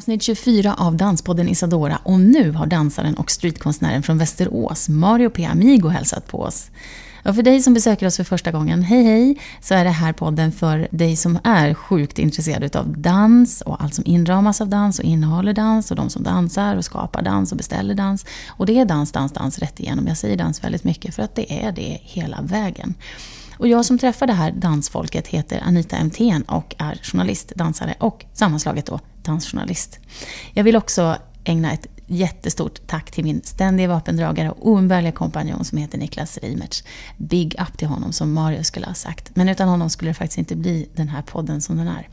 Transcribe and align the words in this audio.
Avsnitt 0.00 0.22
24 0.22 0.74
av 0.74 0.96
Danspodden 0.96 1.48
Isadora 1.48 1.98
och 2.04 2.20
nu 2.20 2.50
har 2.50 2.66
dansaren 2.66 3.14
och 3.14 3.30
streetkonstnären 3.30 4.02
från 4.02 4.18
Västerås, 4.18 4.88
Mario 4.88 5.30
P. 5.30 5.44
Amigo, 5.44 5.88
hälsat 5.88 6.26
på 6.26 6.42
oss. 6.42 6.70
Och 7.24 7.34
för 7.34 7.42
dig 7.42 7.62
som 7.62 7.74
besöker 7.74 8.06
oss 8.06 8.16
för 8.16 8.24
första 8.24 8.52
gången, 8.52 8.82
hej 8.82 9.02
hej, 9.04 9.38
så 9.60 9.74
är 9.74 9.84
det 9.84 9.90
här 9.90 10.12
podden 10.12 10.52
för 10.52 10.88
dig 10.90 11.16
som 11.16 11.38
är 11.44 11.74
sjukt 11.74 12.18
intresserad 12.18 12.76
av 12.76 12.98
dans 12.98 13.60
och 13.60 13.82
allt 13.82 13.94
som 13.94 14.04
inramas 14.06 14.60
av 14.60 14.68
dans 14.68 14.98
och 14.98 15.04
innehåller 15.04 15.52
dans 15.52 15.90
och 15.90 15.96
de 15.96 16.10
som 16.10 16.22
dansar 16.22 16.76
och 16.76 16.84
skapar 16.84 17.22
dans 17.22 17.52
och 17.52 17.58
beställer 17.58 17.94
dans. 17.94 18.26
Och 18.48 18.66
det 18.66 18.78
är 18.78 18.84
dans, 18.84 19.12
dans, 19.12 19.32
dans 19.32 19.58
rätt 19.58 19.80
igenom. 19.80 20.06
Jag 20.06 20.16
säger 20.16 20.36
dans 20.36 20.64
väldigt 20.64 20.84
mycket 20.84 21.14
för 21.14 21.22
att 21.22 21.34
det 21.34 21.64
är 21.64 21.72
det 21.72 21.98
hela 22.02 22.38
vägen. 22.42 22.94
Och 23.58 23.68
jag 23.68 23.84
som 23.84 23.98
träffar 23.98 24.26
det 24.26 24.32
här 24.32 24.52
dansfolket 24.52 25.26
heter 25.26 25.62
Anita 25.66 26.04
MTN 26.04 26.42
och 26.42 26.74
är 26.78 27.00
journalist, 27.02 27.52
dansare 27.54 27.94
och 27.98 28.24
sammanslaget 28.34 28.86
då 28.86 29.00
dansjournalist. 29.22 29.98
Jag 30.54 30.64
vill 30.64 30.76
också 30.76 31.16
ägna 31.44 31.72
ett 31.72 31.86
jättestort 32.06 32.80
tack 32.86 33.10
till 33.10 33.24
min 33.24 33.42
ständiga 33.44 33.88
vapendragare 33.88 34.50
och 34.50 34.68
oumbärliga 34.68 35.12
kompanjon 35.12 35.64
som 35.64 35.78
heter 35.78 35.98
Niklas 35.98 36.38
Reimertz. 36.42 36.84
Big 37.16 37.56
up 37.60 37.78
till 37.78 37.88
honom, 37.88 38.12
som 38.12 38.32
Mario 38.32 38.62
skulle 38.62 38.86
ha 38.86 38.94
sagt. 38.94 39.36
Men 39.36 39.48
utan 39.48 39.68
honom 39.68 39.90
skulle 39.90 40.10
det 40.10 40.14
faktiskt 40.14 40.38
inte 40.38 40.56
bli 40.56 40.88
den 40.94 41.08
här 41.08 41.22
podden 41.22 41.60
som 41.60 41.76
den 41.76 41.88
är. 41.88 42.08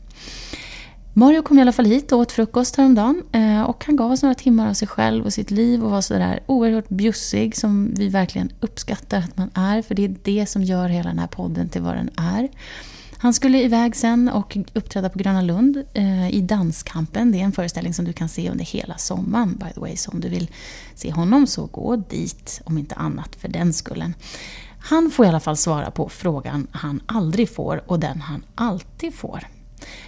Mario 1.12 1.42
kom 1.42 1.58
i 1.58 1.62
alla 1.62 1.72
fall 1.72 1.84
hit 1.84 2.12
och 2.12 2.18
åt 2.18 2.32
frukost 2.32 2.76
häromdagen 2.76 3.22
eh, 3.32 3.62
och 3.62 3.84
han 3.84 3.96
gav 3.96 4.12
oss 4.12 4.22
några 4.22 4.34
timmar 4.34 4.68
av 4.68 4.74
sig 4.74 4.88
själv 4.88 5.24
och 5.24 5.32
sitt 5.32 5.50
liv 5.50 5.84
och 5.84 5.90
var 5.90 6.00
sådär 6.00 6.40
oerhört 6.46 6.88
bjussig 6.88 7.56
som 7.56 7.94
vi 7.94 8.08
verkligen 8.08 8.52
uppskattar 8.60 9.18
att 9.18 9.36
man 9.36 9.50
är, 9.54 9.82
för 9.82 9.94
det 9.94 10.04
är 10.04 10.14
det 10.22 10.46
som 10.46 10.62
gör 10.62 10.88
hela 10.88 11.08
den 11.08 11.18
här 11.18 11.26
podden 11.26 11.68
till 11.68 11.82
vad 11.82 11.94
den 11.94 12.10
är. 12.16 12.48
Han 13.20 13.34
skulle 13.34 13.62
iväg 13.62 13.96
sen 13.96 14.28
och 14.28 14.56
uppträda 14.72 15.08
på 15.08 15.18
Gröna 15.18 15.42
Lund 15.42 15.84
eh, 15.94 16.30
i 16.30 16.40
Danskampen. 16.40 17.32
Det 17.32 17.40
är 17.40 17.44
en 17.44 17.52
föreställning 17.52 17.94
som 17.94 18.04
du 18.04 18.12
kan 18.12 18.28
se 18.28 18.50
under 18.50 18.64
hela 18.64 18.98
sommaren 18.98 19.54
by 19.54 19.72
the 19.74 19.80
way. 19.80 19.96
Så 19.96 20.10
om 20.10 20.20
du 20.20 20.28
vill 20.28 20.50
se 20.94 21.12
honom 21.12 21.46
så 21.46 21.66
gå 21.66 21.96
dit, 21.96 22.60
om 22.64 22.78
inte 22.78 22.94
annat 22.94 23.36
för 23.36 23.48
den 23.48 23.72
skullen. 23.72 24.14
Han 24.78 25.10
får 25.10 25.26
i 25.26 25.28
alla 25.28 25.40
fall 25.40 25.56
svara 25.56 25.90
på 25.90 26.08
frågan 26.08 26.66
han 26.70 27.00
aldrig 27.06 27.54
får 27.54 27.82
och 27.86 28.00
den 28.00 28.20
han 28.20 28.44
alltid 28.54 29.14
får. 29.14 29.46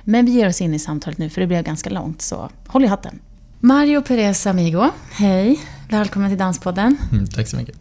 Men 0.04 0.26
vi 0.26 0.32
ger 0.32 0.48
oss 0.48 0.60
in 0.60 0.74
i 0.74 0.78
samtalet 0.78 1.18
nu 1.18 1.30
för 1.30 1.40
det 1.40 1.46
blev 1.46 1.64
ganska 1.64 1.90
långt 1.90 2.22
så 2.22 2.50
håll 2.66 2.84
i 2.84 2.86
hatten. 2.86 3.20
Mario 3.60 4.02
Perez 4.02 4.46
Amigo, 4.46 4.88
hej. 5.10 5.60
Välkommen 5.88 6.30
till 6.30 6.38
Danspodden. 6.38 6.96
Mm, 7.12 7.26
tack 7.26 7.48
så 7.48 7.56
mycket. 7.56 7.76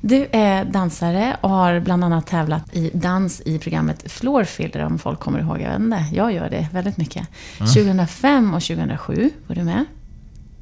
Du 0.00 0.28
är 0.32 0.64
dansare 0.64 1.36
och 1.40 1.50
har 1.50 1.80
bland 1.80 2.04
annat 2.04 2.26
tävlat 2.26 2.76
i 2.76 2.90
dans 2.94 3.42
i 3.44 3.58
programmet 3.58 4.12
Floorfiller 4.12 4.84
om 4.84 4.98
folk 4.98 5.20
kommer 5.20 5.38
ihåg. 5.38 5.60
Jag 5.60 5.70
vet 5.70 5.80
inte, 5.80 6.04
jag 6.12 6.32
gör 6.32 6.50
det 6.50 6.68
väldigt 6.72 6.96
mycket. 6.96 7.28
Mm. 7.58 7.72
2005 7.72 8.54
och 8.54 8.62
2007 8.62 9.30
var 9.46 9.56
du 9.56 9.62
med. 9.62 9.84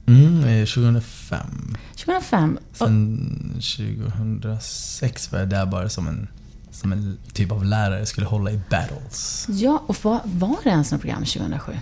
Mm, 0.06 0.66
2005. 0.66 1.76
2005. 1.96 2.58
Sen 2.72 3.60
2006 3.60 5.32
var 5.32 5.38
jag 5.38 5.48
där 5.48 5.66
bara 5.66 5.88
som 5.88 6.08
en, 6.08 6.28
som 6.70 6.92
en 6.92 7.18
typ 7.32 7.52
av 7.52 7.64
lärare, 7.64 8.06
skulle 8.06 8.26
hålla 8.26 8.50
i 8.50 8.60
battles. 8.70 9.46
Ja, 9.50 9.82
och 9.86 9.96
var, 10.02 10.20
var 10.24 10.56
det 10.64 10.70
ens 10.70 10.92
något 10.92 11.00
program 11.00 11.24
2007? 11.24 11.72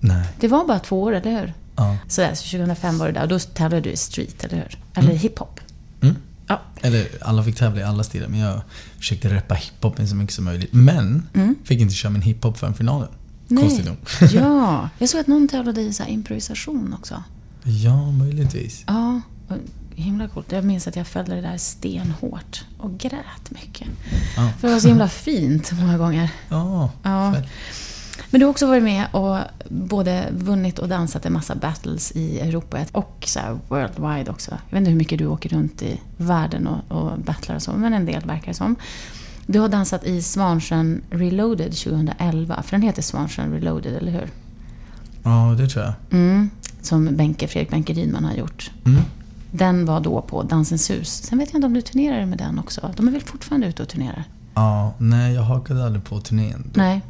Nej. 0.00 0.26
Det 0.40 0.48
var 0.48 0.66
bara 0.66 0.78
två 0.78 1.02
år, 1.02 1.14
eller 1.14 1.40
hur? 1.40 1.54
Ja. 1.76 1.96
Så, 2.08 2.26
så 2.34 2.44
2005 2.44 2.98
var 2.98 3.06
du 3.06 3.12
där 3.12 3.22
och 3.22 3.28
då 3.28 3.38
tävlade 3.38 3.80
du 3.80 3.90
i 3.90 3.96
street, 3.96 4.44
eller 4.44 4.56
hur? 4.56 4.78
Eller 4.94 5.08
mm. 5.08 5.18
hiphop? 5.18 5.60
Ja. 6.46 6.60
Eller 6.80 7.06
alla 7.20 7.44
fick 7.44 7.56
tävla 7.56 7.80
i 7.80 7.84
alla 7.84 8.02
stilar, 8.02 8.28
men 8.28 8.40
jag 8.40 8.60
försökte 8.98 9.28
reppa 9.28 9.54
hiphopen 9.54 10.08
så 10.08 10.16
mycket 10.16 10.34
som 10.34 10.44
möjligt. 10.44 10.72
Men 10.72 11.28
mm. 11.34 11.54
fick 11.64 11.80
inte 11.80 11.94
köra 11.94 12.12
min 12.12 12.22
hiphop 12.22 12.58
förrän 12.58 12.74
finalen. 12.74 13.08
Konstigt 13.48 13.86
nog. 13.86 13.96
ja, 14.32 14.88
jag 14.98 15.08
såg 15.08 15.20
att 15.20 15.26
någon 15.26 15.48
tävlade 15.48 15.80
i 15.80 15.92
så 15.92 16.04
improvisation 16.04 16.94
också. 16.98 17.22
Ja, 17.62 18.10
möjligtvis. 18.10 18.84
Ja, 18.86 19.20
himla 19.94 20.28
coolt. 20.28 20.52
Jag 20.52 20.64
minns 20.64 20.88
att 20.88 20.96
jag 20.96 21.06
följde 21.06 21.34
det 21.34 21.40
där 21.40 21.56
stenhårt 21.56 22.64
och 22.78 22.98
grät 22.98 23.50
mycket. 23.50 23.88
Ja. 24.36 24.50
För 24.60 24.68
det 24.68 24.74
var 24.74 24.80
så 24.80 24.88
himla 24.88 25.08
fint 25.08 25.72
många 25.72 25.98
gånger. 25.98 26.30
Ja, 26.48 26.90
ja. 27.02 27.34
Men 28.34 28.38
du 28.38 28.46
har 28.46 28.50
också 28.50 28.66
varit 28.66 28.82
med 28.82 29.06
och 29.12 29.38
både 29.68 30.28
vunnit 30.32 30.78
och 30.78 30.88
dansat 30.88 31.26
en 31.26 31.32
massa 31.32 31.54
battles 31.54 32.12
i 32.12 32.40
Europa 32.40 32.78
och 32.92 33.24
så 33.26 33.40
worldwide 33.68 34.30
också. 34.30 34.50
Jag 34.50 34.70
vet 34.70 34.78
inte 34.78 34.90
hur 34.90 34.98
mycket 34.98 35.18
du 35.18 35.26
åker 35.26 35.48
runt 35.48 35.82
i 35.82 36.00
världen 36.16 36.66
och, 36.66 36.96
och 36.96 37.18
battlar 37.18 37.56
och 37.56 37.62
så, 37.62 37.72
men 37.72 37.94
en 37.94 38.06
del 38.06 38.22
verkar 38.24 38.46
det 38.46 38.54
som. 38.54 38.76
Du 39.46 39.58
har 39.58 39.68
dansat 39.68 40.04
i 40.04 40.22
Svansjön 40.22 41.02
Reloaded 41.10 41.72
2011, 41.72 42.62
för 42.62 42.70
den 42.70 42.82
heter 42.82 43.02
Svansjön 43.02 43.52
Reloaded, 43.52 43.96
eller 43.96 44.12
hur? 44.12 44.28
Ja, 45.22 45.54
det 45.58 45.68
tror 45.68 45.84
jag. 45.84 45.94
Mm, 46.10 46.50
som 46.82 47.16
Benke, 47.16 47.48
Fredrik 47.48 47.70
Benke 47.70 47.92
Rydman 47.92 48.24
har 48.24 48.34
gjort. 48.34 48.70
Mm. 48.86 49.02
Den 49.50 49.86
var 49.86 50.00
då 50.00 50.22
på 50.22 50.42
Dansens 50.42 50.90
hus. 50.90 51.08
Sen 51.08 51.38
vet 51.38 51.48
jag 51.48 51.58
inte 51.58 51.66
om 51.66 51.74
du 51.74 51.82
turnerar 51.82 52.26
med 52.26 52.38
den 52.38 52.58
också. 52.58 52.94
De 52.96 53.08
är 53.08 53.12
väl 53.12 53.22
fortfarande 53.22 53.66
ute 53.66 53.82
och 53.82 53.88
turnerar? 53.88 54.24
Ja, 54.54 54.94
nej 54.98 55.34
jag 55.34 55.42
hakade 55.42 55.84
aldrig 55.84 56.04
på 56.04 56.20
turnén. 56.20 56.70
Nej. 56.74 57.02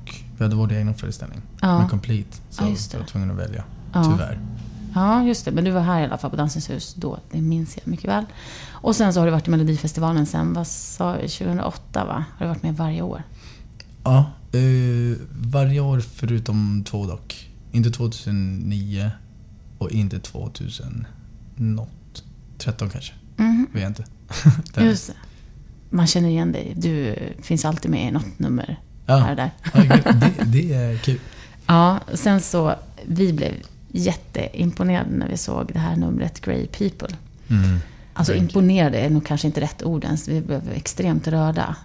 Vi 0.45 0.47
hade 0.47 0.57
vår 0.57 0.73
egen 0.73 0.95
föreställning. 0.95 1.41
Ja. 1.61 1.79
Med 1.79 1.91
Complete. 1.91 2.37
Så 2.51 2.65
ja, 2.65 2.77
jag 2.93 2.99
var 2.99 3.07
tvungen 3.07 3.31
att 3.31 3.37
välja. 3.37 3.65
Ja. 3.93 4.05
Tyvärr. 4.05 4.41
Ja, 4.95 5.25
just 5.25 5.45
det. 5.45 5.51
Men 5.51 5.65
du 5.65 5.71
var 5.71 5.81
här 5.81 6.01
i 6.01 6.05
alla 6.05 6.19
fall 6.19 6.31
på 6.31 6.37
Dansens 6.37 6.71
hus 6.71 6.95
då. 6.95 7.19
Det 7.31 7.41
minns 7.41 7.77
jag 7.77 7.87
mycket 7.89 8.09
väl. 8.09 8.25
Och 8.71 8.97
sen 8.97 9.13
så 9.13 9.21
har 9.21 9.27
du 9.27 9.33
varit 9.33 9.49
i 9.49 9.51
Melodifestivalen 9.51 10.27
sen, 10.27 10.53
vad 10.53 10.67
sa 10.67 11.15
2008 11.15 12.05
va? 12.05 12.25
Har 12.39 12.47
du 12.47 12.49
varit 12.49 12.63
med 12.63 12.77
varje 12.77 13.03
år? 13.03 13.23
Ja, 14.05 14.31
eh, 14.53 15.17
varje 15.31 15.81
år 15.81 16.01
förutom 16.01 16.85
två 16.87 17.07
dock. 17.07 17.51
Inte 17.73 17.91
2009 17.91 19.11
och 19.79 19.91
inte 19.91 20.21
2013 20.21 21.07
kanske. 22.91 23.13
Mm. 23.39 23.67
Vet 23.73 23.83
jag 23.83 23.91
inte. 23.91 24.05
just 24.85 25.07
det. 25.07 25.15
Man 25.91 26.07
känner 26.07 26.29
igen 26.29 26.53
dig. 26.53 26.75
Du 26.77 27.17
finns 27.43 27.65
alltid 27.65 27.91
med 27.91 28.09
i 28.09 28.11
något 28.11 28.39
nummer 28.39 28.81
ja. 29.07 29.17
här 29.17 29.31
och 29.31 29.37
där. 29.37 29.51
det, 30.21 30.45
det 30.45 30.75
är 30.75 30.97
kul. 30.97 31.19
Ja, 31.67 32.01
sen 32.15 32.41
så, 32.41 32.75
vi 33.07 33.33
blev 33.33 33.53
jätteimponerade 33.89 35.11
när 35.11 35.29
vi 35.29 35.37
såg 35.37 35.71
det 35.73 35.79
här 35.79 35.97
numret 35.97 36.41
Grey 36.41 36.67
People. 36.67 37.17
Mm. 37.49 37.79
Alltså 38.13 38.35
imponerade 38.35 38.99
är 38.99 39.11
nog 39.11 39.27
kanske 39.27 39.47
inte 39.47 39.61
rätt 39.61 39.83
ord 39.83 40.05
ens. 40.05 40.29
Vi 40.29 40.41
blev 40.41 40.73
extremt 40.73 41.29
rörda. 41.29 41.77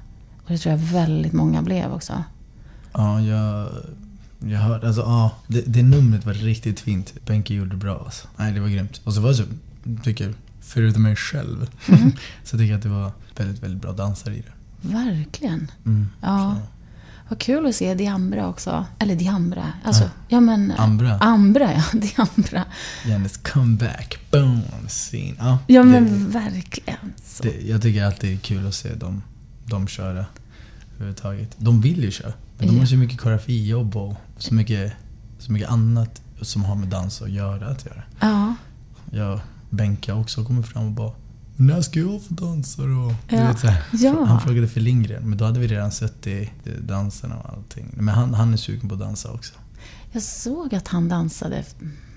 Och 0.43 0.51
det 0.51 0.57
tror 0.57 0.71
jag 0.71 0.79
väldigt 0.79 1.33
många 1.33 1.61
blev 1.61 1.93
också. 1.93 2.23
Ja, 2.93 3.21
jag, 3.21 3.69
jag 4.39 4.59
hörde, 4.59 4.87
alltså 4.87 5.01
ja, 5.01 5.31
det, 5.47 5.61
det 5.61 5.83
numret 5.83 6.25
var 6.25 6.33
riktigt 6.33 6.79
fint. 6.79 7.13
Benke 7.25 7.53
gjorde 7.53 7.69
det 7.69 7.77
bra 7.77 8.01
alltså. 8.05 8.27
Nej, 8.37 8.51
det 8.51 8.59
var 8.59 8.67
grymt. 8.67 9.01
Och 9.03 9.13
så 9.13 9.21
var 9.21 9.29
det 9.29 9.35
så, 9.35 9.43
tycker 10.03 10.25
jag, 10.25 10.33
förutom 10.61 11.03
mig 11.03 11.15
själv, 11.15 11.69
mm. 11.87 12.11
så 12.43 12.57
tycker 12.57 12.71
jag 12.71 12.77
att 12.77 12.83
det 12.83 12.89
var 12.89 13.11
väldigt, 13.35 13.63
väldigt 13.63 13.81
bra 13.81 13.91
dansare 13.91 14.35
i 14.35 14.41
det. 14.41 14.87
Verkligen. 14.87 15.71
Mm, 15.85 16.09
ja. 16.21 16.55
Så. 16.55 16.78
Vad 17.29 17.39
kul 17.39 17.65
att 17.65 17.75
se 17.75 17.93
Diambra 17.93 18.47
också. 18.47 18.85
Eller 18.99 19.15
Diambra. 19.15 19.73
Alltså, 19.83 20.03
ja. 20.03 20.09
ja 20.27 20.39
men... 20.39 20.73
Ambra. 20.77 21.17
Ambra, 21.17 21.73
ja. 21.73 21.83
Diambra. 21.99 22.65
Hennes 23.03 23.37
comeback. 23.37 24.19
Boom! 24.31 24.61
Scene. 24.87 25.35
Ja, 25.39 25.59
ja 25.67 25.83
det, 25.83 25.87
men 25.87 26.31
verkligen. 26.31 27.13
Det, 27.41 27.61
jag 27.61 27.81
tycker 27.81 28.05
alltid 28.05 28.29
det 28.29 28.35
är 28.35 28.39
kul 28.39 28.67
att 28.67 28.73
se 28.73 28.95
dem, 28.95 29.21
dem 29.65 29.87
köra. 29.87 30.25
Överhuvudtaget. 30.95 31.55
De 31.57 31.81
vill 31.81 32.03
ju 32.03 32.11
köra. 32.11 32.33
Men 32.57 32.67
de 32.67 32.73
ja. 32.73 32.79
har 32.79 32.85
så 32.85 32.95
mycket 32.95 33.19
koreografijobb 33.19 33.95
och 33.95 34.15
så 34.37 34.53
mycket, 34.53 34.93
så 35.39 35.51
mycket 35.51 35.69
annat 35.69 36.21
som 36.41 36.63
har 36.63 36.75
med 36.75 36.87
dans 36.87 37.21
att 37.21 37.31
göra. 37.31 37.67
Att 37.67 37.85
göra. 37.85 38.03
Ja. 38.19 38.55
Jag, 39.11 39.39
Benka 39.69 40.15
också 40.15 40.45
kommer 40.45 40.61
fram 40.61 40.85
och 40.85 40.91
bara 40.91 41.11
när 41.59 41.81
ska 41.81 41.99
jag 41.99 42.23
få 42.23 42.33
dansa 42.33 42.81
då? 42.81 43.15
Ja. 43.27 43.47
vet, 43.47 43.59
så 43.59 43.67
här. 43.67 43.83
Ja. 43.93 44.23
Han 44.25 44.41
frågade 44.41 44.67
för 44.67 44.79
Lindgren, 44.79 45.29
men 45.29 45.37
då 45.37 45.45
hade 45.45 45.59
vi 45.59 45.67
redan 45.67 45.91
sett 45.91 46.21
det 46.21 46.41
i 46.41 46.49
danserna 46.81 47.37
och 47.37 47.49
allting. 47.49 47.89
Men 47.93 48.15
han, 48.15 48.33
han 48.33 48.53
är 48.53 48.57
sugen 48.57 48.89
på 48.89 48.93
att 48.93 48.99
dansa 48.99 49.31
också. 49.31 49.53
Jag 50.11 50.23
såg 50.23 50.75
att 50.75 50.87
han 50.87 51.09
dansade, 51.09 51.63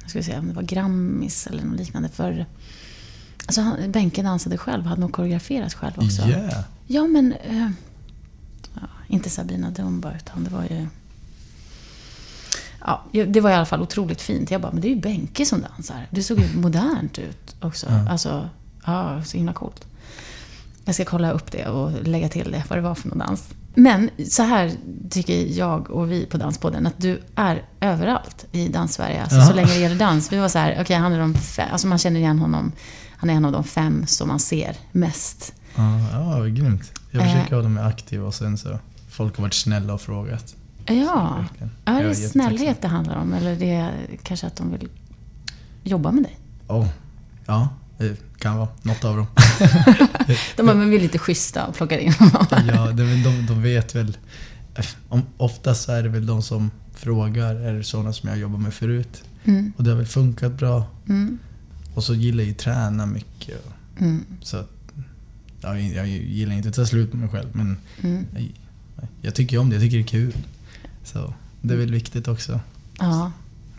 jag 0.01 0.11
ska 0.11 0.23
säga 0.23 0.39
om 0.39 0.49
det 0.49 0.55
var 0.55 0.63
Grammis 0.63 1.47
eller 1.47 1.65
något 1.65 1.79
liknande. 1.79 2.09
För, 2.09 2.47
alltså 3.47 3.61
han, 3.61 3.93
Benke 3.93 4.23
dansade 4.23 4.59
själv, 4.59 4.85
hade 4.85 5.01
nog 5.01 5.13
koreograferat 5.13 5.75
själv 5.75 5.95
också. 5.97 6.23
Yeah. 6.23 6.65
Ja, 6.87 7.07
men... 7.07 7.33
Äh, 7.33 7.71
ja, 8.75 8.89
inte 9.09 9.31
Sabina 9.31 9.71
Dumba, 9.71 10.13
utan 10.17 10.45
det 10.45 10.51
var 10.51 10.63
ju... 10.63 10.87
Ja, 12.81 13.05
det 13.29 13.41
var 13.41 13.51
i 13.51 13.55
alla 13.55 13.67
fall 13.67 13.83
otroligt 13.83 14.21
fint. 14.21 14.51
Jag 14.51 14.61
bara, 14.61 14.73
men 14.73 14.81
det 14.81 14.89
är 14.89 14.95
ju 14.95 15.01
Benke 15.01 15.47
som 15.47 15.61
dansar. 15.61 16.07
Det 16.11 16.23
såg 16.23 16.39
ju 16.39 16.57
modernt 16.57 17.19
ut 17.19 17.57
också. 17.61 17.87
Ja. 17.91 18.11
Alltså, 18.11 18.49
ja, 18.85 19.23
så 19.25 19.37
himla 19.37 19.53
coolt. 19.53 19.87
Jag 20.85 20.95
ska 20.95 21.05
kolla 21.05 21.31
upp 21.31 21.53
det 21.53 21.67
och 21.67 22.03
lägga 22.09 22.29
till 22.29 22.53
det, 22.53 22.65
vad 22.69 22.79
det 22.79 22.83
var 22.83 22.95
för 22.95 23.09
någon 23.09 23.19
dans. 23.19 23.49
Men 23.75 24.11
så 24.31 24.43
här 24.43 24.73
tycker 25.11 25.59
jag 25.59 25.91
och 25.91 26.11
vi 26.13 26.27
på 26.27 26.37
Danspodden, 26.37 26.87
att 26.87 26.95
du 27.01 27.23
är 27.35 27.63
överallt 27.81 28.47
i 28.53 28.69
Danssverige. 28.69 29.23
Alltså, 29.23 29.37
Ja. 29.37 29.47
så 29.47 29.55
länge 29.55 29.69
det 29.69 29.79
gäller 29.81 29.97
dans. 29.99 30.33
Vi 30.33 30.37
var 30.39 30.49
så 30.49 30.59
här, 30.59 30.79
okej, 30.81 30.97
han 30.97 31.13
är 31.13 31.19
de 31.19 31.35
fem, 31.35 31.69
alltså 31.73 31.87
man 31.87 31.99
känner 31.99 32.21
igen 32.21 32.39
honom. 32.39 32.73
Han 33.17 33.31
är 33.31 33.35
en 33.35 33.45
av 33.45 33.53
de 33.53 33.65
fem 33.65 34.07
som 34.07 34.29
man 34.29 34.41
ser 34.41 34.77
mest. 34.93 35.53
Ja, 35.77 35.99
ja 36.13 36.45
grymt. 36.45 36.93
Jag 37.11 37.23
försöker 37.23 37.57
hålla 37.57 37.69
mig 37.69 37.85
aktiv 37.85 38.25
och 38.25 38.35
sen 38.35 38.59
så 38.59 38.79
folk 39.11 39.37
har 39.37 39.43
varit 39.43 39.55
snälla 39.55 39.95
och 39.95 40.01
frågat. 40.01 40.55
Ja, 40.87 41.37
Verkligen. 41.41 41.71
ja 41.85 41.93
det 41.93 42.15
snällhet 42.15 42.83
det 42.83 42.89
handlar 42.89 43.17
om? 43.17 43.33
Eller 43.35 43.57
det 43.57 43.73
är 43.75 43.93
kanske 44.23 44.47
att 44.47 44.57
de 44.57 44.71
vill 44.73 44.89
jobba 45.83 46.13
med 46.13 46.23
dig? 46.23 46.39
Oh, 46.69 46.87
ja, 47.47 47.69
det 48.03 48.17
kan 48.39 48.57
vara 48.57 48.69
något 48.83 49.05
av 49.05 49.17
dem. 49.17 49.27
De 50.57 50.63
bara, 50.67 50.77
men 50.77 50.91
vi 50.91 50.97
är 50.97 51.01
lite 51.01 51.19
schyssta 51.19 51.67
och 51.67 51.75
plockar 51.75 51.99
in 51.99 52.13
honom. 52.13 52.47
ja, 52.69 52.85
väl 52.85 53.23
de, 53.23 53.47
de 53.47 53.63
vet 53.63 53.95
väl. 53.95 54.17
Om, 55.09 55.23
oftast 55.37 55.89
är 55.89 56.03
det 56.03 56.09
väl 56.09 56.27
de 56.27 56.43
som 56.43 56.71
frågar, 56.95 57.55
är 57.55 57.73
det 57.73 57.85
sådana 57.85 58.13
som 58.13 58.29
jag 58.29 58.39
jobbar 58.39 58.59
med 58.59 58.75
förut? 58.75 59.25
Mm, 59.45 59.73
Och 59.77 59.85
det 59.85 59.91
har 59.91 59.97
väl 59.97 60.07
funkat 60.07 60.53
bra. 60.53 60.87
mm, 61.09 61.39
Och 61.95 62.05
så 62.05 62.15
gillar 62.15 62.39
jag 62.43 62.49
ju 62.49 62.55
träna 62.55 63.07
mycket. 63.07 63.61
mm, 63.99 64.25
Så 64.43 64.57
att, 64.57 64.71
ja, 65.61 65.79
jag 65.79 66.09
gillar 66.09 66.55
inte 66.55 66.69
att 66.69 66.75
ta 66.75 66.87
slut 66.87 67.11
på 67.11 67.17
mig 67.17 67.29
själv, 67.29 67.49
men 67.53 67.77
mm. 68.03 68.27
jag, 68.35 68.49
jag 69.21 69.35
tycker 69.35 69.59
om 69.59 69.71
det. 69.71 69.77
Jag 69.77 69.83
tycker 69.83 69.97
det 69.97 70.03
är 70.03 70.07
kul. 70.07 70.37
Så 71.05 71.35
det 71.61 71.75
är 71.75 71.79
väl 71.79 71.91
viktigt 71.93 72.29
också. 72.29 72.61
Ja, 72.99 73.33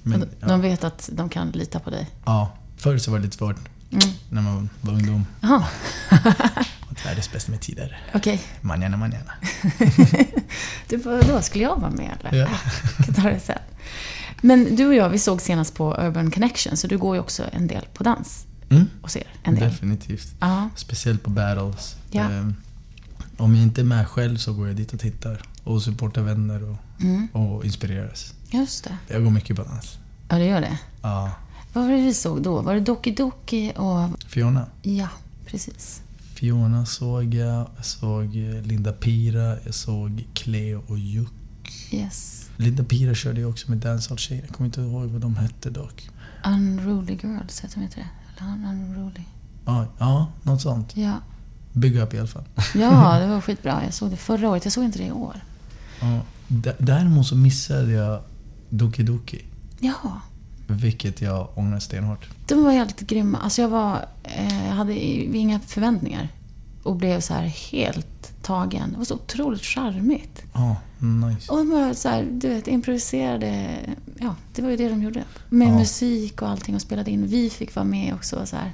Men, 0.04 0.22
och 0.24 0.30
ja, 0.40 0.48
de 0.48 0.62
vet 0.62 0.84
att 0.84 1.10
de 1.14 1.30
kan 1.30 1.52
lita 1.52 1.80
på 1.80 1.90
dig. 1.90 2.10
ja, 2.26 2.54
förr 2.78 2.98
så 2.98 3.12
var 3.12 3.18
det 3.20 3.24
lite 3.26 3.38
svårt 3.38 3.56
Mm. 3.94 4.16
när 4.30 4.42
man 4.42 4.70
var 4.82 4.94
ungdom. 4.94 5.26
Världens 7.06 7.32
bästa 7.32 7.52
med 7.52 7.62
tider. 7.62 8.02
okej. 8.16 8.42
Manjana, 8.62 8.98
manjana. 8.98 9.32
Du, 10.90 10.98
då 11.28 11.42
skulle 11.42 11.64
jag 11.64 11.76
vara 11.80 11.92
med 11.92 12.12
eller? 12.20 12.40
Ja. 12.40 12.48
Jag 12.98 13.06
kan 13.06 13.16
ta 13.16 13.30
det 13.30 13.40
sen. 13.40 13.58
Men 14.42 14.76
du 14.76 14.86
och 14.88 14.96
jag, 14.96 15.10
vi 15.10 15.20
såg 15.20 15.42
senast 15.42 15.76
på 15.76 15.96
Urban 16.00 16.32
Connection, 16.32 16.78
så 16.78 16.88
du 16.88 16.98
går 16.98 17.16
ju 17.16 17.22
också 17.22 17.44
en 17.52 17.68
del 17.68 17.86
på 17.94 18.04
dans 18.04 18.46
Mm, 18.70 18.90
och 19.02 19.12
ser 19.12 19.24
en 19.44 19.56
del. 19.56 19.70
definitivt. 19.70 20.28
Ja, 20.40 20.70
Speciellt 20.76 21.24
på 21.24 21.30
battles. 21.30 21.96
Ja. 22.12 22.22
Ehm, 22.24 22.56
om 23.38 23.56
jag 23.56 23.64
inte 23.64 23.82
är 23.82 23.86
med 23.86 24.08
själv 24.08 24.38
så 24.38 24.54
går 24.54 24.68
jag 24.68 24.76
dit 24.76 24.94
och 24.94 25.00
tittar. 25.00 25.42
Och 25.64 25.82
supportar 25.82 26.22
vänner 26.22 26.64
och, 26.70 26.78
mm, 27.02 27.28
och 27.34 27.66
inspireras. 27.66 28.34
just 28.50 28.84
det. 28.84 28.98
Jag 29.08 29.24
går 29.24 29.32
mycket 29.32 29.56
på 29.56 29.64
dans. 29.64 29.98
Ja, 30.30 30.36
det 30.38 30.46
gör 30.46 30.62
det. 30.62 30.78
Ja. 31.02 31.32
Vad 31.74 31.84
var 31.84 31.92
det 31.92 32.02
vi 32.02 32.14
såg 32.14 32.42
då? 32.42 32.62
Var 32.62 32.74
det 32.74 32.80
Doki 32.80 33.12
Doki 33.12 33.74
och... 33.76 34.10
Fiona. 34.28 34.66
Ja, 34.82 35.08
precis. 35.46 36.02
Fiona 36.34 36.86
såg 36.86 37.34
jag. 37.34 37.68
Jag 37.76 37.86
såg 37.86 38.24
eh, 38.24 38.62
Linda 38.62 38.92
Pira. 38.94 39.58
Jag 39.66 39.74
såg 39.74 40.26
Cleo 40.34 40.84
och 40.88 40.98
Juk. 40.98 41.30
Yes. 41.92 42.50
Linda 42.58 42.84
Pira 42.84 43.16
körde 43.16 43.40
ju 43.40 43.46
också 43.46 43.70
med 43.70 43.78
dancehall-tjejer. 43.78 44.42
Jag 44.48 44.56
kommer 44.56 44.66
inte 44.66 44.82
ihåg 44.82 45.10
vad 45.10 45.22
de 45.22 45.36
hette 45.36 45.70
dock. 45.70 46.10
Unruly 46.46 47.14
Girls, 47.24 47.62
heter 47.62 47.76
de 47.76 47.84
inte 47.84 47.96
det? 47.96 48.08
Eller 48.38 48.52
Un- 48.52 48.66
Unruly? 48.66 49.24
Ja, 49.66 49.86
ja 50.00 50.28
något 50.44 50.62
sånt. 50.62 50.98
Ja. 50.98 51.14
Big 51.74 51.96
up 51.96 52.14
i 52.14 52.20
alla 52.20 52.28
fall. 52.28 52.44
ja, 52.76 53.20
det 53.20 53.28
var 53.28 53.42
skitbra. 53.42 53.84
Jag 53.84 53.94
såg 53.94 54.10
det 54.12 54.18
förra 54.18 54.50
året. 54.50 54.64
Jag 54.66 54.74
såg 54.74 54.84
inte 54.84 54.98
det 55.00 55.06
i 55.06 55.12
år. 55.12 55.36
Ja. 56.02 56.20
Däremot 56.78 57.28
så 57.28 57.36
missade 57.36 57.92
jag 57.92 58.22
Doki 58.70 59.04
Doki. 59.04 59.46
Ja, 59.80 60.22
Vilket 60.74 61.22
jag 61.22 61.48
ångrar 61.56 61.80
stenhårt. 61.80 62.30
de 62.48 62.64
var 62.64 62.72
helt 62.72 63.00
grymma. 63.00 63.38
Alltså 63.38 63.62
jag 63.62 63.70
var... 63.70 64.06
Eh, 64.24 64.48
hade 64.76 64.94
inga 65.38 65.60
förväntningar. 65.60 66.30
Och 66.84 66.96
blev 66.96 67.20
så 67.20 67.34
här 67.34 67.44
helt 67.46 68.44
tagen. 68.44 68.92
Det 68.92 68.98
var 68.98 69.06
så 69.06 69.16
otroligt 69.16 69.62
charmigt. 69.62 70.44
Ja, 70.54 70.76
nice. 71.00 71.52
Och 71.52 71.58
de 71.58 71.70
var 71.70 71.94
så 71.94 72.10
här, 72.10 72.28
du 72.32 72.50
vet, 72.50 72.68
improviserade. 72.68 73.80
Ja, 74.20 74.36
det 74.56 74.62
var 74.62 74.70
ju 74.70 74.78
det 74.78 74.90
de 74.90 75.04
gjorde. 75.04 75.24
Med 75.50 75.68
Ja. 75.68 75.78
musik 75.80 76.42
och 76.42 76.50
allting 76.50 76.76
och 76.76 76.82
spelade 76.82 77.12
in. 77.12 77.28
Vi 77.28 77.50
fick 77.50 77.76
vara 77.76 77.86
med 77.86 78.14
också 78.14 78.46
så 78.46 78.56
här. 78.56 78.74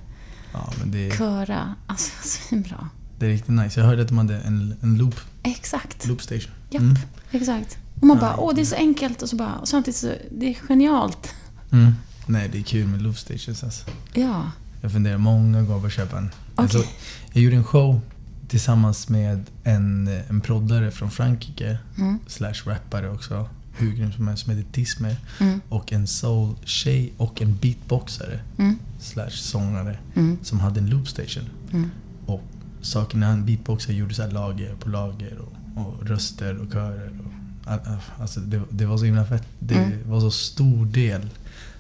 Ja, 0.54 0.70
men 0.80 0.92
det, 0.92 1.18
Köra. 1.18 1.76
Alltså, 1.88 2.12
svinbra. 2.28 2.90
det 3.20 3.26
är 3.26 3.30
riktigt 3.30 3.50
nice. 3.56 3.80
Jag 3.80 3.88
hörde 3.88 4.02
att 4.02 4.08
de 4.08 4.18
hade 4.18 4.38
en, 4.40 4.76
en 4.82 4.98
loop, 4.98 5.16
Exakt. 5.44 6.08
loop 6.08 6.22
station. 6.22 6.52
Japp, 6.70 6.82
Mm. 6.82 6.96
exakt. 7.32 7.78
Och 8.02 8.08
man 8.08 8.18
bara, 8.20 8.38
åh 8.38 8.56
det 8.56 8.62
är 8.62 8.66
så 8.66 8.76
enkelt. 8.76 9.22
Och 9.22 9.30
så 9.30 9.36
bara, 9.36 9.56
och 9.56 9.68
samtidigt 9.68 9.96
så, 9.98 10.12
det 10.32 10.50
är 10.50 10.54
genialt. 10.54 11.34
Mm. 11.72 11.92
Nej, 12.26 12.50
det 12.52 12.58
är 12.60 12.64
kul 12.64 12.88
med 12.88 13.02
loop 13.02 13.18
stations 13.18 13.64
alltså. 13.64 13.86
Ja. 14.14 14.52
Jag 14.82 14.92
funderar 14.92 15.18
många 15.18 15.62
gånger 15.62 15.82
på 15.82 15.88
att 15.88 15.94
köpa 15.94 16.18
en. 16.18 16.30
Alltså, 16.56 16.78
Okej. 16.80 16.92
jag 17.34 17.44
gjorde 17.44 17.56
en 17.56 17.64
show 17.64 18.02
tillsammans 18.48 19.10
med 19.10 19.46
en, 19.64 20.08
en 20.30 20.42
proddare 20.42 20.92
från 20.92 21.12
Frankrike, 21.12 21.78
Mm, 21.98 22.20
slash 22.28 22.54
rappare 22.66 23.10
också, 23.10 23.50
hur 23.78 23.92
grym 23.92 24.12
som 24.14 24.28
helst, 24.28 24.44
som 24.46 24.56
heter 24.58 24.72
Tismer. 24.72 25.16
mm, 25.40 25.62
Och 25.70 25.94
en 25.94 26.08
soul-tjej 26.08 27.14
och 27.18 27.42
en 27.42 27.56
beatboxare, 27.58 28.40
mm, 28.58 28.80
slash 29.00 29.30
sångare, 29.30 30.00
mm, 30.16 30.38
som 30.44 30.60
hade 30.60 30.80
en 30.80 30.90
loop 30.90 31.08
station. 31.08 31.44
mm. 31.74 31.90
Och 32.26 32.44
saken 32.82 33.20
när 33.20 33.28
han 33.28 33.46
beatboxade 33.46 33.94
gjorde 33.94 34.14
så 34.14 34.28
lager 34.28 34.76
på 34.76 34.90
lager 34.90 35.38
och, 35.38 35.82
och 35.86 36.08
röster 36.08 36.58
och 36.58 36.72
körer. 36.74 37.12
Och, 37.26 37.72
all- 37.72 37.80
all- 37.86 38.22
alltså 38.22 38.40
det, 38.40 38.62
det 38.70 38.86
var 38.86 38.98
så 38.98 39.06
himla 39.06 39.26
fett. 39.26 39.44
Det 39.60 39.76
Mm. 39.76 40.10
var 40.10 40.20
så 40.20 40.32
stor 40.32 40.86
del 40.86 41.30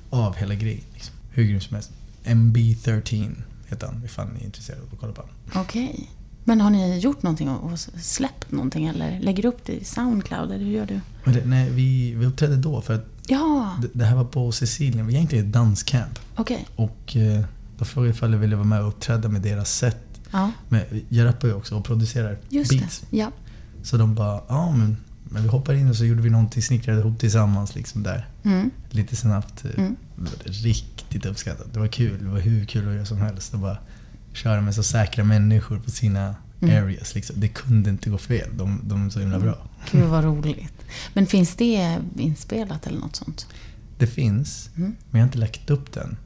av 0.09 0.35
hela 0.35 0.55
grejen. 0.55 0.83
Liksom. 0.93 1.15
Hur 1.31 1.43
grym 1.43 1.61
som 1.61 1.73
helst. 1.75 1.91
MB13 2.23 3.31
heter 3.67 3.87
han 3.87 4.01
ifall 4.05 4.27
ni 4.27 4.39
är 4.41 4.45
intresserade 4.45 4.81
av 4.83 4.89
att 4.93 4.99
kolla 4.99 5.13
på 5.13 5.21
honom. 5.21 5.35
Okej. 5.55 6.09
Men 6.43 6.61
har 6.61 6.69
ni 6.69 6.99
gjort 6.99 7.23
någonting 7.23 7.49
och 7.49 7.79
släppt 7.79 8.51
någonting 8.51 8.85
eller 8.87 9.19
lägger 9.19 9.45
upp 9.45 9.65
det 9.65 9.73
i 9.73 9.83
Soundcloud 9.83 10.51
eller 10.51 10.65
hur 10.65 10.71
gör 10.71 10.85
du? 10.85 10.99
Det, 11.31 11.45
nej, 11.45 11.69
vi, 11.69 12.13
vi 12.13 12.25
uppträdde 12.25 12.55
då 12.57 12.81
för 12.81 12.93
att 12.95 13.05
Ja, 13.27 13.77
det, 13.81 13.87
det 13.93 14.05
här 14.05 14.15
var 14.15 14.25
på 14.25 14.51
Sicilien. 14.51 14.97
Det 14.97 15.03
var 15.03 15.09
egentligen 15.11 15.45
ett 15.45 15.53
danscamp. 15.53 16.19
okej. 16.35 16.67
Och 16.75 17.15
eh, 17.15 17.45
då 17.77 17.85
frågade 17.85 18.09
jag 18.09 18.15
ifall 18.15 18.31
jag 18.31 18.39
ville 18.39 18.55
vara 18.55 18.65
med 18.67 18.81
och 18.81 18.87
uppträda 18.87 19.29
med 19.29 19.41
deras 19.41 19.71
set. 19.77 19.97
Ja, 20.31 20.51
Men 20.69 20.81
jag 21.09 21.25
rappar 21.25 21.47
ju 21.47 21.53
också 21.53 21.75
och 21.77 21.85
producerar 21.85 22.37
just 22.49 22.71
beats. 22.71 22.99
det. 23.09 23.17
Ja. 23.17 23.31
Så 23.83 23.97
de 23.97 24.15
bara, 24.15 24.41
ja 24.47 24.71
men, 24.71 24.97
men 25.29 25.41
vi 25.43 25.47
hoppar 25.49 25.73
in 25.73 25.89
och 25.89 25.95
så 25.95 26.05
gjorde 26.05 26.21
vi 26.21 26.29
någonting, 26.29 26.61
snickrade 26.63 26.99
ihop 26.99 27.19
tillsammans 27.19 27.75
liksom 27.75 28.03
där. 28.03 28.27
Mm, 28.43 28.71
Lite 28.89 29.15
snabbt. 29.15 29.65
eh, 29.65 29.71
mm. 29.77 29.95
Riktigt 30.43 31.25
uppskattat. 31.25 31.73
Det 31.73 31.79
var 31.79 31.87
kul. 31.87 32.23
Det 32.23 32.29
var 32.29 32.39
hur 32.39 32.65
kul 32.65 32.87
att 32.89 32.93
göra 32.95 33.05
som 33.05 33.17
helst. 33.17 33.53
Och 33.53 33.59
bara 33.59 33.77
köra 34.33 34.61
med 34.61 34.75
så 34.75 34.83
säkra 34.83 35.23
människor 35.23 35.79
på 35.79 35.91
sina 35.91 36.35
Mm. 36.61 36.83
areas. 36.83 37.15
Liksom. 37.15 37.39
Det 37.39 37.47
kunde 37.47 37.89
inte 37.89 38.09
gå 38.09 38.17
fel. 38.17 38.49
De, 38.57 38.81
de 38.83 39.05
är 39.05 39.09
så 39.09 39.19
himla 39.19 39.39
bra. 39.39 39.57
Gud 39.91 40.03
vad 40.03 40.23
roligt. 40.23 40.73
Men 41.13 41.27
finns 41.27 41.55
det 41.55 41.97
inspelat 42.17 42.87
eller 42.87 42.99
något 42.99 43.15
sånt? 43.15 43.47
Det 43.97 44.07
finns, 44.07 44.69
Mm. 44.77 44.95
men 45.11 45.19
jag 45.19 45.19
har 45.19 45.27
inte 45.27 45.37
lagt 45.37 45.69
upp 45.69 45.91
den. 45.93 46.17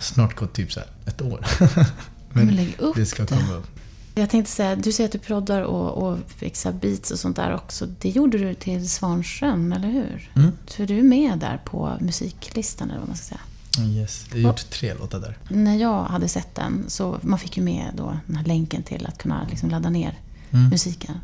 Snart 0.00 0.36
gått 0.36 0.52
typ 0.54 0.72
så 0.72 0.80
ett 1.06 1.22
år. 1.22 1.46
Men 2.32 2.48
lägg 2.48 2.74
upp 2.78 2.96
det 2.96 3.06
ska 3.06 3.26
komma 3.26 3.52
upp. 3.54 3.71
Jag 4.14 4.30
tänkte 4.30 4.52
säga, 4.52 4.76
du 4.76 4.92
säger 4.92 5.08
att 5.08 5.12
du 5.12 5.18
proddar 5.18 5.62
och, 5.62 5.90
och 6.08 6.18
fixar 6.36 6.72
beats 6.72 7.10
och 7.10 7.18
sånt 7.18 7.36
där 7.36 7.54
också. 7.54 7.86
Det 7.86 8.08
gjorde 8.08 8.38
du 8.38 8.54
till 8.54 8.90
Svansjön, 8.90 9.72
eller 9.72 9.88
hur? 9.88 10.30
Mm. 10.36 10.52
För 10.66 10.86
du 10.86 10.98
är 10.98 11.02
med 11.02 11.38
där 11.38 11.60
på 11.64 11.92
musiklistan, 12.00 12.90
eller 12.90 12.98
vad 13.00 13.08
man 13.08 13.16
ska 13.16 13.24
säga. 13.26 13.40
Yes. 13.88 14.26
Jag 14.30 14.36
har 14.36 14.42
gjort 14.42 14.70
tre 14.70 14.94
låtar 14.94 15.20
där. 15.20 15.38
När 15.48 15.76
jag 15.76 16.04
hade 16.04 16.28
sett 16.28 16.54
den, 16.54 16.84
så 16.88 17.18
man 17.22 17.38
fick 17.38 17.56
ju 17.56 17.62
med 17.62 17.92
då 17.96 18.16
den 18.26 18.36
här 18.36 18.44
länken 18.44 18.82
till 18.82 19.06
att 19.06 19.18
kunna 19.18 19.46
liksom 19.50 19.70
ladda 19.70 19.90
ner 19.90 20.18
Mm. 20.50 20.68
musiken. 20.68 21.14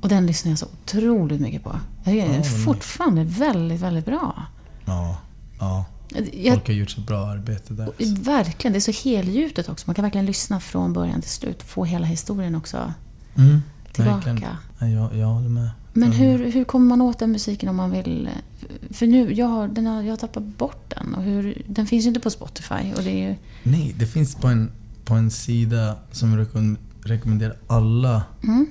Och 0.00 0.08
den 0.08 0.26
lyssnar 0.26 0.52
jag 0.52 0.58
så 0.58 0.66
otroligt 0.66 1.40
mycket 1.40 1.64
på. 1.64 1.80
Jag 2.04 2.14
tycker 2.14 2.26
den 2.28 2.34
är 2.40 2.64
fortfarande 2.64 3.24
väldigt, 3.24 3.80
väldigt 3.80 4.04
bra. 4.04 4.42
Ja, 4.84 5.16
ja. 5.58 5.84
Jag, 6.32 6.52
Folk 6.54 6.66
har 6.66 6.74
gjort 6.74 6.90
så 6.90 7.00
bra 7.00 7.26
arbete 7.26 7.72
där. 7.74 7.92
verkligen, 8.22 8.72
det 8.72 8.78
är 8.78 8.92
så 8.92 9.08
helgjutet 9.08 9.68
också. 9.68 9.84
Man 9.86 9.94
kan 9.94 10.02
verkligen 10.02 10.26
lyssna 10.26 10.60
från 10.60 10.92
början 10.92 11.20
till 11.20 11.30
slut 11.30 11.62
och 11.62 11.68
få 11.68 11.84
hela 11.84 12.06
historien 12.06 12.54
också 12.54 12.92
Mm. 13.36 13.62
tillbaka. 13.92 14.56
Ja, 14.78 14.86
jag, 14.88 15.16
jag 15.16 15.26
håller 15.26 15.48
med. 15.48 15.70
Men 15.92 16.12
hur, 16.12 16.50
hur 16.52 16.64
kommer 16.64 16.86
man 16.86 17.00
åt 17.00 17.18
den 17.18 17.32
musiken 17.32 17.68
om 17.68 17.76
man 17.76 17.90
vill... 17.90 18.28
För 18.90 19.06
nu, 19.06 19.32
jag 19.32 19.46
har, 19.46 19.68
den 19.68 19.86
har, 19.86 20.02
jag 20.02 20.12
har 20.12 20.16
tappat 20.16 20.42
bort 20.42 20.94
den. 20.96 21.14
Och 21.14 21.22
hur, 21.22 21.62
den 21.68 21.86
finns 21.86 22.04
ju 22.04 22.08
inte 22.08 22.20
på 22.20 22.30
Spotify. 22.30 22.92
Och 22.96 23.02
det 23.02 23.10
är 23.10 23.28
ju... 23.28 23.34
Nej, 23.62 23.94
det 23.98 24.06
finns 24.06 24.34
på 24.34 24.48
en, 24.48 24.70
på 25.04 25.14
en 25.14 25.30
sida 25.30 25.96
som 26.12 26.32
jag 26.32 26.46
rekomm- 26.46 26.76
rekommenderar 27.04 27.56
alla 27.66 28.22
Mm, 28.42 28.66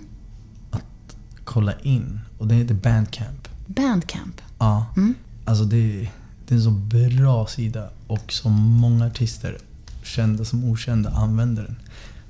kolla 1.44 1.74
in. 1.82 2.20
Och 2.38 2.48
den 2.48 2.58
heter 2.58 2.74
Bandcamp. 2.76 3.48
Bandcamp. 3.68 4.42
Ja. 4.60 4.86
Mm. 4.98 5.14
Alltså 5.46 5.64
det, 5.64 6.10
det 6.48 6.54
är 6.56 6.58
en 6.58 6.64
så 6.64 6.72
bra 6.72 7.48
sida 7.48 7.90
och 8.08 8.32
så 8.34 8.50
många 8.50 9.06
artister, 9.06 9.58
kända 10.04 10.46
som 10.46 10.64
okända, 10.64 11.10
använder 11.10 11.64
den. 11.64 11.76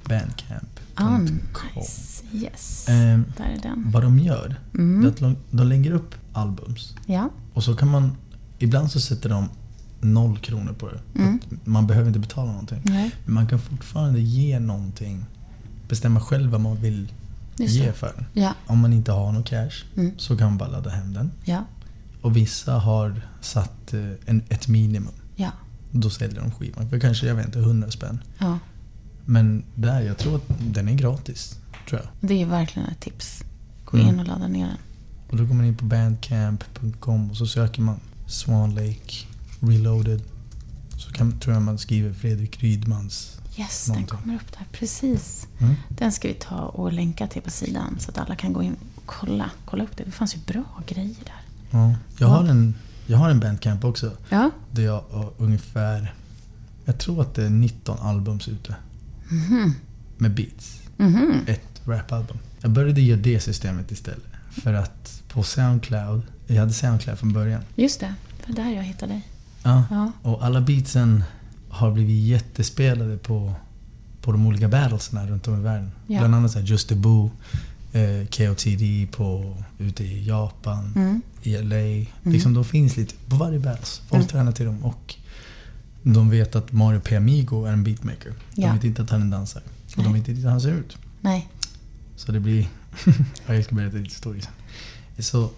Ah, 0.03 0.09
Bandcamp.com. 0.09 1.24
nice. 1.75 2.24
Yes. 2.33 2.86
Ehm, 2.89 3.25
Där 3.38 3.45
är 3.45 3.62
den. 3.62 3.91
vad 3.91 4.03
de 4.03 4.19
gör, 4.19 4.55
det 4.71 4.77
är 4.79 4.81
Mm. 4.83 5.07
att 5.09 5.17
de, 5.51 5.67
lägger 5.67 5.91
upp 5.91 6.15
albums. 6.33 6.95
Ja. 7.05 7.29
Och 7.53 7.63
så 7.63 7.75
kan 7.75 7.88
man 7.88 8.15
ibland 8.59 8.91
så 8.91 9.00
sätter 9.00 9.29
de 9.29 9.50
noll 10.01 10.38
kronor 10.38 10.74
på 10.74 10.89
det. 10.89 11.19
Mm. 11.21 11.39
Man 11.63 11.88
behöver 11.88 12.07
inte 12.07 12.19
betala 12.19 12.51
någonting. 12.51 12.81
Nej, 12.83 13.12
Men 13.25 13.33
man 13.33 13.47
kan 13.47 13.59
fortfarande 13.59 14.19
ge 14.19 14.59
någonting. 14.59 15.25
Bestämma 15.89 16.19
själv 16.19 16.51
vad 16.51 16.62
man 16.62 16.75
vill 16.77 17.12
just 17.57 17.74
ge 17.75 17.91
för 17.91 18.13
den. 18.15 18.25
Ja, 18.43 18.53
Om 18.67 18.79
man 18.79 18.93
inte 18.93 19.12
har 19.12 19.31
någon 19.31 19.43
cash 19.43 19.71
Mm. 19.95 20.12
så 20.17 20.38
kan 20.38 20.47
man 20.47 20.57
bara 20.57 20.69
ladda 20.69 20.89
hem 20.89 21.13
den. 21.13 21.31
ja, 21.45 21.63
Och 22.27 22.36
vissa 22.38 22.74
har 22.74 23.22
satt 23.41 23.93
eh, 23.93 24.00
en, 24.25 24.41
ett 24.50 24.67
minimum. 24.67 25.13
ja, 25.36 25.51
Då 25.91 26.10
säljer 26.10 26.41
de 26.41 26.51
skivan 26.51 26.89
för 26.89 27.00
kanske, 27.00 27.27
jag 27.27 27.36
vet 27.36 27.46
inte, 27.46 27.60
100 27.60 27.91
spänn. 27.91 28.24
ja. 28.38 28.60
Men 29.25 29.63
där, 29.75 30.01
jag 30.01 30.17
tror 30.17 30.36
att 30.36 30.43
den 30.60 30.88
är 30.88 30.93
gratis. 30.93 31.60
Tror 31.89 32.01
jag. 32.01 32.29
Det 32.29 32.41
är 32.41 32.46
verkligen 32.46 32.88
ett 32.89 33.00
tips. 33.00 33.43
Gå 33.86 33.98
Mm. 33.98 34.10
in 34.10 34.19
och 34.19 34.25
ladda 34.27 34.48
ner 34.48 34.65
den. 34.67 34.77
Och 35.29 35.38
då 35.38 35.46
går 35.46 35.53
man 35.55 35.65
in 35.65 35.75
på 35.77 35.86
bandcamp.com 35.86 37.29
och 37.29 37.38
så 37.38 37.48
söker 37.48 37.81
man 37.81 38.00
Swan 38.27 38.75
Lake 38.75 39.13
Reloaded. 39.60 40.22
Så 40.98 41.12
kan, 41.12 41.39
tror 41.39 41.53
jag 41.53 41.63
man 41.63 41.77
skriver 41.77 42.13
Fredrik 42.13 42.63
Rydmans. 42.63 43.39
Yes, 43.57 43.88
Någonting. 43.88 44.07
den 44.15 44.22
kommer 44.22 44.36
upp 44.36 44.51
där. 44.57 44.65
Precis. 44.72 45.48
Mm. 45.60 45.75
Den 45.89 46.12
ska 46.12 46.27
vi 46.27 46.34
ta 46.34 46.55
och 46.62 46.93
länka 46.93 47.27
till 47.27 47.41
på 47.41 47.50
sidan 47.50 47.96
så 48.00 48.12
att 48.12 48.17
alla 48.17 48.36
kan 48.36 48.53
gå 48.53 48.63
in 48.63 48.75
och 48.96 49.01
kolla, 49.05 49.50
kolla 49.65 49.84
upp 49.84 49.98
det. 49.98 50.03
Det 50.03 50.12
fanns 50.12 50.36
ju 50.36 50.39
bra 50.39 50.63
grejer 50.88 51.15
där. 51.25 51.41
Ja. 51.71 51.95
Jag, 52.19 52.27
har 52.27 52.43
en, 52.43 52.75
jag 53.05 53.17
har 53.17 53.29
en 53.29 53.39
bandcamp 53.39 53.83
också. 53.83 54.12
Ja. 54.29 54.51
Där 54.71 54.83
jag 54.83 55.03
har 55.09 55.31
ungefär, 55.38 56.13
jag 56.86 56.97
tror 56.97 57.21
att 57.21 57.33
det 57.36 57.45
är 57.45 57.50
19 57.50 57.97
albums 58.00 58.47
ute. 58.47 58.75
Mhm. 59.29 59.74
Med 60.17 60.36
beats. 60.36 60.81
Mhm. 60.97 61.39
Ett 61.47 61.81
rapalbum. 61.86 62.38
Jag 62.62 62.71
började 62.71 63.01
göra 63.01 63.19
det 63.19 63.39
systemet 63.39 63.91
istället. 63.91 64.24
För 64.51 64.74
att 64.74 65.21
på 65.27 65.43
Soundcloud, 65.43 66.21
jag 66.47 66.59
hade 66.59 66.74
Soundcloud 66.74 67.17
från 67.19 67.33
början. 67.33 67.62
Just 67.75 68.00
det, 68.00 68.13
det 68.45 68.53
var 68.53 68.65
där 68.65 68.71
jag 68.75 68.83
hittade 68.83 69.13
dig. 69.13 69.27
Ja. 69.63 69.83
Ja. 69.89 70.12
Och 70.21 70.45
alla 70.45 70.62
beatsen 70.62 71.24
har 71.69 71.91
blivit 71.91 72.27
jättespelade 72.27 73.17
på, 73.17 73.53
på 74.21 74.31
de 74.31 74.45
olika 74.47 74.67
battlesna 74.67 75.27
runt 75.27 75.47
om 75.47 75.59
i 75.59 75.63
världen. 75.63 75.91
Ja. 76.07 76.19
Bland 76.19 76.36
annat 76.36 76.51
så 76.51 76.59
Just 76.59 76.89
the 76.89 76.95
Boo, 76.95 77.31
eh, 77.94 78.27
KOTD 78.27 79.08
på, 79.12 79.58
ute 79.79 80.03
i 80.03 80.25
Japan, 80.27 80.94
Mm. 80.96 81.22
i 81.44 81.58
LA. 81.58 82.06
Liksom 82.32 82.53
de 82.53 82.65
finns 82.65 82.98
lite 82.98 83.15
på 83.27 83.36
varje 83.36 83.60
battles. 83.60 84.01
Folk 84.08 84.13
Mm. 84.22 84.27
tränar 84.27 84.51
till 84.51 84.65
dem 84.65 84.86
och 84.86 85.15
de 86.03 86.29
vet 86.29 86.56
att 86.56 86.72
Mario 86.72 87.00
P. 87.00 87.15
Amigo 87.15 87.65
är 87.65 87.72
en 87.74 87.84
beatmaker. 87.84 88.34
De 88.56 88.62
Ja. 88.62 88.74
vet 88.74 88.84
inte 88.84 89.01
att 89.01 89.10
han 89.10 89.22
är 89.22 89.25
dansare. 89.38 89.63
Och 89.91 89.98
Nej. 89.98 90.03
de 90.06 90.13
vet 90.13 90.27
inte 90.27 90.41
hur 90.41 90.50
han 90.50 90.62
ser 90.62 90.72
ut. 90.72 90.98
Nej. 91.22 91.48
Så 92.15 92.32
det 92.32 92.39
blir... 92.39 92.67
Ja, 93.48 93.53
jag 93.53 93.63
ska 93.65 93.75
berätta 93.75 93.98
lite 93.98 94.10
historia 94.10 94.41
sen. 94.41 95.24
Så 95.24 95.50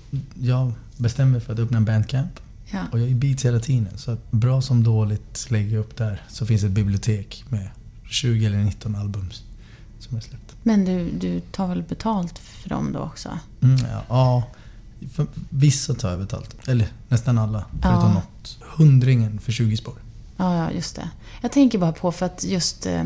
jag 0.41 0.71
bestämde 0.97 1.31
mig 1.31 1.41
för 1.41 1.53
att 1.53 1.59
öppna 1.59 1.77
en 1.77 1.85
bandcamp. 1.85 2.39
Ja. 2.71 2.83
Och 2.91 2.99
jag 2.99 3.09
är 3.09 3.15
beats 3.15 3.45
hela 3.45 3.59
tiden. 3.59 3.87
Så 3.97 4.11
att 4.11 4.31
bra 4.31 4.61
som 4.61 4.83
dåligt 4.83 5.47
lägger 5.51 5.73
jag 5.73 5.79
upp 5.79 5.97
där. 5.97 6.21
Så 6.29 6.45
finns 6.45 6.63
ett 6.63 6.71
bibliotek 6.71 7.43
med 7.49 7.69
20 8.09 8.45
eller 8.45 8.57
19 8.57 8.95
album 8.95 9.29
som 9.99 10.15
jag 10.15 10.23
släppt. 10.23 10.48
Men 10.69 10.85
du, 10.85 11.11
du 11.11 11.39
tar 11.39 11.67
väl 11.67 11.83
betalt 11.83 12.39
för 12.39 12.69
dem 12.69 12.91
då 12.93 12.99
också? 12.99 13.29
Mm, 13.61 13.77
ja, 13.91 14.03
ja, 14.09 14.43
för 15.13 15.27
vissa 15.49 15.93
tar 15.93 16.09
jag 16.09 16.19
betalt. 16.19 16.67
Eller 16.67 16.87
nästan 17.07 17.37
alla. 17.37 17.65
Förutom 17.81 18.01
Ja. 18.01 18.13
något. 18.13 18.57
Hundringen 18.77 19.39
för 19.39 19.51
20 19.51 19.77
spår. 19.77 19.93
Ja, 20.37 20.55
ja, 20.57 20.71
just 20.71 20.95
det. 20.95 21.09
Jag 21.41 21.51
tänker 21.51 21.77
bara 21.77 21.91
på 21.91 22.11
för 22.11 22.25
att 22.25 22.43
just 22.43 22.85
eh, 22.85 23.03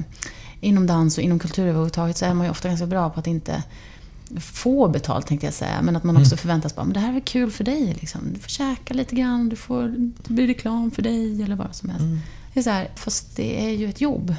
inom 0.62 0.88
dans 0.88 1.17
och 1.17 1.24
inom 1.24 1.39
kultur 1.39 1.63
överhuvudtaget 1.67 2.17
så 2.17 2.25
är 2.25 2.34
man 2.34 2.46
ju 2.46 2.51
ofta 2.51 2.67
ganska 2.67 2.86
bra 2.88 3.10
på 3.10 3.20
att 3.20 3.27
inte 3.27 3.63
få 4.39 4.88
betalt 4.88 5.27
tänkte 5.27 5.48
jag 5.48 5.53
säga. 5.53 5.82
Men 5.82 5.96
att 5.96 6.03
man 6.03 6.17
också 6.17 6.38
förväntas 6.38 6.75
bara, 6.75 6.84
men 6.86 6.93
det 6.93 7.00
här 7.00 7.13
är 7.15 7.20
kul 7.20 7.51
för 7.51 7.63
dig 7.63 7.98
liksom. 8.01 8.22
Du 8.34 8.39
får 8.39 8.50
käka 8.50 8.93
lite 8.93 9.15
grann, 9.15 9.50
du 9.50 9.55
får, 9.55 9.88
det 10.27 10.34
blir 10.34 10.48
reklam 10.48 10.91
för 10.91 11.01
dig 11.01 11.43
eller 11.43 11.55
vad 11.55 11.75
som 11.75 11.89
helst. 11.89 12.03
Mm. 12.05 12.20
Det 12.53 12.60
är 12.60 12.63
så 12.63 12.70
här, 12.70 12.91
fast 12.96 13.36
det 13.36 13.65
är 13.65 13.70
ju 13.72 13.89
ett 13.89 14.01
jobb. 14.01 14.36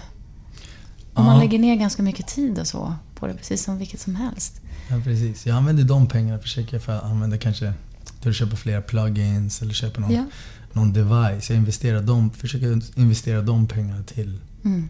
Och 1.14 1.24
man 1.24 1.34
Ja. 1.36 1.40
lägger 1.42 1.58
ner 1.58 1.76
ganska 1.76 2.02
mycket 2.02 2.26
tid 2.26 2.58
och 2.58 2.66
så 2.66 2.94
på 3.14 3.26
det, 3.26 3.34
precis 3.34 3.62
som 3.64 3.78
vilket 3.78 4.00
som 4.00 4.16
helst. 4.16 4.60
Ja, 4.90 5.00
precis. 5.04 5.46
Jag 5.46 5.56
använder 5.56 5.84
de 5.84 6.06
pengarna 6.08 6.38
försöker 6.38 6.74
jag 6.74 6.82
för 6.82 6.92
att 6.96 7.04
använda 7.04 7.38
kanske 7.38 7.72
till 8.20 8.30
att 8.30 8.36
köpa 8.36 8.56
flera 8.56 8.82
plugins 8.82 9.62
eller 9.62 9.72
köpa 9.74 10.00
någon, 10.00 10.12
Ja. 10.12 10.24
någon 10.72 10.92
device. 10.92 11.50
Jag 11.50 11.56
investerar 11.56 12.02
dem, 12.02 12.30
försöker 12.30 12.80
investera 13.00 13.42
de 13.42 13.66
pengarna 13.66 14.02
till 14.02 14.40
Mm. 14.64 14.88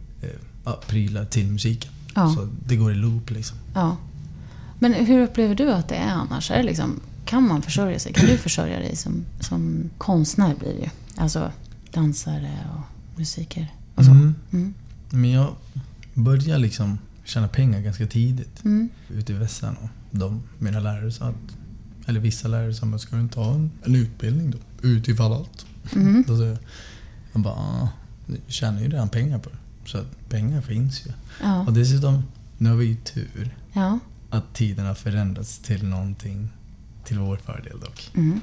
eh, 0.67 0.73
prylar 0.89 1.25
till 1.25 1.47
musiken. 1.47 1.91
Ja. 2.15 2.35
Så 2.35 2.49
det 2.67 2.77
går 2.77 2.93
i 2.93 2.95
loop 2.95 3.31
liksom. 3.31 3.57
ja. 3.75 3.97
Men 4.79 4.95
hur 4.95 5.23
upplever 5.23 5.55
du 5.55 5.73
att 5.73 5.89
det 5.89 5.95
är 5.95 6.11
annars? 6.13 6.51
Är 6.51 6.57
det 6.57 6.63
liksom, 6.63 7.01
kan 7.25 7.49
man 7.49 7.63
försörja 7.63 7.99
sig? 7.99 8.13
Kan 8.13 8.27
du 8.27 8.39
försörja 8.39 8.79
dig 8.79 8.97
som, 8.97 9.25
som 9.41 9.91
konstnär 9.99 10.55
blir 10.55 10.69
det 10.75 10.79
ju? 10.81 10.89
Alltså 11.17 11.53
dansare 11.93 12.51
och 12.75 13.19
musiker 13.19 13.75
och 13.95 14.05
så. 14.05 14.11
Mm. 14.11 14.35
Mm. 14.53 14.75
Men 15.11 15.31
jag 15.31 15.55
började 16.15 16.59
liksom 16.63 16.99
tjäna 17.25 17.49
pengar 17.49 17.81
ganska 17.81 18.07
tidigt 18.07 18.65
Mm. 18.65 18.89
ute 19.09 19.33
i 19.33 19.37
vässan. 19.37 19.77
Och 19.77 19.89
de, 20.11 20.43
mina 20.59 20.81
lärare 20.81 21.13
sa 21.13 21.25
att, 21.25 21.57
eller 22.07 22.21
vissa 22.21 22.49
lärare 22.49 22.75
sa 22.75 22.87
att 22.87 23.01
ska 23.01 23.17
du 23.17 23.23
inte 23.23 23.41
ha 23.41 23.55
en, 23.55 23.71
en 23.85 23.95
utbildning 23.95 24.51
då? 24.51 24.59
Utifall 24.89 25.33
allt. 25.33 25.67
Mm. 25.95 26.25
Då 26.27 26.37
sa 26.37 26.45
jag, 26.45 26.59
jag 27.33 27.43
bara, 27.43 27.55
"Ah, 27.55 27.89
jag 28.27 28.39
tjänar 28.47 28.81
ju 28.81 28.89
redan 28.89 29.09
pengar 29.09 29.39
på 29.39 29.51
det. 29.51 29.57
Så 29.91 29.99
att 29.99 30.29
pengar 30.29 30.61
finns 30.61 31.07
ju. 31.07 31.11
Ja. 31.43 31.61
Och 31.67 31.73
dessutom, 31.73 32.23
nu 32.59 32.69
har 32.71 32.77
vi 32.77 32.87
ju 32.87 32.97
tur 32.97 33.57
ja. 33.73 33.99
att 34.31 34.55
tiden 34.55 34.87
har 34.87 34.95
förändrats 34.95 35.59
till 35.59 35.85
någonting 35.87 36.49
till 37.05 37.19
vår 37.19 37.37
fördel 37.37 37.81
dock. 37.81 38.11
Mm. 38.15 38.41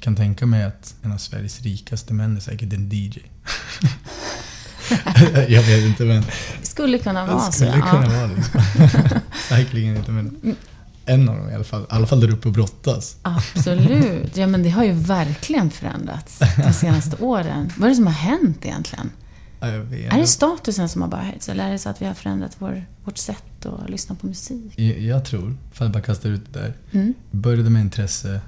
kan 0.00 0.16
tänka 0.16 0.46
mig 0.46 0.64
att 0.64 0.94
en 1.02 1.12
av 1.12 1.18
Sveriges 1.18 1.60
rikaste 1.62 2.14
män 2.14 2.36
är 2.36 2.40
säkert 2.40 2.72
en 2.72 2.90
DJ. 2.92 3.18
jag 5.48 5.62
vet 5.62 5.84
inte 5.84 6.04
men 6.04 6.24
Skulle 6.62 6.98
kunna 6.98 7.26
vara 7.26 7.40
så. 7.40 7.52
skulle 7.52 7.70
ja. 7.70 7.90
kunna 7.90 8.08
vara 8.08 8.26
det. 8.26 9.80
Inte 9.80 10.10
men 10.10 10.56
en 11.10 11.28
av 11.28 11.36
dem 11.36 11.50
i 11.50 11.54
alla 11.54 11.64
fall. 11.64 11.82
I 11.82 11.86
alla 11.88 12.06
fall 12.06 12.20
där 12.20 12.30
uppe 12.30 12.48
och 12.48 12.54
brottas. 12.54 13.16
Absolut. 13.22 14.36
Ja, 14.36 14.46
men 14.46 14.62
det 14.62 14.70
har 14.70 14.84
ju 14.84 14.92
verkligen 14.92 15.70
förändrats 15.70 16.38
de 16.56 16.72
senaste 16.72 17.16
åren. 17.16 17.72
Vad 17.76 17.86
är 17.86 17.90
det 17.90 17.96
som 17.96 18.06
har 18.06 18.14
hänt 18.14 18.66
egentligen? 18.66 19.10
Ja. 19.60 19.66
Är 19.66 20.18
det 20.18 20.26
statusen 20.26 20.88
som 20.88 21.02
har 21.02 21.08
bara 21.08 21.22
höjts? 21.22 21.48
Eller 21.48 21.68
är 21.68 21.72
det 21.72 21.78
så 21.78 21.88
att 21.88 22.02
vi 22.02 22.06
har 22.06 22.14
förändrat 22.14 22.56
vår, 22.58 22.84
vårt 23.04 23.18
sätt 23.18 23.66
att 23.66 23.90
lyssna 23.90 24.14
på 24.14 24.26
musik? 24.26 24.72
jag, 24.76 25.00
jag 25.00 25.24
tror, 25.24 25.56
för 25.72 25.84
att 25.84 25.92
bara 25.92 26.02
kasta 26.02 26.28
ut 26.28 26.52
det 26.52 26.60
där. 26.60 26.74
Mm. 26.92 27.14
Började 27.30 27.70
med 27.70 27.82
intresse, 27.82 28.40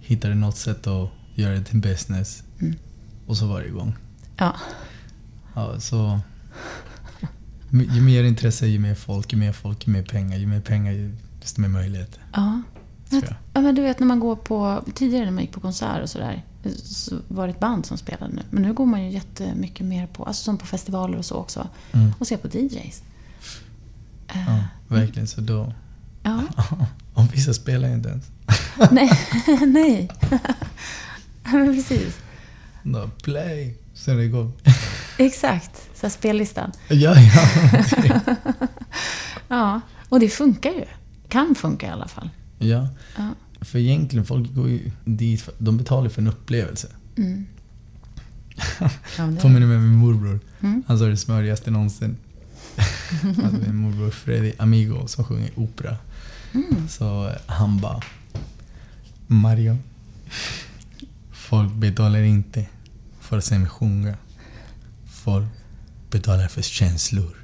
hittade 0.00 0.34
något 0.34 0.56
sätt 0.56 0.86
att 0.86 1.10
göra 1.34 1.54
det 1.54 1.64
till 1.64 1.80
business. 1.80 2.42
Mm. 2.60 2.74
Och 3.26 3.36
så 3.36 3.46
var 3.46 3.60
det 3.60 3.66
igång. 3.66 3.96
Ja. 4.36 4.54
Ja, 5.54 5.80
så... 5.80 6.20
Ju 7.70 8.00
mer 8.00 8.24
intresse, 8.24 8.66
ju 8.66 8.78
mer 8.78 8.94
folk, 8.94 9.32
ju 9.32 9.36
mer 9.38 9.52
folk, 9.52 9.86
ju 9.86 9.92
mer 9.92 10.02
pengar. 10.02 10.38
Ju 10.38 10.46
mer 10.46 10.60
pengar, 10.60 11.12
desto 11.42 11.60
mer 11.60 11.68
möjligheter. 11.68 12.22
ja. 12.32 12.62
Ja, 13.52 13.60
men 13.60 13.74
du 13.74 13.82
vet 13.82 13.98
när 14.00 14.06
man 14.06 14.20
går 14.20 14.36
på... 14.36 14.84
Tidigare 14.94 15.24
när 15.24 15.32
man 15.32 15.42
gick 15.42 15.52
på 15.52 15.60
konsert 15.60 16.02
och 16.02 16.10
sådär. 16.10 16.44
Så 16.84 17.16
var 17.28 17.46
det 17.46 17.52
ett 17.52 17.60
band 17.60 17.86
som 17.86 17.98
spelade 17.98 18.34
nu. 18.34 18.42
Men 18.50 18.62
nu 18.62 18.72
går 18.72 18.86
man 18.86 19.04
ju 19.04 19.10
jättemycket 19.10 19.86
mer 19.86 20.06
på... 20.06 20.24
Alltså 20.24 20.44
som 20.44 20.58
på 20.58 20.66
festivaler 20.66 21.18
och 21.18 21.24
så 21.24 21.34
också. 21.34 21.68
Mm. 21.92 22.12
Och 22.18 22.26
ser 22.26 22.36
på 22.36 22.48
DJs. 22.48 23.02
Eh, 24.28 24.46
Ja, 24.46 24.64
verkligen. 24.88 25.28
Så 25.28 25.40
då... 25.40 25.72
ja. 26.22 26.42
Om 27.14 27.26
vissa 27.26 27.54
spelar 27.54 27.88
inte 27.88 28.08
ens. 28.08 28.24
Nej. 28.90 29.10
Nej. 29.66 30.10
Men 31.44 31.74
precis. 31.74 32.18
Då, 32.82 33.10
play! 33.22 33.78
Så 33.94 34.10
är 34.10 34.14
det 34.14 34.24
igång. 34.24 34.52
Exakt. 35.18 35.88
Så 35.94 36.10
spellistan. 36.10 36.72
ja, 36.88 37.14
ja. 37.20 37.48
Ja. 39.48 39.80
Och 40.08 40.20
det 40.20 40.28
funkar 40.28 40.70
ju. 40.70 40.84
Kan 41.28 41.54
funka 41.54 41.86
i 41.86 41.90
alla 41.90 42.08
fall. 42.08 42.30
ja. 42.58 42.88
Ja. 43.16 43.34
För 43.60 43.78
egentligen, 43.78 44.24
folk 44.26 44.54
går 44.54 44.68
ju 44.68 44.90
dit, 45.04 45.42
för, 45.42 45.54
de 45.58 45.76
betalar 45.76 46.08
för 46.08 46.20
en 46.22 46.28
upplevelse. 46.28 46.88
Mm. 47.16 47.46
Ja, 49.18 49.30
Påminner 49.40 49.66
mig 49.66 49.76
om 49.76 49.82
min 49.90 49.98
morbror. 49.98 50.40
Mm. 50.60 50.82
Han 50.86 50.98
sa 50.98 51.04
det 51.04 51.16
smörigaste 51.16 51.70
någonsin. 51.70 52.16
alltså 53.44 53.56
min 53.66 53.76
morbror 53.76 54.10
Freddy 54.10 54.52
Amigo 54.58 55.06
som 55.06 55.24
sjunger 55.24 55.50
opera. 55.56 55.96
Mm. 56.54 56.88
Så 56.88 57.28
eh, 57.28 57.34
han 57.46 57.80
bara 57.80 58.02
Mario. 59.26 59.78
Folk 61.32 61.72
betalar 61.72 62.22
inte 62.22 62.66
för 63.20 63.38
att 63.38 63.44
se 63.44 63.58
mig 63.58 63.68
sjunga. 63.68 64.14
Folk 65.24 65.46
betalar 66.10 66.48
för 66.48 66.62
känslor. 66.62 67.36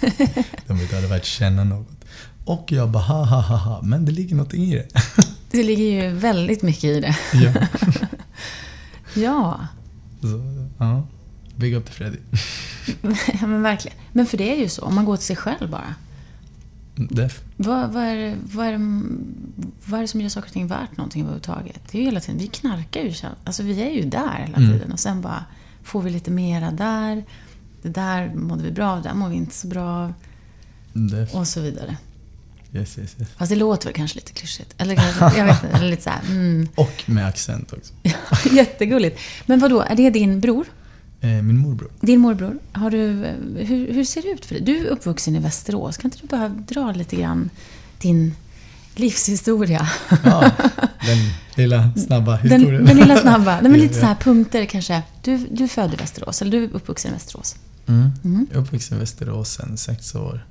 De 0.66 0.78
betalar 0.78 1.08
för 1.08 1.16
att 1.16 1.24
känna 1.24 1.64
något. 1.64 2.04
Och 2.44 2.72
jag 2.72 2.90
bara 2.90 3.02
ha 3.02 3.24
ha 3.24 3.40
ha 3.40 3.56
ha. 3.56 3.82
Men 3.82 4.04
det 4.04 4.12
ligger 4.12 4.36
något 4.36 4.54
i 4.54 4.74
det. 4.74 4.88
Det 5.50 5.62
ligger 5.62 5.84
ju 6.04 6.10
väldigt 6.14 6.62
mycket 6.62 6.84
i 6.84 7.00
det. 7.00 7.16
ja. 7.32 7.52
Ja. 9.14 9.60
Så, 10.20 10.26
ja. 10.78 11.06
Big 11.56 11.74
up 11.74 11.88
Freddy. 11.88 12.16
ja, 13.40 13.46
men 13.46 13.62
verkligen. 13.62 13.96
Men 14.12 14.26
för 14.26 14.38
det 14.38 14.52
är 14.52 14.56
ju 14.58 14.68
så. 14.68 14.82
Om 14.82 14.94
man 14.94 15.04
går 15.04 15.16
till 15.16 15.26
sig 15.26 15.36
själv 15.36 15.70
bara. 15.70 15.94
Def. 16.96 17.40
Vad, 17.56 17.92
vad, 17.92 18.02
är, 18.02 18.16
det- 18.16 18.36
vad, 18.42 18.66
är, 18.66 18.72
det- 18.72 19.04
vad 19.84 19.98
är 19.98 20.02
det 20.02 20.08
som 20.08 20.20
gör 20.20 20.28
saker 20.28 20.48
och 20.48 20.52
ting 20.52 20.66
värt 20.66 20.96
någonting 20.96 21.22
överhuvudtaget? 21.22 21.80
Det 21.90 21.98
är 21.98 22.00
ju 22.00 22.04
hela 22.06 22.20
tiden, 22.20 22.40
vi 22.40 22.46
knarkar 22.46 23.00
ju. 23.00 23.14
Alltså 23.44 23.62
vi 23.62 23.82
är 23.82 23.90
ju 23.90 24.04
där 24.10 24.44
hela 24.46 24.56
Mm. 24.56 24.72
tiden. 24.72 24.92
Och 24.92 25.00
sen 25.00 25.20
bara 25.20 25.44
får 25.82 26.02
vi 26.02 26.10
lite 26.10 26.30
mera 26.30 26.70
där. 26.70 27.24
Det 27.82 27.88
där 27.88 28.34
mådde 28.34 28.62
vi 28.62 28.70
bra 28.70 28.90
av, 28.90 29.02
det 29.02 29.08
där 29.08 29.14
mår 29.14 29.28
vi 29.28 29.36
inte 29.36 29.54
så 29.54 29.66
bra 29.66 29.84
av. 29.84 30.12
Def. 30.92 31.34
Och 31.34 31.48
så 31.48 31.60
vidare. 31.60 31.96
Yes, 32.72 32.98
yes, 32.98 33.16
yes. 33.18 33.28
Fast 33.36 33.50
det 33.50 33.56
låter 33.56 33.86
väl 33.86 33.94
kanske 33.94 34.16
lite 34.16 34.32
klyschigt. 34.32 34.74
Eller 34.78 34.94
kanske, 34.94 35.38
jag 35.38 35.44
vet 35.44 35.64
inte, 35.64 35.82
lite 35.82 36.02
såhär, 36.02 36.20
mm. 36.28 36.68
Och 36.74 37.02
med 37.06 37.26
accent 37.26 37.72
också. 37.72 37.92
Jättegulligt. 38.54 39.20
Men 39.46 39.58
vad 39.58 39.70
då? 39.70 39.80
är 39.80 39.96
det 39.96 40.10
din 40.10 40.40
bror? 40.40 40.66
Eh, 41.20 41.28
min 41.28 41.58
morbror. 41.58 41.90
Din 42.00 42.20
morbror? 42.20 42.58
Har 42.72 42.90
du, 42.90 43.24
eh, 43.24 43.34
hur, 43.66 43.92
hur 43.92 44.04
ser 44.04 44.22
det 44.22 44.28
ut 44.28 44.46
för 44.46 44.54
dig? 44.54 44.64
Du 44.64 44.86
är 44.86 44.90
uppvuxen 44.90 45.36
i 45.36 45.38
Västerås. 45.38 45.96
Kan 45.96 46.10
inte 46.10 46.18
du 46.22 46.26
bara 46.26 46.48
dra 46.48 46.92
lite 46.92 47.16
grann 47.16 47.50
din 47.98 48.34
livshistoria? 48.94 49.88
Ja, 50.24 50.50
den 51.06 51.18
lilla 51.54 51.90
snabba 51.96 52.36
Den, 52.36 52.60
historien. 52.60 52.84
den 52.84 52.96
lilla 52.96 53.16
snabba. 53.16 53.58
Nej, 53.62 53.70
men 53.70 53.80
lite 53.80 53.94
så 53.94 54.06
här 54.06 54.14
punkter 54.14 54.64
kanske. 54.64 55.02
Du, 55.22 55.36
du 55.50 55.64
är 55.64 55.68
född 55.68 55.92
i 55.94 55.96
Västerås, 55.96 56.42
eller 56.42 56.50
du 56.52 56.64
är 56.64 56.68
uppvuxen 56.68 57.10
i 57.10 57.14
Västerås. 57.14 57.56
Mm. 57.86 58.10
Mm. 58.24 58.46
Jag 58.50 58.56
är 58.58 58.62
uppvuxen 58.62 58.96
i 58.96 59.00
Västerås 59.00 59.50
sedan 59.52 59.76
sex 59.76 60.14
år. 60.14 60.46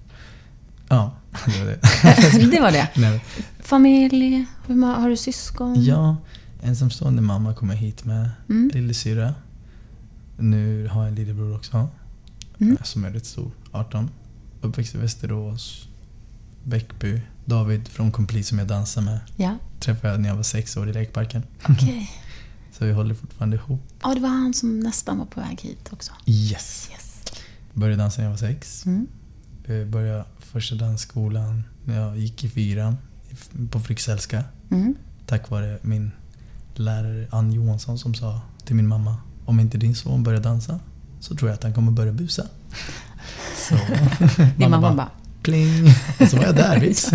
Ja, 0.90 1.14
det 1.46 1.60
var 1.60 1.66
det. 1.66 2.52
det 2.52 2.60
var 2.62 2.72
det. 2.72 2.88
Nej. 2.96 3.26
Familj? 3.60 4.46
Har 4.98 5.10
du 5.10 5.18
syskon? 5.18 5.84
Ja, 5.84 6.16
ensamstående 6.64 7.22
mamma 7.22 7.54
kommer 7.54 7.76
hit 7.76 8.06
med 8.06 8.30
Mm. 8.50 8.72
lillasyrra. 8.74 9.34
Nu 10.38 10.88
har 10.88 11.02
jag 11.02 11.08
en 11.10 11.16
lillebror 11.16 11.56
också. 11.56 11.90
Mm. 12.60 12.78
Som 12.84 13.06
är 13.06 13.10
rätt 13.12 13.26
stor, 13.26 13.52
18. 13.72 14.10
Uppväxt 14.62 14.96
i 14.96 14.98
Västerås, 14.98 15.88
Bäckby. 16.64 17.22
David 17.46 17.88
från 17.88 18.12
Complete 18.12 18.48
som 18.48 18.60
jag 18.60 18.68
dansar 18.68 19.02
med 19.02 19.20
Ja, 19.36 19.56
träffade 19.80 20.14
jag 20.14 20.22
när 20.22 20.30
jag 20.30 20.36
var 20.36 20.44
sex 20.44 20.78
år 20.78 20.90
i 20.90 20.94
lekparken. 20.94 21.44
okej. 21.70 22.12
Så 22.80 22.86
vi 22.86 22.92
håller 22.92 23.16
fortfarande 23.16 23.56
ihop. 23.58 23.82
Ja, 24.04 24.14
det 24.16 24.20
var 24.22 24.30
han 24.30 24.54
som 24.54 24.80
nästan 24.80 25.18
var 25.18 25.26
på 25.26 25.40
väg 25.40 25.62
hit 25.62 25.90
också. 25.92 26.12
Yes. 26.26 26.90
Yes. 26.92 27.24
Började 27.74 28.02
dansa 28.04 28.22
när 28.22 28.26
jag 28.26 28.32
var 28.32 28.38
sex. 28.38 28.86
Mm. 28.86 29.08
Eh, 29.66 29.86
Började 29.86 30.26
första 30.40 30.76
dansskolan 30.76 31.64
när 31.86 32.00
jag 32.02 32.18
gick 32.18 32.44
i 32.44 32.50
fyran 32.50 32.98
på 33.72 33.80
Fryxellska. 33.80 34.44
Mm. 34.72 34.96
Tack 35.26 35.50
vare 35.50 35.78
min 35.82 36.12
lärare 36.76 37.28
Ann 37.32 37.52
Johansson 37.54 38.00
som 38.00 38.14
sa 38.16 38.42
till 38.66 38.76
min 38.76 38.88
mamma 38.88 39.18
om 39.46 39.60
inte 39.60 39.78
din 39.78 39.96
son 39.96 40.24
börjar 40.24 40.42
dansa 40.42 40.80
så 41.20 41.36
tror 41.36 41.50
jag 41.50 41.56
att 41.56 41.64
han 41.64 41.74
kommer 41.74 41.92
börja 41.92 42.12
busa. 42.12 42.48
Så 43.70 43.76
Din 44.58 44.70
mamma 44.70 44.94
bara, 44.96 45.10
pling 45.44 45.86
och 46.20 46.28
så 46.28 46.38
var 46.38 46.44
jag 46.44 46.56
där 46.56 46.80
vips. 46.80 47.10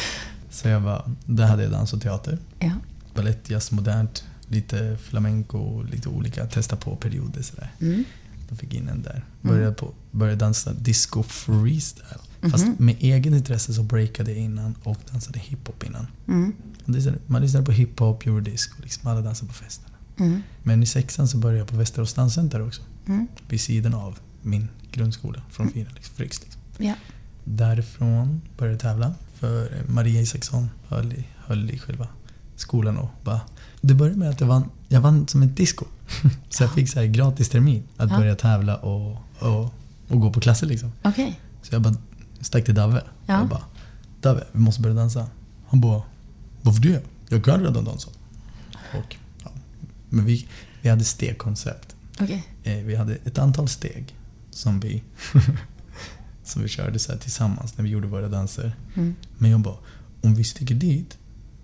Så 0.50 0.68
jag 0.68 0.82
bara, 0.82 1.02
där 1.26 1.46
hade 1.46 1.62
jag 1.62 1.72
dans 1.72 1.92
och 1.92 2.00
teater. 2.02 2.38
ja. 2.58 2.70
Balett, 3.14 3.50
jazz, 3.50 3.70
modernt, 3.72 4.24
lite 4.54 4.98
flamenco, 5.02 5.82
lite 5.82 6.08
olika, 6.08 6.46
testa 6.46 6.76
på 6.76 6.96
perioder 6.96 7.42
sådär. 7.42 7.72
Mm. 7.80 8.04
Då 8.48 8.56
fick 8.56 8.74
in 8.74 8.88
en 8.88 9.02
där. 9.02 9.24
Började, 9.42 9.72
på, 9.74 9.92
började 10.10 10.36
dansa 10.38 10.72
disco 10.72 11.22
freestyle. 11.22 12.20
Fast 12.50 12.66
Mhm. 12.66 12.76
med 12.78 12.96
egen 13.00 13.34
intresse 13.34 13.74
så 13.74 13.82
breakade 13.82 14.30
jag 14.30 14.40
innan 14.40 14.74
och 14.82 14.98
dansade 15.12 15.38
hiphop 15.38 15.82
innan. 15.84 16.06
Mm. 16.28 16.52
Och 16.84 16.90
Man 17.30 17.42
lyssnade 17.42 17.66
på 17.66 17.72
hiphop, 17.72 18.26
eurodisco, 18.26 18.82
liksom 18.82 19.10
alla 19.10 19.20
dansade 19.20 19.48
på 19.48 19.54
festerna. 19.54 19.96
Mm. 20.18 20.42
Men 20.62 20.82
i 20.82 20.86
sexan 20.86 21.28
så 21.28 21.36
började 21.38 21.58
jag 21.58 21.68
på 21.68 21.76
Västerås 21.76 22.14
danscenter 22.14 22.66
också. 22.66 22.82
Mm. 23.06 23.26
Vid 23.48 23.60
sidan 23.60 23.94
av 23.94 24.18
min 24.42 24.68
grundskola 24.92 25.42
från 25.50 25.70
fyran, 25.70 25.92
liksom, 25.94 26.14
Fryx. 26.16 26.42
Liksom. 26.42 26.60
Ja. 26.78 26.94
Därifrån 27.44 28.40
började 28.58 28.74
jag 28.74 28.80
tävla. 28.80 29.14
För 29.34 29.82
Maria 29.88 30.20
Isaksson 30.20 30.70
höll 30.88 31.12
i, 31.12 31.24
höll 31.36 31.70
i 31.70 31.78
själva 31.78 32.08
skolan 32.56 32.96
och 32.98 33.10
bara... 33.24 33.40
Det 33.86 33.94
började 33.94 34.18
med 34.18 34.30
att 34.30 34.40
jag 34.40 34.46
vann, 34.46 34.70
jag 34.88 35.00
vann 35.00 35.28
som 35.28 35.42
ett 35.42 35.56
disco. 35.56 35.84
Så 36.50 36.62
jag 36.62 36.72
fick 36.72 36.88
så 36.88 36.98
här 37.00 37.06
gratis 37.06 37.48
termin 37.48 37.82
att 37.96 38.10
Ja. 38.10 38.16
börja 38.18 38.34
tävla 38.34 38.76
och, 38.76 39.16
och, 39.38 39.74
och 40.08 40.20
gå 40.20 40.32
på 40.32 40.40
klasser 40.40 40.66
liksom. 40.66 40.92
Okej. 41.02 41.40
Så 41.62 41.74
jag 41.74 41.82
bara 41.82 41.94
stack 42.40 42.64
till 42.64 42.74
Davve. 42.74 43.02
Ja. 43.26 43.38
Jag 43.38 43.48
bara, 43.48 43.62
Davve, 44.20 44.44
vi 44.52 44.58
måste 44.60 44.82
börja 44.82 44.94
dansa. 44.94 45.26
Han 45.66 45.80
bara, 45.80 46.02
varför 46.62 46.82
det? 46.82 47.02
Jag 47.28 47.44
kan 47.44 47.60
redan 47.60 47.84
dansa. 47.84 48.10
Och, 48.94 49.16
ja. 49.44 49.50
Men 50.08 50.24
vi, 50.24 50.48
vi 50.82 50.88
hade 50.88 51.04
stegkoncept. 51.04 51.96
Okej. 52.20 52.46
Eh, 52.62 52.76
vi 52.76 52.96
hade 52.96 53.14
ett 53.14 53.38
antal 53.38 53.68
steg 53.68 54.16
som 54.50 54.80
vi, 54.80 55.02
som 56.44 56.62
vi 56.62 56.68
körde 56.68 56.98
så 56.98 57.16
tillsammans 57.16 57.78
när 57.78 57.82
vi 57.84 57.90
gjorde 57.90 58.06
våra 58.06 58.28
danser. 58.28 58.76
Mm. 58.94 59.14
Men 59.38 59.50
jag 59.50 59.60
bara, 59.60 59.76
om 60.22 60.34
vi 60.34 60.44
sticker 60.44 60.74
dit 60.74 61.18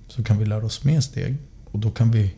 så 0.09 0.24
kan 0.24 0.38
vi 0.38 0.44
lära 0.46 0.64
oss 0.66 0.85
mer 0.85 1.00
steg 1.00 1.37
och 1.72 1.78
då 1.78 1.90
kan 1.90 2.11
vi 2.11 2.35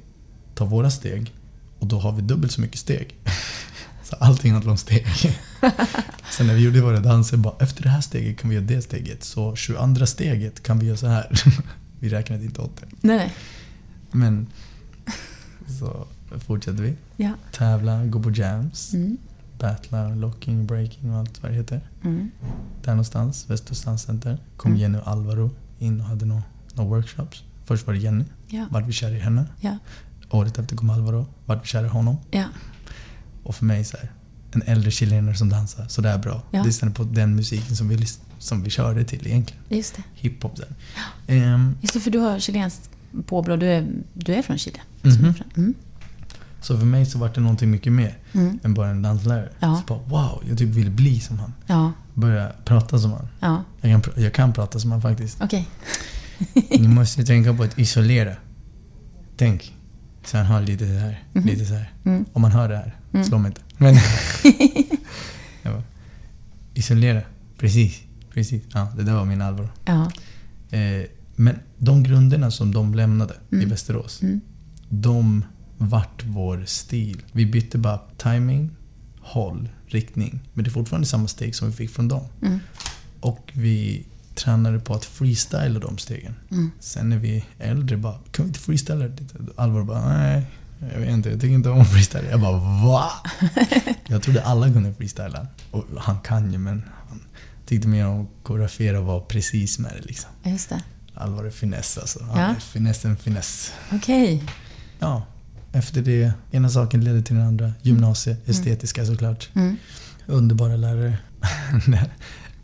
ta 0.54 0.64
våra 0.64 0.90
steg 0.90 1.32
och 1.78 1.86
då 1.86 1.98
har 1.98 2.12
vi 2.12 2.22
dubbelt 2.22 2.52
så 2.52 2.60
mycket 2.60 2.78
steg. 2.78 3.14
Så 4.04 4.16
allting 4.16 4.52
handlar 4.52 4.70
om 4.72 4.78
steg. 4.78 5.06
Sen 6.30 6.46
när 6.46 6.54
vi 6.54 6.60
gjorde 6.64 6.80
våra 6.80 7.00
danser, 7.00 7.36
bara 7.36 7.54
efter 7.60 7.82
det 7.82 7.88
här 7.88 8.00
steget 8.00 8.38
kan 8.38 8.50
vi 8.50 8.56
göra 8.56 8.64
det 8.66 8.82
steget. 8.82 9.24
Så 9.24 9.56
22 9.56 10.06
steget 10.06 10.62
kan 10.62 10.78
vi 10.78 10.86
göra 10.86 10.96
så 10.96 11.06
här. 11.06 11.42
Vi 12.00 12.08
räknade 12.08 12.44
inte 12.44 12.60
åt 12.60 12.76
det. 12.80 12.86
Nej. 13.00 13.34
Men 14.12 14.46
så 15.80 16.06
fortsatte 16.46 16.82
vi. 16.82 16.94
Ja. 17.16 17.30
Tävla, 17.52 18.04
gå 18.04 18.22
på 18.22 18.30
jams, 18.30 18.94
Mm. 18.94 19.16
battla, 19.58 20.08
locking, 20.08 20.66
breaking 20.66 21.10
och 21.12 21.18
allt 21.18 21.42
vad 21.42 21.52
det 21.52 21.56
heter. 21.56 21.80
Mm. 22.04 22.30
Där 22.84 22.92
någonstans, 22.92 23.50
Västerås 23.50 23.82
danscenter, 23.82 24.38
kom 24.56 24.70
Mm. 24.70 24.80
Jenny 24.80 24.98
och 24.98 25.08
Alvaro 25.08 25.50
in 25.78 26.00
och 26.00 26.06
hade 26.06 26.24
några 26.24 26.42
no 26.74 26.82
workshops. 26.82 27.42
Först 27.72 27.86
var 27.86 27.94
det 27.94 28.00
Jenny, 28.00 28.24
Ja. 28.48 28.66
vart 28.70 28.86
vi 28.86 28.92
kär 28.92 29.10
i 29.14 29.18
henne. 29.18 29.44
Ja. 29.60 29.78
Året 30.30 30.58
efter 30.58 30.76
kom 30.76 30.90
Alvaro, 30.90 31.26
vart 31.46 31.64
vi 31.64 31.66
kär 31.68 31.84
i 31.84 31.88
honom. 31.88 32.16
Ja. 32.30 32.44
Och 33.42 33.54
för 33.54 33.64
mig 33.64 33.84
så 33.84 33.96
här, 33.96 34.10
en 34.52 34.62
äldre 34.66 34.90
chilenare 34.90 35.34
som 35.34 35.48
dansar 35.48 35.86
sådär 35.88 36.18
bra. 36.18 36.42
Ja. 36.50 36.62
Lyssnade 36.64 36.94
på 36.94 37.04
den 37.04 37.36
musiken 37.36 37.76
som 37.76 37.88
vi, 37.88 38.06
som 38.38 38.62
vi 38.62 38.70
körde 38.70 39.04
till 39.04 39.26
egentligen. 39.26 39.62
Just 39.68 39.96
det. 39.96 40.02
Hiphop 40.14 40.56
där. 40.56 40.68
Ehm, 41.26 41.76
Just 41.80 41.94
det, 41.94 42.00
för 42.00 42.10
du 42.10 42.18
har 42.18 42.38
chilenskt 42.38 42.90
påbrå. 43.26 43.56
Du 43.56 43.66
är, 43.66 43.88
du 44.14 44.34
är 44.34 44.42
från 44.42 44.58
Chile. 44.58 44.80
Mhm. 45.02 45.34
Mm. 45.56 45.74
så 46.60 46.78
för 46.78 46.86
mig 46.86 47.06
så 47.06 47.18
var 47.18 47.30
det 47.34 47.40
någonting 47.40 47.70
mycket 47.70 47.92
mer 47.92 48.18
Mm. 48.32 48.58
än 48.64 48.74
bara 48.74 48.88
en 48.90 49.02
danslärare. 49.02 49.48
Ja. 49.60 49.82
Så 49.88 49.94
bara, 49.94 49.98
wow, 50.08 50.42
jag 50.48 50.58
typ 50.58 50.68
ville 50.68 50.90
bli 50.90 51.20
som 51.20 51.38
han. 51.38 51.52
Ja. 51.66 51.92
Börja 52.14 52.52
prata 52.64 52.98
som 52.98 53.12
han. 53.12 53.28
Ja. 53.40 53.64
Jag 53.80 54.04
kan, 54.04 54.22
jag 54.22 54.34
kan 54.34 54.52
prata 54.52 54.78
som 54.80 54.92
han 54.92 55.02
faktiskt. 55.02 55.38
Okej. 55.42 55.68
Ni 56.70 56.88
måste 56.88 57.24
tänka 57.24 57.54
på 57.54 57.62
att 57.62 57.78
isolera. 57.78 58.36
Tänk. 59.36 59.74
Så 60.24 60.36
han 60.36 60.46
har 60.46 60.60
lite 60.60 60.86
så 60.86 60.92
här, 60.92 61.22
Mhm. 61.32 61.46
lite 61.46 61.64
så 61.66 61.74
här. 61.74 61.92
Mm. 62.04 62.24
Om 62.32 62.42
man 62.42 62.52
hör 62.52 62.68
det 62.68 62.76
här, 62.76 62.96
Mm. 63.12 63.24
slå 63.26 63.38
mig 63.38 63.48
inte. 63.48 63.60
Men... 63.78 63.94
bara, 65.64 65.82
isolera. 66.74 67.22
Precis. 67.58 68.00
Precis. 68.34 68.62
Ja, 68.74 68.92
det 68.96 69.02
där 69.02 69.14
var 69.14 69.24
min 69.24 69.42
allvar. 69.42 69.68
Ja. 69.84 70.10
Eh, 70.78 71.02
men 71.36 71.58
de 71.78 72.02
grunderna 72.02 72.50
som 72.50 72.72
de 72.74 72.94
lämnade 72.94 73.34
i 73.50 73.54
Mm. 73.54 73.68
Västerås, 73.68 74.22
Mm. 74.22 74.40
de 74.88 75.44
vart 75.78 76.24
vår 76.26 76.64
stil. 76.66 77.22
Vi 77.32 77.46
bytte 77.46 77.78
bara 77.78 78.00
timing, 78.16 78.70
håll, 79.20 79.68
riktning. 79.86 80.40
Men 80.54 80.64
det 80.64 80.68
är 80.68 80.72
fortfarande 80.72 81.06
samma 81.08 81.28
steg 81.28 81.54
som 81.54 81.70
vi 81.70 81.76
fick 81.76 81.90
från 81.90 82.08
dem. 82.08 82.24
Mm. 82.42 82.60
Och 83.20 83.50
vi 83.52 84.04
tränade 84.34 84.80
på 84.80 84.94
att 84.94 85.04
freestyla 85.04 85.78
de 85.80 85.98
stegen. 85.98 86.34
Mm. 86.50 86.70
Sen 86.80 87.08
när 87.08 87.18
vi 87.18 87.44
är 87.58 87.70
äldre 87.70 87.96
bara, 87.96 88.18
kan 88.30 88.44
vi 88.44 88.48
inte 88.48 88.60
freestyla? 88.60 89.04
Alvar 89.56 89.82
bara, 89.84 90.08
nej. 90.18 90.46
Jag 90.94 91.00
vet 91.00 91.10
inte, 91.10 91.30
jag 91.30 91.40
tycker 91.40 91.54
inte 91.54 91.68
om 91.70 91.84
freestyle. 91.84 92.26
Jag 92.30 92.40
bara, 92.40 92.58
va? 92.86 93.10
jag 94.08 94.22
trodde 94.22 94.42
alla 94.42 94.72
kunde 94.72 94.94
freestyla. 94.94 95.46
Och 95.70 95.84
han 95.98 96.20
kan 96.20 96.52
ju, 96.52 96.58
men 96.58 96.82
han 97.08 97.20
tyckte 97.66 97.88
mer 97.88 98.06
om 98.06 98.20
att 98.22 98.28
koreografera 98.42 98.98
och 99.00 99.06
vara 99.06 99.20
precis 99.20 99.78
med 99.78 99.92
det 100.00 100.06
liksom. 100.06 100.30
Just 100.44 100.68
det. 100.68 100.82
Alvar 101.14 101.44
är 101.44 101.50
finess 101.50 101.98
alltså. 101.98 102.24
Han 102.24 102.40
Ja. 102.40 102.46
är 102.46 102.54
finessen 102.60 103.16
finess. 103.16 103.72
Okej. 103.92 104.44
Ja, 104.98 105.26
efter 105.72 106.02
det, 106.02 106.32
ena 106.50 106.68
saken 106.70 107.04
ledde 107.04 107.22
till 107.22 107.36
den 107.36 107.46
andra. 107.46 107.72
Gymnasie, 107.82 108.36
estetiska 108.46 109.06
såklart. 109.06 109.48
Mm. 109.54 109.76
Underbara 110.26 110.76
lärare. 110.76 111.18
när, 111.86 112.12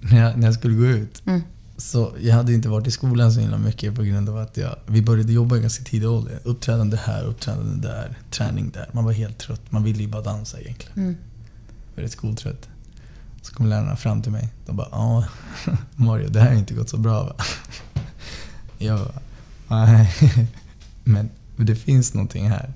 när, 0.00 0.20
jag, 0.22 0.38
när 0.38 0.46
jag 0.46 0.54
skulle 0.54 0.74
gå 0.74 0.86
ut 0.86 1.22
Mm. 1.26 1.42
Så 1.78 2.12
jag 2.20 2.34
hade 2.34 2.54
inte 2.54 2.68
varit 2.68 2.86
i 2.86 2.90
skolan 2.90 3.32
så 3.32 3.40
himla 3.40 3.58
mycket 3.58 3.94
på 3.94 4.02
grund 4.02 4.28
av 4.28 4.38
att 4.38 4.56
jag, 4.56 4.76
vi 4.86 5.02
började 5.02 5.32
jobba 5.32 5.56
i 5.56 5.60
ganska 5.60 5.84
tidig 5.84 6.08
ålder. 6.08 6.40
Uppträdande 6.44 6.96
här, 6.96 7.24
uppträdande 7.24 7.88
där, 7.88 8.18
träning 8.30 8.70
där. 8.70 8.90
Man 8.92 9.04
var 9.04 9.12
helt 9.12 9.38
trött. 9.38 9.60
Man 9.70 9.84
ville 9.84 10.02
ju 10.02 10.08
bara 10.08 10.22
dansa 10.22 10.60
egentligen. 10.60 10.98
Mm. 10.98 11.16
Jag 11.94 11.96
var 11.96 12.02
rätt 12.02 12.12
skoltrött. 12.12 12.68
Så 13.42 13.54
kom 13.54 13.66
lärarna 13.66 13.96
fram 13.96 14.22
till 14.22 14.32
mig. 14.32 14.48
De 14.66 14.76
bara 14.76 14.88
ja, 14.90 15.24
Mario 15.96 16.28
det 16.28 16.40
här 16.40 16.48
har 16.48 16.56
inte 16.56 16.74
gått 16.74 16.88
så 16.88 16.96
bra 16.96 17.24
va? 17.24 17.36
Jag 18.78 18.98
bara 18.98 19.20
nej. 19.86 20.14
Men 21.04 21.30
det 21.56 21.76
finns 21.76 22.14
någonting 22.14 22.50
här 22.50 22.72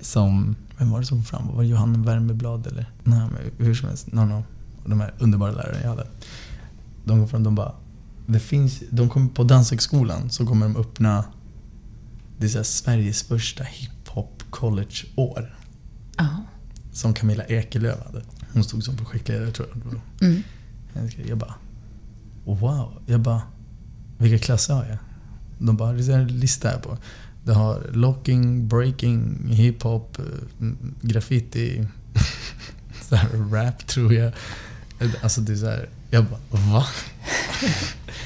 som, 0.00 0.56
vem 0.78 0.90
var 0.90 1.00
det 1.00 1.06
som 1.06 1.18
kom 1.18 1.24
fram? 1.24 1.54
Var 1.54 1.62
det 1.62 1.68
Johanna 1.68 1.98
Värmeblad 1.98 2.66
eller? 2.66 2.90
Nej 3.04 3.18
men 3.18 3.66
hur 3.66 3.74
som 3.74 3.88
helst, 3.88 4.12
no, 4.12 4.20
no. 4.20 4.44
De 4.84 5.00
här 5.00 5.14
underbara 5.18 5.50
lärarna 5.50 5.80
jag 5.82 5.88
hade. 5.88 6.06
De 7.04 7.18
kom 7.18 7.28
fram 7.28 7.40
och 7.40 7.44
de 7.44 7.54
bara 7.54 7.72
det 8.26 8.40
finns, 8.40 8.82
de 8.90 9.08
kommer 9.08 9.28
på 9.28 9.44
Danshögskolan 9.44 10.30
så 10.30 10.46
kommer 10.46 10.66
de 10.66 10.76
öppna 10.76 11.24
det 12.38 12.46
är 12.46 12.48
så 12.48 12.64
Sveriges 12.64 13.22
första 13.22 13.64
hiphop 13.64 14.42
college-år. 14.50 15.56
Ja. 16.16 16.28
Som 16.92 17.14
Camilla 17.14 17.44
Ekelöf 17.44 18.06
hade. 18.06 18.22
Hon 18.52 18.64
stod 18.64 18.84
som 18.84 18.96
projektledare 18.96 19.50
tror 19.50 19.68
jag. 19.68 20.00
Mm. 20.28 20.42
Jag 21.28 21.38
bara 21.38 21.54
Wow. 22.44 23.02
Jag 23.06 23.20
bara 23.20 23.42
Vilka 24.18 24.44
klasser 24.44 24.74
har 24.74 24.84
jag? 24.84 24.98
De 25.58 25.76
bara, 25.76 25.92
det 25.92 26.12
är 26.12 26.18
en 26.18 26.40
lista 26.40 26.68
här 26.68 26.78
på. 26.78 26.98
Det 27.44 27.52
har 27.52 27.90
locking, 27.92 28.68
breaking, 28.68 29.48
hiphop, 29.48 30.18
eh, 30.18 30.24
graffiti, 31.02 31.86
så 33.02 33.16
rap 33.52 33.86
tror 33.86 34.14
jag. 34.14 34.32
Alltså 35.22 35.40
det 35.40 35.52
är 35.52 35.56
så 35.56 35.66
här, 35.66 35.88
jag 36.10 36.24
bara 36.24 36.40
va? 36.50 36.86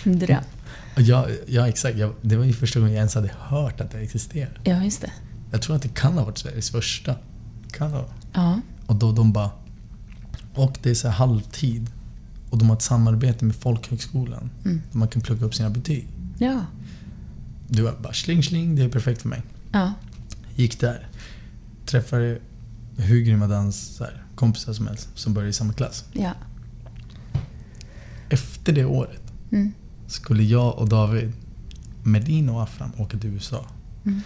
Dröm. 0.04 0.44
Ja, 0.96 1.26
ja 1.46 1.68
exakt. 1.68 1.98
Jag, 1.98 2.14
det 2.22 2.36
var 2.36 2.44
ju 2.44 2.52
första 2.52 2.80
gången 2.80 2.94
jag 2.94 2.98
ens 2.98 3.14
hade 3.14 3.30
hört 3.38 3.80
att 3.80 3.90
det 3.90 3.98
existerade. 3.98 4.60
Ja, 4.64 4.84
just 4.84 5.00
det. 5.00 5.12
Jag 5.50 5.62
tror 5.62 5.76
att 5.76 5.82
det 5.82 5.94
kan 5.94 6.12
ha 6.12 6.24
varit 6.24 6.38
Sveriges 6.38 6.70
första. 6.70 7.14
Kan 7.72 7.90
ha. 7.90 8.04
Ja. 8.32 8.60
Och 8.86 8.94
då 8.94 9.12
de 9.12 9.32
bara... 9.32 9.50
Och 10.54 10.78
det 10.82 10.90
är 10.90 10.94
så 10.94 11.08
här 11.08 11.14
halvtid. 11.14 11.90
Och 12.50 12.58
de 12.58 12.68
har 12.68 12.76
ett 12.76 12.82
samarbete 12.82 13.44
med 13.44 13.56
folkhögskolan. 13.56 14.50
Mm. 14.64 14.82
Där 14.92 14.98
man 14.98 15.08
kan 15.08 15.22
plugga 15.22 15.46
upp 15.46 15.54
sina 15.54 15.70
betyg. 15.70 16.08
Ja. 16.38 16.64
Du 17.68 17.82
var 17.82 17.92
bara 18.02 18.12
sling 18.12 18.42
sling, 18.42 18.76
det 18.76 18.82
är 18.82 18.88
perfekt 18.88 19.22
för 19.22 19.28
mig. 19.28 19.42
Ja. 19.72 19.92
Gick 20.54 20.80
där. 20.80 21.08
Träffade 21.86 22.38
hur 22.96 23.20
grymma 23.20 23.46
dans, 23.46 23.96
så 23.96 24.04
här, 24.04 24.24
kompisar 24.34 24.72
som 24.72 24.86
helst 24.86 25.08
som 25.14 25.34
började 25.34 25.50
i 25.50 25.52
samma 25.52 25.72
klass. 25.72 26.04
Ja. 26.12 26.32
Efter 28.30 28.72
det 28.72 28.84
året 28.84 29.22
Mm. 29.52 29.72
skulle 30.06 30.42
jag 30.42 30.78
och 30.78 30.88
David, 30.88 31.32
Medin 32.02 32.48
och 32.48 32.62
Afram, 32.62 32.90
åka 32.98 33.18
till 33.18 33.30
USA. 33.30 33.66
Mm. 34.06 34.20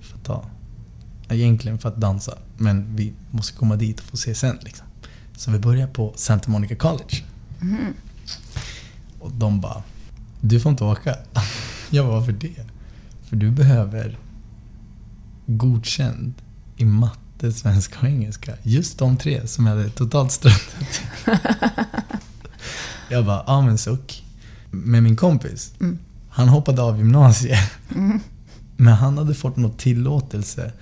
För 0.00 0.16
att 0.16 0.24
ta, 0.24 0.44
egentligen 1.28 1.78
för 1.78 1.88
att 1.88 1.96
dansa, 1.96 2.38
men 2.56 2.96
vi 2.96 3.12
måste 3.30 3.56
komma 3.56 3.76
dit 3.76 4.00
och 4.00 4.04
få 4.06 4.16
se 4.16 4.34
sen. 4.34 4.58
Liksom. 4.62 4.86
Så 5.36 5.50
vi 5.50 5.58
börjar 5.58 5.86
på 5.86 6.12
Santa 6.16 6.50
Monica 6.50 6.76
College. 6.76 7.16
Mm. 7.60 7.94
Och 9.18 9.32
de 9.32 9.60
bara, 9.60 9.82
du 10.40 10.60
får 10.60 10.70
inte 10.72 10.84
åka. 10.84 11.16
Jag 11.90 12.06
bara, 12.06 12.18
varför 12.18 12.32
det? 12.32 12.66
För 13.28 13.36
du 13.36 13.50
behöver 13.50 14.18
godkänd 15.46 16.34
i 16.76 16.84
matte, 16.84 17.52
svenska 17.52 17.98
och 18.00 18.06
engelska. 18.06 18.52
Just 18.62 18.98
de 18.98 19.16
tre 19.16 19.46
som 19.46 19.66
jag 19.66 19.76
hade 19.76 19.90
totalt 19.90 20.32
struntat. 20.32 21.00
Jag 23.10 23.26
bara, 23.26 23.44
ja 23.46 23.60
men 23.60 23.78
suck. 23.78 24.24
Med 24.70 25.02
min 25.02 25.16
kompis, 25.16 25.72
Mm. 25.80 25.98
han 26.28 26.48
hoppade 26.48 26.82
av 26.82 26.98
gymnasiet. 26.98 27.58
Mm. 27.94 28.20
Men 28.76 28.94
han 28.94 29.18
hade 29.18 29.34
fått 29.34 29.56
något 29.56 29.78
tillåtelse 29.78 30.72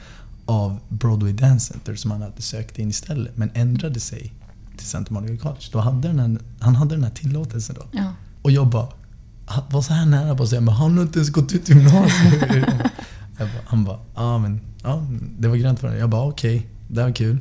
av 0.46 0.78
Broadway 0.88 1.32
Dance 1.32 1.72
Center 1.72 1.94
som 1.94 2.10
han 2.10 2.22
hade 2.22 2.42
sökt 2.42 2.78
in 2.78 2.88
istället. 2.90 3.36
Men 3.36 3.50
ändrade 3.54 4.00
sig 4.00 4.32
till 4.76 4.86
Santa 4.86 5.14
Monica 5.14 5.42
College. 5.42 5.66
Då 5.72 5.78
hade 5.80 6.08
den 6.08 6.18
här, 6.18 6.38
han 6.60 6.76
hade 6.76 6.94
den 6.94 7.04
här 7.04 7.10
tillåtelsen 7.10 7.76
då. 7.78 7.86
Ja. 7.98 8.12
Och 8.42 8.50
jag 8.50 8.66
bara, 8.68 8.88
var 9.70 9.82
så 9.82 9.92
här 9.92 10.06
nära 10.06 10.34
på 10.36 10.42
att 10.42 10.48
säga, 10.48 10.60
men 10.60 10.74
han 10.74 10.96
har 10.96 11.02
inte 11.02 11.18
ens 11.18 11.30
gått 11.30 11.52
ut 11.52 11.68
gymnasiet. 11.68 12.42
jag 13.38 13.48
bara, 13.48 13.62
han 13.66 13.84
bara, 13.84 13.98
ja 14.14 14.38
men 14.38 14.60
ja, 14.82 15.06
det 15.38 15.48
var 15.48 15.56
grönt 15.56 15.78
för 15.80 15.86
honom. 15.86 16.00
Jag 16.00 16.10
bara, 16.10 16.22
okej, 16.28 16.66
det 16.88 17.02
var 17.02 17.12
kul. 17.12 17.38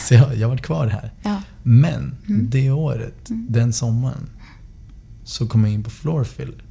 Så 0.00 0.14
jag, 0.14 0.36
jag 0.36 0.48
var 0.48 0.56
kvar 0.56 0.86
här. 0.86 1.12
Ja. 1.22 1.42
Men 1.62 2.16
Mm. 2.28 2.50
det 2.50 2.70
året, 2.70 3.30
Mm. 3.30 3.46
den 3.50 3.72
sommaren, 3.72 4.28
så 5.24 5.46
kom 5.46 5.64
jag 5.64 5.72
in 5.72 5.82
på 5.82 5.90
floor 5.90 6.24
filler. 6.24 6.64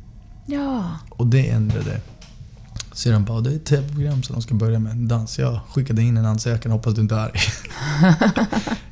Ja. 0.46 0.92
Och 1.10 1.28
det 1.28 1.50
ändrade. 1.50 2.02
De 3.04 3.26
bara, 3.26 3.42
det 3.42 3.52
är 3.52 3.56
ett 3.56 3.66
tv-program 3.66 4.24
som 4.24 4.34
de 4.36 4.42
ska 4.42 4.56
börja 4.56 4.80
med 4.80 4.98
dans. 4.98 5.40
Jag 5.40 5.60
skickade 5.70 6.02
in 6.02 6.18
en 6.18 6.26
ansökan, 6.26 6.72
hoppas 6.72 6.94
du 6.94 7.02
inte 7.02 7.16
är 7.16 7.20
arg. 7.20 7.40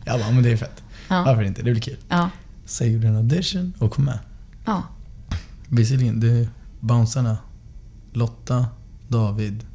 jag 0.05 0.19
bara, 0.19 0.31
men 0.31 0.43
det 0.43 0.51
är 0.51 0.57
fett. 0.57 0.83
Ja. 1.07 1.23
Varför 1.23 1.43
inte? 1.43 1.61
Det 1.61 1.71
blir 1.71 1.81
kul. 1.81 1.97
Ja. 2.09 2.29
Så 2.65 2.83
jag 2.83 2.91
gjorde 2.91 3.07
en 3.07 3.15
audition 3.15 3.73
och 3.79 3.91
kom 3.91 4.05
med. 4.05 4.19
Ja. 4.65 4.83
Visserligen, 5.69 6.19
det 6.19 6.27
är 6.29 6.49
bouncerna. 6.79 7.37
Lotta, 8.13 8.65
David, 9.07 9.65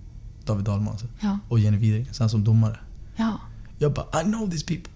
David 0.45 0.65
Dahlman 0.65 0.89
alltså, 0.89 1.07
Ja. 1.21 1.39
och 1.49 1.59
Jenny 1.59 1.77
Widegren 1.77 2.15
sen 2.15 2.29
som 2.31 2.45
domare. 2.45 2.79
Ja. 3.17 3.39
Jag 3.83 3.93
bara, 3.93 4.21
I 4.21 4.25
know 4.25 4.51
these 4.51 4.65
people. 4.67 4.93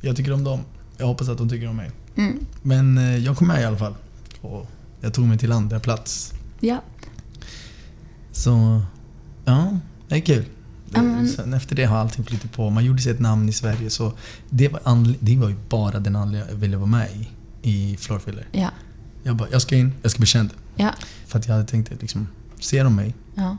Jag 0.00 0.16
tycker 0.16 0.32
om 0.32 0.44
dem. 0.44 0.60
Jag 0.96 1.06
hoppas 1.06 1.28
att 1.28 1.38
de 1.38 1.48
tycker 1.48 1.68
om 1.68 1.76
mig. 1.76 1.90
Mm. 2.16 2.38
Men 2.62 2.98
eh, 2.98 3.16
jag 3.16 3.36
kom 3.36 3.48
med 3.48 3.60
i 3.62 3.64
alla 3.64 3.76
fall. 3.78 3.94
Och 4.40 4.66
jag 5.00 5.14
tog 5.14 5.24
mig 5.26 5.38
till 5.38 5.52
andra 5.52 5.80
plats. 5.80 6.32
Ja. 6.60 6.82
Så, 8.32 8.82
ja, 9.44 9.78
det 10.08 10.14
är 10.14 10.20
kul. 10.20 10.44
Men- 10.90 11.28
Sen 11.28 11.54
efter 11.54 11.76
det 11.76 11.84
har 11.84 11.96
allting 11.96 12.24
flyttat 12.24 12.52
på. 12.52 12.70
Man 12.70 12.84
gjorde 12.84 13.02
sig 13.02 13.12
ett 13.12 13.20
namn 13.20 13.48
i 13.48 13.52
Sverige 13.52 13.90
så 13.90 14.12
det 14.50 14.68
var, 14.68 15.14
det 15.20 15.36
var 15.36 15.48
ju 15.48 15.56
bara 15.68 15.98
den 16.00 16.16
anledningen 16.16 16.48
jag 16.54 16.56
ville 16.60 16.76
vara 16.76 16.86
med 16.86 17.08
i, 17.12 17.28
i 17.70 17.96
Floorfiller. 17.96 18.46
Ja. 18.52 18.70
Jag 19.22 19.36
bara, 19.36 19.48
jag 19.52 19.62
ska 19.62 19.76
in, 19.76 19.92
jag 20.02 20.10
ska 20.10 20.18
bli 20.18 20.26
känd. 20.26 20.50
Ja. 20.76 20.90
För 21.26 21.38
att 21.38 21.46
jag 21.46 21.54
hade 21.54 21.66
tänkt 21.66 21.92
att 21.92 22.00
liksom, 22.02 22.28
ser 22.60 22.84
de 22.84 22.96
mig 22.96 23.14
Ja. 23.34 23.56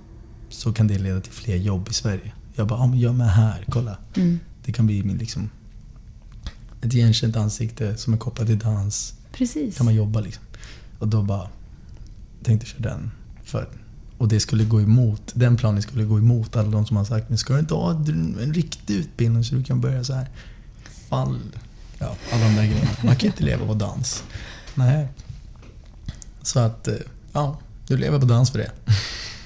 så 0.50 0.74
kan 0.74 0.88
det 0.88 0.98
leda 0.98 1.20
till 1.22 1.32
fler 1.32 1.56
jobb 1.56 1.88
i 1.90 1.94
Sverige. 1.94 2.32
Jag 2.56 2.68
bara, 2.68 2.80
ja 2.80 2.88
men 2.88 3.00
jag 3.00 3.10
är 3.10 3.18
med 3.18 3.32
här, 3.32 3.66
kolla. 3.70 3.98
Mm. 4.16 4.40
Det 4.66 4.72
kan 4.72 4.86
bli 4.86 5.04
min 5.04 5.18
liksom, 5.18 5.50
ett 6.82 6.94
igenkänt 6.94 7.36
ansikte 7.36 7.98
som 7.98 8.14
är 8.14 8.18
kopplat 8.18 8.48
till 8.48 8.60
dans. 8.60 9.14
Precis. 9.32 9.78
kan 9.78 9.86
man 9.86 9.96
jobba 9.96 10.20
liksom. 10.20 10.44
Och 11.00 11.08
då 11.08 11.22
bara 11.22 11.50
tänkte 12.44 12.68
jag 12.68 12.84
köra 12.84 12.96
den. 12.96 13.12
För, 13.44 13.70
och 14.18 14.28
det 14.28 14.40
skulle 14.40 14.64
gå 14.64 14.82
emot, 14.82 15.32
den 15.36 15.58
planen 15.58 15.82
skulle 15.82 16.04
gå 16.04 16.18
emot 16.18 16.56
alla 16.56 16.70
de 16.70 16.86
som 16.86 16.98
har 16.98 17.06
sagt 17.06 17.30
men 17.30 17.38
ska 17.38 17.54
du 17.54 17.60
inte 17.60 17.74
ha 17.74 17.92
en 17.92 18.38
en 18.42 18.54
riktig 18.54 18.96
utbildning 18.96 19.44
så 19.44 19.56
du 19.56 19.64
kan 19.64 19.82
börja 19.82 20.04
så 20.04 20.14
här 20.14 20.30
fall, 21.10 21.40
ja 22.00 22.16
alla 22.32 22.44
de 22.44 22.56
där 22.56 22.66
grejerna. 22.66 22.90
Man 23.04 23.16
kan 23.16 23.28
inte 23.28 23.44
leva 23.44 23.66
på 23.66 23.74
dans. 23.74 24.24
Nej. 24.76 25.08
Så 26.42 26.60
att, 26.60 26.88
eh, 26.88 26.96
ja, 27.32 27.60
du 27.88 27.98
lever 27.98 28.20
på 28.20 28.26
dans 28.26 28.52
för 28.52 28.60
det. 28.60 28.72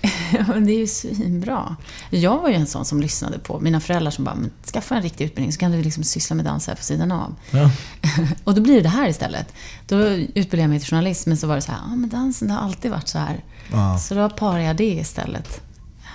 Det 0.65 0.71
är 0.71 0.77
ju 0.79 0.87
svinbra. 0.87 1.75
Jag 2.09 2.41
var 2.41 2.49
ju 2.49 2.55
en 2.55 2.67
sån 2.67 2.85
som 2.85 3.01
lyssnade 3.01 3.39
på 3.39 3.59
mina 3.59 3.79
föräldrar 3.79 4.11
som 4.11 4.25
bara, 4.25 4.35
men 4.35 4.49
skaffa 4.73 4.95
en 4.95 5.01
riktig 5.01 5.25
utbildning 5.25 5.53
så 5.53 5.59
kan 5.59 5.71
du 5.71 5.83
liksom 5.83 6.03
syssla 6.03 6.35
med 6.35 6.45
dans 6.45 6.67
här 6.67 6.75
på 6.75 6.83
sidan 6.83 7.11
av. 7.11 7.35
Ja. 7.51 7.71
Och 8.43 8.55
då 8.55 8.61
blir 8.61 8.75
det 8.75 8.81
det 8.81 8.89
här 8.89 9.09
istället. 9.09 9.53
Då 9.87 9.97
utbildade 10.07 10.61
jag 10.61 10.69
mig 10.69 10.79
till 10.79 10.89
journalist, 10.89 11.25
men 11.27 11.37
så 11.37 11.47
var 11.47 11.55
det 11.55 11.61
så 11.61 11.71
här, 11.71 11.79
ja 11.89 11.95
men 11.95 12.09
dansen 12.09 12.47
det 12.47 12.53
har 12.53 12.61
alltid 12.61 12.91
varit 12.91 13.07
så 13.07 13.17
här. 13.19 13.43
Ja, 13.71 13.99
Så 13.99 14.13
då 14.15 14.29
parar 14.29 14.59
jag 14.59 14.75
det 14.75 14.91
istället. 14.93 15.61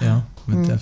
ja 0.00 0.22
men, 0.44 0.64
Mm. 0.64 0.78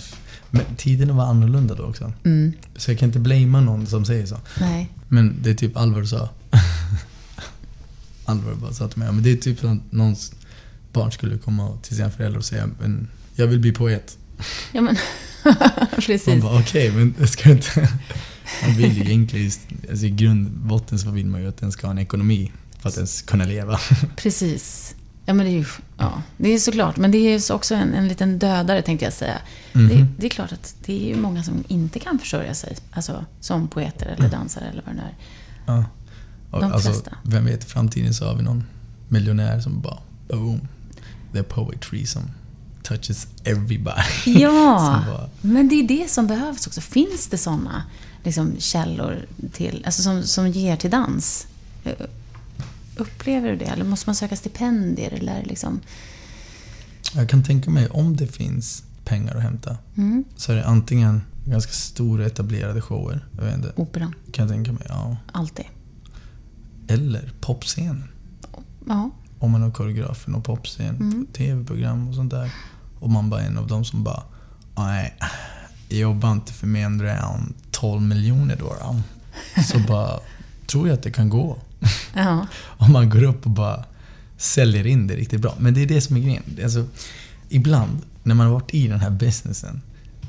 men 0.51 0.65
tiderna 0.77 1.13
var 1.15 1.25
annorlunda 1.25 1.75
då 1.75 1.83
också. 1.85 2.13
Mm. 2.25 2.53
Så 2.77 2.91
jag 2.91 2.99
kan 2.99 3.09
inte 3.09 3.19
blamea 3.19 3.61
någon 3.61 3.87
som 3.87 4.05
säger 4.05 4.27
så. 4.27 4.37
Nej. 4.61 4.89
Men 5.09 5.37
det 5.43 5.51
är 5.51 5.55
typ 5.55 5.77
Alvar 5.77 6.05
sa. 6.05 6.29
Alvar 8.25 8.55
bara 8.55 8.73
sa 8.73 8.89
till 8.89 8.99
mig, 8.99 9.13
men 9.13 9.23
det 9.23 9.31
är 9.33 9.37
typ 9.37 9.61
som 9.61 9.83
någons 9.91 10.33
barn 10.93 11.13
skulle 11.13 11.39
komma 11.39 11.79
till 11.83 11.97
sina 11.97 12.11
föräldrar 12.11 12.39
och 12.39 12.45
säga, 12.45 12.69
men 12.81 13.09
jag 13.35 13.47
vill 13.47 13.59
bli 13.61 13.73
poet. 13.73 14.19
Ja 14.73 14.81
men, 14.81 14.97
Man 15.45 15.55
precis. 15.97 16.43
bara, 16.43 16.61
okej, 16.61 16.91
men 16.93 17.15
det 17.19 17.27
ska 17.27 17.51
inte... 17.51 17.89
Man 18.67 18.77
vill 18.77 18.93
ju 18.97 19.03
egentligen, 19.03 19.51
alltså 19.91 20.07
i 20.07 20.11
grund 20.11 20.47
och 20.47 20.53
botten 20.53 20.99
så 20.99 21.11
vill 21.11 21.27
man 21.27 21.41
ju 21.43 21.49
att 21.49 21.57
den 21.57 21.73
ska 21.73 21.87
ha 21.87 21.93
en 21.93 21.99
ekonomi 21.99 22.53
för 22.79 22.89
att 22.89 22.97
ens 22.97 23.23
kunna 23.23 23.45
leva. 23.45 23.79
Precis. 24.17 24.95
Ja 25.25 25.35
men 25.35 25.47
det 25.47 25.53
är 25.53 25.57
ju, 25.57 25.65
ja, 25.99 26.23
det 26.37 26.49
är 26.55 26.59
såklart. 26.59 26.97
Men 26.97 27.11
det 27.11 27.19
är 27.19 27.31
ju 27.33 27.41
så 27.41 27.55
också 27.55 27.75
en, 27.75 27.95
en 27.95 28.09
liten 28.09 28.39
dödare 28.39 28.83
tänkte 28.83 29.05
jag 29.05 29.13
säga. 29.13 29.39
Det, 29.73 29.79
Mhm. 29.81 30.07
det 30.19 30.27
är 30.27 30.31
klart 30.31 30.53
att 30.53 30.75
det 30.85 31.05
är 31.05 31.09
ju 31.09 31.17
många 31.21 31.43
som 31.43 31.65
inte 31.69 31.99
kan 31.99 32.19
försörja 32.19 32.55
sig. 32.55 32.77
Alltså 32.91 33.25
som 33.41 33.69
poeter 33.69 34.07
eller 34.19 34.29
dansare 34.29 34.65
eller 34.65 34.83
vad 34.87 34.95
det 34.95 35.01
nu 35.01 35.07
är. 35.07 35.15
Ja. 35.67 35.85
Och, 36.51 36.61
De 36.61 36.73
alltså, 36.73 36.89
flesta. 36.91 37.17
vem 37.23 37.45
vet, 37.45 37.65
i 37.65 37.67
framtiden 37.67 38.15
så 38.15 38.27
har 38.27 38.35
vi 38.35 38.43
någon 38.43 38.65
miljonär 39.09 39.61
som 39.61 39.81
bara, 39.81 39.99
boom. 40.29 40.61
The 41.33 41.43
poetry 41.43 42.07
som 42.07 42.23
touches 42.83 43.27
everybody. 43.45 44.03
Ja, 44.41 45.03
bara, 45.07 45.31
men 45.41 45.69
det 45.69 45.75
är 45.75 45.89
det 45.89 46.11
som 46.11 46.27
behövs 46.27 46.67
också. 46.67 46.81
Finns 46.81 47.27
det 47.27 47.39
sådana 47.39 47.83
liksom, 48.25 48.55
källor 48.59 49.27
till, 49.53 49.83
alltså, 49.87 50.03
som, 50.03 50.23
som 50.23 50.49
ger 50.49 50.77
till 50.77 50.91
dans? 50.91 51.47
Eh, 51.85 51.93
Upplever 52.97 53.51
du 53.51 53.57
det? 53.57 53.65
Eller 53.65 53.85
måste 53.85 54.09
man 54.09 54.15
söka 54.15 54.37
stipendier? 54.37 55.11
Eller 55.13 55.45
liksom... 55.45 55.81
Jag 57.15 57.29
kan 57.29 57.43
tänka 57.43 57.71
mig 57.71 57.89
om 57.89 58.17
det 58.17 58.27
finns 58.27 58.83
pengar 59.05 59.35
att 59.37 59.43
hämta 59.43 59.77
Mm. 59.97 60.25
så 60.37 60.53
är 60.53 60.57
det 60.57 60.65
antingen 60.67 61.23
ganska 61.45 61.73
stora 61.73 62.27
etablerade 62.27 62.81
shower, 62.81 63.29
jag 63.37 63.45
vet 63.45 63.55
inte, 63.57 63.73
Operan, 63.77 64.15
kan 64.33 64.47
jag 64.47 64.55
tänka 64.55 64.73
mig. 64.73 64.83
Ja. 64.89 65.17
alltid. 65.33 65.65
Eller 66.89 67.33
popscenen. 67.41 68.09
Ja, 68.89 69.11
Om 69.43 69.51
man 69.51 69.63
har 69.63 69.71
koreografen 69.71 70.35
och 70.35 70.45
popscen, 70.45 70.97
Mm. 70.97 71.27
tv-program 71.33 72.09
och 72.09 72.15
sånt 72.15 72.31
där. 72.31 72.51
Och 73.01 73.11
man 73.11 73.31
bara 73.31 73.41
är 73.43 73.47
en 73.47 73.59
av 73.59 73.67
dem 73.67 73.85
som 73.85 74.05
bara, 74.05 74.23
nej, 74.77 75.15
jobbar 75.89 76.33
inte 76.33 76.53
för 76.53 76.67
mindre 76.67 77.13
än 77.13 77.55
12 77.71 78.03
miljoner 78.03 78.57
då. 78.57 78.77
då." 78.81 79.01
Så 79.63 79.79
bara, 79.79 80.21
tror 80.67 80.89
jag 80.89 80.95
att 80.95 81.03
det 81.03 81.11
kan 81.11 81.29
gå. 81.29 81.59
ja, 82.15 82.47
Om 82.61 82.93
man 82.93 83.11
går 83.11 83.23
upp 83.23 83.45
och 83.47 83.51
bara 83.51 83.85
säljer 84.37 84.87
in 84.87 85.07
det 85.07 85.17
riktigt 85.17 85.41
bra. 85.41 85.55
Men 85.59 85.75
det 85.75 85.83
är 85.83 85.87
det 85.87 86.01
som 86.01 86.17
är 86.17 86.21
grejen. 86.21 86.43
Alltså, 86.63 86.87
ibland 87.49 87.99
när 88.23 88.35
man 88.35 88.47
har 88.47 88.53
varit 88.55 88.75
i 88.75 88.89
den 88.89 89.01
här 89.01 89.11
businessen 89.11 89.83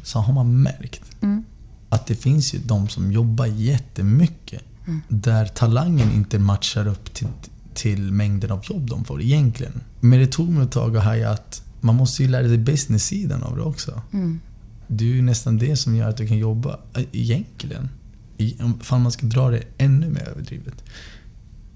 så 0.03 0.19
har 0.19 0.33
man 0.33 0.61
märkt 0.61 1.01
Mm. 1.21 1.43
att 1.89 2.07
det 2.07 2.15
finns 2.15 2.53
ju 2.53 2.59
de 2.59 2.89
som 2.89 3.11
jobbar 3.11 3.45
jättemycket 3.45 4.61
Mm. 4.87 5.01
där 5.07 5.45
talangen 5.45 6.11
inte 6.11 6.39
matchar 6.39 6.87
upp 6.87 7.13
till, 7.13 7.27
till 7.73 8.11
mängden 8.11 8.51
av 8.51 8.61
jobb 8.63 8.89
de 8.89 9.05
får 9.05 9.21
egentligen. 9.21 9.81
Men 9.99 10.19
det 10.19 10.27
tog 10.27 10.49
mig 10.49 10.63
ett 10.63 10.71
tag 10.71 10.97
att 10.97 11.03
haja 11.03 11.29
att 11.31 11.61
man 11.81 11.95
måste 11.95 12.23
ju 12.23 12.29
lära 12.29 12.47
sig 12.47 12.57
business-sidan 12.57 13.43
av 13.43 13.55
det 13.57 13.61
också. 13.63 14.01
Mm. 14.13 14.39
Det 14.87 15.03
är 15.03 15.09
ju 15.09 15.21
nästan 15.21 15.57
det 15.57 15.75
som 15.75 15.95
gör 15.95 16.09
att 16.09 16.17
du 16.17 16.27
kan 16.27 16.37
jobba 16.37 16.79
äh, 16.95 17.03
egentligen. 17.11 17.89
Om- 18.89 19.01
man 19.01 19.11
ska 19.11 19.25
dra 19.25 19.49
det 19.49 19.63
ännu 19.77 20.09
mer 20.09 20.27
överdrivet. 20.29 20.83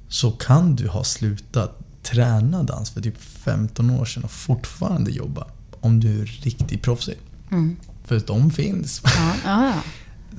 Så 0.08 0.32
kan 0.32 0.76
du 0.76 0.88
ha 0.88 1.04
slutat 1.04 1.80
träna 2.04 2.64
dans 2.64 2.90
för 2.90 3.02
typ 3.02 3.22
15 3.22 3.90
år 3.90 4.06
sedan 4.06 4.24
och 4.24 4.32
fortfarande 4.32 5.12
jobba. 5.12 5.48
Om 5.80 6.00
du 6.00 6.22
är 6.22 6.26
riktigt 6.26 6.82
proffsig. 6.82 7.18
Mm. 7.52 7.76
För 8.06 8.22
de 8.28 8.52
finns. 8.52 9.02
Ja, 9.04 9.34
ja, 9.46 9.66
ja. 9.66 9.84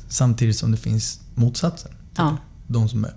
Samtidigt 0.09 0.57
som 0.57 0.71
det 0.71 0.77
finns 0.77 1.21
motsatsen. 1.35 1.91
De 2.67 2.89
som 2.89 3.05
är 3.05 3.13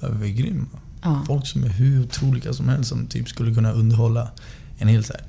övergrymma. 0.00 0.66
Ja. 1.06 1.22
Folk 1.26 1.46
som 1.46 1.64
är 1.64 1.68
hur 1.68 2.00
otroliga 2.04 2.52
som 2.52 2.68
helst 2.68 2.88
som 2.88 3.06
typ 3.06 3.28
skulle 3.28 3.54
kunna 3.54 3.72
underhålla 3.72 4.30
en 4.78 4.88
hel 4.88 5.04
så 5.04 5.12
här, 5.12 5.22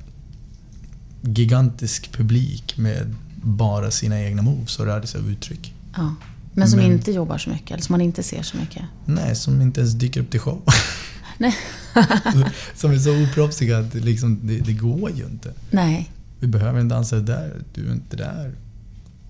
gigantisk 1.22 2.12
publik 2.12 2.76
med 2.76 3.14
bara 3.42 3.90
sina 3.90 4.20
egna 4.22 4.42
moves 4.42 4.78
och 4.78 4.86
rörelser 4.86 5.18
och 5.22 5.28
uttryck. 5.28 5.74
ja. 5.96 6.14
Men 6.52 6.68
som 6.68 6.80
Men- 6.80 6.92
inte 6.92 7.12
jobbar 7.12 7.38
så 7.38 7.50
mycket, 7.50 7.70
eller 7.70 7.82
som 7.82 7.92
man 7.92 8.00
inte 8.00 8.22
ser 8.22 8.42
så 8.42 8.56
mycket. 8.56 8.82
Nej, 9.04 9.36
som 9.36 9.60
inte 9.60 9.80
ens 9.80 9.92
dyker 9.94 10.20
upp 10.20 10.30
till 10.30 10.40
show. 10.40 10.62
Nej. 11.38 11.54
som 12.74 12.90
är 12.90 12.98
så 12.98 13.22
oproffsiga 13.22 13.78
att 13.78 13.92
det, 13.92 14.00
liksom, 14.00 14.40
det, 14.46 14.58
det 14.58 14.72
går 14.72 15.10
ju 15.10 15.24
inte. 15.24 15.52
Nej. 15.70 16.10
Vi 16.40 16.46
behöver 16.46 16.80
en 16.80 16.88
dansare 16.88 17.20
där, 17.20 17.62
du 17.74 17.88
är 17.88 17.92
inte 17.92 18.16
där. 18.16 18.54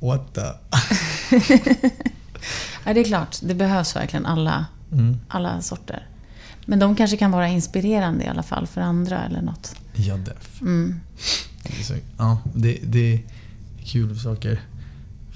What 0.00 0.34
the... 0.34 0.40
Ja, 2.84 2.94
det 2.94 3.00
är 3.00 3.04
klart. 3.04 3.37
Det 3.42 3.54
behövs 3.54 3.96
verkligen 3.96 4.26
alla, 4.26 4.66
Mm. 4.92 5.16
alla 5.28 5.62
sorter. 5.62 6.06
Men 6.70 6.78
de 6.78 6.96
kanske 6.96 7.16
kan 7.16 7.31
vara 7.31 7.48
inspirerande 7.48 8.24
i 8.24 8.28
alla 8.28 8.42
fall 8.42 8.66
för 8.66 8.81
andra 8.81 9.24
eller 9.24 9.42
något. 9.42 9.74
Ja, 9.94 10.16
def. 10.16 10.61
Mm. 10.61 11.00
Det 11.62 11.78
är 11.81 11.85
så, 11.85 11.94
ja, 12.18 12.38
det, 12.54 12.78
det 12.87 13.12
är 13.14 13.20
kul 13.85 14.18
saker 14.20 14.61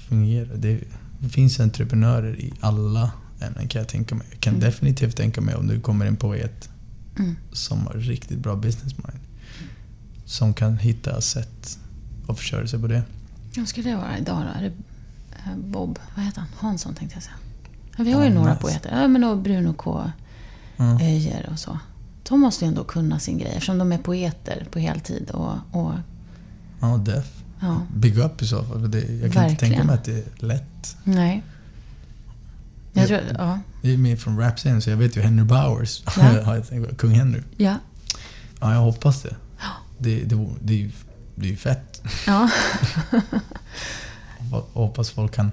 fungerar. 0.09 0.55
Det, 0.55 0.79
det 1.19 1.29
finns 1.29 1.59
entreprenörer 1.59 2.39
i 2.39 2.53
alla 2.59 3.11
ämnen 3.41 3.67
kan 3.67 3.79
jag 3.79 3.87
tänka 3.89 4.15
mig. 4.15 4.27
Jag 4.31 4.39
kan 4.39 4.53
Mm. 4.53 4.65
definitivt 4.65 5.15
tänka 5.17 5.41
mig 5.41 5.55
om 5.55 5.67
du 5.67 5.79
kommer 5.81 6.05
en 6.05 6.15
poet 6.15 6.69
Mm. 7.19 7.35
som 7.51 7.87
har 7.87 7.93
riktigt 7.93 8.39
bra 8.39 8.55
business 8.55 8.97
mind. 8.97 9.19
Som 10.25 10.53
kan 10.53 10.77
hitta 10.77 11.21
sätt 11.21 11.79
att 12.27 12.37
försörja 12.39 12.67
sig 12.67 12.79
på 12.79 12.87
det. 12.87 13.03
Vad 13.57 13.67
ska 13.67 13.81
det 13.81 13.95
vara 13.95 14.17
idag 14.17 14.37
då? 14.43 14.59
Är 14.59 14.61
det 14.63 14.73
eh, 15.51 15.57
Bob, 15.57 15.99
vad 16.15 16.25
heter 16.25 16.39
han? 16.41 16.49
Hansson 16.57 16.93
tänkte 16.95 17.15
jag 17.15 17.23
säga. 17.23 17.35
Ja, 17.97 18.03
vi 18.03 18.11
har 18.11 18.21
ju 18.23 18.27
Ja, 18.29 18.33
några 18.35 18.49
nice. 18.51 18.61
poeter. 18.61 19.01
Ja, 19.01 19.07
men 19.07 19.23
och 19.23 19.37
Bruno 19.37 19.73
K. 19.73 20.11
Ja. 20.77 20.99
Öijer 21.01 21.49
och 21.51 21.59
så. 21.59 21.79
De 22.29 22.39
måste 22.39 22.65
ju 22.65 22.69
ändå 22.69 22.83
kunna 22.83 23.19
sin 23.19 23.37
grej 23.37 23.51
eftersom 23.51 23.77
de 23.77 23.91
är 23.91 23.97
poeter 23.97 24.67
på 24.71 24.79
heltid. 24.79 25.29
Och, 25.29 25.53
och, 25.71 25.93
Ja, 26.79 26.97
def. 26.97 27.43
ja, 27.59 27.81
Big 27.95 28.17
up 28.17 28.41
i 28.41 28.47
så 28.47 28.63
fall. 28.63 28.91
Det, 28.91 28.97
jag 28.99 29.07
kan 29.07 29.23
inte 29.25 29.39
Verkligen. 29.39 29.57
tänka 29.57 29.83
mig 29.83 29.95
att 29.95 30.03
det 30.03 30.13
är 30.13 30.45
lätt. 30.47 30.97
nej. 31.03 31.43
Jag 32.93 33.03
Ja. 33.03 33.07
tror, 33.07 33.21
ja. 33.37 33.59
Jag 33.81 33.93
är 33.93 33.97
med 33.97 34.19
från 34.19 34.39
rapscenen 34.39 34.81
så 34.81 34.89
jag 34.89 34.97
vet 34.97 35.17
ju 35.17 35.21
Henry 35.21 35.43
Bowers. 35.45 36.03
Ja. 36.17 36.55
jag 36.71 36.97
Kung 36.97 37.11
Henry. 37.13 37.41
Ja. 37.57 37.75
Ja, 38.59 38.73
jag 38.73 38.79
hoppas 38.81 39.21
det. 39.21 39.35
Det, 39.97 40.23
det, 40.23 40.35
vore- 40.35 40.57
det, 40.61 40.73
är, 40.73 40.77
ju, 40.77 40.91
det 41.35 41.45
är 41.45 41.49
ju 41.49 41.57
fett. 41.57 42.01
ja. 42.27 42.49
Jag 44.51 44.61
hoppas 44.73 45.09
folk 45.09 45.35
kan 45.35 45.51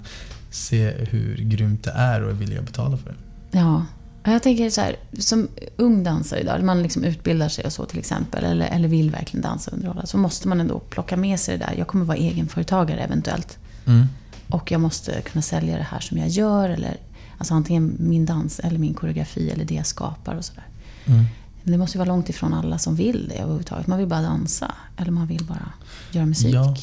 se 0.51 0.91
hur 0.91 1.37
grymt 1.37 1.85
det 1.85 1.91
är 1.91 2.23
och 2.23 2.31
är 2.31 2.35
villiga 2.35 2.61
att 2.61 2.67
betala 2.67 2.97
för 2.97 3.11
det. 3.11 3.59
Ja. 3.59 3.87
Jag 4.25 4.43
tänker 4.43 4.71
så 4.71 4.81
här, 4.81 4.97
som 5.19 5.49
ung 5.77 6.05
dansare 6.05 6.41
idag, 6.41 6.63
man 6.63 6.83
liksom 6.83 7.05
utbildar 7.05 7.49
sig 7.49 7.65
och 7.65 7.73
så 7.73 7.85
till 7.85 7.99
exempel, 7.99 8.45
eller, 8.45 8.67
eller 8.67 8.89
vill 8.89 9.11
verkligen 9.11 9.43
dansa 9.43 9.71
och 9.71 9.77
underhålla, 9.77 10.07
så 10.07 10.19
måste 10.19 10.49
man 10.49 10.61
ändå 10.61 10.79
plocka 10.79 11.17
med 11.17 11.41
sig 11.41 11.59
det 11.59 11.65
där. 11.65 11.75
Jag 11.79 11.87
kommer 11.87 12.05
vara 12.05 12.17
egenföretagare 12.17 13.01
eventuellt. 13.01 13.59
Mm. 13.87 14.07
Och 14.49 14.73
jag 14.73 14.81
måste 14.81 15.21
kunna 15.21 15.43
sälja 15.43 15.77
det 15.77 15.87
här 15.91 16.01
som 16.01 16.19
jag 16.19 16.29
gör, 16.29 16.69
eller 16.69 16.97
alltså 17.39 17.55
antingen 17.55 17.97
min 17.99 18.27
dans 18.27 18.59
eller 18.59 18.79
min 18.79 18.95
koreografi 18.95 19.51
eller 19.51 19.65
det 19.65 19.75
jag 19.75 19.87
skapar 19.87 20.35
och 20.35 20.45
sådär. 20.45 20.67
Mm. 21.05 21.25
Men 21.63 21.73
det 21.73 21.79
måste 21.79 21.99
ju 21.99 21.99
vara 21.99 22.09
långt 22.09 22.29
ifrån 22.29 22.55
alla 22.55 22.79
som 22.79 22.97
vill 22.97 23.29
det 23.29 23.35
överhuvudtaget. 23.35 23.87
Man 23.87 23.99
vill 23.99 24.09
bara 24.09 24.23
dansa, 24.23 24.75
eller 24.97 25.11
man 25.11 25.27
vill 25.27 25.45
bara 25.45 25.73
göra 26.11 26.27
musik. 26.27 26.55
Ja, 26.55 26.77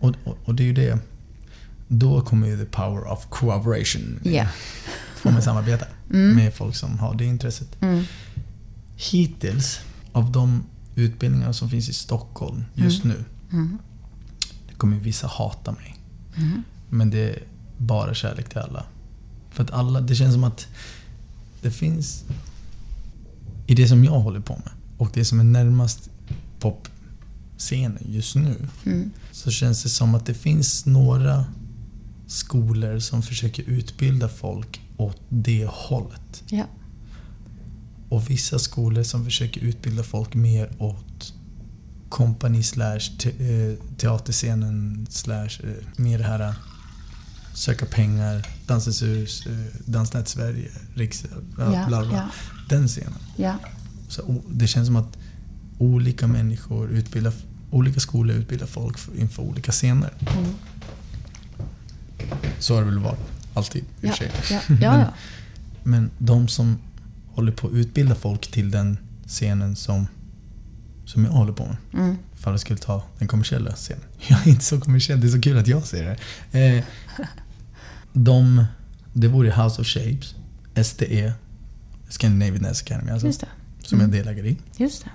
och, 0.00 0.14
och, 0.24 0.38
och 0.44 0.54
det 0.54 0.62
är 0.62 0.66
ju 0.66 0.72
det. 0.72 0.98
Då 1.88 2.20
kommer 2.20 2.46
ju 2.46 2.58
the 2.58 2.64
power 2.64 3.12
of 3.12 3.26
cooperation. 3.28 4.20
in. 4.24 4.46
Får 5.24 5.30
man 5.32 5.42
samarbeta 5.42 5.86
Mm. 6.10 6.36
med 6.36 6.54
folk 6.54 6.76
som 6.76 6.98
har 6.98 7.14
det 7.14 7.24
intresset. 7.24 7.82
Mm. 7.82 8.04
Hittills, 8.96 9.80
av 10.12 10.32
de 10.32 10.64
utbildningar 10.94 11.52
som 11.52 11.70
finns 11.70 11.88
i 11.88 11.92
Stockholm 11.92 12.64
just 12.74 13.04
nu, 13.04 13.24
Mm. 13.52 13.78
det 14.68 14.74
kommer 14.74 14.96
vissa 14.96 15.26
hata 15.26 15.72
mig. 15.72 15.96
Mm. 16.36 16.62
Men 16.90 17.10
det 17.10 17.18
är 17.30 17.42
bara 17.78 18.14
kärlek 18.14 18.48
till 18.48 18.58
alla. 18.58 18.86
För 19.50 19.64
att 19.64 19.70
alla, 19.70 20.00
det 20.00 20.14
känns 20.14 20.34
som 20.34 20.44
att 20.44 20.66
det 21.62 21.70
finns 21.70 22.24
i 23.66 23.74
det 23.74 23.88
som 23.88 24.04
jag 24.04 24.20
håller 24.20 24.40
på 24.40 24.52
med 24.54 24.72
och 24.98 25.10
det 25.14 25.24
som 25.24 25.40
är 25.40 25.44
närmast 25.44 26.10
popscenen 26.58 27.98
just 28.08 28.34
nu 28.34 28.68
Mm. 28.86 29.10
så 29.32 29.50
känns 29.50 29.82
det 29.82 29.88
som 29.88 30.14
att 30.14 30.26
det 30.26 30.34
finns 30.34 30.86
några 30.86 31.44
skolor 32.26 32.98
som 32.98 33.22
försöker 33.22 33.62
utbilda 33.62 34.28
folk 34.28 34.80
åt 35.04 35.20
det 35.28 35.66
hållet. 35.70 36.42
Ja. 36.46 36.64
Och 38.08 38.30
vissa 38.30 38.58
skolor 38.58 39.02
som 39.02 39.24
försöker 39.24 39.60
utbilda 39.60 40.02
folk 40.02 40.34
mer 40.34 40.70
åt 40.78 41.34
kompani 42.08 42.62
slash 42.62 43.10
eh, 43.24 43.78
teaterscenen 43.96 45.06
slash 45.10 45.60
eh, 45.64 45.70
mer 45.96 46.18
det 46.18 46.24
här 46.24 46.40
eh, 46.40 46.54
söka 47.54 47.86
pengar, 47.86 48.46
Dansens 48.66 49.02
hus, 49.02 49.46
Dansnät 49.84 50.28
Sverige, 50.28 50.70
Riks... 50.94 51.24
Ja, 51.58 51.84
bla 51.88 52.04
bla. 52.04 52.16
ja. 52.16 52.28
Den 52.68 52.88
scenen. 52.88 53.18
Ja. 53.36 53.54
Så 54.08 54.42
det 54.48 54.66
känns 54.66 54.86
som 54.86 54.96
att 54.96 55.18
olika 55.78 56.26
människor 56.26 56.90
utbildar, 56.90 57.32
olika 57.70 58.00
skolor 58.00 58.36
utbildar 58.36 58.66
folk 58.66 58.98
för, 58.98 59.16
inför 59.16 59.42
olika 59.42 59.72
scener. 59.72 60.12
Mm. 60.20 60.50
Så 62.58 62.74
har 62.74 62.80
det 62.80 62.86
väl 62.86 62.98
varit. 62.98 63.33
Alltid 63.54 63.84
i 64.00 64.06
och 64.06 64.10
för 64.10 64.16
sig. 64.16 64.30
Ja. 64.50 64.60
Ja, 64.80 64.98
ja. 65.00 65.14
Men 65.82 66.10
de 66.18 66.48
som 66.48 66.78
håller 67.28 67.52
på 67.52 67.66
att 67.66 67.72
utbilda 67.72 68.14
folk 68.14 68.50
till 68.50 68.70
den 68.70 68.98
scenen 69.26 69.76
som, 69.76 70.06
som 71.04 71.24
jag 71.24 71.32
håller 71.32 71.52
på 71.52 71.64
med. 71.66 71.76
Mm. 72.04 72.16
Ifall 72.34 72.52
jag 72.52 72.60
skulle 72.60 72.78
ta 72.78 73.02
den 73.18 73.28
kommersiella 73.28 73.72
scenen. 73.72 74.04
Jag 74.28 74.46
är 74.46 74.50
inte 74.50 74.64
så 74.64 74.80
kommersiell, 74.80 75.20
det 75.20 75.26
är 75.26 75.30
så 75.30 75.40
kul 75.40 75.58
att 75.58 75.66
jag 75.66 75.86
säger 75.86 76.18
det. 76.52 76.60
Eh, 76.76 76.84
de, 78.12 78.64
det 79.12 79.28
vore 79.28 79.50
House 79.62 79.80
of 79.80 79.86
Shapes, 79.86 80.34
SDE, 80.86 81.32
Scandinavian 82.08 82.62
Dance 82.62 82.84
Academy 82.84 83.10
alltså, 83.10 83.26
Just 83.26 83.40
det. 83.40 83.46
som 83.82 84.00
jag 84.00 84.08
Mm. 84.08 84.18
delägare 84.18 84.48
i. 84.48 84.56
Just 84.76 85.04
det. 85.04 85.10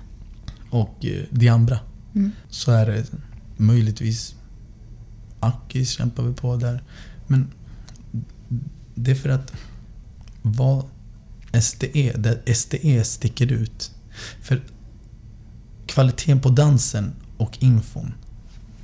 Och 0.70 1.04
eh, 1.04 1.22
de 1.30 1.48
andra. 1.48 1.78
Mm. 2.14 2.30
Så 2.48 2.72
är 2.72 2.86
det 2.86 3.04
möjligtvis 3.56 4.34
Akis 5.40 5.90
kämpar 5.90 6.22
vi 6.22 6.34
på 6.34 6.56
där. 6.56 6.82
Men 7.26 7.50
det 9.04 9.10
är 9.10 9.14
för 9.14 9.28
att 9.28 9.52
vad 10.42 10.84
SDE, 11.62 12.12
där 12.16 12.54
SDE 12.54 13.04
sticker 13.04 13.52
ut. 13.52 13.92
För 14.42 14.62
kvaliteten 15.86 16.40
på 16.40 16.48
dansen 16.48 17.12
och 17.36 17.62
infon 17.62 18.14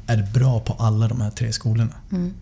är 0.07 0.31
bra 0.35 0.61
på 0.61 0.72
alla 0.72 1.09
de 1.09 1.20
här 1.20 1.31
tre 1.31 1.52
skolorna. 1.52 1.94
Mm. 2.12 2.33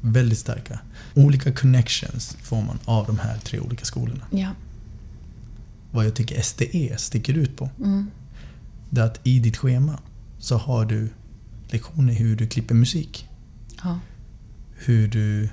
Väldigt 0.00 0.38
starka. 0.38 0.80
Olika 1.14 1.52
connections 1.52 2.36
får 2.42 2.62
man 2.62 2.78
av 2.84 3.06
de 3.06 3.18
här 3.18 3.38
tre 3.38 3.60
olika 3.60 3.84
skolorna. 3.84 4.24
Ja. 4.30 4.50
Vad 5.90 6.06
jag 6.06 6.14
tycker 6.14 6.42
SDE 6.42 6.96
sticker 6.98 7.34
ut 7.34 7.56
på 7.56 7.70
Mm. 7.78 8.10
det 8.90 9.00
är 9.00 9.04
att 9.04 9.20
i 9.22 9.38
ditt 9.38 9.56
schema 9.56 9.98
så 10.38 10.56
har 10.56 10.84
du 10.84 11.08
lektioner 11.70 12.12
hur 12.12 12.36
du 12.36 12.46
klipper 12.46 12.74
musik. 12.74 13.28
Ja. 13.82 13.98
Hur 14.76 15.08
du 15.08 15.48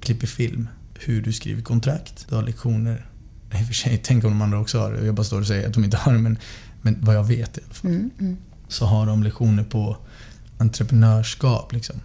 klipper 0.00 0.26
film. 0.26 0.68
Hur 0.94 1.22
du 1.22 1.32
skriver 1.32 1.62
kontrakt. 1.62 2.26
Du 2.28 2.34
har 2.34 2.42
lektioner. 2.42 3.06
I 3.52 3.62
och 3.62 3.66
för 3.66 3.74
sig, 3.74 4.00
tänk 4.04 4.24
om 4.24 4.30
de 4.30 4.42
andra 4.42 4.60
också 4.60 4.78
har 4.78 4.92
det. 4.92 5.06
Jag 5.06 5.14
bara 5.14 5.24
står 5.24 5.40
och 5.40 5.46
säger 5.46 5.66
att 5.68 5.74
de 5.74 5.84
inte 5.84 5.96
har 5.96 6.12
det. 6.12 6.18
Men, 6.18 6.38
men 6.82 6.96
vad 7.00 7.16
jag 7.16 7.24
vet 7.24 7.58
i 7.58 7.60
alla 7.64 7.74
fall. 7.74 7.90
Mm. 7.90 8.10
Mm. 8.20 8.36
Så 8.68 8.86
har 8.86 9.06
de 9.06 9.22
lektioner 9.22 9.64
på 9.64 9.96
entreprenörskap. 10.58 11.72
Liksom. 11.72 11.96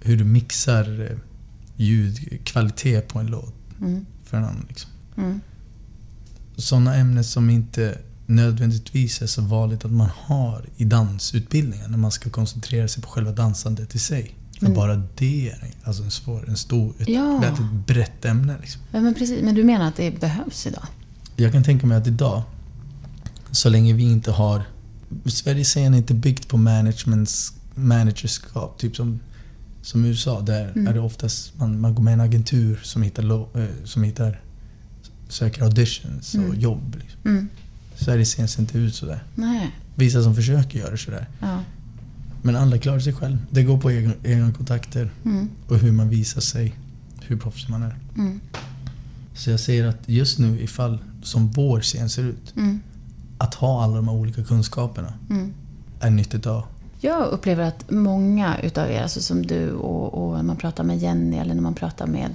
Hur 0.00 0.16
du 0.16 0.24
mixar 0.24 1.00
eh, 1.10 1.18
ljudkvalitet 1.76 3.08
på 3.08 3.18
en 3.18 3.26
låt 3.26 3.54
Mm. 3.80 4.06
för 4.24 4.36
en 4.36 4.44
annan. 4.44 4.66
Liksom. 4.68 4.90
Mm. 5.16 5.40
Sådana 6.56 6.94
ämnen 6.94 7.24
som 7.24 7.50
inte 7.50 7.98
nödvändigtvis 8.26 9.22
är 9.22 9.26
så 9.26 9.42
vanligt 9.42 9.84
att 9.84 9.92
man 9.92 10.10
har 10.14 10.64
i 10.76 10.84
dansutbildningen 10.84 11.90
när 11.90 11.98
man 11.98 12.10
ska 12.10 12.30
koncentrera 12.30 12.88
sig 12.88 13.02
på 13.02 13.08
själva 13.08 13.32
dansandet 13.32 13.94
i 13.94 13.98
sig. 13.98 14.35
Men- 14.60 14.74
bara 14.74 15.02
det 15.16 15.48
är 15.50 15.70
alltså 15.84 16.02
en, 16.02 16.10
svår, 16.10 16.48
en 16.48 16.56
stor, 16.56 16.94
ett 16.98 17.08
Ja. 17.08 17.38
väldigt 17.38 17.86
brett 17.86 18.24
ämne. 18.24 18.56
Liksom. 18.60 18.82
Ja, 18.92 19.00
men, 19.00 19.14
precis. 19.14 19.42
men 19.42 19.54
du 19.54 19.64
menar 19.64 19.88
att 19.88 19.96
det 19.96 20.20
behövs 20.20 20.66
idag? 20.66 20.84
Jag 21.36 21.52
kan 21.52 21.64
tänka 21.64 21.86
mig 21.86 21.98
att 21.98 22.06
idag, 22.06 22.42
så 23.50 23.68
länge 23.68 23.92
vi 23.92 24.02
inte 24.02 24.30
har... 24.32 24.62
Sveriges 25.26 25.68
scen 25.68 25.94
är 25.94 25.98
inte 25.98 26.14
byggt 26.14 26.48
på 26.48 26.56
managerskap. 27.74 28.78
Typ 28.78 28.96
som, 28.96 29.20
som 29.82 30.04
USA. 30.04 30.40
Där 30.40 30.68
Mm. 30.70 30.86
är 30.88 30.92
det 30.94 31.00
oftast 31.00 31.58
man, 31.58 31.80
man 31.80 31.94
går 31.94 32.02
med 32.02 32.12
en 32.14 32.20
agentur 32.20 32.80
som 32.82 33.02
hittar, 33.02 33.22
lo, 33.22 33.48
eh, 33.54 33.64
som 33.84 34.02
hittar 34.02 34.40
söker 35.28 35.62
auditions 35.62 36.34
och 36.34 36.40
Mm. 36.40 36.60
jobb. 36.60 36.96
Liksom. 37.00 37.20
Mm. 37.24 37.48
Sveriges 37.96 38.28
scen 38.34 38.48
ser 38.48 38.60
inte 38.60 38.78
ut 38.78 38.94
sådär. 38.94 39.22
Nej. 39.34 39.70
Vissa 39.94 40.22
som 40.22 40.34
försöker 40.34 40.78
göra 40.78 40.96
sådär. 40.96 41.26
Ja. 41.40 41.60
Men 42.46 42.56
alla 42.56 42.78
klarar 42.78 43.00
sig 43.00 43.12
själv. 43.12 43.36
Det 43.50 43.62
går 43.62 43.78
på 43.78 43.90
egen, 43.90 44.12
egna 44.24 44.52
kontakter 44.52 45.10
Mm. 45.24 45.48
och 45.68 45.76
hur 45.78 45.92
man 45.92 46.08
visar 46.08 46.40
sig. 46.40 46.74
Hur 47.20 47.36
proffsig 47.36 47.70
man 47.70 47.82
är. 47.82 47.96
Mm. 48.16 48.40
Så 49.34 49.50
jag 49.50 49.60
säger 49.60 49.86
att 49.86 49.98
just 50.06 50.38
nu 50.38 50.60
ifall 50.60 50.98
som 51.22 51.50
vår 51.50 51.80
scen 51.80 52.08
ser 52.10 52.22
ut. 52.22 52.56
Mm. 52.56 52.80
Att 53.38 53.54
ha 53.54 53.84
alla 53.84 53.96
de 53.96 54.08
här 54.08 54.14
olika 54.16 54.44
kunskaperna 54.44 55.12
Mm. 55.30 55.52
är 56.00 56.10
nyttigt 56.10 56.46
att 56.46 56.52
ha. 56.52 56.66
Jag 57.00 57.26
upplever 57.26 57.64
att 57.64 57.90
många 57.90 58.58
utav 58.62 58.90
er, 58.90 59.02
alltså 59.02 59.20
som 59.22 59.46
du 59.46 59.72
och, 59.72 60.14
och 60.28 60.36
när 60.36 60.42
man 60.42 60.56
pratar 60.56 60.84
med 60.84 60.98
Jenny 60.98 61.36
eller 61.36 61.54
när 61.54 61.62
man 61.62 61.74
pratar 61.74 62.06
med 62.06 62.30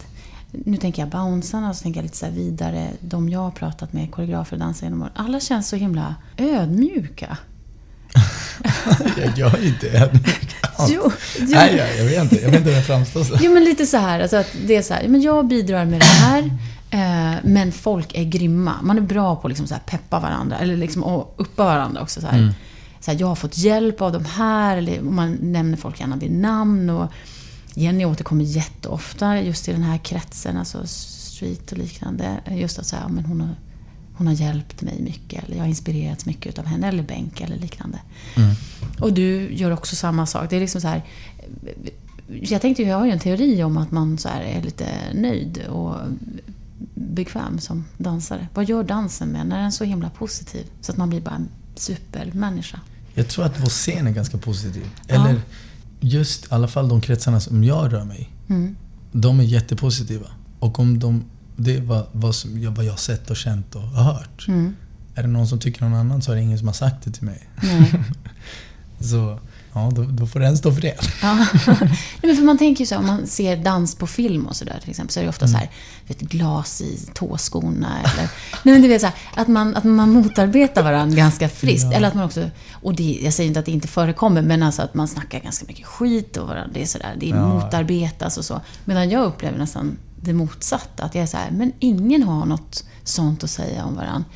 nu 0.51 0.77
tänker 0.77 1.01
jag 1.01 1.09
bouncearna, 1.09 1.73
så 1.73 1.83
tänker 1.83 1.97
jag 1.99 2.03
lite 2.03 2.17
så 2.17 2.29
vidare, 2.29 2.87
de 3.01 3.29
jag 3.29 3.39
har 3.39 3.51
pratat 3.51 3.93
med, 3.93 4.11
koreografer 4.11 4.53
och 4.55 4.59
dansare 4.59 4.85
genom 4.85 5.01
åren. 5.01 5.11
Alla 5.15 5.39
känns 5.39 5.69
så 5.69 5.75
himla 5.75 6.15
ödmjuka. 6.37 7.37
jag, 9.35 9.53
är 9.53 9.67
inte 9.67 9.89
ödmjuk. 9.89 10.55
Jo, 10.89 11.11
jo. 11.39 11.45
Nej, 11.47 11.75
jag, 11.75 11.97
jag 11.97 12.05
vet 12.05 12.23
inte. 12.23 12.35
Jag 12.35 12.49
vet 12.49 12.59
inte 12.59 12.69
hur 12.69 12.77
jag 12.77 12.85
framstår 12.85 13.23
så. 13.23 13.37
Jo, 13.41 13.53
men 13.53 13.63
lite 13.63 13.85
så 13.85 13.97
här. 13.97 14.19
Alltså 14.19 14.37
att 14.37 14.55
det 14.65 14.75
är 14.75 14.81
så 14.81 14.93
här, 14.93 15.07
men 15.07 15.21
jag 15.21 15.47
bidrar 15.47 15.85
med 15.85 15.99
det 15.99 16.05
här, 16.05 16.43
eh, 16.91 17.39
men 17.43 17.71
folk 17.71 18.13
är 18.13 18.23
grymma. 18.23 18.73
Man 18.81 18.97
är 18.97 19.01
bra 19.01 19.35
på 19.35 19.47
att 19.47 19.49
liksom 19.49 19.67
så 19.67 19.73
här 19.73 19.81
peppa 19.81 20.19
varandra, 20.19 20.57
eller 20.57 20.77
liksom 20.77 21.03
att 21.03 21.33
uppa 21.37 21.63
varandra 21.63 22.01
också. 22.01 22.21
Så 22.21 22.27
här. 22.27 22.37
Mm. 22.37 22.53
Så 22.99 23.11
här, 23.11 23.19
jag 23.19 23.27
har 23.27 23.35
fått 23.35 23.57
hjälp 23.57 24.01
av 24.01 24.11
de 24.11 24.25
här, 24.25 24.77
eller 24.77 25.01
man 25.01 25.37
nämner 25.41 25.77
folk 25.77 25.99
gärna 25.99 26.15
vid 26.15 26.31
namn. 26.31 26.89
Och 26.89 27.11
Jenny 27.73 28.05
återkommer 28.05 28.43
jätteofta 28.43 29.41
just 29.41 29.69
i 29.69 29.71
den 29.71 29.83
här 29.83 29.97
kretsen, 29.97 30.57
alltså 30.57 30.87
street 30.87 31.71
och 31.71 31.77
liknande. 31.77 32.37
Just 32.51 32.79
att 32.79 32.85
säga, 32.85 33.01
ja, 33.01 33.09
men 33.09 33.25
hon 33.25 33.41
har, 33.41 33.55
hon 34.21 34.27
har 34.27 34.33
hjälpt 34.33 34.81
mig 34.81 35.01
mycket, 35.01 35.43
eller 35.43 35.55
jag 35.55 35.63
har 35.63 35.69
inspirerats 35.69 36.25
mycket 36.25 36.59
av 36.59 36.65
henne, 36.65 36.87
eller 36.87 37.03
Benke 37.03 37.43
eller 37.43 37.57
liknande. 37.57 37.99
Mm. 38.35 38.55
Och 38.99 39.13
du 39.13 39.53
gör 39.53 39.71
också 39.71 39.95
samma 39.95 40.25
sak. 40.25 40.49
Det 40.49 40.55
är 40.55 40.59
liksom 40.59 40.81
så 40.81 40.87
här... 40.87 41.03
Jag 42.41 42.61
tänkte 42.61 42.83
jag 42.83 42.97
har 42.97 43.05
ju 43.05 43.11
en 43.11 43.19
teori 43.19 43.63
om 43.63 43.77
att 43.77 43.91
man 43.91 44.17
så 44.17 44.29
är 44.29 44.61
lite 44.61 44.85
nöjd 45.13 45.65
och 45.67 45.95
bekväm 46.93 47.59
som 47.59 47.85
dansare. 47.97 48.47
Vad 48.53 48.69
gör 48.69 48.83
dansen 48.83 49.29
med 49.29 49.47
när 49.47 49.57
den 49.57 49.65
är 49.65 49.71
så 49.71 49.83
himla 49.83 50.09
positiv? 50.09 50.65
Så 50.81 50.91
att 50.91 50.97
man 50.97 51.09
blir 51.09 51.21
bara 51.21 51.35
en 51.35 51.49
supermänniska. 51.75 52.79
Jag 53.13 53.27
tror 53.27 53.45
att 53.45 53.59
vår 53.59 53.69
scen 53.69 54.07
är 54.07 54.11
ganska 54.11 54.37
positiv. 54.37 54.85
Ja. 55.07 55.15
Eller 55.15 55.41
just 55.99 56.45
i 56.45 56.47
alla 56.49 56.67
fall 56.67 56.89
de 56.89 57.01
kretsarna 57.01 57.39
som 57.39 57.63
jag 57.63 57.93
rör 57.93 58.05
mig 58.05 58.21
i. 58.21 58.51
Mm. 58.53 58.75
De 59.11 59.39
är 59.39 59.43
jättepositiva. 59.43 60.27
Och 60.59 60.79
om 60.79 60.99
de... 60.99 61.23
Det 61.63 61.75
är 61.77 61.81
vad, 61.81 62.05
vad, 62.11 62.35
som, 62.35 62.73
vad 62.73 62.85
jag 62.85 62.91
har 62.91 62.97
sett 62.97 63.29
och 63.29 63.37
känt 63.37 63.75
och 63.75 63.81
har 63.81 64.03
hört. 64.03 64.47
Mm. 64.47 64.75
Är 65.15 65.21
det 65.21 65.29
någon 65.29 65.47
som 65.47 65.59
tycker 65.59 65.81
någon 65.81 65.93
annan 65.93 66.21
så 66.21 66.31
är 66.31 66.35
det 66.35 66.41
ingen 66.41 66.57
som 66.57 66.67
har 66.67 66.73
sagt 66.73 67.05
det 67.05 67.11
till 67.11 67.23
mig. 67.23 67.49
Så 68.99 69.39
ja, 69.73 69.91
då, 69.95 70.03
då 70.03 70.27
får 70.27 70.39
den 70.39 70.57
stå 70.57 70.71
för 70.71 70.81
det. 70.81 70.95
Ja. 71.21 71.45
Men 72.21 72.35
för 72.35 72.43
man 72.43 72.57
tänker 72.57 72.79
ju 72.81 72.85
så 72.85 72.97
om 72.97 73.07
man 73.07 73.27
ser 73.27 73.57
dans 73.57 73.95
på 73.95 74.07
film 74.07 74.45
och 74.45 74.55
sådär 74.55 74.79
till 74.81 74.89
exempel, 74.89 75.13
så 75.13 75.19
är 75.19 75.23
det 75.23 75.29
ofta 75.29 75.47
så 75.47 75.57
här, 75.57 75.69
vet, 76.07 76.19
glas 76.19 76.81
i 76.81 76.99
tåskorna 77.13 77.99
eller... 77.99 78.29
Nej 78.63 78.73
men 78.73 78.81
du 78.81 78.87
vet 78.87 79.01
så 79.01 79.07
här, 79.07 79.15
att 79.35 79.47
man, 79.47 79.75
att 79.75 79.83
man 79.83 80.09
motarbetar 80.09 80.83
varandra 80.83 81.17
ganska 81.17 81.49
friskt. 81.49 81.87
Ja. 81.91 81.93
Eller 81.93 82.07
att 82.07 82.13
man 82.13 82.25
också, 82.25 82.49
och 82.71 82.95
det, 82.95 83.19
jag 83.23 83.33
säger 83.33 83.47
inte 83.47 83.59
att 83.59 83.65
det 83.65 83.71
inte 83.71 83.87
förekommer, 83.87 84.41
men 84.41 84.63
alltså 84.63 84.81
att 84.81 84.93
man 84.93 85.07
snackar 85.07 85.39
ganska 85.39 85.65
mycket 85.67 85.85
skit 85.85 86.37
och 86.37 86.47
varandra. 86.47 86.71
Det 86.73 86.81
är 86.81 86.85
sådär, 86.85 87.15
det 87.19 87.29
är 87.29 87.35
Ja. 87.35 87.47
motarbetas 87.47 88.37
och 88.37 88.45
så. 88.45 88.61
Medan 88.85 89.09
jag 89.09 89.25
upplever 89.25 89.57
nästan 89.57 89.97
det 90.21 90.33
motsatta, 90.33 91.03
att 91.03 91.15
jag 91.15 91.21
är 91.21 91.27
så 91.27 91.37
här, 91.37 91.51
men 91.51 91.71
ingen 91.79 92.23
har 92.23 92.45
något 92.45 92.85
sånt 93.03 93.43
att 93.43 93.49
säga 93.49 93.85
om 93.85 93.95
varandra. 93.95 94.29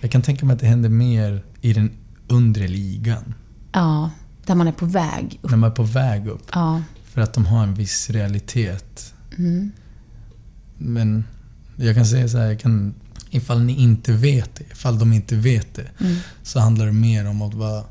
Jag 0.00 0.10
kan 0.10 0.22
tänka 0.22 0.46
mig 0.46 0.54
att 0.54 0.60
det 0.60 0.66
händer 0.66 0.88
mer 0.88 1.44
i 1.60 1.72
den 1.72 1.90
undre 2.28 2.68
ligan. 2.68 3.34
Ja, 3.72 4.10
där 4.46 4.54
man 4.54 4.68
är 4.68 4.72
på 4.72 4.86
väg 4.86 5.38
upp. 5.42 5.50
När 5.50 5.56
man 5.58 5.70
är 5.70 5.74
på 5.74 5.82
väg 5.82 6.26
upp. 6.28 6.46
Ja. 6.52 6.82
För 7.04 7.20
att 7.20 7.32
de 7.34 7.46
har 7.46 7.62
en 7.62 7.74
viss 7.74 8.10
realitet. 8.10 9.14
Mm. 9.38 9.70
Men 10.78 11.24
jag 11.76 11.94
kan 11.94 12.06
säga 12.06 12.28
så 12.28 12.38
här, 12.38 12.46
jag 12.46 12.60
kan, 12.60 12.94
ifall 13.30 13.60
ni 13.60 13.72
inte 13.82 14.12
vet 14.12 14.54
det, 14.54 14.64
ifall 14.72 14.98
de 14.98 15.12
inte 15.12 15.36
vet 15.36 15.74
det, 15.74 15.86
Mm. 16.00 16.16
så 16.42 16.60
handlar 16.60 16.86
det 16.86 16.92
mer 16.92 17.28
om 17.28 17.42
att 17.42 17.54
vara, 17.54 17.84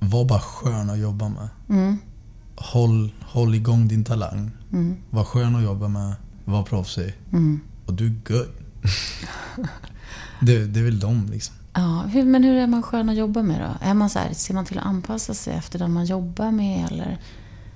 vara 0.00 0.24
bara 0.24 0.40
skön 0.40 0.90
att 0.90 0.98
jobba 0.98 1.28
med. 1.28 1.48
Mm. 1.68 1.98
Håll, 2.56 3.12
håll 3.20 3.54
igång 3.54 3.88
din 3.88 4.04
talang. 4.04 4.50
Mm. 4.72 4.96
Var 5.10 5.24
skön 5.24 5.56
att 5.56 5.62
jobba 5.62 5.88
med. 5.88 6.12
Var 6.44 6.62
proffsig. 6.62 7.14
Mm. 7.32 7.60
Och 7.86 7.94
du 7.94 8.06
är 8.06 8.14
good. 8.28 8.48
det, 10.40 10.66
det 10.66 10.80
är 10.80 10.84
väl 10.84 11.00
de 11.00 11.26
liksom. 11.30 11.54
Ja, 11.74 12.02
hur, 12.12 12.24
men 12.24 12.44
hur 12.44 12.54
är 12.56 12.66
man 12.66 12.82
skön 12.82 13.08
att 13.08 13.16
jobba 13.16 13.42
med 13.42 13.60
då? 13.60 13.86
Är 13.86 13.94
man 13.94 14.10
så 14.10 14.18
här, 14.18 14.32
ser 14.34 14.54
man 14.54 14.64
till 14.64 14.78
att 14.78 14.86
anpassa 14.86 15.34
sig 15.34 15.54
efter 15.54 15.78
den 15.78 15.92
man 15.92 16.04
jobbar 16.04 16.50
med 16.50 16.86
eller? 16.92 17.18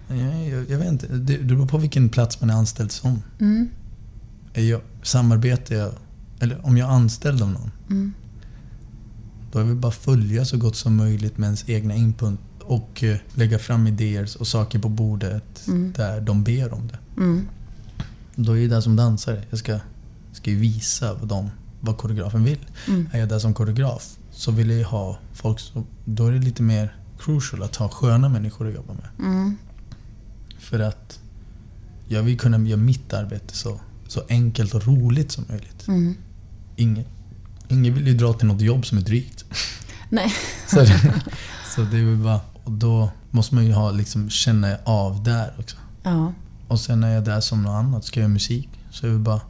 Jag, 0.09 0.49
jag, 0.49 0.71
jag 0.71 0.79
vet 0.79 0.89
inte. 0.89 1.07
Det, 1.07 1.37
det 1.37 1.45
beror 1.55 1.67
på 1.67 1.79
vilken 1.79 2.09
plats 2.09 2.41
man 2.41 2.51
är 2.51 2.55
anställd 2.55 2.93
som. 2.93 3.23
Mm. 3.41 3.69
Jag, 4.53 4.81
samarbetar 5.03 5.75
jag, 5.75 5.93
eller 6.41 6.67
om 6.67 6.77
jag 6.77 6.89
är 6.91 6.93
anställd 6.95 7.43
av 7.43 7.51
någon, 7.51 7.71
Mm. 7.91 8.13
då 9.53 9.59
är 9.59 9.65
det 9.65 9.75
bara 9.75 9.93
följa 9.93 10.45
så 10.45 10.57
gott 10.59 10.77
som 10.77 10.97
möjligt 10.97 11.39
med 11.39 11.47
ens 11.47 11.69
egna 11.69 11.95
input 11.95 12.39
och 12.61 13.05
eh, 13.05 13.17
lägga 13.35 13.59
fram 13.59 13.87
idéer 13.87 14.29
och 14.41 14.47
saker 14.47 14.79
på 14.79 14.89
bordet 14.89 15.67
Mm. 15.69 15.93
där 15.97 16.21
de 16.21 16.45
ber 16.45 16.73
om 16.75 16.89
det. 16.89 16.99
Mm. 17.23 17.49
Då 18.37 18.53
är 18.53 18.57
jag 18.61 18.71
där 18.71 18.81
som 18.81 18.97
dansare. 18.97 19.43
Jag 19.51 19.59
ska, 19.59 19.79
ska 20.33 20.51
ju 20.51 20.57
visa 20.57 21.15
vad, 21.15 21.29
de, 21.29 21.51
vad 21.81 21.97
koreografen 21.97 22.45
vill. 22.45 22.59
Mm. 22.89 23.09
Är 23.13 23.19
jag 23.19 23.29
där 23.29 23.39
som 23.39 23.55
koreograf 23.55 24.17
så 24.31 24.51
vill 24.51 24.69
jag 24.71 24.79
ju 24.79 24.85
ha 24.85 25.19
folk 25.33 25.61
som... 25.61 25.87
Då 26.05 26.27
är 26.27 26.33
det 26.33 26.39
lite 26.39 26.63
mer 26.63 26.97
crucial 27.19 27.63
att 27.63 27.77
ha 27.77 27.89
sköna 27.89 28.29
människor 28.29 28.69
att 28.69 28.75
jobba 28.75 28.93
med. 28.95 29.27
Mm. 29.27 29.57
För 30.59 30.81
att 30.81 31.21
jag 32.09 32.23
vill 32.23 32.39
kunna 32.39 32.59
göra 32.59 32.81
mitt 32.81 33.13
arbete 33.13 33.57
så, 33.57 33.81
så 34.09 34.23
enkelt 34.29 34.75
och 34.75 34.87
roligt 34.87 35.33
som 35.33 35.45
möjligt. 35.49 35.89
Mm. 35.89 36.15
Ingen, 36.77 37.05
ingen 37.69 37.95
vill 37.95 38.07
ju 38.07 38.15
dra 38.15 38.33
till 38.33 38.47
något 38.47 38.61
jobb 38.61 38.87
som 38.87 38.99
är 38.99 39.03
drygt. 39.03 39.45
Nej. 40.11 40.33
Så, 40.69 40.77
det- 40.81 41.23
så 41.75 41.81
det 41.83 41.97
är 41.99 42.17
bara... 42.17 42.41
Och 42.65 42.73
då 42.73 43.11
måste 43.31 43.55
man 43.55 43.67
ju 43.67 43.73
ha, 43.73 43.91
liksom, 43.91 44.31
känna 44.31 44.77
av 44.85 45.23
där 45.23 45.55
också. 45.59 45.77
Ja. 46.03 46.33
Och 46.69 46.81
sen 46.81 47.05
är 47.05 47.15
jag 47.15 47.25
där 47.25 47.41
som 47.41 47.63
något 47.63 47.71
annat, 47.85 48.05
ska 48.05 48.21
jag 48.21 48.25
göra 48.25 48.33
musik. 48.33 48.69
Så 48.91 49.07
är 49.07 49.11
vi 49.11 49.19
bara 49.19 49.41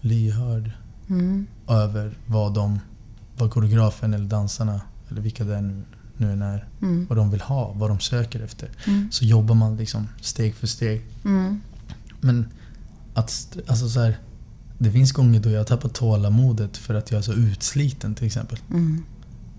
lyhörd 0.00 0.70
Mm. 1.08 1.46
över 1.68 2.18
vad 2.26 2.54
de, 2.54 2.80
vad 3.38 3.50
koreografen 3.50 4.14
eller 4.14 4.26
dansarna, 4.26 4.80
eller 5.08 5.20
vilka 5.20 5.44
det 5.44 5.56
är 5.56 5.60
nu, 5.60 5.82
nu 6.16 6.32
än 6.32 6.42
är, 6.42 6.68
Mm. 6.82 7.06
vad 7.08 7.18
de 7.18 7.30
vill 7.30 7.40
ha, 7.40 7.72
vad 7.72 7.90
de 7.90 8.00
söker 8.00 8.40
efter. 8.40 8.70
Mm. 8.86 9.08
Så 9.12 9.24
jobbar 9.24 9.54
man 9.54 9.76
liksom 9.76 10.08
steg 10.20 10.54
för 10.54 10.66
steg. 10.66 11.06
Mm. 11.24 11.60
Men 12.20 12.46
att, 13.14 13.56
alltså 13.66 13.88
så 13.88 14.00
här, 14.00 14.18
det 14.78 14.92
finns 14.92 15.12
gånger 15.12 15.40
då 15.40 15.50
jag 15.50 15.66
tappar 15.66 15.88
tålamodet 15.88 16.76
för 16.76 16.94
att 16.94 17.10
jag 17.10 17.18
är 17.18 17.22
så 17.22 17.32
utsliten 17.32 18.14
till 18.14 18.26
exempel. 18.26 18.58
Mm. 18.70 19.02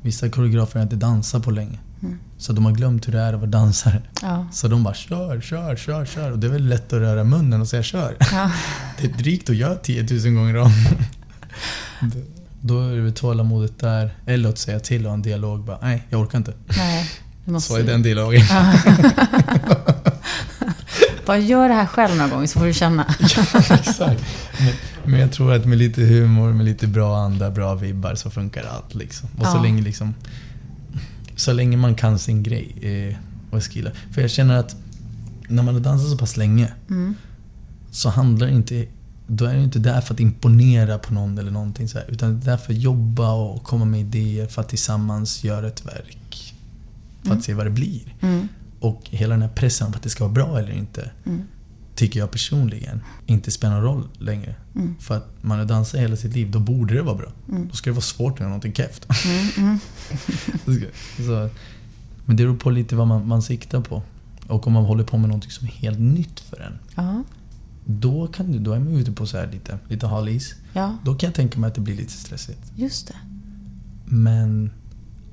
Vissa 0.01 0.29
koreografer 0.29 0.79
har 0.79 0.83
inte 0.83 0.95
dansat 0.95 1.43
på 1.43 1.51
länge. 1.51 1.79
Så 2.41 2.53
de 2.53 2.65
har 2.65 2.71
glömt 2.71 3.07
hur 3.07 3.11
det 3.13 3.19
är 3.19 3.33
att 3.33 3.39
vara 3.39 3.49
dansare. 3.49 4.01
Ja. 4.21 4.45
Så 4.51 4.67
de 4.67 4.83
bara 4.83 4.93
kör, 4.93 5.41
kör, 5.41 5.75
kör, 5.75 6.05
kör. 6.05 6.31
Och 6.31 6.39
det 6.39 6.47
är 6.47 6.51
väl 6.51 6.67
lätt 6.67 6.93
att 6.93 6.99
röra 6.99 7.23
munnen 7.23 7.61
och 7.61 7.67
säga 7.67 7.83
kör. 7.83 8.15
Ja. 8.31 8.51
Det 9.01 9.03
är 9.07 9.11
drygt 9.17 9.49
att 9.49 9.55
göra 9.55 9.75
10 9.75 10.03
000 10.25 10.33
gånger 10.33 10.57
om. 10.57 10.71
Då 12.61 12.81
är 12.89 12.95
det 12.97 13.11
tålamodet 13.11 13.79
där. 13.79 14.13
Eller 14.25 14.49
att 14.49 14.57
säga 14.57 14.79
till 14.79 15.03
och 15.05 15.09
ha 15.09 15.13
en 15.13 15.21
dialog. 15.21 15.63
Bara, 15.63 15.77
Nej, 15.81 16.03
jag 16.09 16.21
orkar 16.21 16.37
inte. 16.37 16.53
Nej. 16.77 17.09
Måste... 17.45 17.73
Så 17.73 17.79
är 17.79 17.83
den 17.83 18.01
dialogen. 18.03 18.45
Ja. 18.49 18.73
Bara 21.25 21.37
gör 21.37 21.67
det 21.69 21.73
här 21.75 21.85
själv 21.85 22.15
några 22.15 22.29
gånger 22.29 22.47
så 22.47 22.59
får 22.59 22.65
du 22.65 22.73
känna. 22.73 23.05
Exakt. 23.69 24.23
Men, 24.59 24.73
men 25.05 25.19
jag 25.19 25.31
tror 25.31 25.53
att 25.53 25.65
med 25.65 25.77
lite 25.77 26.01
humor, 26.01 26.53
med 26.53 26.65
lite 26.65 26.87
bra 26.87 27.17
anda, 27.17 27.51
bra 27.51 27.75
vibbar 27.75 28.15
så 28.15 28.29
funkar 28.29 28.63
allt. 28.75 28.95
Liksom. 28.95 29.29
Och 29.39 29.45
så 29.45 29.57
Ja. 29.57 29.61
länge 29.61 29.81
liksom... 29.81 30.13
Så 31.41 31.53
länge 31.53 31.77
man 31.77 31.95
kan 31.95 32.19
sin 32.19 32.43
grej 32.43 32.75
eh, 32.81 33.15
och 33.55 33.63
skilla. 33.63 33.91
För 34.11 34.21
jag 34.21 34.31
känner 34.31 34.57
att 34.57 34.75
när 35.47 35.63
man 35.63 35.73
har 35.73 35.81
dansat 35.81 36.09
så 36.09 36.17
pass 36.17 36.37
länge 36.37 36.73
Mm. 36.89 37.15
så 37.91 38.09
handlar 38.09 38.47
det 38.47 38.53
inte 38.53 38.85
då 39.27 39.45
är 39.45 39.53
du 39.53 39.63
inte 39.63 39.79
där 39.79 40.01
för 40.01 40.13
att 40.13 40.19
imponera 40.19 40.97
på 40.97 41.13
någon 41.13 41.37
eller 41.37 41.51
någonting 41.51 41.87
så 41.89 41.97
här, 41.97 42.05
Utan 42.11 42.39
det 42.39 42.43
är 42.45 42.51
där 42.51 42.57
för 42.57 42.73
att 42.73 42.79
jobba 42.79 43.31
och 43.33 43.63
komma 43.63 43.85
med 43.85 43.99
idéer 43.99 44.47
för 44.47 44.61
att 44.61 44.69
tillsammans 44.69 45.43
göra 45.43 45.67
ett 45.67 45.85
verk. 45.85 46.55
För 47.21 47.27
att 47.27 47.31
Mm. 47.31 47.41
se 47.41 47.53
vad 47.53 47.65
det 47.65 47.69
blir. 47.69 48.15
Mm. 48.21 48.47
Och 48.79 49.01
hela 49.09 49.33
den 49.33 49.41
här 49.41 49.49
pressen 49.49 49.91
på 49.91 49.97
att 49.97 50.03
det 50.03 50.09
ska 50.09 50.23
vara 50.23 50.33
bra 50.33 50.59
eller 50.59 50.71
inte. 50.71 51.11
Tycker 52.01 52.19
jag 52.19 52.31
personligen 52.31 53.01
inte 53.25 53.51
spelar 53.51 53.73
någon 53.75 53.83
roll 53.83 54.07
längre. 54.19 54.55
Mm. 54.75 54.95
För 54.99 55.17
att 55.17 55.27
man 55.43 55.59
har 55.59 55.65
dansat 55.65 55.99
hela 55.99 56.15
sitt 56.15 56.33
liv, 56.35 56.51
då 56.51 56.59
borde 56.59 56.93
det 56.93 57.01
vara 57.01 57.15
bra. 57.15 57.31
Mm. 57.49 57.67
Då 57.67 57.75
ska 57.75 57.89
det 57.89 57.93
vara 57.93 58.01
svårt 58.01 58.33
att 58.33 58.39
göra 58.39 58.49
någonting 58.49 58.73
keft. 58.73 59.07
Mm. 59.25 59.47
Mm. 59.57 59.79
så, 61.17 61.49
men 62.25 62.35
det 62.35 62.43
beror 62.43 62.55
på 62.57 62.69
lite 62.69 62.95
vad 62.95 63.07
man, 63.07 63.27
man 63.27 63.41
siktar 63.41 63.81
på. 63.81 64.03
Och 64.47 64.67
om 64.67 64.73
man 64.73 64.85
håller 64.85 65.03
på 65.03 65.17
med 65.17 65.29
någonting 65.29 65.51
som 65.51 65.67
är 65.67 65.71
helt 65.71 65.99
nytt 65.99 66.39
för 66.39 66.59
en. 66.61 66.79
Ja. 66.95 67.23
Då, 67.85 68.27
kan 68.27 68.51
du, 68.51 68.59
då 68.59 68.73
är 68.73 68.79
man 68.79 68.93
ute 68.93 69.11
på 69.11 69.27
så 69.27 69.37
här 69.37 69.49
lite, 69.51 69.79
lite 69.87 70.07
hal 70.07 70.29
is. 70.29 70.55
ja, 70.73 70.97
Då 71.05 71.15
kan 71.15 71.27
jag 71.27 71.35
tänka 71.35 71.59
mig 71.59 71.67
att 71.67 71.75
det 71.75 71.81
blir 71.81 71.95
lite 71.95 72.13
stressigt. 72.13 72.71
just 72.75 73.07
det. 73.07 73.15
Men 74.05 74.71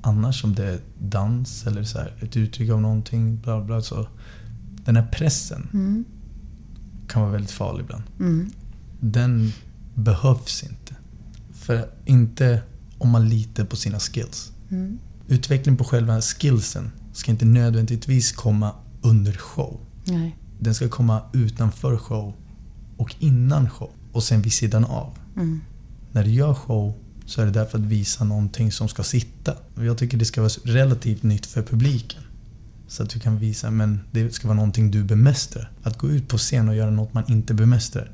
annars 0.01 0.43
om 0.43 0.55
det 0.55 0.65
är 0.65 0.79
dans 0.99 1.67
eller 1.67 1.83
så 1.83 1.97
här, 1.97 2.13
ett 2.21 2.37
uttryck 2.37 2.69
av 2.69 2.81
någonting, 2.81 3.37
bla 3.37 3.61
bla, 3.61 3.81
så 3.81 4.07
den 4.85 4.95
här 4.95 5.07
pressen 5.11 5.67
Mm. 5.73 6.05
Kan 7.09 7.21
vara 7.21 7.31
väldigt 7.31 7.51
farlig 7.51 7.83
ibland. 7.83 8.03
Mm. 8.19 8.51
Den 8.99 9.53
behövs 9.95 10.63
inte. 10.63 10.95
För 11.53 11.89
inte 12.05 12.61
om 12.97 13.09
man 13.09 13.29
litar 13.29 13.65
på 13.65 13.75
sina 13.75 13.99
skills. 13.99 14.51
Mm. 14.69 14.99
Utveckling 15.27 15.77
på 15.77 15.83
själva 15.83 16.21
skillsen 16.21 16.91
ska 17.13 17.31
inte 17.31 17.45
nödvändigtvis 17.45 18.31
komma 18.31 18.71
under 19.01 19.33
show. 19.33 19.79
Nej. 20.05 20.37
Den 20.59 20.75
ska 20.75 20.89
komma 20.89 21.21
utanför 21.33 21.97
show 21.97 22.33
och 22.97 23.15
innan 23.19 23.69
show. 23.69 23.89
Och 24.11 24.23
sen 24.23 24.41
vid 24.41 24.53
sidan 24.53 24.85
av. 24.85 25.17
Mm. 25.35 25.61
När 26.11 26.23
du 26.23 26.31
gör 26.31 26.53
show 26.53 26.93
så 27.25 27.41
är 27.41 27.45
det 27.45 27.51
därför 27.51 27.77
att 27.77 27.83
visa 27.85 28.23
någonting 28.23 28.71
som 28.71 28.87
ska 28.87 29.03
sitta. 29.03 29.55
Jag 29.75 29.97
tycker 29.97 30.17
det 30.17 30.25
ska 30.25 30.41
vara 30.41 30.51
relativt 30.63 31.23
nytt 31.23 31.45
för 31.45 31.63
publiken. 31.63 32.21
Så 32.89 33.03
att 33.03 33.09
du 33.09 33.19
kan 33.19 33.39
visa, 33.39 33.71
men 33.71 33.99
det 34.11 34.33
ska 34.33 34.47
vara 34.47 34.55
någonting 34.55 34.91
du 34.91 35.03
bemästrar. 35.03 35.71
Att 35.83 35.97
gå 35.97 36.09
ut 36.09 36.27
på 36.27 36.37
scen 36.37 36.69
och 36.69 36.75
göra 36.75 36.91
något 36.91 37.13
man 37.13 37.23
inte 37.27 37.53
bemästrar 37.53 38.11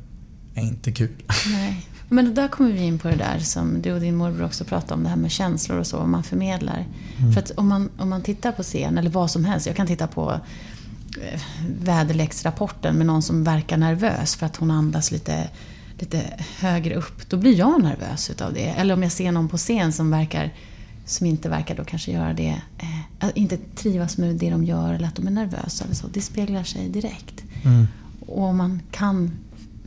är 0.56 0.62
inte 0.62 0.92
kul. 0.92 1.24
Nej. 1.52 1.88
Men 2.10 2.34
där 2.34 2.48
kommer 2.48 2.72
vi 2.72 2.80
in 2.80 3.00
på 3.00 3.08
det 3.08 3.16
där 3.16 3.40
som 3.40 3.82
du 3.82 3.94
och 3.94 4.00
din 4.00 4.16
morbror 4.16 4.46
också 4.46 4.64
pratade 4.64 4.94
om, 4.94 5.04
det 5.04 5.10
här 5.10 5.16
med 5.16 5.32
känslor 5.32 5.78
och 5.78 5.88
så, 5.88 5.98
vad 5.98 6.08
man 6.08 6.24
förmedlar. 6.24 6.86
Mm. 7.18 7.34
För 7.34 7.42
att 7.42 7.52
om 7.52 7.68
man, 7.68 7.90
om 7.98 8.10
man 8.10 8.22
tittar 8.22 8.52
på 8.52 8.64
scen, 8.64 8.98
eller 8.98 9.10
vad 9.10 9.32
som 9.32 9.46
helst, 9.46 9.68
jag 9.68 9.76
kan 9.76 9.88
titta 9.88 10.08
på 10.08 10.40
eh, 11.22 11.42
väderleksrapporten 11.80 12.96
med 12.96 13.06
någon 13.06 13.22
som 13.22 13.44
verkar 13.44 13.78
nervös 13.78 14.36
för 14.36 14.46
att 14.46 14.56
hon 14.56 14.72
andas 14.72 15.12
lite, 15.12 15.50
lite 16.00 16.22
högre 16.60 16.96
upp. 16.96 17.30
Då 17.30 17.38
blir 17.38 17.58
jag 17.58 17.84
nervös 17.84 18.30
utav 18.30 18.54
det. 18.54 18.68
Eller 18.68 18.94
om 18.94 19.04
jag 19.04 19.12
ser 19.12 19.32
någon 19.32 19.50
på 19.50 19.58
scen 19.58 19.94
som 19.94 20.12
verkar 20.12 20.54
som 21.06 21.28
inte 21.28 21.50
verkar 21.50 21.76
då 21.76 21.84
kanske 21.84 22.12
göra 22.12 22.34
det, 22.34 22.62
eh, 23.20 23.30
inte 23.36 23.58
trivas 23.76 24.18
med 24.18 24.36
det 24.36 24.50
de 24.50 24.64
gör 24.64 24.94
eller 24.94 25.08
att 25.08 25.16
de 25.16 25.28
är 25.28 25.32
nervösa 25.32 25.86
eller 25.86 25.96
så. 25.96 26.08
Det 26.08 26.22
speglar 26.22 26.64
sig 26.64 26.90
direkt. 26.90 27.44
Mm. 27.64 27.88
Och 28.28 28.44
om 28.44 28.58
man 28.58 28.82
kan 28.92 29.32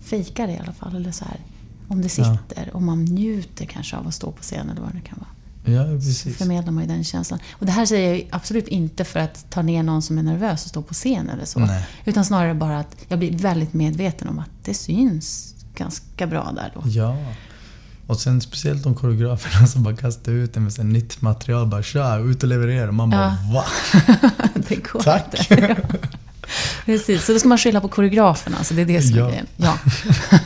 fejka 0.03 0.47
det 0.47 0.53
i 0.53 0.59
alla 0.59 0.73
fall. 0.73 0.97
Eller 0.97 1.13
så 1.13 1.25
här, 1.25 1.41
om 1.89 2.03
det 2.03 2.09
sitter. 2.09 2.71
Om 2.73 2.87
man 2.87 3.05
njuter 3.05 3.67
kanske 3.67 3.97
av 3.97 4.09
att 4.09 4.15
stå 4.15 4.33
på 4.33 4.43
scen 4.43 4.71
eller 4.71 4.81
vad 4.81 4.93
det 4.95 5.01
kan 5.01 5.19
vara. 5.19 5.29
Ja, 5.75 5.85
precis. 5.85 6.37
Förmedlar 6.37 6.73
man 6.73 6.83
ju 6.83 6.89
den 6.89 7.05
känslan. 7.05 7.41
Och 7.51 7.67
det 7.67 7.73
här 7.73 7.87
säger 7.87 8.15
jag 8.15 8.29
absolut 8.31 8.69
inte 8.69 9.05
för 9.05 9.21
att 9.21 9.51
ta 9.51 9.63
ner 9.63 9.83
någon 9.83 10.03
som 10.03 10.19
är 10.19 10.23
nervös 10.23 10.65
och 10.65 10.69
stå 10.69 10.83
på 10.83 10.95
scen 10.95 11.29
eller 11.29 11.45
så. 11.45 11.61
Nej. 11.61 11.87
Utan 12.05 12.25
snarare 12.25 12.55
bara 12.55 12.79
att 12.79 12.97
jag 13.09 13.19
blir 13.19 13.39
väldigt 13.39 13.73
medveten 13.73 14.29
om 14.29 14.39
att 14.39 14.51
det 14.65 14.75
syns 14.75 15.55
ganska 15.75 16.27
bra 16.27 16.53
där 16.55 16.73
då. 16.75 16.83
Ja. 16.91 17.17
Och 18.09 18.21
sen 18.21 18.41
speciellt 18.41 18.83
de 18.83 18.95
koreograferna 18.95 19.67
som 19.67 19.83
bara 19.83 19.97
kastar 19.97 20.33
ut 20.33 20.57
en 20.57 20.65
med 20.65 20.73
här 20.79 20.85
nytt 20.85 21.21
material. 21.21 21.67
Bara 21.67 21.83
tja, 21.83 22.19
ut 22.19 22.43
och 22.43 22.49
leverera. 22.49 22.93
Man 22.93 23.11
bara 23.11 23.37
Ja. 23.43 23.53
va? 23.53 23.65
det 24.69 24.77
går 24.77 25.01
Tack! 25.01 25.51
inte. 25.51 25.77
Precis, 26.85 27.25
så 27.25 27.33
då 27.33 27.39
ska 27.39 27.49
man 27.49 27.59
skylla 27.59 27.81
på 27.81 27.89
koreograferna. 27.89 28.65
Så 28.65 28.75
det 28.75 28.83
är 28.83 28.87
det 28.87 29.03
som 29.03 29.17
Ja. 29.17 29.25
är 29.27 29.29
grejen. 29.31 29.47
Ja. 29.57 29.79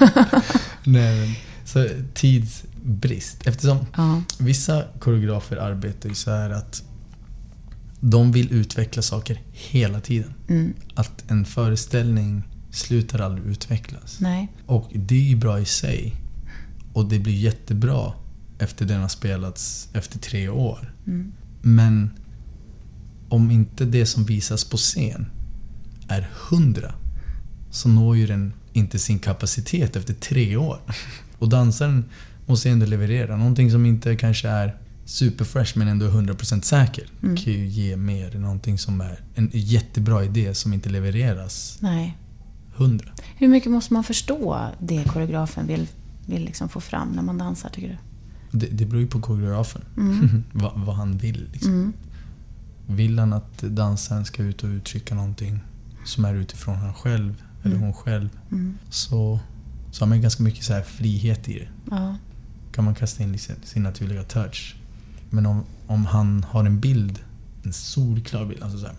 Nej, 0.85 1.45
så 1.65 1.89
tidsbrist. 2.15 3.47
Eftersom 3.47 3.79
ja. 3.97 4.23
vissa 4.39 4.83
koreografer 5.01 5.57
arbetar 5.57 6.09
ju 6.09 6.15
så 6.15 6.31
här 6.31 6.51
att 6.51 6.83
de 8.01 8.33
vill 8.33 8.53
utveckla 8.53 9.03
saker 9.03 9.41
hela 9.53 10.01
tiden. 10.01 10.35
Mm. 10.49 10.75
Att 10.95 11.31
en 11.31 11.45
föreställning 11.45 12.43
slutar 12.71 13.19
aldrig 13.19 13.47
utvecklas. 13.47 14.17
Nej. 14.21 14.53
Och 14.67 14.91
det 14.95 15.15
är 15.15 15.29
ju 15.29 15.37
bra 15.37 15.61
i 15.61 15.65
sig. 15.65 16.15
Och 16.93 17.09
det 17.09 17.19
blir 17.19 17.35
jättebra 17.35 18.13
efter 18.59 18.87
den 18.87 19.01
har 19.01 19.09
spelats 19.09 19.89
efter 19.93 20.19
tre 20.19 20.49
år. 20.49 20.95
Mm. 21.07 21.33
Men 21.63 22.11
om 23.29 23.51
inte 23.51 23.85
det 23.85 24.07
som 24.07 24.25
visas 24.25 24.65
på 24.65 24.77
scen 24.77 25.27
är 26.09 26.31
hundra 26.51 26.95
så 27.71 27.89
når 27.89 28.17
ju 28.17 28.27
den 28.27 28.53
inte 28.73 28.99
sin 28.99 29.19
kapacitet 29.19 29.97
efter 29.97 30.15
tre 30.15 30.57
år. 30.57 30.79
Och 31.39 31.49
dansaren 31.49 32.05
måste 32.47 32.71
ändå 32.71 32.87
leverera. 32.87 33.37
Någonting 33.37 33.71
som 33.71 33.87
inte 33.87 34.17
kanske 34.17 34.49
är 34.49 34.77
superfresh 35.05 35.79
men 35.79 35.89
ändå 35.89 36.07
är 36.07 36.11
100% 36.11 36.63
säker 36.63 37.05
Mm. 37.23 37.37
kan 37.37 37.53
ju 37.53 37.67
ge 37.67 37.97
mer 37.97 38.39
någonting 38.39 38.79
som 38.79 39.01
är 39.01 39.21
en 39.35 39.51
jättebra 39.53 40.25
idé 40.25 40.55
som 40.55 40.73
inte 40.73 40.89
levereras 40.91 41.79
Nej. 41.81 42.19
100. 42.77 43.09
Hur 43.37 43.49
mycket 43.49 43.73
måste 43.73 43.93
man 43.93 44.05
förstå 44.05 44.69
det 44.81 45.05
koreografen 45.05 45.67
vill, 45.67 45.89
vill 46.33 46.45
liksom 46.45 46.69
få 46.69 46.81
fram 46.81 47.09
när 47.09 47.23
man 47.23 47.39
dansar, 47.39 47.69
tycker 47.69 47.89
du? 47.89 47.97
Det, 48.59 48.67
det 48.67 48.85
beror 48.87 49.01
ju 49.03 49.07
på 49.09 49.21
koreografen. 49.21 49.83
Mm. 49.97 50.45
vad, 50.53 50.73
vad 50.81 50.97
han 50.97 51.17
vill. 51.17 51.49
Liksom. 51.53 51.73
Mm. 51.73 51.93
Vill 52.87 53.19
han 53.19 53.33
att 53.33 53.59
dansaren 53.59 54.25
ska 54.25 54.43
ut 54.43 54.63
och 54.65 54.69
uttrycka 54.69 55.15
någonting 55.15 55.61
som 56.05 56.25
är 56.25 56.35
utifrån 56.35 56.77
han 56.77 56.95
själv 56.95 57.43
eller 57.63 57.75
Mm. 57.77 57.85
hon 57.85 57.95
själv 57.95 58.29
Mm. 58.53 58.79
så, 58.91 59.41
så 59.91 60.05
har 60.05 60.09
man 60.09 60.21
ganska 60.21 60.43
mycket 60.43 60.65
så 60.65 60.73
här 60.73 60.83
frihet 60.83 61.49
i 61.49 61.59
det. 61.59 61.69
Ja. 61.91 62.17
kan 62.73 62.85
man 62.85 62.95
kasta 62.95 63.23
in 63.23 63.39
sin, 63.39 63.57
sin 63.65 63.83
naturliga 63.83 64.23
touch. 64.23 64.77
Men 65.31 65.47
om, 65.47 65.65
om 65.87 66.07
han 66.07 66.45
har 66.51 66.65
en 66.65 66.81
bild, 66.81 67.19
en 67.63 67.73
solklar 67.73 68.47
bild, 68.47 68.63
alltså 68.63 68.79
så 68.79 68.87
här, 68.87 68.95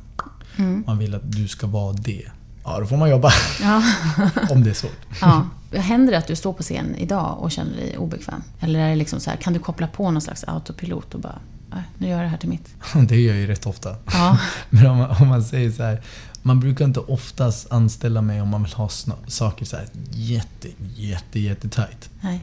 Mm. 0.58 0.84
man 0.88 0.98
vill 0.98 1.16
att 1.16 1.32
du 1.32 1.48
ska 1.48 1.68
vara 1.68 1.94
det. 1.94 2.32
Ja, 2.64 2.80
då 2.80 2.86
får 2.86 2.98
man 2.98 3.10
jobba. 3.10 3.32
Ja. 3.62 3.84
om 4.50 4.64
det 4.64 4.70
är 4.70 4.74
svårt. 4.74 4.98
ja. 5.22 5.48
Händer 5.72 6.12
det 6.12 6.18
att 6.18 6.28
du 6.28 6.36
står 6.36 6.54
på 6.54 6.64
scen 6.64 6.96
idag 6.96 7.38
och 7.40 7.52
känner 7.52 7.76
dig 7.78 7.98
obekväm? 7.98 8.44
Eller 8.60 8.80
är 8.80 8.90
det 8.90 8.96
liksom 8.96 9.20
så 9.20 9.30
här, 9.30 9.38
kan 9.38 9.54
du 9.54 9.60
koppla 9.60 9.88
på 9.88 10.12
någon 10.12 10.22
slags 10.22 10.44
autopilot 10.44 11.14
och 11.14 11.20
bara, 11.20 11.40
"Nej, 11.72 11.84
nu 11.98 12.08
gör 12.08 12.16
jag 12.16 12.26
det 12.26 12.30
här 12.30 12.38
till 12.38 12.50
mitt? 12.50 12.70
Det 13.08 13.16
gör 13.22 13.34
jag 13.34 13.42
ju 13.42 13.48
rätt 13.48 13.66
ofta. 13.66 13.96
Ja. 14.14 14.38
Men 14.70 14.86
om 14.88 14.98
man, 14.98 15.10
om 15.22 15.28
man 15.28 15.44
säger 15.44 15.72
så 15.72 15.84
här, 15.84 16.02
man 16.42 16.60
brukar 16.60 16.86
inte 16.86 17.00
oftast 17.00 17.72
anställa 17.72 18.22
mig 18.22 18.42
om 18.42 18.48
man 18.50 18.64
vill 18.64 18.74
ha 18.74 18.90
saker 19.28 19.66
så 19.66 19.76
här 19.76 19.86
jätte, 20.12 20.68
jätte, 20.96 21.40
jätte 21.40 21.70
tight. 21.70 22.10
Nej. 22.22 22.42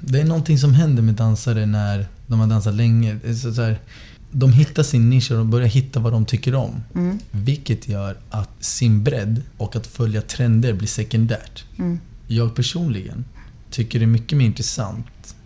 Det 0.00 0.20
är 0.20 0.24
någonting 0.24 0.58
som 0.58 0.74
händer 0.74 1.02
med 1.02 1.14
dansare 1.14 1.66
när 1.66 2.06
de 2.26 2.40
har 2.40 2.46
dansat 2.46 2.74
länge. 2.74 3.18
Så 3.34 3.62
här, 3.62 3.78
de 4.30 4.52
hittar 4.52 4.82
sin 4.82 5.10
nisch 5.10 5.30
och 5.30 5.36
de 5.36 5.50
börjar 5.50 5.68
hitta 5.68 6.00
vad 6.00 6.12
de 6.12 6.26
tycker 6.26 6.54
om. 6.54 6.82
Mm. 6.94 7.18
Vilket 7.30 7.88
gör 7.88 8.16
att 8.30 8.64
sin 8.64 9.04
bredd 9.04 9.42
och 9.56 9.76
att 9.76 9.86
följa 9.86 10.22
trender 10.22 10.72
blir 10.72 10.88
sekundärt. 10.88 11.64
Mm. 11.78 12.00
Jag 12.26 12.54
personligen 12.54 13.24
tycker 13.70 13.98
det 13.98 14.04
är 14.04 14.06
mycket 14.06 14.38
mer 14.38 14.46
intressant 14.46 15.36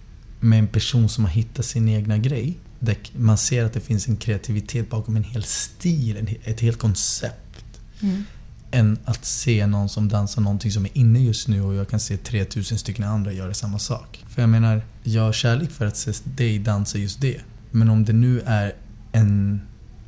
med 0.40 0.58
en 0.58 0.66
person 0.66 1.08
som 1.08 1.24
har 1.24 1.30
hittat 1.30 1.64
sin 1.64 1.88
egna 1.88 2.18
grej. 2.18 2.58
Där 2.78 2.96
man 3.16 3.38
ser 3.38 3.64
att 3.64 3.72
det 3.72 3.80
finns 3.80 4.08
en 4.08 4.16
kreativitet 4.16 4.90
bakom 4.90 5.16
en 5.16 5.24
hel 5.24 5.44
stil, 5.44 6.38
ett 6.44 6.60
helt 6.60 6.78
koncept. 6.78 7.80
Mm. 8.00 8.24
Än 8.70 8.98
att 9.04 9.24
se 9.24 9.66
någon 9.66 9.88
som 9.88 10.08
dansar 10.08 10.42
någonting 10.42 10.72
som 10.72 10.84
är 10.84 10.90
inne 10.98 11.20
just 11.20 11.48
nu 11.48 11.62
och 11.62 11.74
jag 11.74 11.88
kan 11.88 12.00
se 12.00 12.16
3000 12.16 12.78
stycken 12.78 13.04
andra 13.04 13.32
göra 13.32 13.54
samma 13.54 13.78
sak. 13.78 14.24
För 14.28 14.42
jag 14.42 14.48
menar, 14.48 14.82
jag 15.02 15.22
har 15.22 15.32
kärlek 15.32 15.70
för 15.70 15.86
att 15.86 15.96
se 15.96 16.12
dig 16.24 16.58
dansa 16.58 16.98
just 16.98 17.20
det. 17.20 17.40
Men 17.70 17.88
om 17.90 18.04
det 18.04 18.12
nu 18.12 18.40
är 18.46 18.72
en... 19.12 19.60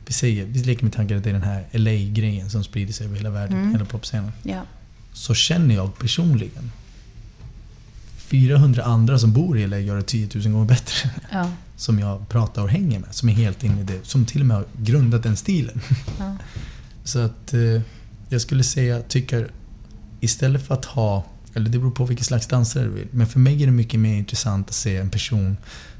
Vi 0.06 0.12
säger, 0.12 0.44
vi 0.44 0.62
leker 0.62 0.82
med 0.84 0.92
tanken 0.92 1.18
att 1.18 1.24
det 1.24 1.30
är 1.30 1.34
den 1.34 1.42
här 1.42 1.64
LA-grejen 1.72 2.50
som 2.50 2.64
sprider 2.64 2.92
sig 2.92 3.06
över 3.06 3.16
hela 3.16 3.30
världen, 3.30 3.56
Mm. 3.58 3.72
hela 3.72 3.84
popscenen. 3.84 4.32
Ja. 4.42 4.62
Så 5.12 5.34
känner 5.34 5.74
jag 5.74 5.98
personligen 5.98 6.70
400 8.16 8.82
andra 8.82 9.18
som 9.18 9.32
bor 9.32 9.58
i 9.58 9.66
LA 9.66 9.78
gör 9.78 9.96
det 9.96 10.02
10 10.02 10.28
000 10.34 10.44
gånger 10.52 10.66
bättre. 10.66 11.10
Ja. 11.32 11.50
Som 11.76 11.98
jag 11.98 12.28
pratar 12.28 12.62
och 12.62 12.68
hänger 12.68 12.98
med. 13.00 13.14
Som 13.14 13.28
är 13.28 13.32
helt 13.32 13.64
inne 13.64 13.80
i 13.80 13.84
det. 13.84 14.06
Som 14.06 14.26
till 14.26 14.40
och 14.40 14.46
med 14.46 14.56
har 14.56 14.66
grundat 14.76 15.22
den 15.22 15.36
stilen. 15.36 15.80
Ja. 16.18 16.36
Så 17.04 17.18
att 17.18 17.54
eh, 17.54 17.80
jag 18.28 18.40
skulle 18.40 18.64
säga, 18.64 19.00
tycker 19.02 19.48
istället 20.20 20.66
för 20.66 20.74
att 20.74 20.84
ha, 20.84 21.24
eller 21.54 21.70
det 21.70 21.78
beror 21.78 21.90
på 21.90 22.04
vilken 22.04 22.24
slags 22.24 22.46
dansare 22.46 22.84
du 22.84 22.90
vill. 22.90 23.08
Men 23.10 23.26
för 23.26 23.38
mig 23.38 23.62
är 23.62 23.66
det 23.66 23.72
mycket 23.72 24.00
mer 24.00 24.14
intressant 24.14 24.68
att 24.68 24.74
se 24.74 24.96
en 24.96 25.10
person 25.10 25.56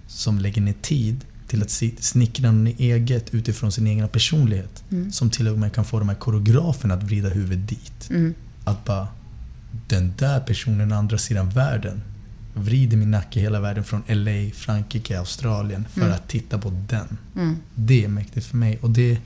som 0.07 0.39
lägger 0.39 0.63
ner 0.63 0.75
tid 0.83 1.25
till 1.53 1.63
att 1.63 2.05
snickra 2.05 2.53
något 2.53 2.81
eget 2.81 3.35
utifrån 3.35 3.73
sin 3.73 3.87
egna 3.87 4.09
personlighet. 4.09 4.85
Mm. 4.91 5.13
Som 5.13 5.31
till 5.31 5.49
och 5.49 5.59
med 5.59 5.73
kan 5.73 5.85
få 5.85 5.99
de 5.99 6.09
här 6.09 6.17
koreograferna 6.17 6.95
att 6.95 7.03
vrida 7.03 7.29
huvudet 7.29 7.69
dit. 7.69 8.11
Mm. 8.11 8.35
Att 8.65 8.85
bara, 8.85 9.09
den 9.89 10.13
där 10.19 10.41
personen 10.41 10.93
andra 10.93 11.19
sidan 11.19 11.51
världen 11.51 12.03
vrider 12.55 12.97
min 12.97 13.11
nacke 13.11 13.41
hela 13.41 13.61
världen 13.61 13.85
från 13.85 14.03
LA, 14.09 14.51
Frankrike, 14.55 15.19
Australien 15.19 15.85
för 15.93 16.01
Mm. 16.01 16.13
att 16.13 16.29
titta 16.29 16.59
på 16.59 16.71
den. 16.89 17.19
Mm. 17.37 17.57
Det 17.75 18.05
är 18.05 18.09
mäktigt 18.09 18.47
för 18.47 18.57
mig. 18.57 18.79
Och 18.83 18.91
det, 18.91 19.19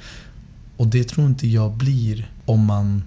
och 0.76 0.86
det 0.86 1.04
tror 1.08 1.26
inte 1.26 1.48
jag 1.48 1.72
blir 1.72 2.30
om 2.44 2.64
man 2.64 3.02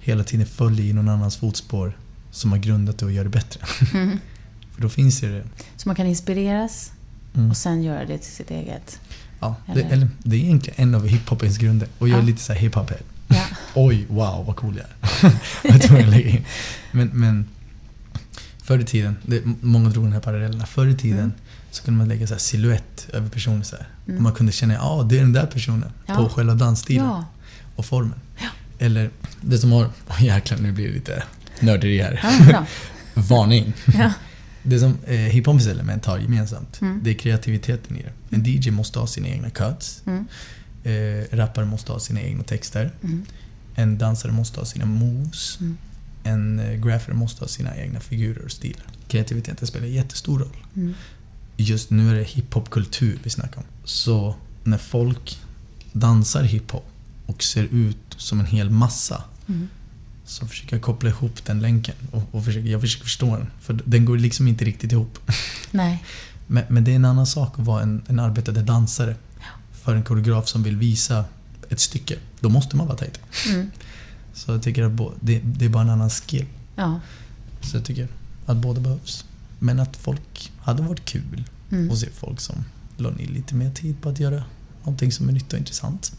hela 0.00 0.24
tiden 0.24 0.46
följer 0.46 0.86
i 0.86 0.92
någon 0.92 1.08
annans 1.08 1.36
fotspår 1.36 1.96
som 2.30 2.52
har 2.52 2.58
grundat 2.58 2.98
det 2.98 3.04
och 3.06 3.12
gör 3.12 3.24
det 3.24 3.30
bättre. 3.30 3.60
Mm. 3.94 4.18
För 4.74 4.82
då 4.82 4.88
finns 4.88 5.22
ju 5.22 5.28
det. 5.32 5.44
Så 5.76 5.88
man 5.88 5.96
kan 5.96 6.06
inspireras 6.06 6.92
Mm. 7.36 7.50
och 7.50 7.56
sen 7.56 7.82
göra 7.82 8.04
det 8.04 8.18
till 8.18 8.32
sitt 8.32 8.50
eget. 8.50 9.00
Ja, 9.40 9.54
det, 9.74 9.80
Eller- 9.82 10.08
det 10.18 10.36
är 10.36 10.40
egentligen 10.40 10.88
en 10.88 10.94
av 10.94 11.06
hiphopens 11.06 11.58
grunder. 11.58 11.88
Och 11.98 12.08
jag 12.08 12.14
är 12.16 12.20
Ja. 12.20 12.26
lite 12.26 12.42
så 12.42 12.52
här 12.52 12.60
hiphop-head. 12.60 13.02
Ja. 13.28 13.42
Oj, 13.74 14.06
wow 14.08 14.44
vad 14.46 14.56
cool 14.56 14.76
jag 14.76 14.86
är. 15.22 15.34
jag 15.72 15.82
tror 15.82 15.98
jag 16.00 16.08
lägger 16.08 16.28
in. 16.30 16.44
Men, 16.92 17.08
men 17.12 17.48
förr 18.62 18.78
i 18.78 18.84
tiden, 18.84 19.16
det, 19.26 19.42
många 19.60 19.88
drog 19.90 20.04
den 20.04 20.12
här 20.12 20.20
parallellerna. 20.20 20.66
Förr 20.66 20.86
i 20.86 20.94
tiden 20.96 21.18
Mm. 21.18 21.32
så 21.70 21.82
kunde 21.82 21.98
man 21.98 22.08
lägga 22.08 22.26
så 22.26 22.34
här 22.34 22.38
silhuett 22.38 23.06
över 23.12 23.28
personer. 23.28 23.62
Så. 23.62 23.76
Mm. 24.06 24.16
Och 24.16 24.22
man 24.22 24.32
kunde 24.32 24.52
känna, 24.52 24.74
ja 24.74 24.80
ah, 24.82 25.02
det 25.02 25.16
är 25.18 25.20
den 25.20 25.32
där 25.32 25.46
personen. 25.46 25.92
Ja. 26.06 26.14
På 26.16 26.28
själva 26.28 26.54
dansstilen 26.54 27.04
Ja. 27.06 27.24
och 27.76 27.86
formen. 27.86 28.14
Eller 28.78 29.10
det 29.40 29.58
som 29.58 29.72
har, 29.72 29.84
oh, 30.08 30.24
jäklar 30.24 30.58
nu 30.58 30.72
blir 30.72 30.88
det 30.88 30.94
lite 30.94 31.22
nörderi 31.60 32.02
här. 32.02 32.20
Varning. 33.14 33.72
Det 34.62 34.80
som 34.80 34.96
eh, 35.06 35.14
hiphopens 35.18 35.66
element 35.66 36.04
har 36.06 36.18
gemensamt, 36.18 36.80
Mm. 36.82 37.00
det 37.04 37.10
är 37.10 37.14
kreativiteten 37.14 37.96
i 37.96 38.02
det. 38.02 38.36
En 38.36 38.42
DJ 38.46 38.70
måste 38.70 38.98
ha 38.98 39.06
sina 39.06 39.28
egna 39.28 39.50
cuts. 39.50 40.02
Mm. 40.06 40.26
Eh, 40.84 41.36
rappare 41.36 41.64
måste 41.66 41.92
ha 41.92 41.98
sina 42.00 42.20
egna 42.20 42.42
texter. 42.42 42.90
Mm. 43.04 43.24
En 43.74 43.98
dansare 43.98 44.32
måste 44.32 44.60
ha 44.60 44.64
sina 44.66 44.84
moves. 44.86 45.58
Mm. 45.60 45.76
En 46.24 46.58
eh, 46.58 46.74
graffer 46.80 47.12
måste 47.12 47.40
ha 47.44 47.48
sina 47.48 47.76
egna 47.76 48.00
figurer 48.00 48.44
och 48.44 48.50
stilar. 48.50 48.86
Kreativiteten 49.08 49.66
spelar 49.66 49.86
jättestor 49.86 50.38
roll. 50.38 50.56
Mm. 50.76 50.94
Just 51.56 51.90
nu 51.90 52.10
är 52.10 52.14
det 52.14 52.22
hiphopkultur 52.24 53.18
vi 53.22 53.30
snackar 53.30 53.58
om. 53.58 53.66
Så 53.84 54.34
när 54.64 54.78
folk 54.78 55.38
dansar 55.92 56.42
hiphop 56.42 56.86
och 57.26 57.42
ser 57.42 57.64
ut 57.64 57.96
som 58.16 58.40
en 58.40 58.46
hel 58.46 58.70
massa 58.70 59.24
Mm. 59.48 59.68
Så 60.30 60.46
försöker 60.46 60.76
jag 60.76 60.82
koppla 60.82 61.10
ihop 61.10 61.44
den 61.44 61.60
länken. 61.60 61.94
Och, 62.10 62.22
och 62.34 62.44
försöker, 62.44 62.68
jag 62.68 62.80
försöker 62.80 63.04
förstå 63.04 63.36
den. 63.36 63.46
För 63.60 63.80
den 63.84 64.04
går 64.04 64.18
liksom 64.18 64.48
inte 64.48 64.64
riktigt 64.64 64.92
ihop. 64.92 65.18
Nej. 65.70 66.04
Men, 66.46 66.64
men 66.68 66.84
det 66.84 66.90
är 66.90 66.96
en 66.96 67.04
annan 67.04 67.26
sak 67.26 67.58
att 67.58 67.64
vara 67.66 67.82
en, 67.82 68.02
en 68.08 68.20
arbetande 68.20 68.62
dansare. 68.62 69.16
För 69.72 69.94
en 69.94 70.02
koreograf 70.02 70.48
som 70.48 70.62
vill 70.62 70.76
visa 70.76 71.24
ett 71.68 71.80
stycke. 71.80 72.16
Då 72.40 72.48
måste 72.48 72.76
man 72.76 72.86
vara 72.86 72.96
tajt. 72.98 73.20
Mm. 73.48 73.70
Så 74.34 74.52
jag 74.52 74.62
tycker 74.62 74.82
att 74.82 75.14
det, 75.20 75.38
det 75.44 75.64
är 75.64 75.68
bara 75.68 75.82
en 75.82 75.90
annan 75.90 76.10
skill. 76.10 76.46
Ja. 76.76 77.00
Så 77.60 77.76
jag 77.76 77.84
tycker 77.84 78.08
att 78.46 78.56
båda 78.56 78.80
behövs. 78.80 79.24
Men 79.58 79.80
att 79.80 79.96
folk 79.96 80.52
hade 80.60 80.82
varit 80.82 81.04
kul 81.04 81.44
Mm. 81.72 81.90
att 81.90 81.98
se 81.98 82.08
folk 82.10 82.40
som 82.40 82.64
la 82.96 83.10
ner 83.10 83.26
lite 83.26 83.54
mer 83.54 83.70
tid 83.70 84.02
på 84.02 84.08
att 84.08 84.20
göra 84.20 84.44
någonting 84.84 85.12
som 85.12 85.28
är 85.28 85.32
nytt 85.32 85.52
och 85.52 85.58
intressant. 85.58 86.12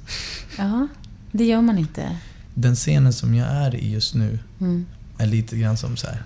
ja. 0.58 0.88
Det 1.32 1.44
gör 1.46 1.62
man 1.62 1.78
inte. 1.78 2.18
Den 2.54 2.76
scenen 2.76 3.14
som 3.14 3.36
jag 3.36 3.48
är 3.48 3.76
i 3.76 3.92
just 3.92 4.14
nu 4.16 4.40
Mm. 4.60 4.86
är 5.18 5.26
lite 5.28 5.58
grann 5.58 5.78
som 5.78 5.98
så 5.98 6.08
här 6.08 6.24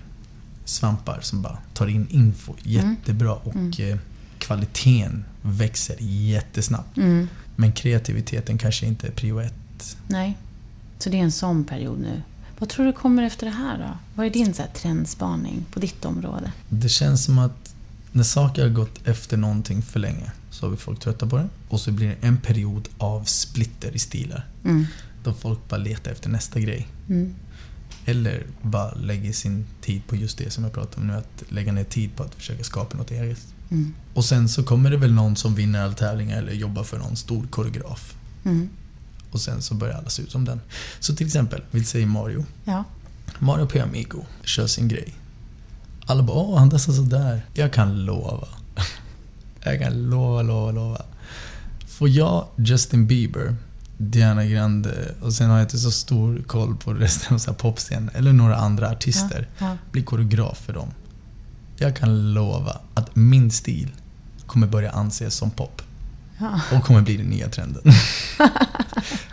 svampar 0.66 1.20
som 1.22 1.42
bara 1.42 1.58
tar 1.74 1.88
in 1.88 2.08
info 2.10 2.54
jättebra 2.64 3.34
och 3.34 3.56
Mm. 3.56 3.72
eh, 3.80 3.98
kvaliteten 4.40 5.26
växer 5.42 5.96
jättesnabbt. 6.00 6.98
Mm. 6.98 7.28
Men 7.56 7.72
kreativiteten 7.72 8.58
kanske 8.58 8.86
inte 8.86 9.08
är 9.08 9.12
prio 9.12 9.40
ett. 9.40 9.98
Nej. 10.08 10.38
Så 11.00 11.10
det 11.10 11.18
är 11.20 11.24
en 11.24 11.32
sån 11.32 11.64
period 11.64 12.00
nu. 12.00 12.22
Vad 12.60 12.70
tror 12.70 12.86
du 12.86 12.94
kommer 12.94 13.24
efter 13.24 13.46
det 13.46 13.52
här 13.52 13.78
då? 13.78 13.98
Vad 14.16 14.26
är 14.26 14.30
din 14.30 14.54
så 14.54 14.62
här, 14.62 14.70
trendspaning 14.70 15.66
på 15.74 15.80
ditt 15.80 16.06
område? 16.06 16.52
Det 16.70 16.90
känns 16.90 17.24
som 17.24 17.40
att 17.40 17.76
när 18.12 18.24
saker 18.24 18.62
har 18.64 18.70
gått 18.70 19.08
efter 19.08 19.38
någonting 19.38 19.82
för 19.82 20.00
länge 20.00 20.32
så 20.50 20.66
har 20.66 20.72
vi 20.72 20.78
folk 20.78 21.00
trötta 21.00 21.28
på 21.28 21.38
det. 21.38 21.48
Och 21.70 21.80
så 21.80 21.92
blir 21.92 22.08
det 22.08 22.28
en 22.28 22.38
period 22.38 22.88
av 22.98 23.24
splitter 23.24 23.96
i 23.96 24.00
stilar. 24.00 24.46
Mm. 24.64 24.86
Då 25.26 25.34
folk 25.34 25.60
bara 25.70 25.78
letar 25.78 26.12
efter 26.12 26.30
nästa 26.30 26.60
grej. 26.60 26.88
Mm. 27.10 27.36
Eller 28.06 28.44
bara 28.62 28.94
lägger 28.94 29.34
sin 29.34 29.66
tid 29.82 30.02
på 30.08 30.16
just 30.16 30.38
det 30.38 30.50
som 30.52 30.64
jag 30.64 30.74
pratade 30.74 31.02
om 31.02 31.08
nu. 31.08 31.14
Att 31.14 31.44
lägga 31.50 31.72
ner 31.72 31.84
tid 31.84 32.16
på 32.16 32.24
att 32.24 32.36
försöka 32.36 32.64
skapa 32.64 32.98
något 32.98 33.12
eget. 33.12 33.46
Mm. 33.72 33.94
Och 34.14 34.26
sen 34.26 34.50
så 34.50 34.64
kommer 34.64 34.92
det 34.92 34.98
väl 34.98 35.14
någon 35.14 35.36
som 35.36 35.56
vinner 35.56 35.84
alla 35.84 35.94
tävlingar 35.94 36.38
eller 36.38 36.54
jobbar 36.54 36.84
för 36.84 36.98
någon 36.98 37.16
stor 37.16 37.48
koreograf. 37.48 38.16
Mm. 38.44 38.70
Och 39.32 39.42
sen 39.42 39.62
så 39.62 39.74
börjar 39.74 39.98
alla 39.98 40.10
se 40.10 40.22
ut 40.22 40.32
som 40.32 40.46
den. 40.46 40.62
Så 41.00 41.16
till 41.16 41.28
exempel, 41.28 41.62
vi 41.72 41.84
säger 41.84 42.06
Mario. 42.06 42.46
Ja. 42.64 42.84
Mario 43.40 43.66
P. 43.66 43.80
Amigo 43.80 44.26
kör 44.44 44.68
sin 44.68 44.88
grej. 44.88 45.14
Alla 46.06 46.24
bara 46.24 46.38
åh, 46.38 46.60
han 46.60 46.70
dansar 46.70 46.94
sådär. 46.94 47.42
Jag 47.54 47.74
kan 47.74 48.06
lova. 48.06 48.48
Jag 49.64 49.80
kan 49.80 50.10
lova, 50.10 50.42
lova, 50.42 50.72
lova. 50.72 51.02
Får 51.88 52.10
jag 52.10 52.48
Justin 52.58 53.08
Bieber, 53.08 53.56
Diana 53.98 54.46
Grande 54.46 55.16
och 55.22 55.34
sen 55.34 55.50
har 55.50 55.58
jag 55.58 55.66
inte 55.66 55.78
så 55.78 55.92
stor 55.92 56.44
koll 56.48 56.76
på 56.76 56.94
resten 56.94 57.40
av 57.48 57.54
popscenen 57.54 58.10
eller 58.14 58.34
några 58.34 58.56
andra 58.56 58.90
artister. 58.90 59.48
Ja. 59.58 59.78
Bli 59.92 60.04
koreograf 60.04 60.58
för 60.58 60.74
dem. 60.74 60.94
Jag 61.78 61.96
kan 61.96 62.34
lova 62.34 62.82
att 62.94 63.16
min 63.16 63.52
stil 63.52 63.92
kommer 64.46 64.68
börja 64.68 64.92
anses 64.92 65.36
som 65.36 65.52
pop. 65.52 65.82
Ja. 66.38 66.62
Och 66.72 66.84
kommer 66.84 67.02
bli 67.02 67.18
den 67.18 67.26
nya 67.26 67.50
trenden. 67.50 67.84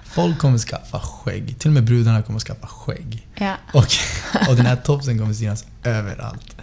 Folk 0.04 0.38
kommer 0.38 0.58
skaffa 0.58 1.00
skägg. 1.00 1.58
Till 1.58 1.68
och 1.68 1.74
med 1.74 1.84
brudarna 1.84 2.22
kommer 2.22 2.40
skaffa 2.40 2.66
skägg. 2.66 3.28
Ja. 3.34 3.56
Och, 3.72 3.86
och 4.48 4.56
den 4.56 4.66
här 4.66 4.76
topsen 4.76 5.18
kommer 5.18 5.34
synas 5.34 5.64
överallt. 5.84 6.56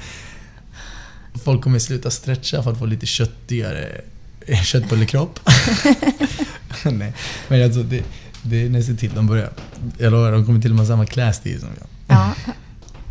Folk 1.44 1.64
kommer 1.64 1.80
sluta 1.80 2.12
stretcha 2.12 2.64
för 2.64 2.72
att 2.72 2.80
få 2.80 2.86
lite 2.86 3.06
köttigare 3.06 4.02
köttbullekropp. 4.56 5.40
Nej, 6.84 7.14
men 7.48 7.64
alltså 7.64 7.84
det, 7.84 8.04
det 8.44 8.66
är 8.66 8.70
nästan 8.70 8.98
till 8.98 9.12
de 9.16 9.28
börjar. 9.28 9.50
Jag 9.98 10.12
lovar, 10.12 10.32
de 10.32 10.46
kommer 10.46 10.62
till 10.62 10.72
och 10.72 10.76
med 10.76 10.86
ha 10.86 10.94
samma 10.94 11.06
klädstil 11.06 11.60
som 11.60 11.70
jag. 11.80 11.88
ja. 12.18 12.34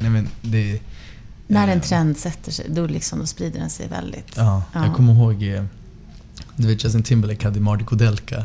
Nej 0.01 0.11
men 0.11 0.29
det... 0.43 0.81
När 1.47 1.69
en 1.69 1.79
eh, 1.79 1.85
trend 1.85 2.19
sätter 2.19 2.53
sig, 2.53 2.67
då, 2.69 2.87
liksom, 2.87 3.19
då 3.19 3.27
sprider 3.27 3.61
den 3.61 3.71
sig 3.71 3.89
väldigt. 3.89 4.27
Ja, 4.37 4.63
Ja. 4.73 4.87
jag 4.87 4.95
kommer 4.95 5.13
ihåg... 5.13 5.43
eh, 5.43 5.65
Du 6.57 6.69
vet 6.69 6.85
Justin 6.85 7.03
Timberlake 7.03 7.47
hade 7.47 7.61
Marty 7.61 7.85
Kudelka 7.85 8.45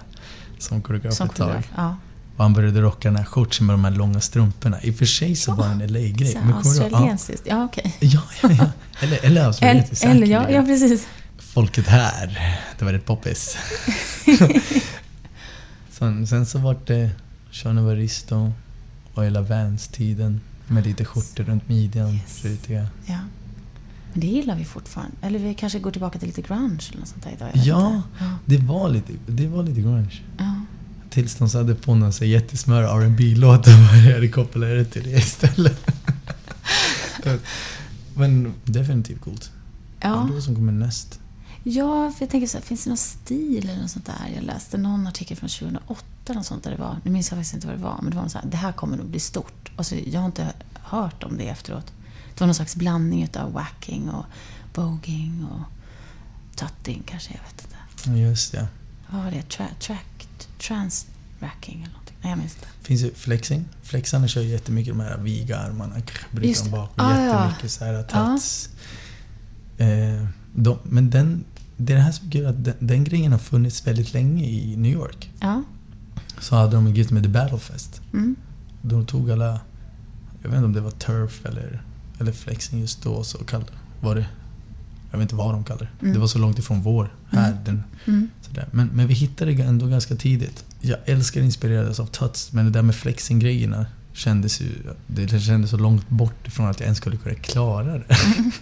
som 0.59 0.81
koreograf 0.81 1.13
Som 1.13 1.27
ett 1.29 1.35
tag. 1.35 1.63
Ja. 1.75 1.97
Och 2.37 2.43
han 2.43 2.53
började 2.53 2.81
rocka 2.81 3.07
den 3.07 3.15
här 3.15 3.25
shortsen 3.25 3.65
med 3.65 3.73
de 3.73 3.83
här 3.83 3.91
långa 3.91 4.19
strumporna. 4.21 4.81
I 4.81 4.91
och 4.91 4.95
för 4.95 5.05
sig 5.05 5.35
så 5.35 5.51
var 5.53 5.67
det 5.67 5.71
en 5.83 5.93
LA-grej. 5.93 6.37
Ja, 6.49 6.55
Australiensiskt. 6.55 7.43
Ja, 7.47 7.65
okej. 7.65 7.95
ja, 7.99 8.21
ja, 8.41 8.49
ja. 8.51 8.65
Eller, 8.99 9.17
eller 9.17 9.25
Eller, 9.27 9.45
australiensiskt 9.45 10.05
eller 10.05 10.27
ja, 10.27 10.39
säkerligen. 10.41 10.61
ja, 10.65 10.67
precis. 10.67 11.07
Folket 11.53 11.87
här, 11.87 12.57
det 12.79 12.85
var 12.85 12.93
rätt 12.93 13.05
poppis. 13.05 13.57
sen, 15.89 16.27
sen 16.27 16.45
så 16.45 16.59
var 16.59 16.77
det 16.85 17.09
Sean 17.51 17.77
Evaristo 17.77 18.51
och 19.13 19.25
hela 19.25 19.41
Vans-tiden. 19.41 20.41
Med 20.67 20.85
lite 20.87 21.05
skjortor 21.05 21.43
runt 21.43 21.69
midjan, 21.69 22.13
Yes. 22.13 22.43
Ja. 23.05 23.17
Men 24.13 24.21
det 24.21 24.27
gillar 24.27 24.55
vi 24.55 24.65
fortfarande. 24.65 25.15
Eller 25.21 25.39
vi 25.39 25.53
kanske 25.53 25.79
går 25.79 25.91
tillbaka 25.91 26.19
till 26.19 26.27
lite 26.27 26.41
grunge 26.41 26.83
eller 26.89 26.99
något 26.99 27.07
sånt 27.09 27.23
där 27.23 27.31
idag. 27.31 27.49
Ja, 27.53 28.01
det 28.45 28.57
var 28.57 28.89
lite, 28.89 29.13
det 29.27 29.47
var 29.47 29.63
lite 29.63 29.81
grunge. 29.81 30.21
ja. 30.37 30.55
Tills 31.09 31.35
de 31.35 31.49
satte 31.49 31.75
på 31.75 31.95
någon 31.95 32.13
så 32.13 32.25
jättesmör 32.25 32.99
rb 32.99 33.19
låt 33.37 33.67
och 33.67 33.73
började 33.73 34.27
koppla 34.27 34.65
det 34.67 34.85
till 34.85 35.03
det 35.03 35.09
istället. 35.09 35.89
Men 38.15 38.53
definitivt 38.65 39.21
coolt. 39.21 39.51
Ja. 40.01 40.13
Undrar 40.13 40.33
vad 40.33 40.43
som 40.43 40.55
kommer 40.55 40.71
näst. 40.71 41.19
Ja, 41.63 42.11
för 42.11 42.25
jag 42.25 42.29
tänker 42.29 42.47
så 42.47 42.57
här, 42.57 42.65
finns 42.65 42.83
det 42.83 42.89
någon 42.89 42.97
stil 42.97 43.69
eller 43.69 43.81
något 43.81 43.91
sånt 43.91 44.05
där? 44.05 44.31
Jag 44.35 44.43
läste 44.43 44.77
någon 44.77 45.07
artikel 45.07 45.37
från 45.37 45.49
2008 45.49 46.03
eller 46.25 46.35
något 46.35 46.45
sånt 46.45 46.63
där 46.63 46.71
det 46.71 46.77
var, 46.77 46.97
nu 47.03 47.11
minns 47.11 47.31
jag 47.31 47.37
faktiskt 47.37 47.53
inte 47.53 47.67
vad 47.67 47.75
det 47.75 47.83
var, 47.83 47.99
men 48.01 48.09
det 48.09 48.15
var 48.15 48.23
något 48.23 48.31
så 48.31 48.37
här, 48.37 48.45
det 48.47 48.57
här 48.57 48.71
kommer 48.71 48.97
nog 48.97 49.05
bli 49.05 49.19
stort. 49.19 49.71
Alltså, 49.75 49.95
jag 49.95 50.19
har 50.19 50.25
inte 50.25 50.53
hört 50.73 51.23
om 51.23 51.37
det 51.37 51.49
efteråt. 51.49 51.85
Det 52.33 52.39
var 52.39 52.47
någon 52.47 52.55
slags 52.55 52.75
blandning 52.75 53.23
utav 53.23 53.51
wacking 53.51 54.09
och 54.09 54.25
boging 54.73 55.47
och 55.51 55.61
tutting 56.55 57.03
kanske, 57.05 57.33
jag 57.33 57.43
vet 57.43 57.61
inte. 57.61 57.75
Ja, 58.05 58.27
Just 58.29 58.51
det. 58.51 58.67
Vad 59.09 59.23
var 59.23 59.31
det? 59.31 59.41
Tra 59.41 59.67
track, 59.79 60.27
trans 60.59 61.07
racking 61.39 61.81
eller 61.81 61.93
någonting? 61.93 62.15
Nej, 62.21 62.31
jag 62.31 62.39
minns 62.39 62.55
inte. 62.55 62.67
Finns 62.81 63.01
ju 63.01 63.13
flexing. 63.13 63.65
Flexarna 63.83 64.27
kör 64.27 64.41
jättemycket 64.41 64.93
de 64.93 64.99
här 64.99 65.17
viga 65.17 65.57
armarna. 65.57 65.95
Bryter 66.31 66.63
det. 66.63 66.69
bak. 66.71 66.91
Ah, 66.95 67.19
ja. 67.19 67.25
jättemycket 67.25 67.71
så 67.71 67.85
här 67.85 68.03
tats. 68.03 68.69
Eh, 69.77 70.27
de, 70.55 70.79
men 70.83 71.09
den, 71.09 71.45
det 71.77 71.93
är 71.93 71.97
det 71.97 72.03
här 72.03 72.11
som 72.11 72.27
är 72.27 72.31
kul 72.31 72.45
att 72.45 72.63
den, 72.63 72.73
den 72.79 73.03
grejen 73.03 73.31
har 73.31 73.39
funnits 73.39 73.87
väldigt 73.87 74.13
länge 74.13 74.45
i 74.45 74.75
New 74.77 74.91
York. 74.93 75.31
Ja. 75.39 75.63
Så 76.39 76.55
hade 76.55 76.75
de 76.75 76.87
en 76.87 76.93
grej 76.93 77.05
som 77.05 77.17
hette 77.17 77.29
Battlefest. 77.29 78.01
Mm. 78.13 78.35
De 78.81 79.05
tog 79.05 79.31
alla, 79.31 79.59
jag 80.41 80.49
vet 80.49 80.55
inte 80.57 80.65
om 80.65 80.73
det 80.73 80.81
var 80.81 80.91
turf 80.91 81.45
eller, 81.45 81.81
eller 82.19 82.31
flexing 82.31 82.79
just 82.79 83.03
då, 83.03 83.23
så 83.23 83.37
kallade 83.37 83.71
var 84.01 84.15
det. 84.15 84.25
Jag 85.11 85.17
vet 85.17 85.25
inte 85.25 85.35
vad 85.35 85.53
de 85.53 85.63
kallade 85.63 85.87
det. 85.99 86.01
Mm. 86.05 86.13
Det 86.13 86.19
var 86.19 86.27
så 86.27 86.39
långt 86.39 86.59
ifrån 86.59 86.81
vår 86.81 87.15
här. 87.29 87.51
Mm. 87.51 87.63
Den, 87.65 87.83
Mm. 88.05 88.29
sådär. 88.41 88.67
Men, 88.71 88.87
men 88.87 89.07
vi 89.07 89.13
hittade 89.13 89.53
det 89.53 89.63
ändå 89.63 89.87
ganska 89.87 90.15
tidigt. 90.15 90.65
Jag 90.81 90.97
älskar 91.05 91.41
inspirerades 91.41 91.99
av 91.99 92.05
tuts, 92.05 92.51
men 92.53 92.65
det 92.65 92.71
där 92.71 92.81
med 92.81 92.95
flexing-grejerna 92.95 93.85
kändes 94.13 94.61
ju, 94.61 94.71
det 95.07 95.39
kändes 95.39 95.71
så 95.71 95.77
långt 95.77 96.09
bort 96.09 96.47
ifrån 96.47 96.67
att 96.67 96.79
jag 96.79 96.85
ens 96.85 96.97
skulle 96.97 97.17
kunna 97.17 97.35
klara 97.35 97.97
det. 97.97 98.05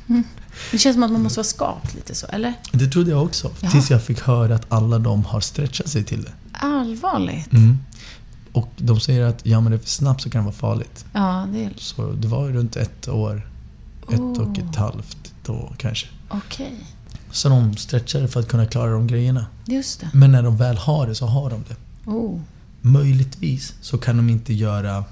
Det 0.72 0.78
känns 0.78 0.96
som 0.96 1.04
att 1.04 1.12
man 1.12 1.24
måste 1.24 1.38
vara 1.40 1.48
skapt 1.48 1.96
lite 1.96 2.16
så, 2.16 2.28
eller? 2.28 2.54
Det 2.72 2.88
trodde 2.88 3.12
jag 3.12 3.24
också. 3.24 3.52
Jaha. 3.62 3.72
Tills 3.72 3.92
jag 3.92 4.04
fick 4.04 4.20
höra 4.22 4.56
att 4.56 4.66
alla 4.72 5.00
de 5.00 5.26
har 5.26 5.40
stretchat 5.40 5.88
sig 5.90 6.04
till 6.04 6.24
det. 6.24 6.32
Allvarligt? 6.52 7.54
Mm. 7.54 7.78
Och 8.52 8.70
de 8.78 9.00
säger 9.00 9.26
att 9.26 9.46
ja 9.46 9.62
men 9.62 9.72
det 9.72 9.80
för 9.80 9.90
snabbt 9.90 10.22
så 10.22 10.30
kan 10.30 10.42
det 10.42 10.46
vara 10.46 10.56
farligt. 10.56 11.06
Ja, 11.14 11.48
det 11.54 11.66
är... 11.66 11.72
Så 11.78 12.12
det 12.12 12.28
var 12.28 12.48
ju 12.48 12.54
runt 12.54 12.76
ett 12.76 13.08
år, 13.08 13.48
ett 14.12 14.20
och 14.20 14.48
Oh. 14.48 14.60
ett 14.70 14.76
halvt 14.76 15.34
då 15.46 15.74
kanske. 15.78 16.08
Okej. 16.30 16.74
Så 17.32 17.50
de 17.50 17.78
stretchade 17.78 18.28
för 18.28 18.40
att 18.40 18.48
kunna 18.48 18.66
klara 18.66 18.92
de 18.92 19.08
grejerna. 19.08 19.46
Just 19.66 20.00
det. 20.00 20.10
Men 20.14 20.32
när 20.32 20.44
de 20.44 20.58
väl 20.58 20.78
har 20.78 21.08
det 21.08 21.16
så 21.16 21.26
har 21.26 21.50
de 21.50 21.64
det. 21.70 21.76
Oh. 22.12 22.40
Möjligtvis 22.82 23.74
så 23.82 23.98
kan 23.98 24.18
de 24.18 24.30
inte 24.30 24.54
göra 24.54 25.04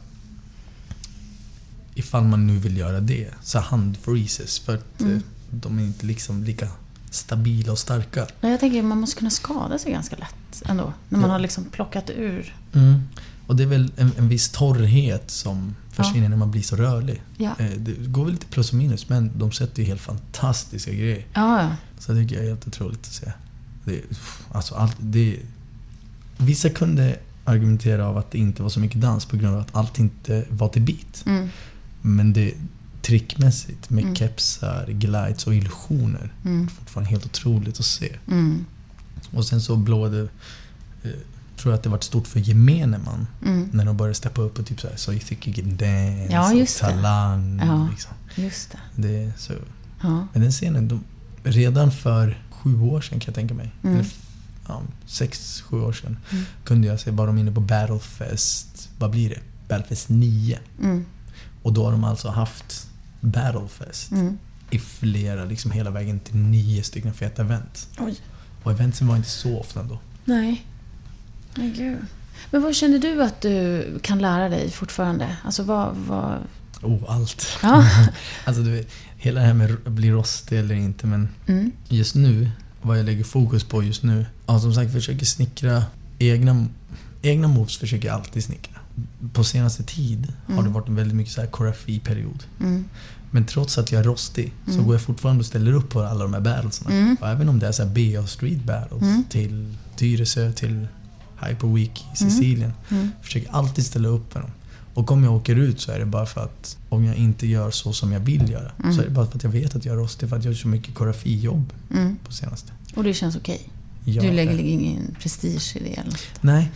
ifall 1.96 2.24
man 2.24 2.48
nu 2.48 2.58
vill 2.58 2.78
göra 2.78 3.00
det, 3.00 3.28
så 3.44 3.60
handfreezes 3.60 4.60
för 4.60 4.76
att 4.76 5.02
Mm. 5.02 5.14
eh, 5.16 5.22
de 5.52 5.80
är 5.80 5.84
inte 5.84 6.06
liksom 6.06 6.44
lika 6.44 6.68
stabila 7.12 7.72
och 7.72 7.78
starka. 7.80 8.28
Nej, 8.42 8.52
jag 8.52 8.60
tänker 8.60 8.80
att 8.80 8.86
man 8.86 9.00
måste 9.00 9.16
kunna 9.20 9.30
skada 9.32 9.80
sig 9.80 9.92
ganska 9.92 10.16
lätt 10.16 10.64
ändå. 10.66 10.94
När 11.10 11.20
man 11.20 11.30
Ja. 11.30 11.34
har 11.36 11.40
liksom 11.40 11.66
plockat 11.66 12.10
ur. 12.10 12.56
Mm. 12.74 13.02
Och 13.48 13.56
det 13.56 13.64
är 13.64 13.68
väl 13.68 13.92
en, 13.98 14.12
en 14.18 14.30
viss 14.30 14.50
torrhet 14.50 15.32
som 15.32 15.76
försvinner 15.92 16.30
när 16.30 16.38
man 16.38 16.52
blir 16.52 16.62
så 16.62 16.76
rörlig. 16.76 17.22
Ja. 17.38 17.52
Eh, 17.60 17.70
Det 17.78 17.92
går 18.08 18.24
väl 18.26 18.34
lite 18.34 18.46
plus 18.46 18.70
och 18.70 18.76
minus 18.76 19.10
men 19.10 19.32
de 19.40 19.52
sätter 19.52 19.82
ju 19.84 19.88
helt 19.88 20.02
fantastiska 20.02 20.92
grejer. 20.92 21.26
Ja, 21.34 21.62
ja. 21.62 21.76
Så 22.00 22.12
det 22.14 22.22
tycker 22.22 22.36
jag 22.36 22.46
är 22.46 22.50
helt 22.50 22.68
otroligt 22.68 23.00
att 23.00 23.14
se. 23.14 23.32
Det, 23.86 24.02
alltså 24.52 24.76
allt, 24.76 24.96
det, 25.00 25.40
vissa 26.38 26.70
kunde 26.70 27.20
argumentera 27.46 28.08
av 28.08 28.18
att 28.18 28.32
det 28.32 28.38
inte 28.38 28.64
var 28.64 28.70
så 28.70 28.80
mycket 28.80 29.02
dans 29.02 29.26
på 29.26 29.38
grund 29.38 29.56
av 29.56 29.62
att 29.62 29.76
allt 29.76 30.00
inte 30.00 30.46
var 30.50 30.70
till 30.70 30.82
bit. 30.82 31.24
Mm. 31.26 31.50
Men 32.02 32.34
det 32.34 32.54
trickmässigt 33.02 33.90
med 33.90 34.04
Mm. 34.04 34.16
kepsar, 34.16 34.86
glides 34.90 35.48
och 35.48 35.56
illusioner. 35.56 36.34
Mm. 36.46 36.68
Fortfarande 36.68 37.10
helt 37.10 37.26
otroligt 37.26 37.80
att 37.80 37.86
se. 37.86 38.16
Mm. 38.28 38.66
Och 39.32 39.46
sen 39.46 39.62
så 39.62 39.76
blåade... 39.76 40.22
Eh, 41.04 41.12
tror 41.58 41.72
jag 41.74 41.78
att 41.78 41.84
det 41.84 41.90
varit 41.90 42.04
stort 42.04 42.28
för 42.28 42.40
gemene 42.40 42.98
man. 42.98 43.28
Mm. 43.46 43.70
När 43.74 43.86
de 43.86 43.98
började 43.98 44.16
steppa 44.16 44.42
upp 44.42 44.60
och 44.60 44.66
typ 44.66 44.82
såhär 44.82 44.96
So 44.96 45.12
you 45.12 45.20
think 45.22 45.48
you 45.48 45.56
can 45.58 45.78
dance 45.78 46.28
Ja, 46.34 46.54
just 46.54 46.82
och 46.82 46.88
det. 46.88 46.94
talang. 46.94 47.60
Ja. 47.66 47.88
Liksom. 47.92 48.12
Just 48.36 48.72
det. 48.96 49.02
Det 49.02 49.32
så. 49.38 49.54
Ja. 50.02 50.28
Men 50.34 50.42
den 50.42 50.52
scenen, 50.52 50.88
de, 50.88 51.04
redan 51.44 51.92
för 51.92 52.44
sju 52.52 52.82
år 52.82 53.02
sedan 53.02 53.20
kan 53.20 53.28
jag 53.28 53.36
tänka 53.36 53.54
mig. 53.54 53.72
Mm. 53.84 53.96
Eller 53.96 54.08
ja, 54.68 54.82
sex, 55.06 55.62
sju 55.62 55.82
år 55.82 55.94
sedan. 55.94 56.18
Mm. 56.32 56.44
Kunde 56.64 56.88
jag 56.88 57.00
se, 57.00 57.12
var 57.12 57.28
de 57.28 57.38
inne 57.38 57.52
på 57.52 57.62
Battlefest, 57.62 58.90
vad 59.00 59.12
blir 59.12 59.30
det? 59.30 59.40
Battlefest 59.68 60.10
9. 60.10 60.60
Mm. 60.84 61.06
Och 61.62 61.74
då 61.74 61.86
har 61.86 61.92
de 61.92 62.04
alltså 62.04 62.30
haft 62.30 62.88
Battlefest 63.22 64.12
Mm. 64.12 64.38
i 64.72 64.80
flera, 64.80 65.46
liksom 65.46 65.72
hela 65.72 65.90
vägen 65.90 66.20
till 66.20 66.36
nio 66.36 66.84
stycken 66.84 67.14
feta 67.14 67.42
event. 67.42 67.88
Oj. 68.00 68.16
Och 68.64 68.72
eventen 68.72 69.08
var 69.08 69.16
inte 69.16 69.30
så 69.30 69.60
ofta 69.60 69.80
ändå. 69.80 70.00
Nej. 70.26 70.66
Nej, 71.56 71.74
gud. 71.78 71.98
Men 72.52 72.62
vad 72.62 72.76
känner 72.76 73.00
du 73.00 73.24
att 73.24 73.42
du 73.42 73.86
kan 74.04 74.20
lära 74.20 74.50
dig 74.50 74.72
fortfarande? 74.72 75.38
Alltså 75.44 75.64
vad... 75.64 75.96
vad... 75.96 76.38
Oh, 76.82 77.04
allt. 77.08 77.48
Ja. 77.64 77.86
Alltså 78.46 78.62
du 78.64 78.72
vet, 78.72 78.88
hela 79.18 79.40
det 79.42 79.46
här 79.48 79.54
med 79.54 79.72
att 79.86 79.92
bli 79.92 80.12
rostig 80.12 80.60
eller 80.60 80.76
inte 80.76 81.08
men 81.08 81.30
Mm. 81.48 81.72
just 81.88 82.16
nu, 82.16 82.52
vad 82.82 83.00
jag 83.00 83.06
lägger 83.06 83.24
fokus 83.24 83.64
på 83.64 83.84
just 83.84 84.04
nu. 84.04 84.26
Ja, 84.48 84.60
som 84.60 84.74
sagt, 84.74 84.92
försöker 84.92 85.26
snickra 85.26 85.84
egna, 86.20 86.66
egna 87.22 87.48
moves 87.48 87.78
försöker 87.78 88.08
jag 88.08 88.16
alltid 88.16 88.44
snickra. 88.44 88.79
På 89.34 89.44
senaste 89.44 89.84
tid 89.84 90.34
har 90.48 90.54
Mm. 90.54 90.66
det 90.66 90.72
varit 90.72 90.88
en 90.88 90.96
väldigt 90.96 91.16
mycket 91.18 91.34
så 91.34 91.42
här 91.42 91.48
koreografiperiod. 91.48 92.44
Mm. 92.60 92.86
Men 93.32 93.46
trots 93.46 93.78
att 93.78 93.92
jag 93.92 94.00
är 94.00 94.04
rostig 94.04 94.54
så 94.66 94.72
Mm. 94.74 94.86
går 94.86 94.96
jag 94.96 95.02
fortfarande 95.02 95.40
och 95.40 95.46
ställer 95.46 95.74
upp 95.74 95.90
på 95.90 96.02
alla 96.02 96.24
de 96.24 96.34
här 96.34 96.42
battlesna. 96.42 96.92
Mm. 96.92 97.18
Och 97.22 97.28
även 97.28 97.50
om 97.50 97.60
det 97.60 97.68
är 97.68 97.72
så 97.72 97.84
här 97.84 97.90
BA 97.90 98.28
Street 98.28 98.64
battles 98.64 99.02
Mm. 99.02 99.24
till 99.30 99.76
Tyresö, 99.96 100.52
till 100.52 100.88
Hyper 101.48 101.68
Week 101.68 102.06
i 102.14 102.18
Sicilien. 102.18 102.74
Mm. 102.90 103.12
Försöker 103.22 103.52
alltid 103.52 103.86
ställa 103.86 104.08
upp 104.10 104.34
med 104.34 104.44
dem. 104.44 104.52
Och 104.94 105.12
om 105.12 105.24
jag 105.24 105.34
åker 105.36 105.56
ut 105.56 105.82
så 105.82 105.92
är 105.92 106.00
det 106.00 106.06
bara 106.06 106.26
för 106.26 106.42
att 106.42 106.78
om 106.90 107.06
jag 107.06 107.16
inte 107.16 107.48
gör 107.48 107.72
så 107.72 107.94
som 107.94 108.12
jag 108.12 108.20
vill 108.20 108.50
göra 108.50 108.72
Mm. 108.80 108.94
så 108.96 109.02
är 109.02 109.06
det 109.06 109.12
bara 109.12 109.26
för 109.28 109.36
att 109.38 109.44
jag 109.44 109.52
vet 109.52 109.76
att 109.76 109.86
jag 109.86 109.94
är 109.96 110.00
rostig 110.00 110.30
för 110.30 110.36
att 110.38 110.44
jag 110.44 110.54
gör 110.54 110.60
så 110.60 110.68
mycket 110.68 110.96
koreografijobb 110.96 111.74
Mm. 111.94 112.18
på 112.26 112.32
senaste. 112.32 112.72
Och 112.96 113.04
det 113.04 113.14
känns 113.14 113.36
okej? 113.36 113.70
Jag 114.06 114.24
du 114.26 114.32
lägger 114.32 114.54
är- 114.54 114.58
ingen 114.60 115.16
prestige 115.22 115.76
i 115.76 115.80
det? 115.80 115.94
Eller? 115.98 116.06
något? 116.12 116.18
Nej, 116.42 116.72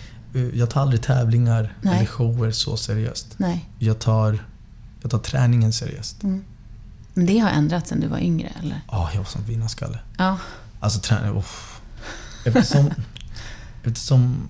jag 0.54 0.70
tar 0.70 0.82
aldrig 0.82 1.02
tävlingar 1.02 1.74
Nej. 1.82 1.96
eller 1.96 2.06
shower 2.06 2.52
så 2.52 2.78
seriöst. 2.78 3.28
Nej. 3.38 3.70
Jag 3.80 4.00
tar, 4.00 4.40
jag 5.02 5.12
tar 5.12 5.20
träningen 5.20 5.74
seriöst. 5.74 6.24
Mm. 6.24 6.44
Men 7.14 7.26
det 7.26 7.40
har 7.40 7.50
ändrats 7.50 7.90
sen 7.90 8.00
du 8.00 8.08
var 8.08 8.20
yngre, 8.20 8.52
eller? 8.60 8.82
Ja, 8.92 9.10
jag 9.12 9.18
var 9.18 9.26
som 9.26 9.44
vinnarskalle. 9.44 10.00
Ja. 10.18 10.38
Alltså 10.80 11.00
träning, 11.00 11.38
uff. 11.38 11.82
Eftersom, 12.46 12.92
eftersom 13.84 14.48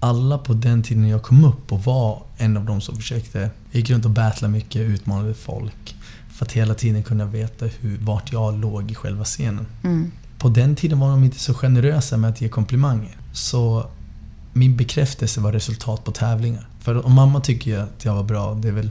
alla 0.00 0.38
på 0.38 0.52
den 0.52 0.82
tiden 0.82 1.08
jag 1.08 1.22
kom 1.22 1.44
upp 1.44 1.72
och 1.72 1.84
var 1.84 2.22
en 2.36 2.56
av 2.56 2.64
de 2.64 2.80
som 2.80 2.96
försökte. 2.96 3.38
Jag 3.38 3.50
gick 3.80 3.90
runt 3.90 4.04
och 4.04 4.10
battlade 4.10 4.52
mycket, 4.52 4.82
utmanade 4.82 5.34
folk. 5.34 5.96
För 6.32 6.44
att 6.46 6.52
hela 6.52 6.74
tiden 6.74 7.02
kunna 7.02 7.24
veta 7.24 7.66
hur, 7.66 7.98
vart 7.98 8.32
jag 8.32 8.58
låg 8.60 8.90
i 8.90 8.94
själva 8.94 9.24
scenen. 9.24 9.66
Mm. 9.82 10.10
På 10.38 10.48
den 10.48 10.76
tiden 10.76 10.98
var 10.98 11.10
de 11.10 11.24
inte 11.24 11.38
så 11.38 11.54
generösa 11.54 12.16
med 12.16 12.30
att 12.30 12.40
ge 12.40 12.48
komplimanger. 12.48 13.16
Så 13.32 13.90
min 14.52 14.76
bekräftelse 14.76 15.40
var 15.40 15.52
resultat 15.52 16.04
på 16.04 16.10
tävlingar. 16.12 16.68
För 16.80 17.06
om 17.06 17.12
mamma 17.12 17.40
tycker 17.40 17.78
att 17.78 18.04
jag 18.04 18.14
var 18.14 18.22
bra, 18.22 18.54
det 18.54 18.68
är 18.68 18.72
väl 18.72 18.90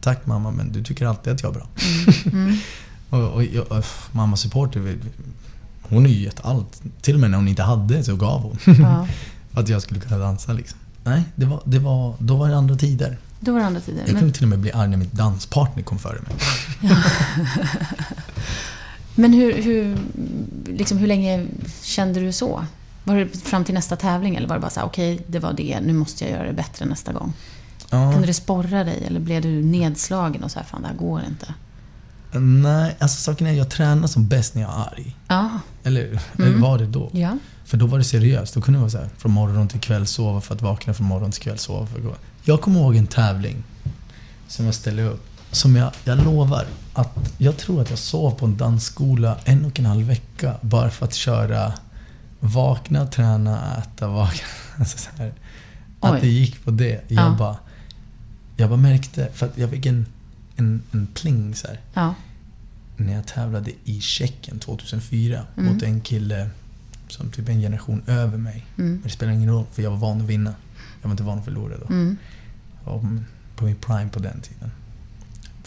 Tack 0.00 0.26
mamma, 0.26 0.50
men 0.50 0.72
du 0.72 0.84
tycker 0.84 1.06
alltid 1.06 1.32
att 1.32 1.42
jag 1.42 1.50
är 1.50 1.58
bra. 1.58 1.68
Mm. 2.32 2.56
Och, 3.10 3.20
och, 3.32 3.44
jag- 3.44 3.72
och 3.72 3.84
mamma 4.12 4.36
supporter, 4.36 4.96
hon 5.82 6.02
har 6.04 6.10
ju 6.10 6.22
gett 6.22 6.40
allt. 6.44 6.82
Till 7.00 7.14
och 7.14 7.20
med 7.20 7.30
när 7.30 7.38
hon 7.38 7.48
inte 7.48 7.62
hade 7.62 8.04
så 8.04 8.16
gav 8.16 8.40
hon. 8.42 8.58
Ja. 8.80 9.06
För 9.50 9.60
att 9.60 9.68
jag 9.68 9.82
skulle 9.82 10.00
kunna 10.00 10.18
dansa 10.18 10.52
liksom. 10.52 10.78
Nej, 11.04 11.22
det 11.34 11.46
var, 11.46 11.62
det 11.64 11.78
var, 11.78 12.14
då 12.18 12.36
var 12.36 12.48
det 12.48 12.56
andra 12.56 12.76
tider. 12.76 13.18
Då 13.40 13.52
var 13.52 13.60
det 13.60 13.66
andra 13.66 13.80
tider. 13.80 13.98
Jag 14.00 14.12
Men, 14.12 14.20
kunde 14.20 14.34
till 14.34 14.42
och 14.44 14.48
med 14.48 14.58
bli 14.58 14.72
arg 14.72 14.88
när 14.88 14.96
min 14.96 15.10
danspartner 15.12 15.82
kom 15.82 15.98
före 15.98 16.18
mig. 16.20 16.36
men 19.14 19.32
hur, 19.32 19.62
hur, 19.62 19.96
liksom, 20.66 20.98
hur 20.98 21.06
länge 21.06 21.46
kände 21.82 22.20
du 22.20 22.32
så? 22.32 22.64
Var 23.04 23.16
det 23.16 23.28
fram 23.28 23.64
till 23.64 23.74
nästa 23.74 23.96
tävling 23.96 24.36
eller 24.36 24.48
var 24.48 24.56
det 24.56 24.60
bara 24.60 24.70
så 24.70 24.80
här, 24.80 24.86
okej, 24.86 25.20
det 25.26 25.38
var 25.38 25.52
det, 25.52 25.80
nu 25.80 25.92
måste 25.92 26.24
jag 26.24 26.32
göra 26.32 26.46
det 26.46 26.52
bättre 26.52 26.84
nästa 26.84 27.12
gång? 27.12 27.32
Ja, 27.90 28.12
Kunde 28.12 28.26
det 28.26 28.34
sporra 28.34 28.84
dig 28.84 29.04
eller 29.06 29.20
blev 29.20 29.42
du 29.42 29.62
nedslagen 29.62 30.44
och 30.44 30.50
så 30.50 30.58
här, 30.58 30.66
fan 30.66 30.82
det 30.82 30.88
här 30.88 30.94
går 30.94 31.22
inte? 31.28 31.54
nej, 32.40 32.96
alltså 32.98 33.20
saken 33.20 33.46
är 33.46 33.52
jag 33.52 33.70
tränar 33.70 34.06
som 34.06 34.28
bäst 34.28 34.54
när 34.54 34.62
jag 34.62 34.70
är 34.70 34.74
arg. 34.74 35.16
Ja. 35.28 35.50
Eller, 35.84 36.20
eller 36.38 36.58
var 36.58 36.78
det 36.78 36.86
då? 36.86 37.10
Ja. 37.12 37.38
För 37.64 37.76
då 37.76 37.86
var 37.86 37.98
det 37.98 38.04
seriöst. 38.04 38.54
Då 38.54 38.60
kunde 38.60 38.78
det 38.78 38.80
vara 38.80 38.90
så 38.90 38.98
här, 38.98 39.08
från 39.18 39.32
morgon 39.32 39.68
till 39.68 39.80
kväll 39.80 40.06
sova 40.06 40.40
för 40.40 40.54
att 40.54 40.62
vakna 40.62 40.94
från 40.94 41.06
morgon 41.06 41.30
till 41.30 41.42
kväll 41.42 41.58
sova 41.58 41.86
för 41.86 41.98
att 41.98 42.04
gå. 42.04 42.14
Jag 42.42 42.60
kommer 42.60 42.80
ihåg 42.80 42.96
en 42.96 43.06
tävling 43.06 43.64
som 44.48 44.64
jag 44.64 44.74
ställde 44.74 45.02
upp. 45.02 45.26
Som 45.50 45.76
jag, 45.76 45.92
jag 46.04 46.24
lovar 46.24 46.66
att 46.94 47.32
jag 47.38 47.56
tror 47.56 47.80
att 47.82 47.90
jag 47.90 47.98
sov 47.98 48.30
på 48.30 48.46
en 48.46 48.56
dansskola 48.56 49.36
en 49.44 49.64
och 49.64 49.78
en 49.78 49.86
halv 49.86 50.06
vecka 50.06 50.54
bara 50.60 50.90
för 50.90 51.04
att 51.04 51.14
köra 51.14 51.72
vakna, 52.44 53.06
träna, 53.06 53.76
äta, 53.78 54.08
vakna. 54.08 54.46
Alltså 54.78 54.98
så 54.98 55.10
här. 55.18 55.32
Oj. 56.00 56.10
Att 56.10 56.20
det 56.20 56.28
gick 56.28 56.64
på 56.64 56.70
det. 56.70 57.04
Jag, 57.08 57.24
Ja. 57.24 57.36
bara, 57.38 57.56
jag 58.56 58.68
bara 58.70 58.76
märkte, 58.80 59.28
för 59.34 59.46
att 59.46 59.58
jag 59.58 59.70
fick 59.70 59.86
en, 59.86 60.06
en, 60.56 60.82
en 60.92 61.06
pling 61.06 61.54
så 61.54 61.66
här 61.66 61.80
Ja. 61.94 62.14
när 62.96 63.12
jag 63.14 63.26
tävlade 63.26 63.70
i 63.84 64.00
Tjeckien 64.00 64.58
2004 64.58 65.40
Mm. 65.56 65.72
mot 65.74 65.82
en 65.82 66.00
kille 66.00 66.50
som 67.08 67.30
typ 67.30 67.48
en 67.48 67.60
generation 67.60 68.02
över 68.06 68.38
mig. 68.38 68.66
Mm. 68.78 68.90
Men 68.92 69.00
det 69.02 69.10
spelar 69.10 69.32
ingen 69.32 69.50
roll 69.50 69.64
för 69.72 69.82
jag 69.82 69.90
var 69.90 69.96
van 69.98 70.20
att 70.20 70.26
vinna. 70.26 70.54
Jag 71.02 71.08
var 71.08 71.10
inte 71.10 71.22
van 71.22 71.38
att 71.38 71.44
förlora 71.44 71.74
då. 71.78 71.86
Mm. 71.86 72.16
Jag 72.84 72.92
var 72.92 73.18
på 73.56 73.64
min 73.64 73.76
prime 73.76 74.08
på 74.10 74.18
den 74.18 74.40
tiden. 74.40 74.70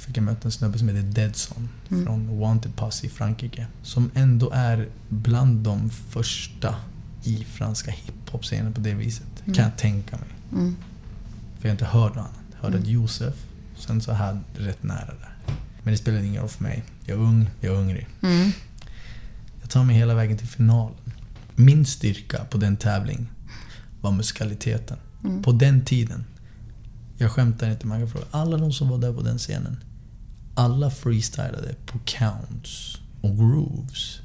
Fick 0.08 0.18
jag 0.18 0.24
möta 0.24 0.48
en 0.48 0.52
snubbe 0.52 0.78
som 0.80 0.88
heter 0.88 1.02
Deadson 1.02 1.70
Mm. 1.92 2.06
från 2.06 2.40
Wanted 2.40 2.76
Pass 2.76 3.04
i 3.04 3.10
Frankrike. 3.10 3.68
Som 3.84 4.12
ändå 4.16 4.52
är 4.54 4.88
bland 5.10 5.60
de 5.64 5.90
första 5.90 6.76
i 7.24 7.44
franska 7.44 7.92
hiphop-scenen 7.92 8.74
på 8.74 8.82
det 8.82 8.94
viset. 8.94 9.28
Mm. 9.44 9.56
Kan 9.56 9.64
jag 9.66 9.78
tänka 9.78 10.18
mig. 10.18 10.28
Mm. 10.52 10.76
För 11.60 11.68
jag 11.68 11.70
har 11.70 11.72
inte 11.72 11.86
hört 11.86 12.16
något 12.16 12.22
annat. 12.26 12.32
Jag 12.52 12.58
hörde 12.62 12.78
Mm. 12.78 12.84
att 12.88 12.94
Josef, 12.94 13.36
sen 13.78 14.02
så 14.02 14.12
här 14.14 14.40
rätt 14.58 14.84
nära 14.84 15.06
där. 15.20 15.36
Men 15.84 15.92
det 15.92 15.98
spelar 15.98 16.20
ingen 16.20 16.42
roll 16.42 16.50
för 16.50 16.64
mig. 16.64 16.84
Jag 17.06 17.18
är 17.20 17.22
ung, 17.24 17.50
jag 17.62 17.74
är 17.74 17.78
hungrig. 17.78 18.08
Mm. 18.22 18.52
Jag 19.62 19.70
tar 19.70 19.84
mig 19.84 19.96
hela 19.96 20.14
vägen 20.16 20.38
till 20.38 20.48
finalen. 20.48 20.96
Min 21.56 21.86
styrka 21.86 22.44
på 22.46 22.58
den 22.58 22.78
tävlingen 22.78 23.28
var 24.02 24.12
musikaliteten. 24.12 24.98
Mm. 25.24 25.44
På 25.44 25.52
den 25.52 25.86
tiden. 25.86 26.26
Jag 27.18 27.32
skämtar 27.32 27.70
inte, 27.70 27.88
man 27.88 28.00
kan 28.00 28.10
fråga. 28.10 28.26
Alla 28.32 28.58
de 28.58 28.74
som 28.74 28.90
var 28.90 28.98
där 28.98 29.14
på 29.14 29.22
den 29.22 29.38
scenen. 29.38 29.78
Alla 30.58 30.90
freestylade 30.92 31.76
på 31.86 32.00
counts 32.06 32.98
och 33.22 33.36
grooves. 33.38 34.20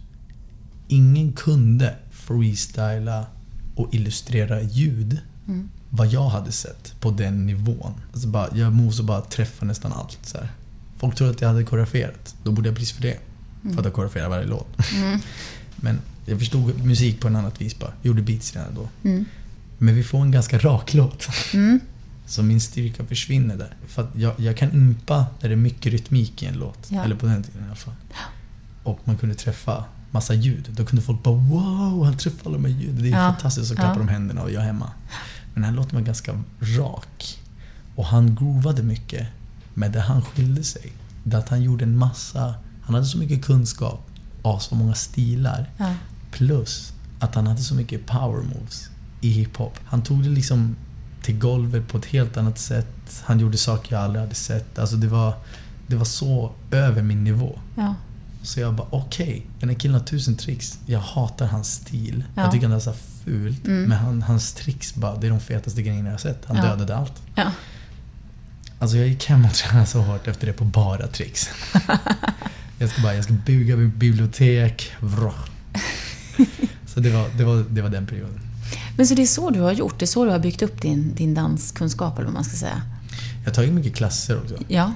Ingen 0.88 1.32
kunde 1.32 1.96
freestyla 2.10 3.26
och 3.74 3.94
illustrera 3.94 4.62
ljud 4.62 5.18
Mm. 5.48 5.68
vad 5.90 6.06
jag 6.06 6.28
hade 6.28 6.52
sett 6.52 6.94
på 7.00 7.10
den 7.10 7.46
nivån. 7.46 7.92
Alltså 8.12 8.28
bara, 8.28 8.48
jag 8.56 8.72
måste 8.72 9.02
bara 9.02 9.20
träffa 9.20 9.64
nästan 9.64 9.92
allt. 9.92 10.18
Så 10.22 10.38
här. 10.38 10.48
Folk 10.98 11.14
tror 11.14 11.30
att 11.30 11.40
jag 11.40 11.48
hade 11.48 11.64
koreograferat. 11.64 12.34
Då 12.44 12.52
borde 12.52 12.68
jag 12.68 12.76
pris 12.76 12.92
för 12.92 13.02
det. 13.02 13.18
För 13.62 13.78
att 13.78 13.84
jag 13.84 13.92
koreograferar 13.94 14.28
varje 14.28 14.46
låt. 14.46 14.68
Men 15.76 16.00
jag 16.26 16.38
förstod 16.38 16.84
musik 16.84 17.20
på 17.20 17.28
ett 17.28 17.34
annat 17.34 17.60
vis 17.60 17.78
bara. 17.78 17.92
Gjorde 18.02 18.22
beats 18.22 18.54
redan 18.56 18.74
då. 18.74 18.88
Mm. 19.08 19.24
Men 19.78 19.94
vi 19.94 20.02
får 20.04 20.20
en 20.22 20.30
ganska 20.30 20.58
rak 20.58 20.94
låt. 20.94 21.26
Så 22.26 22.42
min 22.42 22.60
styrka 22.60 23.04
försvinner 23.04 23.56
där. 23.56 23.76
För 23.86 24.08
jag, 24.16 24.40
jag 24.40 24.56
kan 24.56 24.72
impa 24.72 25.26
när 25.40 25.48
det 25.48 25.54
är 25.54 25.56
mycket 25.56 25.92
rytmik 25.92 26.42
i 26.42 26.46
en 26.46 26.54
låt. 26.54 26.88
Ja. 26.90 27.04
Eller 27.04 27.16
på 27.16 27.26
den 27.26 27.42
tiden 27.42 27.62
i 27.62 27.66
alla 27.66 27.74
fall. 27.76 27.94
Och 28.82 29.00
man 29.04 29.16
kunde 29.18 29.34
träffa 29.34 29.84
massa 30.10 30.34
ljud. 30.34 30.68
Då 30.76 30.84
kunde 30.84 31.02
folk 31.02 31.22
bara 31.22 31.34
wow, 31.34 32.04
han 32.04 32.16
träffade 32.16 32.42
alla 32.48 32.58
de 32.58 32.64
här 32.64 32.80
ljuden. 32.80 33.02
Det 33.02 33.08
är 33.08 33.12
Ja. 33.12 33.32
fantastiskt. 33.32 33.68
Så 33.68 33.74
klappar 33.74 33.92
Ja. 33.92 33.98
de 33.98 34.08
händerna 34.08 34.42
och 34.42 34.50
jag 34.50 34.62
är 34.62 34.66
hemma. 34.66 34.90
Men 35.54 35.62
den 35.62 35.64
här 35.64 35.72
låten 35.72 35.98
var 35.98 36.06
ganska 36.06 36.42
rak. 36.60 37.38
Och 37.94 38.06
han 38.06 38.34
groovade 38.34 38.82
mycket. 38.82 39.28
Men 39.74 39.92
det 39.92 40.00
han 40.00 40.22
skilde 40.22 40.64
sig, 40.64 40.92
det 41.24 41.38
att 41.38 41.48
han 41.48 41.62
gjorde 41.62 41.84
en 41.84 41.96
massa... 41.98 42.54
Han 42.82 42.94
hade 42.94 43.06
så 43.06 43.18
mycket 43.18 43.44
kunskap 43.44 44.06
av 44.42 44.58
så 44.58 44.74
många 44.74 44.94
stilar. 44.94 45.70
Ja. 45.76 45.94
Plus 46.30 46.92
att 47.18 47.34
han 47.34 47.46
hade 47.46 47.60
så 47.62 47.74
mycket 47.74 48.06
power 48.06 48.42
moves 48.42 48.88
i 49.20 49.28
hiphop. 49.30 49.78
Han 49.84 50.02
tog 50.02 50.22
det 50.22 50.28
liksom 50.28 50.76
till 51.22 51.38
golvet 51.38 51.88
på 51.88 51.98
ett 51.98 52.04
helt 52.06 52.36
annat 52.36 52.58
sätt. 52.58 53.22
Han 53.24 53.40
gjorde 53.40 53.58
saker 53.58 53.94
jag 53.96 54.04
aldrig 54.04 54.22
hade 54.24 54.34
sett. 54.34 54.78
Alltså 54.78 54.96
det 54.96 55.06
var, 55.08 55.34
det 55.86 55.96
var 55.96 56.04
så 56.04 56.52
över 56.70 57.02
min 57.02 57.24
nivå. 57.24 57.58
Ja. 57.76 57.94
Så 58.42 58.60
jag 58.60 58.74
bara 58.74 58.86
okej, 58.90 59.46
den 59.60 59.68
här 59.68 59.76
killen 59.76 59.94
har 60.00 60.06
tusen 60.06 60.36
tricks. 60.36 60.78
Jag 60.86 61.00
hatar 61.00 61.46
hans 61.46 61.72
stil. 61.72 62.24
Ja. 62.34 62.42
Jag 62.42 62.52
tycker 62.52 62.66
han 62.66 62.76
är 62.76 62.80
så 62.80 62.94
fult. 63.24 63.66
Mm. 63.66 63.82
Men 63.84 63.98
han, 63.98 64.22
hans 64.22 64.52
tricks 64.52 64.94
bara, 64.94 65.16
det 65.16 65.26
är 65.26 65.30
de 65.30 65.40
fetaste 65.40 65.82
grejerna 65.82 66.04
jag 66.08 66.14
har 66.14 66.18
sett. 66.18 66.42
Han 66.46 66.56
Ja. 66.56 66.62
dödade 66.62 66.96
allt. 66.96 67.22
Ja. 67.34 67.50
Alltså 68.78 68.96
jag 68.96 69.08
gick 69.08 69.24
hem 69.26 69.44
och 69.44 69.54
tränade 69.54 69.86
så 69.86 70.00
hårt 70.02 70.28
efter 70.28 70.46
det 70.46 70.52
på 70.52 70.64
bara 70.64 71.06
tricks. 71.06 71.48
jag 72.78 72.90
ska 72.90 73.02
bara, 73.02 73.14
jag 73.14 73.24
ska 73.24 73.32
bygga 73.32 73.76
mitt 73.76 73.94
bibliotek. 73.94 74.92
Vrå. 75.00 75.32
Så 76.86 77.00
det 77.00 77.10
var, 77.10 77.28
det, 77.36 77.44
var, 77.44 77.64
det 77.70 77.82
var 77.82 77.88
den 77.88 78.06
perioden. 78.06 78.40
Men 78.96 79.06
så 79.06 79.14
det 79.14 79.22
är 79.22 79.26
så 79.26 79.50
du 79.50 79.60
har 79.60 79.72
gjort? 79.72 79.98
Det 79.98 80.04
är 80.04 80.06
så 80.06 80.24
du 80.24 80.30
har 80.30 80.38
byggt 80.38 80.62
upp 80.62 80.82
din, 80.82 81.14
din 81.14 81.34
danskunskap, 81.34 82.14
eller 82.16 82.24
vad 82.24 82.34
man 82.34 82.44
ska 82.44 82.56
säga? 82.56 82.82
Jag 83.38 83.50
har 83.50 83.54
tagit 83.54 83.72
mycket 83.72 83.94
klasser 83.94 84.38
också. 84.42 84.56
Ja. 84.68 84.92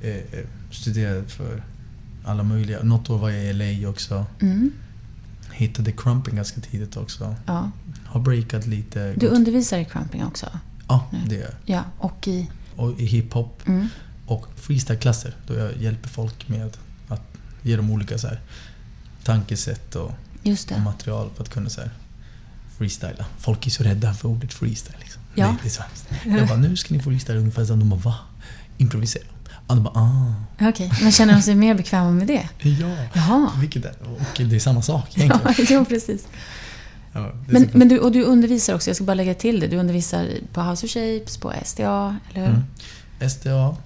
Eh, 0.00 0.10
eh, 0.10 0.46
studerade 0.70 1.28
för 1.28 1.62
alla 2.24 2.42
möjliga. 2.42 2.82
Något 2.82 3.10
år 3.10 3.18
var 3.18 3.30
jag 3.30 3.44
i 3.44 3.52
LA 3.52 3.88
också. 3.88 4.26
Mm. 4.40 4.72
Hittade 5.52 5.92
crumping 5.92 6.36
ganska 6.36 6.60
tidigt 6.60 6.96
också. 6.96 7.34
ja. 7.46 7.70
Har 8.06 8.20
breakat 8.20 8.66
lite. 8.66 9.14
Du 9.16 9.26
undervisar 9.26 9.78
i 9.78 9.84
crumping 9.84 10.24
också? 10.24 10.46
Ja, 10.88 11.10
det 11.28 11.34
gör 11.34 11.42
jag. 11.42 11.76
Ja. 11.76 11.84
Och 11.98 12.28
i... 12.28 12.50
Och 12.76 13.00
i 13.00 13.04
hiphop. 13.04 13.68
Mm. 13.68 13.88
Och 14.26 14.46
freestyle-klasser. 14.56 15.36
Då 15.46 15.54
jag 15.54 15.76
hjälper 15.76 16.08
folk 16.08 16.48
med 16.48 16.76
att 17.08 17.22
ge 17.62 17.76
dem 17.76 17.90
olika 17.90 18.18
så 18.18 18.26
här, 18.26 18.40
tankesätt 19.24 19.96
och, 19.96 20.12
och 20.72 20.80
material 20.84 21.30
för 21.34 21.42
att 21.42 21.48
kunna 21.48 21.70
så 21.70 21.80
här, 21.80 21.90
freestyla. 22.80 23.24
Folk 23.38 23.66
är 23.66 23.70
så 23.70 23.82
rädda 23.84 24.14
för 24.14 24.28
ordet 24.28 24.52
freestyle. 24.52 24.96
Liksom. 25.00 25.22
Ja. 25.34 25.46
Det, 25.46 25.56
det 25.62 25.68
är 25.68 25.70
så 25.70 25.82
hemskt. 25.82 26.06
Jag 26.24 26.48
bara, 26.48 26.58
nu 26.58 26.76
ska 26.76 26.94
ni 26.94 27.00
freestyla 27.02 27.38
ungefär 27.38 27.64
som 27.64 27.78
de 27.78 27.88
bara, 27.88 28.00
va? 28.00 28.14
Improvisera. 28.78 29.22
Och 29.66 29.74
de 29.76 29.84
bara, 29.84 29.94
ah. 30.00 30.34
Okej, 30.68 30.92
men 31.02 31.12
känner 31.12 31.34
de 31.34 31.42
sig 31.42 31.54
mer 31.54 31.74
bekväma 31.74 32.10
med 32.10 32.26
det? 32.26 32.48
Ja. 32.58 32.96
Jaha. 33.12 33.50
Vilket 33.60 33.84
är, 33.84 33.94
och 34.02 34.20
det 34.44 34.56
är 34.56 34.60
samma 34.60 34.82
sak 34.82 35.06
Ja, 35.14 35.22
egentligen. 35.24 35.66
jo, 35.68 35.84
precis. 35.84 36.28
Ja, 37.12 37.20
är 37.20 37.34
Men, 37.46 37.70
men 37.74 37.88
du, 37.88 37.98
och 37.98 38.12
du 38.12 38.22
undervisar 38.22 38.74
också, 38.74 38.90
jag 38.90 38.96
ska 38.96 39.04
bara 39.04 39.14
lägga 39.14 39.34
till 39.34 39.60
det. 39.60 39.66
Du 39.66 39.76
undervisar 39.76 40.28
på 40.52 40.62
House 40.62 40.86
of 40.86 40.92
Shapes, 40.92 41.36
på 41.36 41.52
SDA, 41.64 42.16
eller 42.34 42.46
hur? 42.46 42.54
Mm. 43.20 43.30
SDA, 43.30 43.76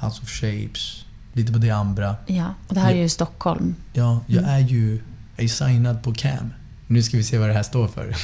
House 0.00 0.22
of 0.22 0.28
Shapes, 0.28 1.04
lite 1.32 1.52
på 1.52 1.58
det 1.58 1.70
andra. 1.70 2.16
Ja, 2.26 2.54
och 2.68 2.74
det 2.74 2.80
här 2.80 2.90
är 2.90 2.94
Ja. 2.96 3.02
ju 3.02 3.08
Stockholm. 3.08 3.74
Ja, 3.92 4.20
jag 4.26 4.42
Mm. 4.42 4.54
är 4.54 4.58
ju 4.68 5.00
jag 5.36 5.44
är 5.44 5.48
signad 5.48 6.02
på 6.02 6.14
CAM. 6.14 6.52
Nu 6.86 7.02
ska 7.02 7.16
vi 7.16 7.24
se 7.24 7.38
vad 7.38 7.48
det 7.48 7.54
här 7.54 7.62
står 7.62 7.88
för. 7.88 8.16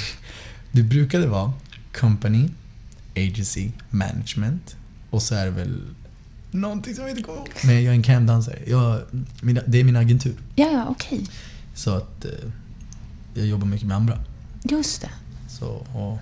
Det 0.72 0.82
brukade 0.82 1.26
vara 1.26 1.52
Company, 1.94 2.48
Agency, 3.16 3.70
Management 3.90 4.76
och 5.10 5.22
så 5.22 5.34
är 5.34 5.44
det 5.44 5.50
väl 5.50 5.80
någonting 6.50 6.94
som 6.94 7.02
jag 7.02 7.10
inte 7.10 7.22
kommer 7.22 7.38
ihåg. 7.38 7.48
Men 7.64 7.74
jag 7.74 7.84
är 7.84 7.96
en 7.96 8.02
CAM-dansare. 8.02 8.58
Jag, 8.66 9.00
mina, 9.42 9.60
det 9.66 9.78
är 9.78 9.84
min 9.84 9.96
agentur. 9.96 10.34
Ja, 10.54 10.70
ja, 10.70 10.86
okej. 10.88 11.26
Så 11.74 11.90
att 11.90 12.24
eh, 12.24 12.30
jag 13.34 13.46
jobbar 13.46 13.66
mycket 13.66 13.86
med 13.86 13.96
andra. 13.96 14.18
Just 14.62 15.00
det. 15.00 15.10
Så, 15.48 15.66
och, 15.94 16.18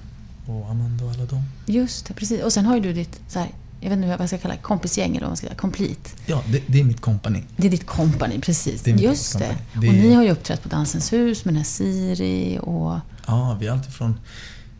och 0.46 0.70
Amanda 0.70 1.04
och 1.04 1.10
alla 1.10 1.24
dem. 1.24 1.42
Just 1.66 2.06
det, 2.06 2.14
precis. 2.14 2.42
Och 2.42 2.52
sen 2.52 2.66
har 2.66 2.74
ju 2.74 2.80
du 2.80 2.92
ditt, 2.92 3.20
så 3.28 3.38
här, 3.38 3.50
jag 3.80 3.90
vet 3.90 3.96
inte 3.96 4.08
vad 4.08 4.20
jag 4.20 4.28
ska 4.28 4.38
kalla 4.38 4.54
det, 4.54 4.60
kompisgäng 4.60 5.10
eller 5.10 5.20
vad 5.20 5.30
man 5.30 5.36
ska 5.36 5.46
säga, 5.46 5.56
complete. 5.56 6.10
Ja, 6.26 6.42
det, 6.48 6.62
det 6.66 6.80
är 6.80 6.84
mitt 6.84 7.00
kompani. 7.00 7.44
Det 7.56 7.66
är 7.66 7.70
ditt 7.70 7.86
company, 7.86 8.40
precis. 8.40 8.82
Det 8.82 8.90
Just 8.90 9.38
det. 9.38 9.56
Det 9.74 9.88
Och 9.88 9.94
ni 9.94 10.14
har 10.14 10.22
ju 10.22 10.30
uppträtt 10.30 10.62
på 10.62 10.68
Dansens 10.68 11.12
hus 11.12 11.44
med 11.44 11.54
den 11.54 11.56
här 11.56 11.64
Siri 11.64 12.58
och... 12.62 12.98
Ja, 13.26 13.56
vi 13.60 13.66
är 13.66 13.72
alltid 13.72 13.92
från 13.92 14.20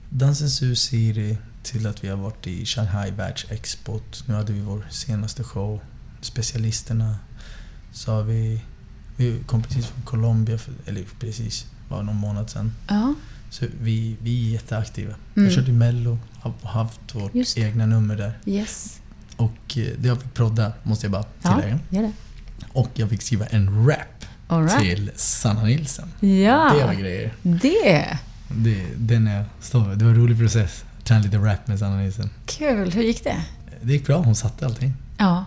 Dansens 0.09 0.63
hus 0.63 0.83
Siri 0.83 1.39
till 1.63 1.87
att 1.87 2.05
vi 2.05 2.09
har 2.09 2.17
varit 2.17 2.47
i 2.47 2.67
Shanghai 2.67 3.11
Världsexpot. 3.11 4.25
Nu 4.27 4.35
hade 4.35 4.53
vi 4.53 4.61
vår 4.61 4.87
senaste 4.91 5.45
show. 5.45 5.81
Specialisterna. 6.21 7.17
Så 7.93 8.13
har 8.13 8.23
vi... 8.23 8.61
Vi 9.17 9.39
kom 9.47 9.63
precis 9.63 9.87
från 9.87 10.03
Colombia, 10.03 10.59
för, 10.59 10.75
eller 10.87 11.05
precis, 11.21 11.67
var 11.89 12.03
någon 12.03 12.17
månad 12.17 12.51
sedan. 12.51 12.73
Ja, 12.89 13.15
Så 13.51 13.67
vi, 13.81 14.17
vi 14.23 14.47
är 14.49 14.53
jätteaktiva. 14.53 15.15
Mm. 15.37 15.49
Vi 15.49 15.55
körde 15.55 15.73
Mello, 15.73 16.11
har 16.11 16.19
haft 16.63 17.15
vårt 17.15 17.33
egna 17.57 17.87
nummer 17.87 18.17
där. 18.17 18.39
yes. 18.47 19.01
Och 19.37 19.79
eh, 19.79 19.85
det 19.99 20.09
jag 20.09 20.23
fick 20.23 20.35
prodda, 20.35 20.73
måste 20.83 21.07
jag 21.07 21.13
bara 21.13 21.25
Ja, 21.43 21.55
tillägga. 21.55 21.79
det. 21.91 22.13
Och 22.73 22.91
jag 22.95 23.11
fick 23.11 23.23
skriva 23.23 23.47
en 23.47 23.87
rap 23.89 24.25
right. 24.49 24.79
till 24.81 25.11
Sanna 25.17 25.63
Nilsson. 25.65 26.09
Ja, 26.21 26.75
Det 26.79 26.87
var 26.87 26.95
grejer. 26.95 27.35
det. 27.43 28.19
Det, 28.49 28.87
den 28.97 29.27
är 29.27 29.37
jag. 29.37 29.99
Det 29.99 30.05
var 30.05 30.11
en 30.13 30.17
rolig 30.17 30.39
process. 30.39 30.85
Träna 31.05 31.23
lite 31.23 31.39
rap 31.39 31.67
med 31.67 31.79
Sanna 31.79 31.97
Nilsson. 31.97 32.31
Kul. 32.47 32.91
Hur 32.93 33.03
gick 33.03 33.25
det? 33.25 33.45
Det 33.83 33.93
gick 33.93 34.07
bra, 34.07 34.17
hon 34.23 34.35
satte 34.37 34.67
allting. 34.67 34.95
Ja, 35.19 35.45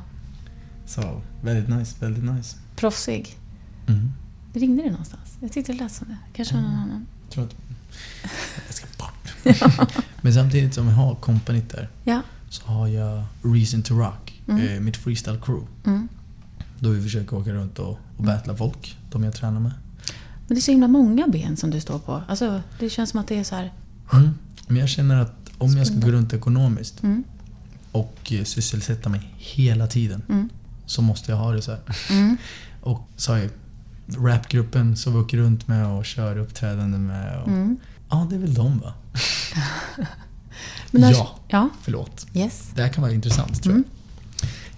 Så 0.86 1.22
väldigt 1.42 1.70
nice, 1.70 1.96
väldigt 2.00 2.24
nice. 2.24 2.58
proffsig. 2.76 3.38
Mm. 3.88 4.12
Ringde 4.54 4.84
det 4.84 4.90
någonstans? 4.92 5.38
Jag 5.40 5.52
tyckte 5.52 5.72
det 5.72 5.78
lät 5.84 5.92
som 5.92 6.08
det. 6.08 6.18
Kanske 6.34 6.56
någon 6.56 6.66
annan. 6.66 7.06
Jag 7.24 7.32
tror 7.34 7.44
att... 7.46 7.56
Jag 8.68 8.76
ska 8.76 8.88
Men 10.22 10.34
samtidigt 10.34 10.74
som 10.74 10.88
jag 10.88 10.96
har 10.96 11.16
kompaniet 11.16 11.70
där 11.70 11.90
Ja. 12.04 12.22
så 12.50 12.66
har 12.68 12.88
jag 12.88 13.24
Reason 13.44 13.82
to 13.84 13.94
Rock, 13.96 14.42
Mm. 14.48 14.68
eh, 14.68 14.80
mitt 14.80 14.98
freestyle 14.98 15.40
crew. 15.46 15.68
Mm. 15.86 16.08
Då 16.80 16.90
vi 16.90 17.02
försöker 17.04 17.38
åka 17.38 17.52
runt 17.54 17.80
och, 17.80 18.00
och 18.18 18.24
battla 18.24 18.56
folk, 18.56 18.98
de 19.12 19.24
jag 19.24 19.34
tränar 19.34 19.60
med. 19.60 19.72
Men 20.48 20.56
det 20.56 20.60
är 20.60 20.62
så 20.62 20.72
himla 20.72 20.88
många 20.88 21.28
ben 21.28 21.58
som 21.58 21.70
du 21.70 21.80
står 21.82 22.00
på. 22.00 22.22
Alltså, 22.28 22.62
det 22.80 22.90
känns 22.90 23.10
som 23.10 23.20
att 23.20 23.28
det 23.28 23.40
är 23.40 23.44
så 23.44 23.56
här... 23.56 23.74
Mm. 24.14 24.30
Men 24.68 24.78
jag 24.78 24.90
känner 24.90 25.22
att 25.22 25.36
om 25.58 25.78
jag 25.78 25.88
ska 25.88 25.96
gå 25.96 26.12
runt 26.12 26.34
ekonomiskt 26.34 27.04
Mm. 27.04 27.24
och 27.92 28.32
eh, 28.32 28.44
sysselsätta 28.44 29.10
mig 29.10 29.34
hela 29.38 29.88
tiden 29.88 30.22
Mm. 30.30 30.50
så 30.86 31.02
måste 31.02 31.32
jag 31.32 31.38
ha 31.40 31.52
det 31.52 31.62
så 31.62 31.72
här. 31.72 31.82
Mm. 32.10 32.38
Och 32.82 33.10
så 33.16 33.32
har 33.32 33.40
jag 33.40 33.50
rapgruppen 34.18 34.96
som 34.98 35.14
vi 35.14 35.20
åker 35.20 35.38
runt 35.38 35.68
med 35.68 35.88
och 35.88 36.06
kör 36.06 36.38
uppträdanden 36.38 37.08
med. 37.08 37.42
Och, 37.42 37.48
Mm. 37.48 37.78
Ja, 38.10 38.28
det 38.30 38.36
är 38.36 38.40
väl 38.40 38.54
de 38.54 38.80
va? 38.80 38.94
När- 40.92 41.12
Ja. 41.12 41.40
Ja. 41.48 41.70
Förlåt. 41.82 42.28
Yes. 42.34 42.70
Det 42.76 42.82
här 42.82 42.90
kan 42.90 43.02
vara 43.02 43.14
intressant 43.14 43.64
tror 43.64 43.74
Mm. 43.74 43.84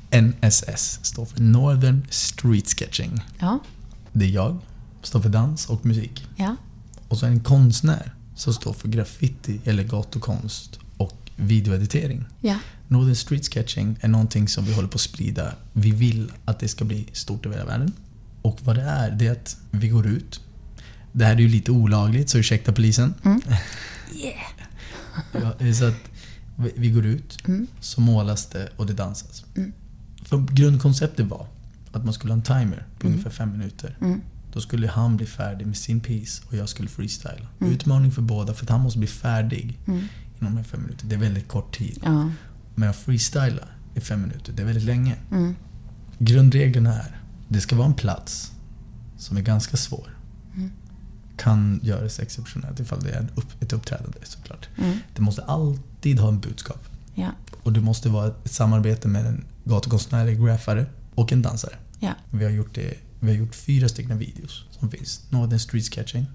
jag. 0.09 0.23
NSS 0.23 0.99
står 1.05 1.25
för 1.25 1.41
Northern 1.41 2.05
Street 2.09 2.67
Sketching. 2.79 3.23
Ja. 3.39 3.59
Det 4.13 4.25
är 4.25 4.29
jag, 4.29 4.57
står 5.01 5.21
för 5.21 5.29
dans 5.29 5.65
och 5.69 5.85
musik. 5.85 6.27
Ja. 6.35 6.55
Och 7.07 7.17
så 7.17 7.25
en 7.25 7.39
konstnär 7.39 8.13
som 8.35 8.53
står 8.53 8.73
för 8.73 8.87
graffiti 8.87 9.59
eller 9.65 9.83
gatukonst 9.83 10.79
och 10.97 11.17
videoeditering. 11.35 12.25
Ja. 12.41 12.59
Northern 12.87 13.15
Street 13.15 13.53
Sketching 13.53 13.97
är 14.01 14.07
någonting 14.07 14.47
som 14.47 14.65
vi 14.65 14.73
håller 14.73 14.87
på 14.87 14.95
att 14.95 15.01
sprida. 15.01 15.51
Vi 15.73 15.91
vill 15.91 16.31
att 16.45 16.59
det 16.59 16.67
ska 16.67 16.85
bli 16.85 17.07
stort 17.13 17.45
över 17.45 17.55
hela 17.57 17.67
världen. 17.69 17.91
Och 18.41 18.59
vad 18.63 18.75
det 18.75 18.81
är, 18.81 19.11
det 19.11 19.27
är 19.27 19.31
att 19.31 19.57
vi 19.71 19.87
går 19.89 20.07
ut. 20.07 20.41
Det 21.11 21.25
här 21.25 21.33
är 21.35 21.39
ju 21.39 21.49
lite 21.49 21.71
olagligt, 21.71 22.29
så 22.29 22.37
ursäkta 22.37 22.71
polisen. 22.73 23.13
Mm. 23.23 23.41
Ja, 25.31 25.73
så 25.73 25.85
att 25.85 25.95
vi- 26.75 26.89
går 26.89 27.05
ut, 27.05 27.37
Mm. 27.47 27.67
så 27.79 28.01
målas 28.01 28.45
det 28.45 28.69
och 28.77 28.85
det 28.85 28.93
dansas. 28.93 29.45
Mm. 29.55 29.71
För 30.23 30.37
grundkonceptet 30.53 31.25
var 31.27 31.47
att 31.91 32.03
man 32.05 32.13
skulle 32.13 32.33
ha 32.33 32.37
en 32.37 32.43
timer 32.43 32.85
på 32.99 33.07
Mm. 33.07 33.13
ungefär 33.13 33.29
fem 33.29 33.51
minuter. 33.51 33.97
Mm. 34.01 34.21
Då 34.53 34.61
skulle 34.61 34.87
han 34.87 35.17
bli 35.17 35.25
färdig 35.25 35.67
med 35.67 35.77
sin 35.77 35.99
piece 35.99 36.43
och 36.47 36.55
jag 36.55 36.69
skulle 36.69 36.89
freestyla. 36.89 37.47
Mm. 37.61 37.73
Utmaning 37.73 38.11
för 38.11 38.21
båda 38.21 38.53
för 38.53 38.65
att 38.65 38.69
han 38.69 38.81
måste 38.81 38.99
bli 38.99 39.07
färdig 39.07 39.79
Mm. 39.87 39.99
inom 40.39 40.53
de 40.53 40.57
här 40.57 40.63
fem 40.63 40.81
minuter. 40.81 41.07
Det 41.07 41.15
är 41.15 41.19
väldigt 41.19 41.47
kort 41.47 41.77
tid. 41.77 41.99
Ja. 42.03 42.29
Men 42.75 42.89
att 42.89 42.95
freestyla 42.95 43.63
i 43.95 44.01
fem 44.01 44.21
minuter, 44.21 44.53
det 44.53 44.61
är 44.61 44.65
väldigt 44.65 44.83
länge. 44.85 45.15
Grundreglerna 46.19 46.93
är, 47.01 47.21
det 47.47 47.61
ska 47.61 47.75
vara 47.75 47.87
en 47.87 47.93
plats 47.93 48.51
som 49.17 49.37
är 49.37 49.41
ganska 49.41 49.77
svår. 49.77 50.14
Kan 51.37 51.79
göras 51.83 52.19
exceptionellt 52.19 52.79
ifall 52.79 53.03
det 53.03 53.09
är 53.09 53.19
en 53.19 53.29
upp, 53.35 53.63
ett 53.63 53.73
uppträdande 53.73 54.17
såklart. 54.23 54.69
Mm. 54.77 54.97
Det 55.15 55.21
måste 55.21 55.43
alltid 55.43 55.81
alltid 56.05 56.19
ha 56.19 56.29
en 56.29 56.39
budskap. 56.39 56.87
Ja. 57.15 57.31
Och 57.63 57.73
det 57.73 57.81
måste 57.81 58.09
vara 58.09 58.27
ett 58.27 58.51
samarbete 58.51 59.07
med 59.07 59.25
en 59.25 59.45
gatukonstnärlig 59.63 60.39
graffare 60.39 60.85
och 61.15 61.31
en 61.31 61.41
dansare. 61.41 61.75
Ja. 61.99 62.13
Vi 62.31 62.43
har 62.43 62.51
gjort, 62.51 62.75
det, 62.75 62.93
vi 63.19 63.27
har 63.27 63.37
gjort 63.37 63.55
fyra 63.55 63.89
stycken 63.89 64.17
videos 64.17 64.65
som 64.71 64.89
finns. 64.89 65.21
Northern 65.29 65.59
Street 65.59 65.85
Sketching. 65.85 66.25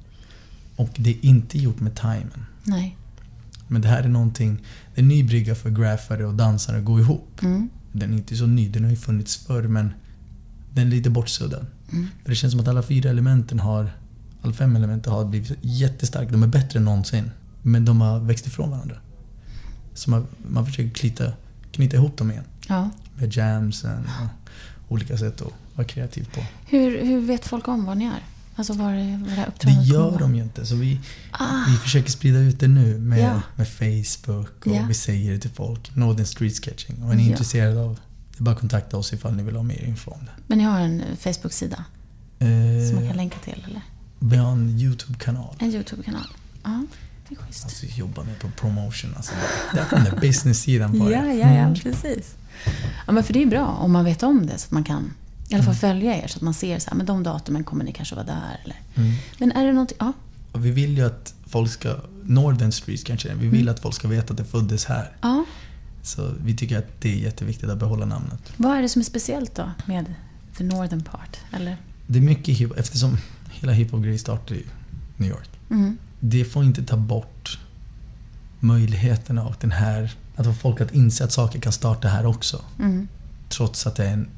Och 0.77 0.91
det 0.97 1.11
är 1.11 1.25
inte 1.25 1.59
gjort 1.59 1.81
med 1.81 1.95
timen. 1.95 2.47
Nej. 2.65 2.97
Men 3.69 3.83
det 3.83 3.89
här 3.89 4.03
är 4.03 4.09
någonting, 4.09 4.57
det 4.95 5.01
är 5.01 5.03
en 5.03 5.09
ny 5.09 5.23
brygga 5.23 5.55
för 5.55 5.71
graffare 5.71 6.27
och 6.27 6.35
dansare 6.35 6.79
att 6.79 6.85
gå 6.85 7.01
ihop. 7.01 7.43
Mm. 7.43 7.71
Den 7.93 8.13
är 8.13 8.17
inte 8.17 8.37
så 8.37 8.47
ny, 8.47 8.69
den 8.69 8.85
har 8.85 8.91
ju 8.91 8.97
funnits 8.97 9.37
förr 9.37 9.69
men 9.69 9.93
den 10.75 10.87
är 10.87 10.91
lite 10.91 11.11
bortsuddad. 11.11 11.67
Mm. 11.93 12.09
För 12.23 12.31
det 12.31 12.37
känns 12.37 12.53
som 12.53 12.61
att 12.61 12.69
alla 12.69 12.83
fyra 12.83 13.11
elementen 13.11 13.61
har, 13.61 13.91
alla 14.43 14.53
fem 14.53 14.77
elementen 14.77 15.13
har 15.13 15.25
blivit 15.25 15.59
jättestarka. 15.61 16.31
De 16.33 16.43
är 16.43 16.47
bättre 16.47 16.79
än 16.79 16.85
någonsin. 16.85 17.31
Men 17.63 17.85
de 17.85 18.01
har 18.01 18.21
växt 18.21 18.47
ifrån 18.47 18.71
varandra. 18.71 18.97
Så 19.95 20.11
man, 20.11 20.27
man 20.49 20.67
försöker 20.67 20.91
knyta, 20.91 21.33
knyta 21.73 21.97
ihop 21.97 22.17
dem 22.17 22.31
igen. 22.31 22.45
Ja. 22.69 22.91
Med 23.17 23.37
jamsen 23.37 24.09
och 24.87 24.93
olika 24.93 25.17
sätt 25.19 25.41
att 25.43 25.53
vara 25.75 25.87
kreativ 25.87 26.29
på. 26.35 26.41
Hur, 26.67 27.05
hur 27.05 27.21
vet 27.21 27.47
folk 27.47 27.69
om 27.69 27.85
vad 27.85 27.97
ni 27.97 28.05
är? 28.05 28.25
Alltså 28.57 28.73
var 28.73 28.93
det, 28.93 29.19
var 29.23 29.29
det 29.29 29.35
här 29.35 29.45
Det 29.45 29.49
uppträdandet 29.49 29.87
gör 29.89 30.19
de 30.19 30.35
ju 30.37 30.43
inte. 30.43 30.67
Så 30.67 30.75
vi, 30.77 31.01
Ah, 31.31 31.65
vi 31.69 31.77
försöker 31.77 32.11
sprida 32.11 32.39
ut 32.39 32.61
det 32.61 32.69
nu 32.69 32.99
med, 32.99 33.19
Ja. 33.21 33.43
med 33.57 33.69
Facebook 33.69 34.67
och 34.67 34.73
Ja. 34.73 34.85
vi 34.89 34.95
säger 34.95 35.33
det 35.33 35.39
till 35.39 35.51
folk. 35.51 35.97
Northern 35.97 36.27
Street 36.27 36.65
Sketching. 36.65 37.03
Och 37.03 37.13
är 37.13 37.17
ni 37.17 37.25
Ja. 37.25 37.31
intresserade 37.31 37.81
av 37.81 37.99
det 38.37 38.43
är 38.43 38.45
bara 38.45 38.55
att 38.55 38.61
kontakta 38.61 38.97
oss 38.97 39.13
ifall 39.13 39.35
ni 39.37 39.43
vill 39.43 39.57
ha 39.57 39.63
mer 39.63 39.85
info 39.85 40.11
om 40.11 40.21
det. 40.25 40.31
men 40.47 40.59
ni 40.59 40.65
har 40.65 40.81
en 40.81 41.01
eh, 41.01 41.17
Facebook-sida 41.17 41.85
som 42.39 42.49
man 42.95 43.03
Eh, 43.05 43.09
kan 43.09 43.17
länka 43.17 43.39
till, 43.45 43.65
eller? 43.69 43.81
Vi 44.21 44.37
har 44.37 44.53
en 44.53 44.69
YouTube-kanal. 44.81 45.57
En 45.59 45.71
YouTube-kanal? 45.75 46.27
Ja, 46.63 46.85
det 47.29 47.35
är 47.35 47.39
schysst. 47.39 47.65
Alltså 47.65 47.87
vi 47.87 47.93
jobbar 47.95 48.25
med 48.25 48.39
på 48.39 48.49
promotion. 48.51 49.15
Alltså, 49.17 49.33
där 49.75 49.85
kom 49.85 50.05
den 50.05 50.21
business-sidan 50.21 50.91
på 51.01 51.11
Ja, 51.13 51.21
det. 51.21 51.35
ja, 51.35 51.35
ja, 51.35 51.47
Mm. 51.47 51.75
precis. 51.75 52.35
Ja, 53.07 53.13
men 53.13 53.25
för 53.25 53.33
det 53.33 53.43
är 53.43 53.47
bra 53.47 53.67
om 53.67 53.93
man 53.93 54.05
vet 54.05 54.23
om 54.23 54.47
det 54.47 54.59
så 54.59 54.65
att 54.67 54.71
man 54.71 54.85
kan 54.85 55.13
i 55.49 55.55
alla 55.55 55.63
fall 55.65 55.75
Mm. 55.75 55.81
följa 55.81 56.17
er 56.25 56.27
så 56.29 56.37
att 56.37 56.43
man 56.43 56.55
ser 56.55 56.79
så 56.79 56.91
här, 56.91 56.97
men 56.97 57.07
de 57.07 57.23
datumen 57.23 57.65
kommer 57.65 57.85
ni 57.85 57.93
kanske 57.93 58.15
vara 58.15 58.27
där 58.27 58.61
eller. 58.65 58.77
Mm. 58.95 59.13
Men 59.39 59.53
är 59.53 59.67
det 59.67 59.73
någonting, 59.73 59.97
ja, 60.01 60.13
vi 60.53 60.71
vill 60.71 60.97
ju 60.97 61.07
att 61.07 61.35
folk 61.47 61.71
ska... 61.73 61.97
Northern 62.25 62.73
Street 62.73 63.05
kanske. 63.05 63.35
Vi 63.35 63.49
vill 63.49 63.61
Mm. 63.63 63.75
att 63.75 63.81
folk 63.81 63.95
ska 63.95 64.09
veta 64.09 64.31
att 64.33 64.37
det 64.37 64.45
föddes 64.45 64.85
här. 64.85 65.13
ja. 65.21 65.45
Så 66.03 66.31
vi 66.45 66.57
tycker 66.57 66.79
att 66.79 67.01
det 67.01 67.13
är 67.13 67.17
jätteviktigt 67.17 67.71
att 67.71 67.79
behålla 67.79 68.07
namnet. 68.07 68.53
Vad 68.57 68.77
är 68.79 68.83
det 68.83 68.89
som 68.89 69.01
är 69.01 69.05
speciellt 69.05 69.55
då 69.55 69.71
med 69.87 70.15
the 70.57 70.65
northern 70.65 71.03
part? 71.05 71.37
Eller? 71.53 71.77
Det 72.07 72.19
är 72.19 72.23
mycket 72.23 72.57
hip 72.59 72.73
eftersom 72.79 73.17
hela 73.61 73.73
hiphop-grejen 73.73 74.19
startade 74.19 74.61
i 74.61 74.65
New 75.17 75.31
York. 75.31 75.49
Mm. 75.71 75.99
Det 76.21 76.45
får 76.45 76.65
inte 76.65 76.85
ta 76.85 76.97
bort 76.97 77.59
möjligheterna 78.61 79.45
och 79.45 79.55
den 79.61 79.73
här... 79.73 80.15
Att 80.37 80.47
få 80.47 80.53
folk 80.53 80.81
att 80.81 80.95
inse 80.95 81.25
att 81.25 81.33
saker 81.33 81.61
kan 81.61 81.73
starta 81.73 82.09
här 82.09 82.27
också. 82.27 82.65
Mm. 82.79 83.09
Trots 83.49 83.87
att 83.87 83.97
det 83.97 84.05
är 84.07 84.13
en, 84.13 84.29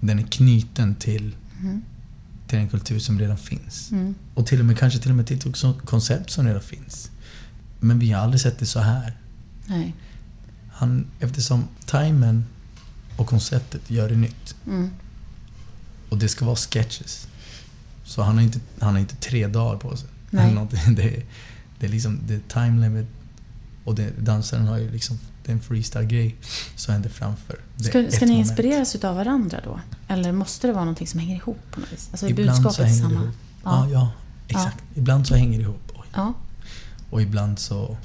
den 0.00 0.18
är 0.18 0.22
knuten 0.22 0.94
till, 0.94 1.36
Mm. 1.60 1.82
till 2.46 2.58
en 2.58 2.68
kultur 2.68 2.98
som 2.98 3.18
redan 3.18 3.38
finns. 3.38 3.90
Mm. 3.92 4.14
Och 4.34 4.46
till 4.46 4.60
och 4.60 4.64
med 4.64 4.78
kanske 4.78 4.98
till 4.98 5.10
och 5.10 5.16
med 5.16 5.26
till 5.26 5.36
ett 5.36 5.84
koncept 5.84 6.30
som 6.30 6.46
redan 6.46 6.62
finns. 6.62 7.10
Men 7.80 7.98
vi 7.98 8.12
har 8.12 8.22
aldrig 8.22 8.40
sett 8.40 8.58
det 8.58 8.66
så 8.66 8.80
här. 8.80 9.16
Nej. 9.66 9.94
Han, 10.72 11.06
eftersom 11.20 11.64
timen 11.86 12.44
och 13.16 13.26
konceptet 13.26 13.90
gör 13.90 14.08
det 14.08 14.16
nytt. 14.16 14.54
Mm. 14.66 14.90
Och 16.08 16.18
det 16.18 16.28
ska 16.28 16.44
vara 16.44 16.56
sketches. 16.56 17.28
Så 18.12 18.22
han 18.22 18.36
har 18.36 18.42
inte, 18.42 18.60
han 18.80 18.92
har 18.92 19.00
inte 19.00 19.16
tre 19.16 19.46
dagar 19.46 19.78
på 19.78 19.96
sig. 19.96 20.08
Nej. 20.30 20.56
Det, 20.96 21.02
är, 21.02 21.24
det 21.78 21.86
är 21.86 21.90
liksom 21.90 22.20
det 22.26 22.34
är 22.34 22.40
time 22.48 22.80
limit. 22.80 23.06
Och 23.84 23.94
det, 23.94 24.10
dansaren 24.18 24.66
har 24.66 24.78
ju 24.78 24.90
liksom, 24.90 25.18
det 25.44 25.52
är 25.52 25.54
en 25.54 25.60
freestyle-grej 25.60 26.36
som 26.76 26.92
händer 26.92 27.10
framför. 27.10 27.58
Ska, 27.76 27.90
ska 27.90 28.00
ni 28.00 28.06
moment. 28.10 28.30
inspireras 28.30 28.94
utav 28.94 29.16
varandra 29.16 29.60
då? 29.64 29.80
Eller 30.08 30.32
måste 30.32 30.66
det 30.66 30.72
vara 30.72 30.84
någonting 30.84 31.06
som 31.06 31.20
hänger 31.20 31.36
ihop 31.36 31.58
på 31.70 31.80
något 31.80 31.92
vis? 31.92 32.08
Alltså 32.10 32.28
Ibland 32.28 32.48
budskapet 32.48 32.76
så 32.76 32.82
hänger 32.82 33.02
samma? 33.02 33.20
det 33.20 33.24
ihop. 33.24 33.34
Ja, 33.64 33.88
ja 33.88 34.12
exakt. 34.48 34.82
Ibland 34.94 35.26
så 35.26 35.34
hänger 35.34 35.58
det 35.58 35.62
ihop. 35.62 35.92
Ja. 36.12 36.34
Och 37.10 37.22
ibland 37.22 37.58
så, 37.58 37.96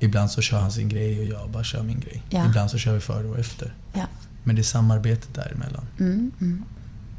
ibland 0.00 0.30
så 0.30 0.42
kör 0.42 0.60
han 0.60 0.72
sin 0.72 0.88
grej 0.88 1.18
och 1.18 1.24
jag 1.24 1.50
bara 1.50 1.64
kör 1.64 1.82
min 1.82 2.00
grej. 2.00 2.22
Ja. 2.30 2.46
Ibland 2.46 2.70
så 2.70 2.78
kör 2.78 2.94
vi 2.94 3.00
före 3.00 3.26
och 3.26 3.38
efter. 3.38 3.74
ja. 3.92 4.06
Men 4.44 4.56
det 4.56 4.62
är 4.62 4.64
samarbetet 4.64 5.34
däremellan. 5.34 5.86
Mm, 5.98 6.32
mm. 6.40 6.64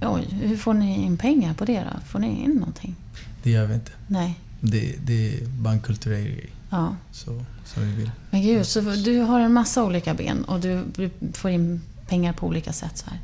Oj, 0.02 0.28
hur 0.32 0.58
får 0.58 0.74
ni 0.74 1.04
in 1.06 1.18
pengar 1.18 1.54
på 1.54 1.66
det 1.66 1.80
då? 1.94 2.00
Får 2.08 2.20
ni 2.20 2.44
in 2.44 2.52
någonting? 2.52 2.96
Det 3.44 3.52
gör 3.52 3.66
vi 3.66 3.74
inte. 3.74 3.92
Nej. 4.08 4.40
Det, 4.62 4.96
det 5.06 5.34
är 5.42 5.46
bara 5.48 5.74
en 5.74 5.82
kulturell 5.82 6.24
grej. 6.24 6.50
Ja. 6.70 6.96
Så, 7.12 7.46
så 7.66 7.80
vi 7.80 7.92
vill. 7.92 8.12
Men 8.30 8.42
gud, 8.42 8.66
så 8.68 8.82
du 8.82 9.20
har 9.20 9.40
en 9.40 9.54
massa 9.54 9.84
olika 9.84 10.14
ben 10.14 10.44
och 10.44 10.60
du 10.60 10.84
du 10.96 11.10
får 11.34 11.52
in 11.52 11.82
pengar 12.08 12.34
på 12.34 12.48
olika 12.48 12.74
sätt 12.74 12.98
så 12.98 13.06
här. 13.10 13.20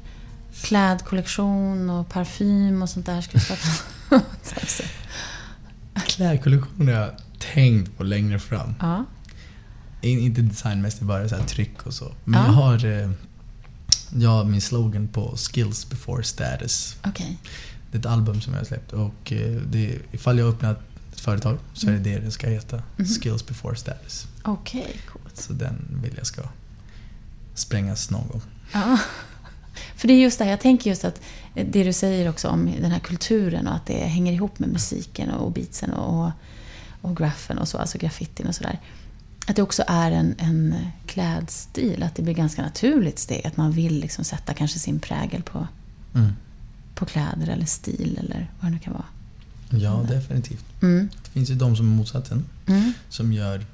Klädkollektion 0.61 1.89
och 1.89 2.09
parfym 2.09 2.82
och 2.82 2.89
sånt 2.89 3.05
där 3.05 3.21
ska 3.21 3.38
du 3.38 3.43
starta. 3.43 4.21
Klädkollektioner 6.05 6.93
har 6.93 7.01
jag 7.01 7.11
tänkt 7.53 7.97
på 7.97 8.03
längre 8.03 8.39
fram. 8.39 8.73
ja. 8.80 9.05
In- 10.01 10.19
Inte 10.19 10.41
designmässigt, 10.41 11.01
bara 11.03 11.30
så 11.30 11.36
här 11.36 11.43
tryck 11.43 11.86
och 11.88 11.93
så. 11.93 12.11
Men 12.23 12.39
Ja. 12.39 12.45
jag 12.45 12.53
har 12.53 12.86
eh, 13.01 13.09
har 14.26 14.43
min 14.43 14.62
slogan 14.62 15.08
på 15.08 15.36
Skills 15.38 15.89
before 15.89 16.24
status. 16.24 16.95
Okej. 17.05 17.38
Det 17.91 17.97
är 17.97 17.99
ett 17.99 18.05
album 18.05 18.41
som 18.41 18.53
jag 18.53 18.60
har 18.60 18.66
släppt 18.66 18.93
och 18.93 19.32
eh, 19.32 19.62
det, 19.62 19.99
ifall 20.12 20.39
jag 20.39 20.49
öppnar 20.49 20.72
ett 21.12 21.20
företag 21.20 21.58
så 21.74 21.88
är 21.88 21.91
det 21.91 21.99
det 21.99 22.20
det 22.20 22.32
ska 22.32 22.49
heta. 22.49 22.84
Mhm. 22.97 23.08
Skills 23.08 23.45
before 23.45 23.76
status. 23.76 24.28
Okej, 24.43 24.95
coolt. 25.12 25.38
Så 25.38 25.53
den 25.53 25.99
vill 26.03 26.14
jag 26.18 26.28
ska 26.28 26.41
sprängas 27.53 28.10
någon 28.10 28.28
gång. 28.28 28.41
Ja. 28.74 28.99
För 29.95 30.08
det 30.08 30.14
är 30.14 30.22
just 30.22 30.38
det 30.38 30.43
här, 30.43 30.51
jag 30.51 30.60
tänker 30.60 30.89
just 30.89 31.05
att 31.05 31.22
det 31.53 31.84
du 31.84 31.93
säger 31.93 32.30
också 32.30 32.47
om 32.47 32.72
den 32.82 32.91
här 32.91 32.99
kulturen 32.99 33.68
och 33.68 33.76
att 33.76 33.86
det 33.86 33.93
hänger 33.93 34.34
ihop 34.34 34.60
med 34.60 34.70
musiken 34.70 35.32
och 35.32 35.51
beatsen 35.51 35.93
och, 35.93 36.32
och 37.01 37.18
graffen 37.18 37.58
och 37.58 37.68
så, 37.68 37.78
alltså 37.78 37.97
graffitin 37.97 38.47
och 38.47 38.55
sådär. 38.55 38.80
Att 39.50 39.56
det 39.56 39.62
också 39.62 39.84
är 39.88 40.12
en, 40.12 40.36
en 40.38 40.76
klädstil, 41.06 42.04
att 42.04 42.16
det 42.16 42.22
blir 42.22 42.34
ganska 42.34 42.62
naturligt 42.62 43.20
steg, 43.20 43.48
att 43.48 43.58
man 43.58 43.72
vill 43.72 44.00
liksom 44.00 44.26
sätta 44.26 44.54
kanske 44.54 44.80
sin 44.80 45.00
prägel 45.00 45.43
på, 45.43 45.68
Mm. 46.14 46.32
på 46.95 47.06
kläder 47.06 47.48
eller 47.48 47.66
stil 47.66 48.18
eller 48.24 48.52
vad 48.60 48.72
det 48.72 48.76
nu 48.76 48.80
kan 48.80 48.93
vara. 48.93 49.06
Ja, 49.70 50.06
definitivt. 50.10 50.66
Mm. 50.82 51.10
Det 51.24 51.30
finns 51.32 51.50
ju 51.50 51.56
de 51.56 51.76
som 51.76 51.91
är 51.93 51.95
motsatsen. 51.98 52.45
Mm. 52.68 52.93
som 53.10 53.34
gör... 53.34 53.66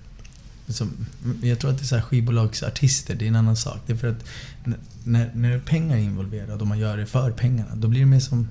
Som, 0.67 0.91
jag 1.41 1.59
tror 1.59 1.71
att 1.71 1.77
det 1.77 1.83
är 1.83 1.87
så 1.87 1.95
här 1.95 2.01
skivbolagsartister, 2.01 3.15
det 3.15 3.25
är 3.25 3.29
en 3.29 3.35
annan 3.35 3.55
sak. 3.55 3.79
Det 3.85 3.93
är 3.93 3.97
för 3.97 4.07
att 4.07 4.25
när, 5.03 5.31
när 5.35 5.59
pengar 5.59 5.97
är 5.97 6.01
involverade 6.01 6.53
och 6.61 6.67
man 6.67 6.79
gör 6.79 6.97
det 6.97 7.05
för 7.05 7.31
pengarna, 7.31 7.75
då 7.75 7.87
blir 7.87 7.99
det 7.99 8.05
mer 8.05 8.19
som... 8.19 8.47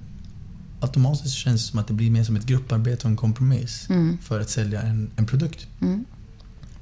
Automatiskt 0.80 1.34
känns 1.34 1.62
det 1.64 1.70
som 1.70 1.78
att 1.78 1.86
det 1.86 1.94
blir 1.94 2.10
mer 2.10 2.24
som 2.24 2.36
ett 2.36 2.46
grupparbete 2.46 3.02
och 3.04 3.10
en 3.10 3.16
kompromiss 3.16 3.86
Mm. 3.90 4.18
för 4.22 4.40
att 4.40 4.50
sälja 4.50 4.82
en, 4.82 5.10
en 5.16 5.26
produkt. 5.26 5.66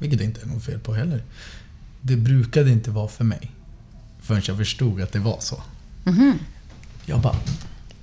Mm. 0.01 0.11
Vilket 0.11 0.18
det 0.18 0.24
inte 0.24 0.42
är 0.42 0.46
något 0.46 0.64
fel 0.64 0.80
på 0.80 0.94
heller. 0.94 1.22
Det 2.01 2.16
brukade 2.16 2.70
inte 2.70 2.90
vara 2.90 3.09
för 3.09 3.24
mig. 3.24 3.51
Förrän 4.20 4.42
jag 4.46 4.57
förstod 4.57 5.01
att 5.01 5.12
det 5.12 5.18
var 5.18 5.40
så. 5.40 5.62
Mhm. 6.05 6.38
Jag 7.07 7.20
bara... 7.20 7.36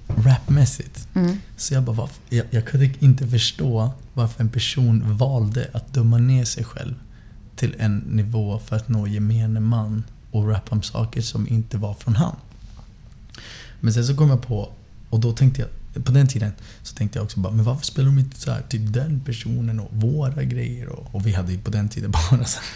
Rapmässigt. 0.07 1.07
Mm. 1.13 1.37
Så 1.57 1.73
jag 1.73 1.83
bara, 1.83 2.09
jag, 2.29 2.45
jag 2.49 2.65
kunde 2.65 2.89
inte 2.99 3.27
förstå 3.27 3.91
varför 4.13 4.43
en 4.43 4.49
person 4.49 5.17
valde 5.17 5.69
att 5.73 5.93
dumma 5.93 6.17
ner 6.17 6.45
sig 6.45 6.63
själv 6.63 6.95
till 7.55 7.75
en 7.79 7.97
nivå 7.97 8.59
för 8.59 8.75
att 8.75 8.89
nå 8.89 9.07
gemene 9.07 9.59
man 9.59 10.03
och 10.31 10.49
rappa 10.49 10.75
om 10.75 10.83
saker 10.83 11.21
som 11.21 11.47
inte 11.47 11.77
var 11.77 11.93
från 11.93 12.15
han. 12.15 12.35
Men 13.79 13.93
sen 13.93 14.05
så 14.05 14.15
kom 14.15 14.29
jag 14.29 14.41
på, 14.41 14.71
och 15.09 15.19
då 15.19 15.33
tänkte 15.33 15.61
jag, 15.61 15.69
på 15.99 16.11
den 16.11 16.27
tiden 16.27 16.51
så 16.83 16.95
tänkte 16.95 17.19
jag 17.19 17.23
också 17.23 17.39
bara, 17.39 17.53
men 17.53 17.65
varför 17.65 17.85
spelar 17.85 18.05
de 18.05 18.19
inte 18.19 18.39
så 18.39 18.51
här 18.51 18.61
till 18.69 18.91
den 18.91 19.21
personen 19.25 19.79
och 19.79 19.89
våra 19.91 20.43
grejer? 20.43 20.89
Och, 20.89 21.15
och 21.15 21.27
vi 21.27 21.33
hade 21.33 21.51
ju 21.51 21.57
på 21.57 21.71
den 21.71 21.89
tiden 21.89 22.11
bara 22.31 22.45
så 22.45 22.59
här, 22.59 22.67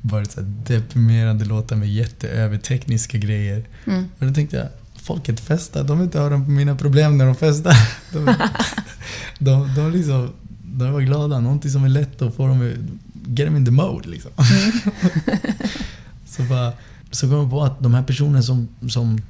bara 0.00 0.24
så 0.24 0.40
här 0.40 0.52
deprimerande 0.66 1.44
låtar 1.44 1.76
med 1.76 1.88
jätteövertekniska 1.88 3.18
grejer. 3.18 3.64
Mm. 3.86 4.04
Men 4.18 4.28
då 4.28 4.34
tänkte 4.34 4.56
jag, 4.56 4.68
folket 4.96 5.40
festar, 5.40 5.84
de 5.84 5.98
vill 5.98 6.04
inte 6.04 6.18
höra 6.18 6.38
på 6.38 6.50
mina 6.50 6.76
problem 6.76 7.18
när 7.18 7.26
de 7.26 7.34
festar. 7.34 7.76
De, 8.12 8.34
de, 9.38 9.74
de, 9.74 9.92
liksom, 9.92 10.32
de 10.62 10.92
var 10.92 11.00
glada, 11.00 11.40
någonting 11.40 11.70
som 11.70 11.84
är 11.84 11.88
lätt 11.88 12.22
att 12.22 12.34
få 12.34 12.46
dem 12.46 12.60
att 12.60 13.04
get 13.38 13.46
them 13.46 13.56
in 13.56 13.64
the 13.64 13.70
mode 13.70 14.08
liksom. 14.08 14.30
så, 16.26 16.42
bara, 16.42 16.72
så 17.10 17.28
kom 17.28 17.36
jag 17.36 17.50
på 17.50 17.62
att 17.62 17.80
de 17.80 17.94
här 17.94 18.02
personerna 18.02 18.42
som, 18.42 18.68
som 18.88 19.20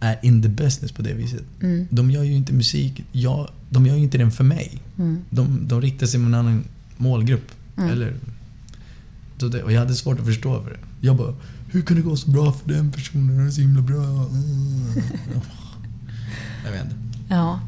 är 0.00 0.18
in 0.22 0.42
the 0.42 0.48
business 0.48 0.92
på 0.92 1.02
det 1.02 1.12
viset, 1.14 1.42
Mm. 1.62 1.86
de 1.90 2.10
gör 2.10 2.22
ju 2.22 2.32
inte 2.32 2.52
musik, 2.52 3.02
jag, 3.12 3.50
de 3.70 3.86
gör 3.86 3.96
ju 3.96 4.02
inte 4.02 4.18
den 4.18 4.32
för 4.32 4.44
mig. 4.44 4.78
Mm. 4.98 5.18
De, 5.30 5.68
de 5.68 5.80
riktar 5.82 6.06
sig 6.06 6.20
mot 6.20 6.28
en 6.28 6.34
annan 6.34 6.64
målgrupp. 6.96 7.50
Mm. 7.76 7.90
Eller, 7.90 8.14
så 9.38 9.48
det, 9.48 9.62
och 9.62 9.72
jag 9.72 9.78
hade 9.80 9.94
svårt 9.94 10.18
att 10.20 10.26
förstå 10.26 10.62
för 10.62 10.70
det. 10.70 10.76
Jag 11.00 11.16
bara, 11.16 11.34
hur 11.70 11.82
kan 11.82 11.96
det 11.96 12.02
gå 12.02 12.16
så 12.16 12.30
bra 12.30 12.52
för 12.52 12.68
den 12.68 12.92
personen? 12.92 13.36
Den 13.36 13.46
är 13.46 13.50
så 13.50 13.60
himla 13.60 13.82
bra. 13.82 14.02
Jag 16.64 16.72
vet 16.72 16.84
inte. 16.84 16.96
Ja. 17.28 17.60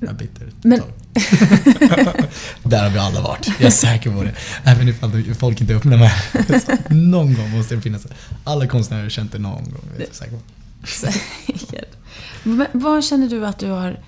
Jag 0.00 0.08
är 0.10 0.14
bitter. 0.14 0.52
Men- 0.62 0.80
Där 2.62 2.82
har 2.82 2.90
vi 2.90 2.98
alla 2.98 3.20
varit. 3.22 3.46
Jag 3.58 3.66
är 3.66 3.70
säker 3.70 4.10
på 4.10 4.22
det. 4.22 4.34
Även 4.64 4.88
ifall 4.88 5.34
folk 5.34 5.60
inte 5.60 5.74
öppnar 5.74 5.96
med. 5.96 6.12
Någon 7.10 7.34
gång 7.34 7.50
måste 7.50 7.74
det 7.74 7.80
finnas. 7.80 8.06
Alla 8.44 8.66
konstnärer 8.66 9.02
har 9.02 9.10
känt 9.10 9.32
det 9.32 9.38
någon 9.38 9.64
gång. 9.64 9.80
Det 9.96 10.02
är 10.02 10.06
jag 10.06 10.14
säker 10.16 10.32
på. 10.32 10.38
Säkert. 10.84 11.96
Men 12.42 12.66
vad 12.72 13.04
känner 13.04 13.28
du 13.28 13.46
att 13.46 13.58
du 13.58 13.70
har... 13.70 14.00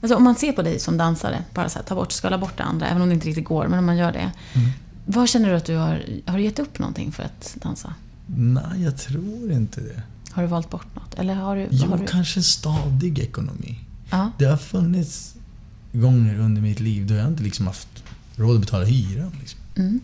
Alltså 0.00 0.16
om 0.16 0.24
man 0.24 0.34
ser 0.34 0.52
på 0.52 0.62
dig 0.62 0.78
som 0.80 0.96
dansare, 0.96 1.44
bara 1.54 1.68
så 1.68 1.78
här, 1.78 1.86
ta 1.86 1.94
bort, 1.94 2.12
skala 2.12 2.38
bort 2.38 2.56
det 2.56 2.62
andra, 2.62 2.88
även 2.88 3.02
om 3.02 3.08
det 3.08 3.14
inte 3.14 3.26
riktigt 3.26 3.44
går, 3.44 3.68
men 3.68 3.78
om 3.78 3.86
man 3.86 3.96
gör 3.96 4.12
det. 4.12 4.30
Mm. 4.52 4.70
Vad 5.06 5.28
känner 5.28 5.50
du 5.50 5.56
att 5.56 5.64
du 5.64 5.76
har... 5.76 6.02
Har 6.26 6.38
du 6.38 6.44
gett 6.44 6.58
upp 6.58 6.78
någonting 6.78 7.12
för 7.12 7.22
att 7.22 7.56
dansa? 7.62 7.94
Nej, 8.26 8.82
jag 8.82 8.98
tror 8.98 9.52
inte 9.52 9.80
det. 9.80 10.02
Har 10.30 10.42
du 10.42 10.48
valt 10.48 10.70
bort 10.70 10.94
något? 10.94 11.14
Eller 11.14 11.34
har 11.34 11.56
du... 11.56 11.68
Jo, 11.70 11.88
har 11.88 11.98
du 11.98 12.06
kanske 12.06 12.40
en 12.40 12.44
stadig 12.44 13.18
ekonomi. 13.18 13.78
ja. 14.10 14.30
Det 14.38 14.44
har 14.44 14.56
funnits 14.56 15.34
gånger 15.92 16.38
under 16.38 16.62
mitt 16.62 16.80
liv 16.80 17.06
då 17.06 17.14
jag 17.14 17.28
inte 17.28 17.42
liksom 17.42 17.66
haft 17.66 17.88
råd 18.36 18.54
att 18.54 18.60
betala 18.60 18.84
hyran. 18.84 19.32
Liksom. 19.40 19.60
Mm. 19.76 20.00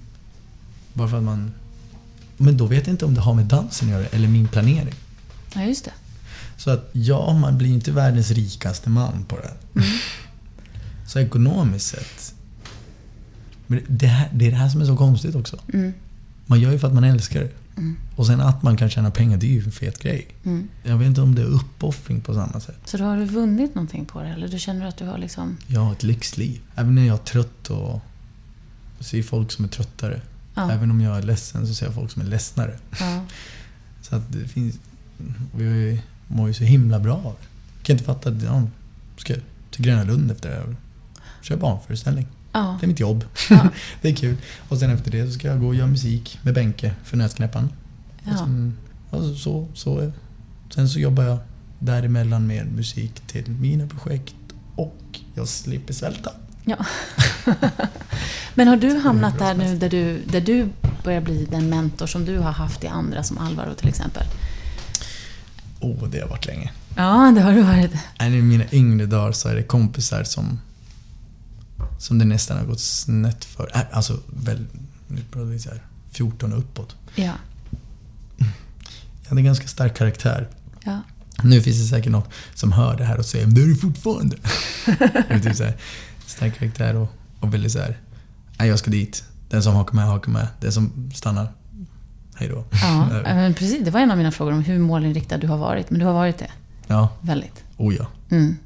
Bara 0.92 1.08
för 1.08 1.16
att 1.16 1.22
man... 1.22 1.52
Men 2.36 2.56
då 2.56 2.66
vet 2.66 2.86
jag 2.86 2.94
inte 2.94 3.04
om 3.04 3.14
det 3.14 3.20
har 3.20 3.34
med 3.34 3.44
dansen 3.44 3.88
att 3.88 3.92
göra 3.92 4.06
eller 4.06 4.28
min 4.28 4.48
planering. 4.48 4.94
ja, 5.54 5.62
just 5.62 5.84
det. 5.84 5.92
Så 6.58 6.70
att 6.70 6.90
ja, 6.92 7.32
man 7.32 7.58
blir 7.58 7.68
inte 7.68 7.92
världens 7.92 8.30
rikaste 8.30 8.90
man 8.90 9.24
på 9.24 9.36
det. 9.36 9.82
Så 11.06 11.18
ekonomiskt 11.18 11.86
sett. 11.86 12.34
Men 13.66 13.80
det, 13.88 14.06
här, 14.06 14.28
det 14.32 14.46
är 14.46 14.50
det 14.50 14.56
här 14.56 14.68
som 14.68 14.80
är 14.80 14.84
så 14.84 14.96
konstigt 14.96 15.34
också. 15.34 15.58
Mm. 15.72 15.92
Man 16.46 16.60
gör 16.60 16.72
ju 16.72 16.78
för 16.78 16.88
att 16.88 16.94
man 16.94 17.04
älskar 17.04 17.40
det. 17.40 17.50
Mm. 17.76 17.96
Och 18.16 18.26
sen 18.26 18.40
att 18.40 18.62
man 18.62 18.76
kan 18.76 18.90
tjäna 18.90 19.10
pengar, 19.10 19.36
det 19.36 19.46
är 19.46 19.52
ju 19.52 19.64
en 19.64 19.72
fet 19.72 19.98
grej. 19.98 20.28
Mm. 20.44 20.68
Jag 20.82 20.96
vet 20.96 21.06
inte 21.06 21.20
om 21.20 21.34
det 21.34 21.42
är 21.42 21.46
uppoffring 21.46 22.20
på 22.20 22.34
samma 22.34 22.60
sätt. 22.60 22.78
Så 22.84 22.96
då 22.96 23.04
har 23.04 23.16
du 23.16 23.24
vunnit 23.24 23.74
någonting 23.74 24.04
på 24.04 24.22
det? 24.22 24.28
Eller 24.28 24.48
du 24.48 24.58
känner 24.58 24.86
att 24.86 24.96
du 24.96 25.04
har 25.04 25.18
liksom... 25.18 25.56
Har 25.76 25.92
ett 25.92 26.02
lyxliv. 26.02 26.60
Även 26.74 26.94
när 26.94 27.06
jag 27.06 27.18
är 27.18 27.22
trött 27.22 27.70
och 27.70 28.00
ser 29.00 29.22
folk 29.22 29.52
som 29.52 29.64
är 29.64 29.68
tröttare. 29.68 30.20
Ja. 30.54 30.72
Även 30.72 30.90
om 30.90 31.00
jag 31.00 31.18
är 31.18 31.22
ledsen 31.22 31.66
så 31.66 31.74
ser 31.74 31.86
jag 31.86 31.94
folk 31.94 32.10
som 32.10 32.22
är 32.22 32.26
ledsnare. 32.26 32.78
Ja. 33.00 33.24
Så 34.02 34.16
att 34.16 34.32
det 34.32 34.48
finns... 34.48 34.78
Vi 35.52 36.00
mår 36.28 36.48
ju 36.48 36.54
så 36.54 36.64
himla 36.64 36.98
bra 36.98 37.14
av 37.14 37.34
det. 37.40 37.46
Kan 37.86 37.94
inte 37.94 38.04
fatta 38.04 38.28
att 38.28 38.42
ja, 38.42 38.62
ska 39.16 39.34
till 39.70 39.84
Gröna 39.84 40.04
Lund 40.04 40.30
efter 40.30 40.48
det 40.48 40.54
här 40.54 40.64
och 40.64 40.74
köra 41.44 41.58
barnföreställning. 41.58 42.26
ja. 42.52 42.76
Det 42.80 42.86
är 42.86 42.88
mitt 42.88 43.00
jobb. 43.00 43.24
Ja. 43.50 43.68
det 44.02 44.08
är 44.08 44.14
kul. 44.14 44.36
Och 44.68 44.78
sen 44.78 44.90
efter 44.90 45.10
det 45.10 45.26
så 45.26 45.32
ska 45.32 45.48
jag 45.48 45.60
gå 45.60 45.66
och 45.66 45.74
göra 45.74 45.86
musik 45.86 46.38
med 46.42 46.54
Benke 46.54 46.94
för 47.04 47.16
Nötknäpparen. 47.16 47.68
Och 48.16 48.32
ja. 48.32 48.38
sen, 48.38 48.76
alltså, 49.10 49.34
så, 49.34 49.68
så 49.74 50.12
Sen 50.74 50.88
så 50.88 50.98
jobbar 50.98 51.24
jag 51.24 51.38
däremellan 51.78 52.46
med 52.46 52.66
musik 52.72 53.20
till 53.26 53.50
mina 53.50 53.86
projekt 53.86 54.34
och 54.76 55.20
jag 55.34 55.48
slipper 55.48 55.94
svälta. 55.94 56.30
ja. 56.64 56.76
Men 58.54 58.68
har 58.68 58.76
du 58.76 58.98
hamnat 58.98 59.38
där 59.38 59.54
nu 59.54 59.76
där 59.78 59.90
du, 59.90 60.22
där 60.24 60.40
du 60.40 60.68
börjar 61.04 61.20
bli 61.20 61.44
den 61.50 61.68
mentor 61.68 62.06
som 62.06 62.24
du 62.24 62.38
har 62.38 62.52
haft 62.52 62.84
i 62.84 62.86
andra, 62.86 63.22
som 63.22 63.38
Alvaro 63.38 63.74
till 63.74 63.88
exempel? 63.88 64.22
Oh, 65.80 66.08
det 66.08 66.20
har 66.20 66.28
varit 66.28 66.46
länge. 66.46 66.70
Ja, 66.96 67.32
det 67.34 67.40
har 67.40 67.52
du 67.52 67.62
varit. 67.62 67.90
I 68.20 68.28
mina 68.42 68.64
yngre 68.72 69.06
dagar 69.06 69.32
så 69.32 69.48
är 69.48 69.54
det 69.54 69.62
kompisar 69.62 70.24
som, 70.24 70.60
som 71.98 72.18
det 72.18 72.24
nästan 72.24 72.56
har 72.58 72.64
gått 72.64 72.80
snett 72.80 73.44
för. 73.44 73.70
Äh, 73.74 73.80
Alltså, 73.92 74.20
väl, 74.26 74.66
nu 75.08 75.22
pratar 75.30 75.44
vi 75.46 75.58
så 75.58 75.70
här 75.70 75.82
14 76.10 76.52
och 76.52 76.58
uppåt. 76.58 76.96
Ja. 77.14 77.32
Jag 79.22 79.28
hade 79.28 79.40
en 79.40 79.44
ganska 79.44 79.68
stark 79.68 79.96
karaktär. 79.96 80.48
Ja. 80.84 81.02
Nu 81.42 81.62
finns 81.62 81.76
det 81.76 81.84
säkert 81.96 82.12
någon 82.12 82.22
som 82.54 82.72
hör 82.72 82.96
det 82.96 83.04
här 83.04 83.18
och 83.18 83.26
säger 83.26 83.46
det 83.46 83.62
är 83.62 83.66
du 83.66 83.76
fortfarande. 83.76 84.36
Det 85.28 85.40
typ 85.40 85.56
så 85.56 85.64
här, 85.64 85.76
stark 86.26 86.58
karaktär 86.58 86.96
och, 86.96 87.08
och 87.40 87.54
väldigt 87.54 87.72
så 87.72 87.78
här. 87.78 87.98
Jag 88.58 88.78
ska 88.78 88.90
dit. 88.90 89.24
Den 89.50 89.62
som 89.62 89.74
hakar 89.74 89.94
med, 89.94 90.04
hakar 90.04 90.32
med. 90.32 90.46
Den 90.60 90.72
som 90.72 91.10
stannar, 91.14 91.52
hej 92.38 92.48
då. 92.48 92.64
Ja, 92.82 93.06
men 93.24 93.54
precis. 93.54 93.84
Det 93.84 93.90
var 93.90 94.00
en 94.00 94.10
av 94.10 94.16
mina 94.16 94.32
frågor 94.32 94.52
om 94.52 94.62
hur 94.62 94.78
målinriktad 94.78 95.38
du 95.38 95.46
har 95.46 95.56
varit. 95.56 95.90
Men 95.90 96.00
du 96.00 96.06
har 96.06 96.12
varit 96.12 96.38
det. 96.38 96.50
Ja, 96.86 97.08
Väldigt. 97.20 97.64
oh 97.76 97.94
ja. 97.94 98.06
Mm. 98.30 98.56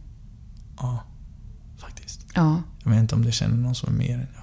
Ja, 0.78 1.04
faktiskt. 1.78 2.20
Ja. 2.34 2.62
Jag 2.84 2.90
vet 2.90 3.00
inte 3.00 3.14
om 3.14 3.24
det 3.24 3.32
känner 3.32 3.56
någon 3.56 3.74
som 3.74 3.94
är 3.94 3.98
mer 3.98 4.14
än 4.14 4.26
jag. 4.34 4.42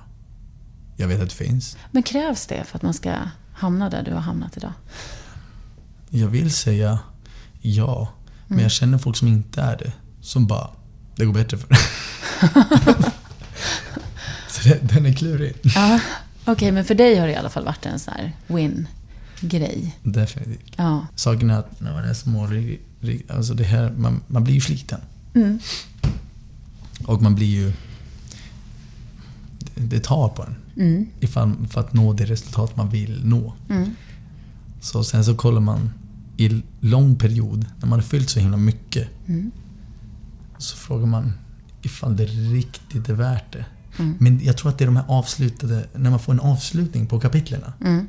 Jag 0.98 1.08
vet 1.08 1.22
att 1.22 1.30
det 1.30 1.36
finns. 1.36 1.78
Men 1.92 2.04
krävs 2.04 2.46
det 2.48 2.64
för 2.64 2.78
att 2.78 2.82
man 2.82 2.94
ska 2.94 3.16
hamna 3.54 3.90
där 3.90 4.04
du 4.04 4.14
har 4.14 4.22
hamnat 4.22 4.58
idag? 4.58 4.74
Jag 6.10 6.28
vill 6.28 6.52
säga 6.52 7.00
ja, 7.62 8.08
men 8.48 8.60
jag 8.60 8.72
känner 8.72 8.98
folk 8.98 9.18
som 9.18 9.28
inte 9.28 9.62
är 9.62 9.78
det. 9.78 9.92
Som 10.22 10.48
bara, 10.48 10.70
det 11.16 11.26
går 11.26 11.34
bättre 11.34 11.58
för 11.58 11.68
dig. 11.68 11.78
Så 14.50 14.70
det, 14.70 14.94
den 14.94 15.06
är 15.06 15.14
klurig. 15.14 15.56
Ja. 15.64 16.00
Okej, 16.46 16.72
men 16.72 16.86
för 16.86 16.96
dig 16.96 17.16
har 17.16 17.28
det 17.28 17.34
i 17.34 17.36
alla 17.36 17.50
fall 17.50 17.66
varit 17.66 17.86
en 17.86 18.00
sån 18.00 18.14
här 18.14 18.32
win-grej. 19.42 19.96
Definitivt. 20.04 20.74
Ja. 20.76 21.08
Saken 21.16 21.50
är 21.50 21.60
att 21.60 21.82
när 21.82 21.94
man 21.94 22.04
är 22.04 22.14
smårig, 22.14 22.82
alltså 23.30 23.54
det 23.54 23.64
här, 23.64 23.92
man, 23.98 24.22
man 24.28 24.44
blir 24.44 24.54
ju 24.56 24.62
sliten. 24.62 25.00
Mm. 25.36 25.60
Och 27.06 27.22
man 27.22 27.36
blir 27.36 27.48
ju... 27.48 27.74
Det, 29.76 29.82
det 29.82 30.00
tar 30.00 30.30
på 30.30 30.44
en. 30.44 30.56
Mm. 30.78 31.06
Ifall, 31.20 31.68
för 31.70 31.80
att 31.82 31.94
nå 31.94 32.14
det 32.14 32.26
resultat 32.26 32.76
man 32.76 32.90
vill 32.90 33.22
nå. 33.26 33.54
Mm. 33.70 33.90
Så 34.82 35.04
sen 35.04 35.26
så 35.26 35.36
kollar 35.36 35.62
man 35.62 35.90
i 36.38 36.62
lång 36.80 37.16
period, 37.16 37.66
när 37.80 37.88
man 37.88 38.00
har 38.00 38.04
fyllt 38.08 38.30
så 38.30 38.40
himla 38.40 38.58
mycket, 38.58 39.08
Mm. 39.28 39.52
så 40.58 40.76
frågar 40.78 41.06
man 41.06 41.34
ifall 41.82 42.16
det 42.18 42.26
riktigt 42.26 43.10
är 43.10 43.14
värt 43.14 43.54
det. 43.54 43.66
Mm. 44.00 44.16
Men 44.20 44.40
jag 44.44 44.58
tror 44.58 44.70
att 44.72 44.78
det 44.78 44.84
är 44.84 44.86
de 44.86 44.96
här 44.96 45.06
avslutade, 45.08 45.86
när 45.96 46.10
man 46.10 46.20
får 46.20 46.34
en 46.34 46.40
avslutning 46.40 47.06
på 47.08 47.20
kapitlerna, 47.20 47.74
Mm. 47.82 48.08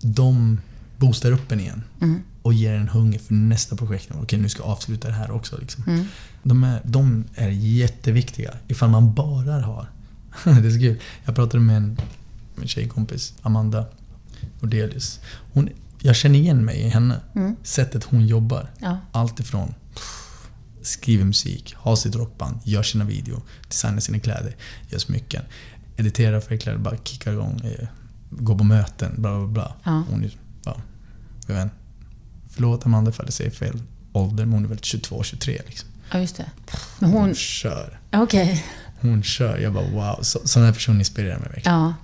De 0.00 0.60
boostar 0.96 1.32
upp 1.32 1.52
en 1.52 1.60
igen. 1.60 1.82
Mm. 2.00 2.22
Och 2.42 2.54
ger 2.54 2.74
en 2.74 2.88
hunger 2.88 3.18
för 3.18 3.34
nästa 3.34 3.76
projekt. 3.76 4.10
Okej, 4.22 4.38
nu 4.38 4.48
ska 4.48 4.62
jag 4.62 4.70
avsluta 4.70 5.08
det 5.08 5.14
här 5.14 5.30
också. 5.30 5.58
Liksom. 5.58 5.84
Mm. 5.86 6.04
De, 6.42 6.64
är, 6.64 6.80
de 6.84 7.24
är 7.34 7.48
jätteviktiga 7.48 8.54
ifall 8.68 8.90
man 8.90 9.14
bara 9.14 9.60
har... 9.60 9.90
det 10.44 10.50
är 10.50 10.70
så 10.70 10.78
kul. 10.78 11.00
Jag 11.24 11.34
pratade 11.34 11.62
med 11.62 11.76
en, 11.76 11.98
en 12.62 12.68
tjejkompis, 12.68 13.34
Amanda 13.42 13.84
Nordelius. 14.60 15.20
Hon, 15.52 15.68
jag 16.00 16.16
känner 16.16 16.38
igen 16.38 16.64
mig 16.64 16.80
i 16.80 16.88
henne. 16.88 17.20
Mm. 17.34 17.56
Sättet 17.62 18.04
hon 18.04 18.26
jobbar. 18.26 18.70
Ja. 18.78 18.98
Allt 19.12 19.40
ifrån 19.40 19.74
skriver 20.82 21.24
musik, 21.24 21.74
har 21.76 21.96
sitt 21.96 22.14
rockband, 22.14 22.60
gör 22.64 22.82
sina 22.82 23.04
video, 23.04 23.42
designar 23.68 24.00
sina 24.00 24.18
kläder, 24.18 24.56
gör 24.88 24.98
smycken, 24.98 25.42
editerar 25.96 26.40
färgkläder, 26.40 26.78
bara 26.78 26.96
kickar 26.96 27.32
igång, 27.32 27.60
går 28.30 28.58
på 28.58 28.64
möten, 28.64 29.12
bla 29.16 29.38
bla 29.38 29.46
bla. 29.46 29.74
Ja. 29.84 30.02
Hon 30.10 30.24
är, 30.24 30.36
ja, 30.64 30.76
jag 31.46 31.54
vet 31.54 31.62
inte. 31.62 31.74
Förlåt 32.50 32.86
Amanda 32.86 33.10
ifall 33.10 33.26
jag 33.26 33.32
säger 33.32 33.50
fel 33.50 33.82
ålder, 34.12 34.44
men 34.44 34.52
hon 34.54 34.64
är 34.64 34.68
väl 34.68 34.78
22, 34.78 35.22
23 35.22 35.60
liksom. 35.66 35.88
ja, 36.12 36.18
just 36.18 36.36
det. 36.36 36.50
Men 36.98 37.10
hon... 37.10 37.20
Hon 37.22 37.34
kör. 37.34 38.00
Okej. 38.12 38.64
Hon 39.00 39.22
kör. 39.22 39.58
Jag 39.58 39.72
bara 39.72 39.90
wow. 39.90 40.18
Så, 40.22 40.40
sån 40.44 40.62
här 40.62 40.72
person 40.72 40.98
inspirerar 40.98 41.38
mig 41.38 41.48
verkligen. 41.48 41.78
Ja, 41.78 41.94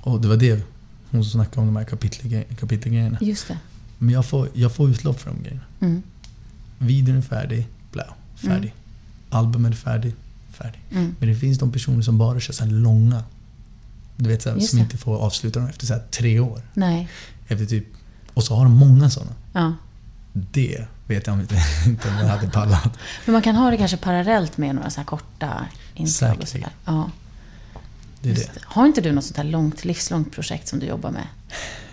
Och 0.00 0.20
det 0.20 0.28
var 0.28 0.36
det 0.36 0.62
hon 1.10 1.24
som 1.24 1.30
snackade 1.30 1.60
om 1.60 1.66
de 1.66 1.76
här 1.76 1.84
kapitelgrejerna. 2.56 3.18
just 3.20 3.48
det. 3.48 3.58
Men 3.98 4.14
jag 4.14 4.26
får, 4.26 4.48
jag 4.54 4.72
får 4.74 4.90
utlopp 4.90 5.20
för 5.20 5.30
de 5.30 5.42
grejerna. 5.42 5.64
Mm. 5.80 6.02
Videon 6.78 7.16
är 7.16 7.22
färdig, 7.22 7.66
bla, 7.92 8.14
färdig. 8.36 8.74
Albumet 9.30 9.72
är 9.72 9.76
färdig, 9.76 10.14
färdig. 10.50 10.80
Mm. 10.90 11.14
Men 11.18 11.28
det 11.28 11.34
finns 11.34 11.58
de 11.58 11.72
personer 11.72 12.02
som 12.02 12.18
bara 12.18 12.40
kör 12.40 12.52
så 12.54 12.64
långa. 12.64 13.24
Du 14.16 14.28
vet, 14.28 14.42
så 14.42 14.50
här, 14.50 14.60
som 14.60 14.78
inte 14.78 14.96
får 14.96 15.16
avsluta 15.18 15.60
dem 15.60 15.68
efter 15.68 15.86
så 15.86 15.92
här 15.92 16.02
tre 16.10 16.40
år. 16.40 16.62
Nej. 16.74 17.08
Efter 17.48 17.66
typ, 17.66 17.84
och 18.34 18.44
så 18.44 18.54
har 18.54 18.64
de 18.64 18.72
många 18.72 19.10
sådana. 19.10 19.32
Ja. 19.52 19.72
Det 20.32 20.86
vet 21.06 21.26
jag 21.26 21.40
inte, 21.40 21.54
inte 21.86 22.08
om 22.08 22.14
jag 22.18 22.26
hade 22.26 22.50
pallat. 22.50 22.98
Men 23.24 23.32
man 23.32 23.42
kan 23.42 23.56
ha 23.56 23.70
det 23.70 23.76
kanske 23.76 23.96
parallellt 23.96 24.56
med 24.58 24.74
några 24.74 24.90
så 24.90 24.96
här 25.00 25.04
korta 25.04 25.66
inslag 25.94 26.38
och 26.40 26.48
sådär. 26.48 26.70
Ja, 26.84 27.10
Det 28.22 28.28
är 28.30 28.34
just 28.34 28.54
det. 28.54 28.60
Har 28.64 28.86
inte 28.86 29.00
du 29.00 29.12
något 29.12 29.24
sånt 29.24 29.36
här 29.36 29.44
långt, 29.44 29.84
livslångt 29.84 30.32
projekt 30.32 30.68
som 30.68 30.78
du 30.78 30.86
jobbar 30.86 31.10
med? 31.10 31.26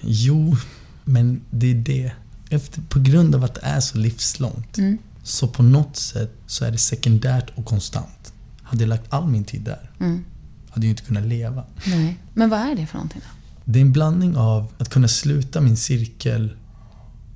Jo, 0.01 0.55
men 1.03 1.41
det 1.49 1.71
är 1.71 1.75
det. 1.75 2.11
Efter, 2.49 2.81
på 2.81 2.99
grund 2.99 3.35
av 3.35 3.43
att 3.43 3.55
det 3.55 3.61
är 3.63 3.79
så 3.79 3.97
livslångt. 3.97 4.77
Mm. 4.77 4.97
Så 5.23 5.47
på 5.47 5.63
något 5.63 5.97
sätt 5.97 6.31
så 6.47 6.65
är 6.65 6.71
det 6.71 6.77
sekundärt 6.77 7.49
och 7.55 7.65
konstant. 7.65 8.33
Hade 8.63 8.83
jag 8.83 8.89
lagt 8.89 9.13
all 9.13 9.27
min 9.27 9.43
tid 9.43 9.61
där, 9.61 9.91
Mm. 9.99 10.25
Hade 10.73 10.85
ju 10.85 10.89
inte 10.89 11.03
kunnat 11.03 11.23
leva. 11.23 11.63
Nej. 11.87 12.17
Men 12.33 12.49
vad 12.49 12.59
är 12.59 12.75
det 12.75 12.85
för 12.87 12.97
någonting 12.97 13.21
då? 13.23 13.27
Det 13.65 13.79
är 13.79 13.81
en 13.81 13.91
blandning 13.91 14.37
av 14.37 14.73
att 14.77 14.89
kunna 14.89 15.07
sluta 15.07 15.61
min 15.61 15.77
cirkel 15.77 16.55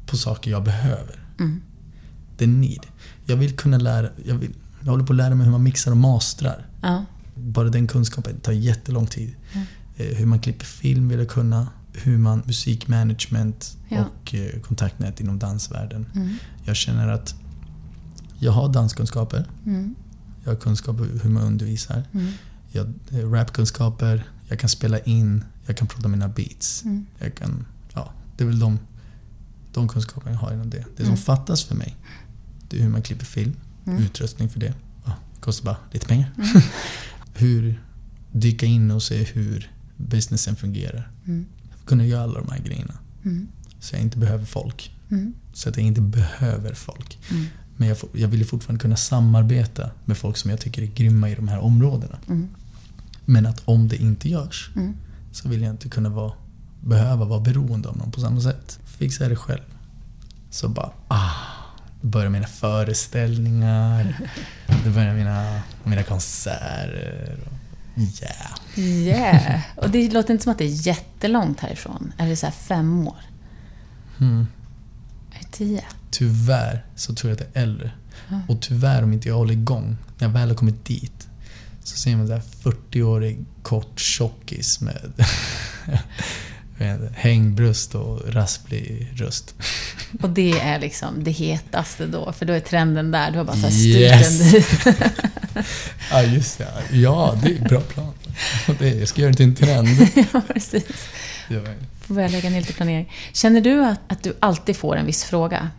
på 0.06 0.18
saker 0.18 0.52
jag 0.52 0.64
behöver. 0.64 1.20
Mm. 1.40 1.62
Det 2.38 2.44
är 2.44 2.48
need. 2.48 2.86
Jag 3.26 3.38
vill 3.38 3.56
kunna 3.56 3.78
lära... 3.78 4.10
Jag, 4.26 4.36
vill, 4.36 4.54
jag 4.82 4.92
håller 4.92 5.06
på 5.06 5.14
att 5.14 5.18
lära 5.18 5.36
mig 5.36 5.46
hur 5.46 5.52
man 5.52 5.64
mixar 5.64 5.92
och 5.92 5.98
mastrar. 5.98 6.66
Ja. 6.82 7.06
Bara 7.36 7.70
den 7.70 7.88
kunskapen 7.88 8.40
tar 8.40 8.52
jättelång 8.52 9.08
tid. 9.08 9.36
Mm. 9.54 9.68
Eh, 9.98 10.06
Hur 10.18 10.26
man 10.26 10.40
klipper 10.40 10.66
film 10.66 11.10
vill 11.10 11.20
jag 11.20 11.30
kunna. 11.30 11.68
Hur 11.94 12.18
man 12.18 12.42
musikmanagement 12.46 13.78
Ja. 13.90 14.06
och 14.06 14.36
eh, 14.36 14.60
kontaktnät 14.62 15.20
inom 15.22 15.40
dansvärlden. 15.40 16.06
Mm. 16.16 16.34
Jag 16.66 16.76
känner 16.76 17.08
att 17.08 17.36
jag 18.40 18.52
har 18.52 18.74
danskunskaper. 18.74 19.46
Mm. 19.66 19.96
Jag 20.44 20.52
har 20.52 20.60
kunskap 20.60 20.96
hur 21.24 21.30
man 21.30 21.44
undervisar. 21.44 22.04
Mm. 22.14 22.32
Jag 22.78 22.94
har 23.12 23.30
rapkunskaper. 23.30 24.24
Jag 24.48 24.60
kan 24.60 24.70
spela 24.70 25.00
in. 25.00 25.44
Jag 25.66 25.78
kan 25.78 25.88
prodda 25.88 26.08
mina 26.10 26.28
beats. 26.28 26.84
Mm. 26.86 27.06
Jag 27.20 27.36
kan, 27.36 27.66
ja, 27.94 28.14
det 28.38 28.44
är 28.44 28.48
väl 28.48 28.60
de, 28.60 28.80
de 29.74 29.88
kunskaperna 29.88 30.32
jag 30.32 30.40
har 30.40 30.54
inom 30.54 30.70
det. 30.70 30.78
Det 30.96 31.04
som 31.04 31.06
Mm. 31.06 31.18
fattas 31.18 31.64
för 31.64 31.76
mig, 31.76 31.96
det 32.70 32.78
är 32.78 32.82
hur 32.84 32.90
man 32.90 33.02
klipper 33.02 33.26
film. 33.26 33.54
Mm. 33.86 34.04
Utrustning 34.04 34.50
för 34.50 34.60
det. 34.60 34.74
Ja, 35.06 35.14
det 35.36 35.42
kostar 35.42 35.66
bara 35.66 35.78
lite 35.92 36.06
pengar. 36.08 36.32
Mm. 36.38 36.62
hur 37.34 37.82
dyka 38.32 38.66
in 38.66 38.92
och 38.92 39.04
se 39.04 39.24
hur 39.24 39.72
businessen 39.98 40.56
fungerar. 40.56 41.12
Mm. 41.26 41.46
Kunna 41.86 42.06
göra 42.06 42.24
alla 42.24 42.40
de 42.40 42.52
här 42.52 42.60
grejerna. 42.60 42.94
Mm. 43.26 43.48
Så 43.80 43.96
jag 43.96 44.02
inte 44.02 44.18
behöver 44.18 44.46
folk. 44.46 44.94
Så 45.54 45.70
att 45.70 45.78
jag 45.78 45.86
inte 45.86 46.02
behöver 46.02 46.74
folk. 46.74 47.18
Men 47.78 47.88
jag, 47.88 47.98
jag 48.14 48.28
vill 48.28 48.40
ju 48.40 48.46
fortfarande 48.46 48.82
kunna 48.82 48.96
samarbeta 48.96 49.92
med 50.06 50.18
folk 50.18 50.38
som 50.38 50.52
jag 50.52 50.60
tycker 50.60 50.82
är 50.82 50.86
grymma 50.86 51.30
i 51.30 51.36
de 51.36 51.48
här 51.48 51.60
områdena. 51.60 52.18
Mm. 53.28 53.44
Men 53.44 53.46
att 53.46 53.62
om 53.66 53.88
det 53.88 53.96
inte 53.98 54.30
görs 54.30 54.70
Mm. 54.76 54.98
så 55.32 55.50
vill 55.50 55.62
jag 55.62 55.72
inte 55.74 55.90
kunna 55.90 56.10
vara, 56.10 56.32
behöva 56.82 57.26
vara 57.26 57.40
beroende 57.40 57.90
av 57.90 57.98
någon 57.98 58.12
på 58.12 58.22
samma 58.22 58.42
sätt. 58.42 58.80
Fixar 58.86 59.26
jag 59.26 59.32
det 59.32 59.36
själv. 59.36 59.64
Så 60.50 60.70
bara, 60.70 60.92
ah. 61.08 61.32
Börjar 62.02 62.30
mina 62.30 62.48
föreställningar. 62.48 64.20
Då 64.86 64.90
börjar 64.92 65.14
mina, 65.14 65.60
mina 65.84 66.04
konserter. 66.04 67.38
Yeah. 67.98 68.88
Yeah. 68.90 69.62
Och 69.76 69.90
det 69.90 70.14
låter 70.14 70.34
inte 70.34 70.44
som 70.44 70.52
att 70.52 70.58
det 70.58 70.66
är 70.66 70.88
jättelångt 70.88 71.60
härifrån. 71.60 72.14
Är 72.18 72.28
det 72.28 72.36
så 72.36 72.46
här 72.46 72.54
fem 72.54 73.08
år? 73.08 73.18
Mm. 74.20 74.48
Är 75.34 75.40
det 75.40 75.52
tio? 75.52 75.84
Tyvärr 76.12 76.86
så 76.96 77.16
tror 77.16 77.32
jag 77.32 77.42
att 77.42 77.48
jag 77.54 77.62
är 77.64 77.68
äldre. 77.68 77.92
Ja. 78.30 78.40
Och 78.48 78.62
tyvärr 78.62 79.04
om 79.04 79.14
inte 79.14 79.28
jag 79.28 79.36
håller 79.36 79.54
igång, 79.54 79.98
när 80.18 80.28
jag 80.28 80.34
väl 80.34 80.48
har 80.50 80.56
kommit 80.56 80.86
dit, 80.86 81.27
så 81.88 81.98
ser 81.98 82.16
man 82.16 82.32
här 82.32 82.42
40-årig 82.64 83.46
kort 83.62 84.00
tjockis 84.00 84.82
med 84.82 85.14
jag 86.78 86.94
inte, 86.94 87.14
hängbröst 87.16 87.96
och 87.96 88.34
rasplig 88.34 89.12
röst. 89.16 89.56
Och 90.22 90.30
det 90.30 90.60
är 90.60 90.80
liksom 90.80 91.24
det 91.24 91.32
hetaste 91.32 92.06
då, 92.06 92.32
för 92.32 92.46
då 92.46 92.54
är 92.54 92.60
trenden 92.60 93.12
där. 93.12 93.32
Du 93.32 93.38
har 93.38 93.46
bara 93.46 93.56
så 93.58 93.68
här 93.68 93.72
Yes. 93.72 94.50
styrt 94.50 94.84
den. 94.84 95.64
Ja, 96.12 96.24
just 96.24 96.58
det. 96.58 96.68
Ja, 96.92 97.36
det 97.44 97.52
är 97.52 97.58
en 97.58 97.64
bra 97.68 97.82
plan. 97.82 98.14
Det, 98.80 98.90
jag 98.90 99.08
ska 99.08 99.22
göra 99.22 99.32
det 99.32 99.38
till 99.38 99.46
en 99.46 99.56
trend. 99.56 99.88
ja, 100.34 100.42
precis. 100.54 101.08
Jag. 101.50 101.68
Får 102.02 102.14
börja 102.16 102.28
lägga 102.28 102.50
ner 102.50 102.60
lite 102.60 102.74
planering. 102.74 103.14
Känner 103.34 103.62
du 103.62 103.86
att, 103.86 104.00
att 104.08 104.24
du 104.24 104.34
alltid 104.40 104.78
får 104.78 104.96
en 104.98 105.06
viss 105.06 105.24
fråga? 105.24 105.70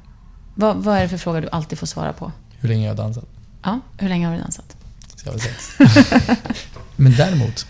Vad, 0.55 0.77
vad 0.77 0.97
är 0.99 1.03
det 1.03 1.09
för 1.09 1.19
fråga 1.19 1.41
du 1.41 1.49
alltid 1.49 1.79
får 1.79 1.87
svara 1.87 2.13
på? 2.13 2.33
Hur 2.59 2.69
länge 2.69 2.83
jag 2.87 2.91
har 2.91 2.97
dansat? 2.97 3.25
Ja, 3.63 3.81
hur 3.99 4.09
länge 4.09 4.27
har 4.27 4.35
du 4.35 4.41
dansat? 4.41 4.77
Så 5.23 5.29
jag 5.29 5.33
var 5.33 5.39
sex. 5.41 5.71
Men 6.97 7.13
däremot, 7.17 7.67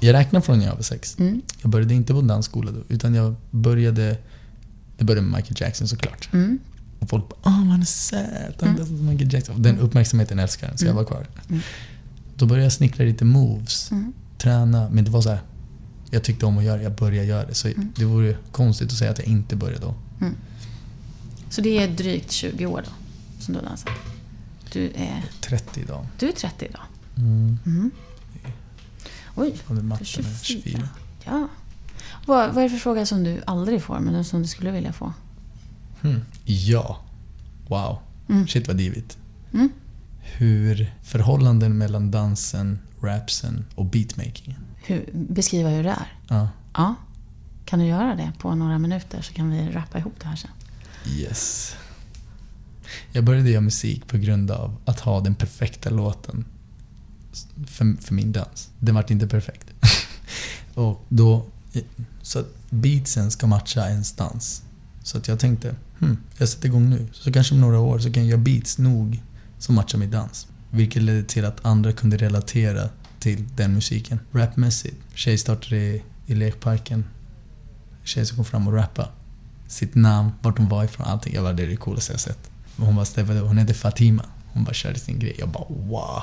jag 0.00 0.12
räknar 0.12 0.40
från 0.40 0.58
när 0.58 0.66
jag 0.66 0.74
var 0.74 0.82
sex. 0.82 1.18
Mm. 1.18 1.42
Jag 1.62 1.70
började 1.70 1.94
inte 1.94 2.12
på 2.12 2.20
dansskola 2.20 2.70
då, 2.70 2.80
utan 2.88 3.14
jag 3.14 3.34
började... 3.50 4.16
Det 4.98 5.04
började 5.04 5.26
med 5.26 5.36
Michael 5.38 5.56
Jackson 5.60 5.88
såklart. 5.88 6.28
Mm. 6.32 6.58
Och 7.00 7.08
folk 7.10 7.28
bara 7.28 7.36
“Åh, 7.42 7.52
han 7.52 7.80
är 7.80 7.84
söt, 7.84 8.20
han 8.60 8.68
Mm. 8.68 8.76
dansar 8.76 8.96
som 8.96 9.06
Michael 9.06 9.32
Jackson”. 9.34 9.62
Den 9.62 9.78
uppmärksamheten 9.78 10.38
älskar 10.38 10.68
den, 10.68 10.78
så 10.78 10.84
jag 10.84 10.90
Mm. 10.90 10.96
var 11.04 11.10
kvar. 11.10 11.26
Mm. 11.48 11.60
Då 12.36 12.46
började 12.46 12.64
jag 12.64 12.72
snickra 12.72 13.04
lite 13.04 13.24
moves, 13.24 13.90
Mm. 13.90 14.12
träna. 14.38 14.88
Men 14.90 15.04
det 15.04 15.10
var 15.10 15.20
så 15.22 15.28
här, 15.30 15.40
jag 16.10 16.22
tyckte 16.24 16.46
om 16.46 16.58
att 16.58 16.64
göra 16.64 16.76
det, 16.76 16.82
jag 16.82 16.92
började 16.94 17.26
göra 17.28 17.46
det. 17.46 17.54
Så 17.54 17.68
Mm. 17.68 17.92
det 17.96 18.04
vore 18.04 18.36
konstigt 18.52 18.88
att 18.92 18.98
säga 18.98 19.10
att 19.10 19.18
jag 19.18 19.26
inte 19.28 19.56
började 19.56 19.80
då. 19.80 19.94
Så 21.50 21.60
det 21.60 21.78
är 21.82 21.88
drygt 21.88 22.30
20 22.32 22.66
år 22.66 22.82
då, 22.86 22.90
som 23.44 23.54
du 23.54 23.60
har 23.60 23.66
dansat? 23.66 23.88
Du 24.76 24.92
är, 24.94 25.24
30 25.40 25.80
idag. 25.80 26.06
du 26.18 26.28
är 26.28 26.32
30 26.32 26.64
idag? 26.66 26.82
Mm. 27.16 27.58
Mm. 27.66 27.90
Oj, 29.34 29.56
Och 29.66 29.74
det 29.74 29.82
matten 29.82 30.02
är 30.02 30.04
24. 30.04 30.32
24. 30.42 30.88
Ja. 31.24 31.48
Vad, 32.26 32.54
vad 32.54 32.58
är 32.58 32.62
det 32.62 32.70
för 32.70 32.78
fråga 32.78 33.06
som 33.06 33.24
du 33.24 33.42
aldrig 33.46 33.82
får, 33.82 33.98
men 34.00 34.24
som 34.24 34.42
du 34.42 34.48
skulle 34.48 34.70
vilja 34.70 34.92
få? 34.92 35.12
Hmm. 36.00 36.20
Ja. 36.44 37.00
Wow. 37.68 37.98
Mm. 38.28 38.46
Shit 38.46 38.68
vad 38.68 38.76
divigt. 38.76 39.18
Mm. 39.52 39.68
Hur 40.20 40.94
förhållanden 41.02 41.78
mellan 41.78 42.10
dansen, 42.10 42.78
rapsen 43.00 43.64
och 43.74 43.86
beatmakingen. 43.86 44.60
Hur, 44.86 45.08
beskriva 45.12 45.68
hur 45.68 45.82
det 45.84 45.90
är. 45.90 46.12
Ja. 46.28 46.48
Ja. 46.74 46.94
Kan 47.64 47.78
du 47.78 47.84
göra 47.86 48.14
det 48.14 48.32
på 48.38 48.54
några 48.54 48.78
minuter 48.78 49.22
så 49.22 49.32
kan 49.32 49.50
vi 49.50 49.70
rappa 49.70 49.98
ihop 49.98 50.14
det 50.20 50.26
här 50.26 50.36
sen. 50.36 50.50
Yes. 51.06 51.76
Jag 53.12 53.24
började 53.24 53.50
göra 53.50 53.60
musik 53.60 54.06
på 54.06 54.16
grund 54.16 54.50
av 54.50 54.76
att 54.84 55.00
ha 55.00 55.20
den 55.20 55.34
perfekta 55.34 55.90
låten 55.90 56.44
för, 57.66 58.02
för 58.02 58.14
min 58.14 58.32
dans. 58.32 58.70
Den 58.78 58.94
vart 58.94 59.10
inte 59.10 59.28
perfekt. 59.28 59.66
och 60.74 61.04
då, 61.08 61.46
så 62.22 62.38
att 62.38 62.46
beatsen 62.70 63.30
ska 63.30 63.46
matcha 63.46 63.88
ens 63.88 64.12
dans. 64.12 64.62
Så 65.02 65.18
att 65.18 65.28
jag 65.28 65.38
tänkte, 65.38 65.74
hmm, 65.98 66.16
jag 66.38 66.48
sätter 66.48 66.68
igång 66.68 66.90
nu. 66.90 67.08
Så 67.12 67.32
kanske 67.32 67.54
om 67.54 67.60
några 67.60 67.80
år 67.80 67.98
så 67.98 68.12
kan 68.12 68.22
jag 68.22 68.30
göra 68.30 68.40
beats 68.40 68.78
nog 68.78 69.22
som 69.58 69.74
matchar 69.74 69.98
min 69.98 70.10
dans. 70.10 70.46
Vilket 70.70 71.02
ledde 71.02 71.22
till 71.22 71.44
att 71.44 71.64
andra 71.64 71.92
kunde 71.92 72.16
relatera 72.16 72.88
till 73.18 73.44
den 73.56 73.74
musiken. 73.74 74.20
Rapmässigt. 74.32 74.96
Tjej 75.14 75.38
startade 75.38 75.76
i, 75.76 76.02
i 76.26 76.34
lekparken. 76.34 77.04
Tjej 78.04 78.26
som 78.26 78.36
kom 78.36 78.44
fram 78.44 78.68
och 78.68 78.74
rappade 78.74 79.08
sitt 79.68 79.94
namn, 79.94 80.30
vart 80.42 80.58
hon 80.58 80.68
var 80.68 80.84
ifrån, 80.84 81.06
allting. 81.06 81.34
Jag 81.34 81.44
bara, 81.44 81.52
det 81.52 81.62
är 81.62 81.66
det 81.66 81.76
coolaste 81.76 82.12
jag 82.12 82.20
sett. 82.20 82.50
Hon 82.76 82.94
bara, 82.94 83.04
Stefan, 83.04 83.38
hon 83.38 83.58
heter 83.58 83.74
Fatima. 83.74 84.24
Hon 84.46 84.64
bara 84.64 84.74
körde 84.74 84.98
sin 84.98 85.18
grej. 85.18 85.36
Jag 85.38 85.48
bara, 85.48 85.64
wow. 85.68 86.22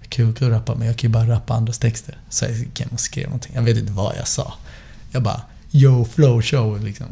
Jag 0.00 0.10
kan 0.10 0.26
ju 0.26 0.34
kan 0.34 0.48
ju 0.48 0.54
rappa, 0.54 0.74
men 0.74 0.86
jag 0.86 0.96
kan 0.96 1.08
ju 1.08 1.12
bara 1.12 1.28
rappa 1.28 1.54
andras 1.54 1.78
texter. 1.78 2.18
Så 2.28 2.44
jag 2.44 2.52
gick 2.52 2.80
hem 2.80 2.88
och 2.92 3.00
skrev 3.00 3.24
någonting. 3.24 3.52
Jag 3.54 3.62
vet 3.62 3.76
inte 3.76 3.92
vad 3.92 4.16
jag 4.16 4.28
sa. 4.28 4.54
Jag 5.10 5.22
bara, 5.22 5.42
yo, 5.70 6.04
flow, 6.04 6.42
show, 6.42 6.84
liksom. 6.84 7.06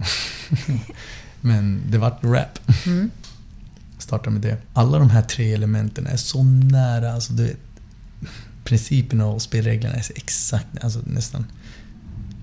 men 1.40 1.82
det 1.90 1.98
vart 1.98 2.24
rap. 2.24 2.58
Mm. 2.86 3.10
Starta 3.98 4.30
med 4.30 4.40
det. 4.40 4.56
Alla 4.72 4.98
de 4.98 5.10
här 5.10 5.22
tre 5.22 5.54
elementen 5.54 6.06
är 6.06 6.16
så 6.16 6.42
nära, 6.42 7.12
alltså 7.12 7.32
du 7.32 7.44
vet. 7.44 7.58
Principerna 8.64 9.26
och 9.26 9.42
spelreglerna 9.42 9.94
är 9.94 10.02
så 10.02 10.12
exakt, 10.16 10.66
alltså 10.82 11.00
nästan. 11.04 11.46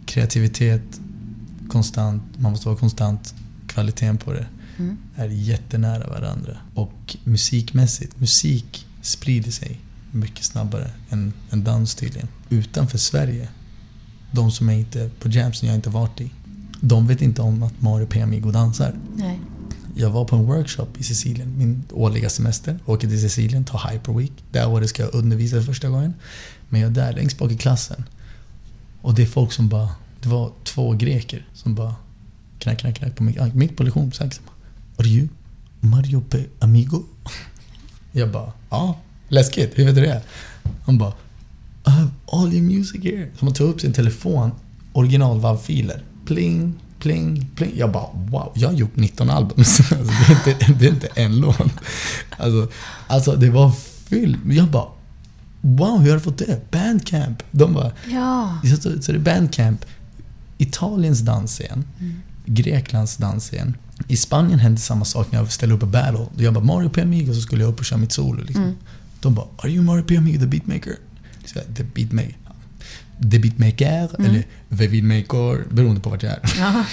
Kreativitet, 0.06 1.00
konstant, 1.70 2.24
man 2.38 2.52
måste 2.52 2.68
vara 2.68 2.78
konstant. 2.78 3.34
Kvaliteten 3.68 4.18
på 4.18 4.34
det 4.34 4.48
Mm. 4.80 4.98
är 5.16 5.28
jättenära 5.28 6.08
varandra. 6.08 6.58
Och 6.74 7.18
musikmässigt, 7.24 8.20
musik 8.20 8.86
sprider 9.02 9.52
sig 9.52 9.80
mycket 10.12 10.46
snabbare 10.46 10.92
än, 11.10 11.34
än 11.52 11.64
dans 11.64 11.96
tydligen. 11.96 12.28
Utanför 12.50 12.98
Sverige, 12.98 13.50
de 14.32 14.52
som 14.52 14.70
är 14.70 14.74
inte 14.74 15.10
på 15.20 15.30
jams 15.30 15.58
som 15.58 15.68
jag 15.68 15.76
inte 15.76 15.90
varit 15.90 16.22
i, 16.22 16.32
de 16.82 17.08
vet 17.08 17.22
inte 17.22 17.42
om 17.42 17.64
att 17.64 17.82
Mario 17.82 18.06
P. 18.06 18.22
Amigo 18.22 18.52
dansar. 18.52 18.96
Nej. 19.16 19.40
Jag 19.96 20.10
var 20.10 20.26
på 20.26 20.36
en 20.36 20.46
workshop 20.46 20.88
i 20.98 21.04
Sicilien, 21.04 21.58
min 21.58 21.84
årliga 21.92 22.30
semester. 22.30 22.80
Åker 22.86 23.08
till 23.08 23.22
Sicilien, 23.22 23.66
tar 23.66 23.92
Hyper 23.92 24.14
Week. 24.14 24.32
Där 24.52 24.68
var 24.68 24.82
det 24.82 24.88
ska 24.88 25.04
jag 25.04 25.16
undervisa 25.16 25.56
för 25.56 25.64
första 25.64 25.90
gången. 25.90 26.14
Men 26.70 26.82
jag 26.82 26.90
är 26.90 26.96
där 26.96 27.14
längst 27.14 27.38
bak 27.38 27.52
i 27.52 27.58
klassen. 27.58 28.04
Och 29.02 29.14
det 29.14 29.22
är 29.22 29.26
folk 29.26 29.52
som 29.52 29.70
bara... 29.70 29.90
Det 30.22 30.30
var 30.30 30.52
två 30.64 30.94
greker 30.94 31.48
som 31.54 31.76
bara 31.76 31.96
knack, 32.60 32.80
knack, 32.80 32.96
knack 32.96 33.16
på 33.16 33.24
mitt, 33.24 33.42
ah, 33.42 33.50
mitt 33.54 33.78
på 33.78 33.84
lektion. 33.84 34.12
Så 34.12 34.24
här, 34.24 34.30
liksom. 34.30 34.46
Are 35.00 35.08
you 35.08 35.28
Mario 35.80 36.22
P. 36.30 36.46
Amigo? 36.60 37.04
Jag 38.12 38.32
bara, 38.32 38.52
ja. 38.70 38.98
Läskigt, 39.30 39.80
hur 39.80 39.86
vet 39.86 39.96
du 39.96 40.02
det? 40.02 40.22
Han 40.86 40.98
bara, 40.98 41.14
I 41.88 41.90
have 41.90 42.10
all 42.32 42.54
your 42.54 42.64
music 42.64 43.04
here. 43.04 43.28
Så 43.40 43.46
man 43.46 43.54
tar 43.54 43.66
upp 43.66 43.82
sin 43.82 43.94
telefon, 43.94 44.52
original 44.94 45.40
WAV-filer. 45.40 46.04
Pling, 46.26 46.74
pling, 47.00 47.50
pling. 47.56 47.72
Jag 47.78 47.92
bara, 47.92 48.08
wow. 48.14 48.52
Jag 48.56 48.70
har 48.70 48.76
gjort 48.76 48.96
19 48.96 49.30
album. 49.30 49.54
Alltså, 49.58 49.84
det, 50.46 50.52
är 50.52 50.70
inte, 50.70 50.74
det 50.80 50.86
är 50.86 50.90
inte 50.90 51.08
en 51.16 51.40
låt. 51.40 51.58
Alltså, 52.38 52.68
alltså 53.08 53.36
det 53.36 53.50
var 53.50 53.72
fyllt. 54.06 54.38
Jag 54.50 54.68
bara, 54.68 54.88
wow, 55.62 56.00
hur 56.00 56.10
har 56.10 56.18
du 56.18 56.24
fått 56.24 56.38
det? 56.38 56.72
Bandcamp. 56.72 57.44
De 57.52 57.74
bara, 57.74 57.92
Ja. 58.12 58.60
så, 58.82 59.02
så 59.02 59.12
det 59.12 59.18
är 59.18 59.20
Bandcamp. 59.20 59.86
Italiens 60.58 61.20
dansscen. 61.20 61.86
Mm. 62.00 62.22
Greklands 62.46 63.18
dansscen. 63.18 63.78
I 64.12 64.18
Spanien 64.18 64.60
hände 64.60 64.82
samma 64.82 65.06
sak 65.06 65.32
när 65.32 65.40
jag 65.40 65.52
ställde 65.52 65.76
upp 65.76 65.84
i 65.84 65.86
battle. 65.86 66.26
Jag 66.38 66.54
bara 66.54 66.64
Mario 66.64 66.90
P. 66.90 67.02
Amigo 67.02 67.34
så 67.34 67.42
skulle 67.42 67.64
jag 67.64 67.70
upp 67.74 67.80
och 67.80 67.86
köra 67.86 68.00
mitt 68.00 68.12
solo. 68.12 68.44
Liksom. 68.44 68.64
Mm. 68.64 68.76
De 69.22 69.36
bara 69.36 69.46
Are 69.58 69.70
you 69.72 69.84
Mario 69.84 70.04
P. 70.04 70.18
Amigo 70.18 70.40
the 70.40 70.46
beatmaker? 70.48 70.96
Så 71.46 71.60
jag, 71.60 71.76
the 71.76 71.84
beatmaker. 71.84 72.38
The 73.32 73.40
beatmaker 73.40 74.10
Mm. 74.20 74.32
eller 74.32 74.44
the 74.78 74.88
beatmaker 74.88 75.74
beroende 75.74 76.02
på 76.02 76.10
vart 76.10 76.24
jag 76.24 76.32
är. 76.32 76.40
Ja. 76.58 76.86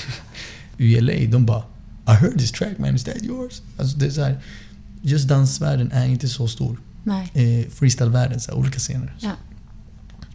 I 0.84 1.01
LA, 1.01 1.12
de 1.30 1.47
bara 1.47 1.62
I 2.09 2.10
heard 2.10 2.38
this 2.38 2.52
track 2.52 2.78
man, 2.78 2.94
is 2.94 3.05
that 3.05 3.22
yours? 3.22 3.62
Alltså 3.78 3.98
det 3.98 4.06
är 4.06 4.10
så 4.10 4.22
här, 4.22 4.40
just 5.02 5.28
dansvärlden 5.28 5.93
är 5.93 6.06
inte 6.06 6.28
så 6.28 6.48
stor. 6.48 6.80
Nej. 7.05 7.30
Eh, 7.34 7.70
freestylevärlden, 7.70 8.40
så 8.40 8.51
här, 8.51 8.59
olika 8.59 8.78
scener. 8.78 9.16
Ja. 9.18 9.32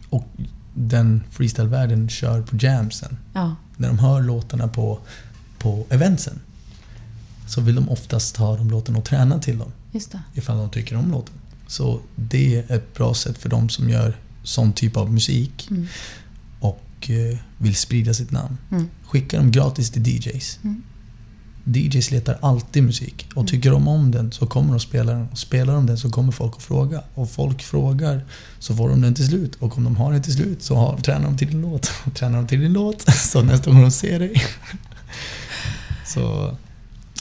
Och 0.08 0.28
den 0.74 1.22
freestylevärlden 1.30 2.08
kör 2.08 2.42
på 2.42 2.56
jamsen. 2.60 3.16
Ja. 3.32 3.56
När 3.76 3.88
de 3.88 3.98
hör 3.98 4.22
låtarna 4.22 4.68
på, 4.68 4.98
på 5.58 5.86
eventsen 5.90 6.40
så 7.46 7.60
vill 7.60 7.74
de 7.74 7.88
oftast 7.88 8.36
ha 8.36 8.56
de 8.56 8.70
låtarna 8.70 8.98
och 8.98 9.04
träna 9.04 9.38
till 9.38 9.58
dem. 9.58 9.72
Just 9.92 10.12
det. 10.12 10.20
Ifall 10.34 10.56
de 10.58 10.70
tycker 10.70 10.96
om 10.96 11.10
låten. 11.10 11.34
Så 11.66 12.00
det 12.16 12.56
är 12.56 12.76
ett 12.76 12.94
bra 12.94 13.14
sätt 13.14 13.38
för 13.38 13.48
de 13.48 13.68
som 13.68 13.90
gör 13.90 14.16
sån 14.42 14.72
typ 14.72 14.96
av 14.96 15.12
musik 15.12 15.68
Mm. 15.70 15.86
och 16.60 17.10
eh, 17.10 17.38
vill 17.58 17.76
sprida 17.76 18.14
sitt 18.14 18.30
namn. 18.30 18.58
Mm. 18.70 18.88
Skicka 19.04 19.36
dem 19.36 19.50
gratis 19.50 19.90
till 19.90 20.08
DJs. 20.08 20.58
Mm. 20.64 20.82
DJs 21.64 22.10
letar 22.10 22.38
alltid 22.42 22.82
musik 22.82 23.28
och 23.34 23.48
tycker 23.48 23.70
de 23.70 23.88
om 23.88 24.10
den 24.10 24.32
så 24.32 24.46
kommer 24.46 24.70
de 24.70 24.80
spela 24.80 25.12
den. 25.12 25.28
Och 25.32 25.38
spelar 25.38 25.74
de 25.74 25.86
den 25.86 25.98
så 25.98 26.10
kommer 26.10 26.32
folk 26.32 26.56
att 26.56 26.62
fråga. 26.62 27.02
Och 27.14 27.30
folk 27.30 27.62
frågar 27.62 28.24
så 28.58 28.76
får 28.76 28.88
de 28.88 29.00
den 29.00 29.14
till 29.14 29.26
slut. 29.26 29.54
Och 29.54 29.78
om 29.78 29.84
de 29.84 29.96
har 29.96 30.12
den 30.12 30.22
till 30.22 30.32
slut 30.34 30.62
så 30.62 30.76
har, 30.76 30.96
tränar 30.96 31.24
de 31.24 31.36
till 31.38 31.48
din 31.50 31.60
låt. 31.60 31.92
Och 32.04 32.14
tränar 32.18 32.36
de 32.36 32.46
till 32.46 32.60
din 32.60 32.72
låt 32.72 33.00
så 33.16 33.42
nästa 33.42 33.70
gång 33.70 33.82
de 33.82 33.90
ser 33.90 34.18
dig. 34.18 34.42
så 36.06 36.56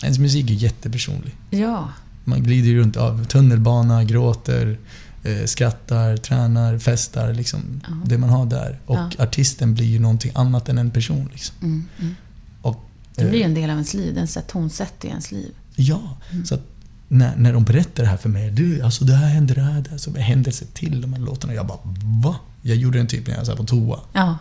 ens 0.04 0.20
musik 0.20 0.50
är 0.50 0.54
jättepersonlig. 0.54 1.36
Ja. 1.50 1.90
Man 2.24 2.44
glider 2.44 2.68
ju 2.70 2.80
runt 2.82 2.98
av 2.98 3.26
tunnelbana, 3.26 4.04
gråter, 4.04 4.78
eh, 5.24 5.46
skrattar, 5.46 6.18
tränar, 6.18 6.78
festar. 6.80 7.34
Liksom, 7.34 7.82
Ja. 7.88 7.94
Det 8.06 8.18
man 8.18 8.30
har 8.30 8.46
där. 8.46 8.80
Och 8.86 8.96
Ja. 8.98 9.10
artisten 9.24 9.74
blir 9.74 9.86
ju 9.86 10.00
någonting 10.00 10.32
annat 10.36 10.70
än 10.70 10.78
en 10.78 10.92
person. 10.92 11.30
Liksom. 11.32 11.56
Mm. 11.62 11.88
Mm. 12.00 12.16
Och, 12.62 12.86
Det 13.16 13.24
blir 13.26 13.34
ju 13.34 13.42
eh, 13.42 13.46
en 13.48 13.54
del 13.54 13.64
av 13.64 13.70
ens 13.70 13.94
liv. 13.94 14.16
Den 14.16 14.28
tonsätter 14.48 15.06
ju 15.08 15.10
ens 15.10 15.32
liv. 15.32 15.52
Ja, 15.76 16.18
Mm. 16.32 16.46
så 16.46 16.58
när, 17.08 17.36
när 17.36 17.54
de 17.54 17.64
berättar 17.64 18.04
det 18.04 18.10
här 18.10 18.18
för 18.18 18.30
mig. 18.30 18.52
Du, 18.52 18.82
alltså 18.82 19.06
det 19.06 19.14
här 19.16 19.28
hände, 19.28 19.54
det 19.54 19.62
här, 19.62 19.82
det 19.82 19.90
här. 19.90 19.98
Så 19.98 20.18
hände 20.18 20.52
sig 20.52 20.68
till 20.68 21.02
de 21.02 21.14
här 21.14 21.20
låtarna. 21.20 21.54
Jag 21.54 21.68
bara, 21.68 21.80
va? 22.24 22.36
Jag 22.62 22.78
gjorde 22.78 22.98
den 22.98 23.08
typ 23.08 23.28
när 23.28 23.36
jag 23.36 23.46
satt 23.46 23.58
på 23.58 23.64
toa. 23.64 24.00
Ja. 24.14 24.38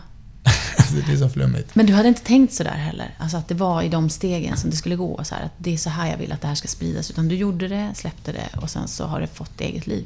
Alltså, 0.77 0.95
det 1.07 1.13
är 1.13 1.17
så 1.17 1.29
flummigt. 1.29 1.75
Men 1.75 1.85
du 1.85 1.93
hade 1.93 2.07
inte 2.07 2.21
tänkt 2.21 2.53
så 2.53 2.63
där 2.63 2.71
heller? 2.71 3.15
Alltså 3.17 3.37
att 3.37 3.47
det 3.47 3.55
var 3.55 3.81
i 3.81 3.89
de 3.89 4.09
stegen 4.09 4.57
som 4.57 4.69
det 4.69 4.75
skulle 4.75 4.95
gå? 4.95 5.23
Så 5.23 5.35
här, 5.35 5.43
att 5.45 5.51
det 5.57 5.73
är 5.73 5.77
så 5.77 5.89
här 5.89 6.09
jag 6.11 6.17
vill 6.17 6.31
att 6.31 6.41
det 6.41 6.47
här 6.47 6.55
ska 6.55 6.67
spridas. 6.67 7.11
Utan 7.11 7.27
du 7.27 7.35
gjorde 7.35 7.67
det, 7.67 7.91
släppte 7.95 8.31
det 8.31 8.59
och 8.61 8.69
sen 8.69 8.87
så 8.87 9.05
har 9.05 9.21
det 9.21 9.27
fått 9.27 9.61
eget 9.61 9.87
liv. 9.87 10.05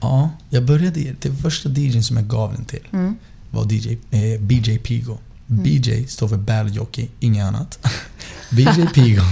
Ja, 0.00 0.30
jag 0.50 0.64
började, 0.64 1.00
det 1.20 1.30
första 1.42 1.68
DJn 1.68 2.02
som 2.04 2.16
jag 2.16 2.26
gav 2.26 2.52
den 2.52 2.64
till 2.64 2.86
Mm. 2.92 3.16
var 3.50 3.72
DJ, 3.72 3.98
eh, 4.10 4.40
BJ 4.40 4.78
Pigo. 4.78 5.18
BJ 5.46 6.06
står 6.06 6.28
för 6.28 6.36
Battle 6.36 6.72
Jockey, 6.74 7.08
inget 7.20 7.44
annat. 7.44 7.78
BJ 8.50 8.86
Pigo. 8.94 9.22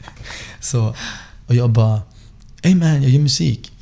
så, 0.60 0.94
och 1.46 1.54
jag 1.54 1.70
bara, 1.70 2.00
Hey 2.62 2.74
man, 2.74 3.02
jag 3.02 3.10
gör 3.10 3.20
musik. 3.20 3.72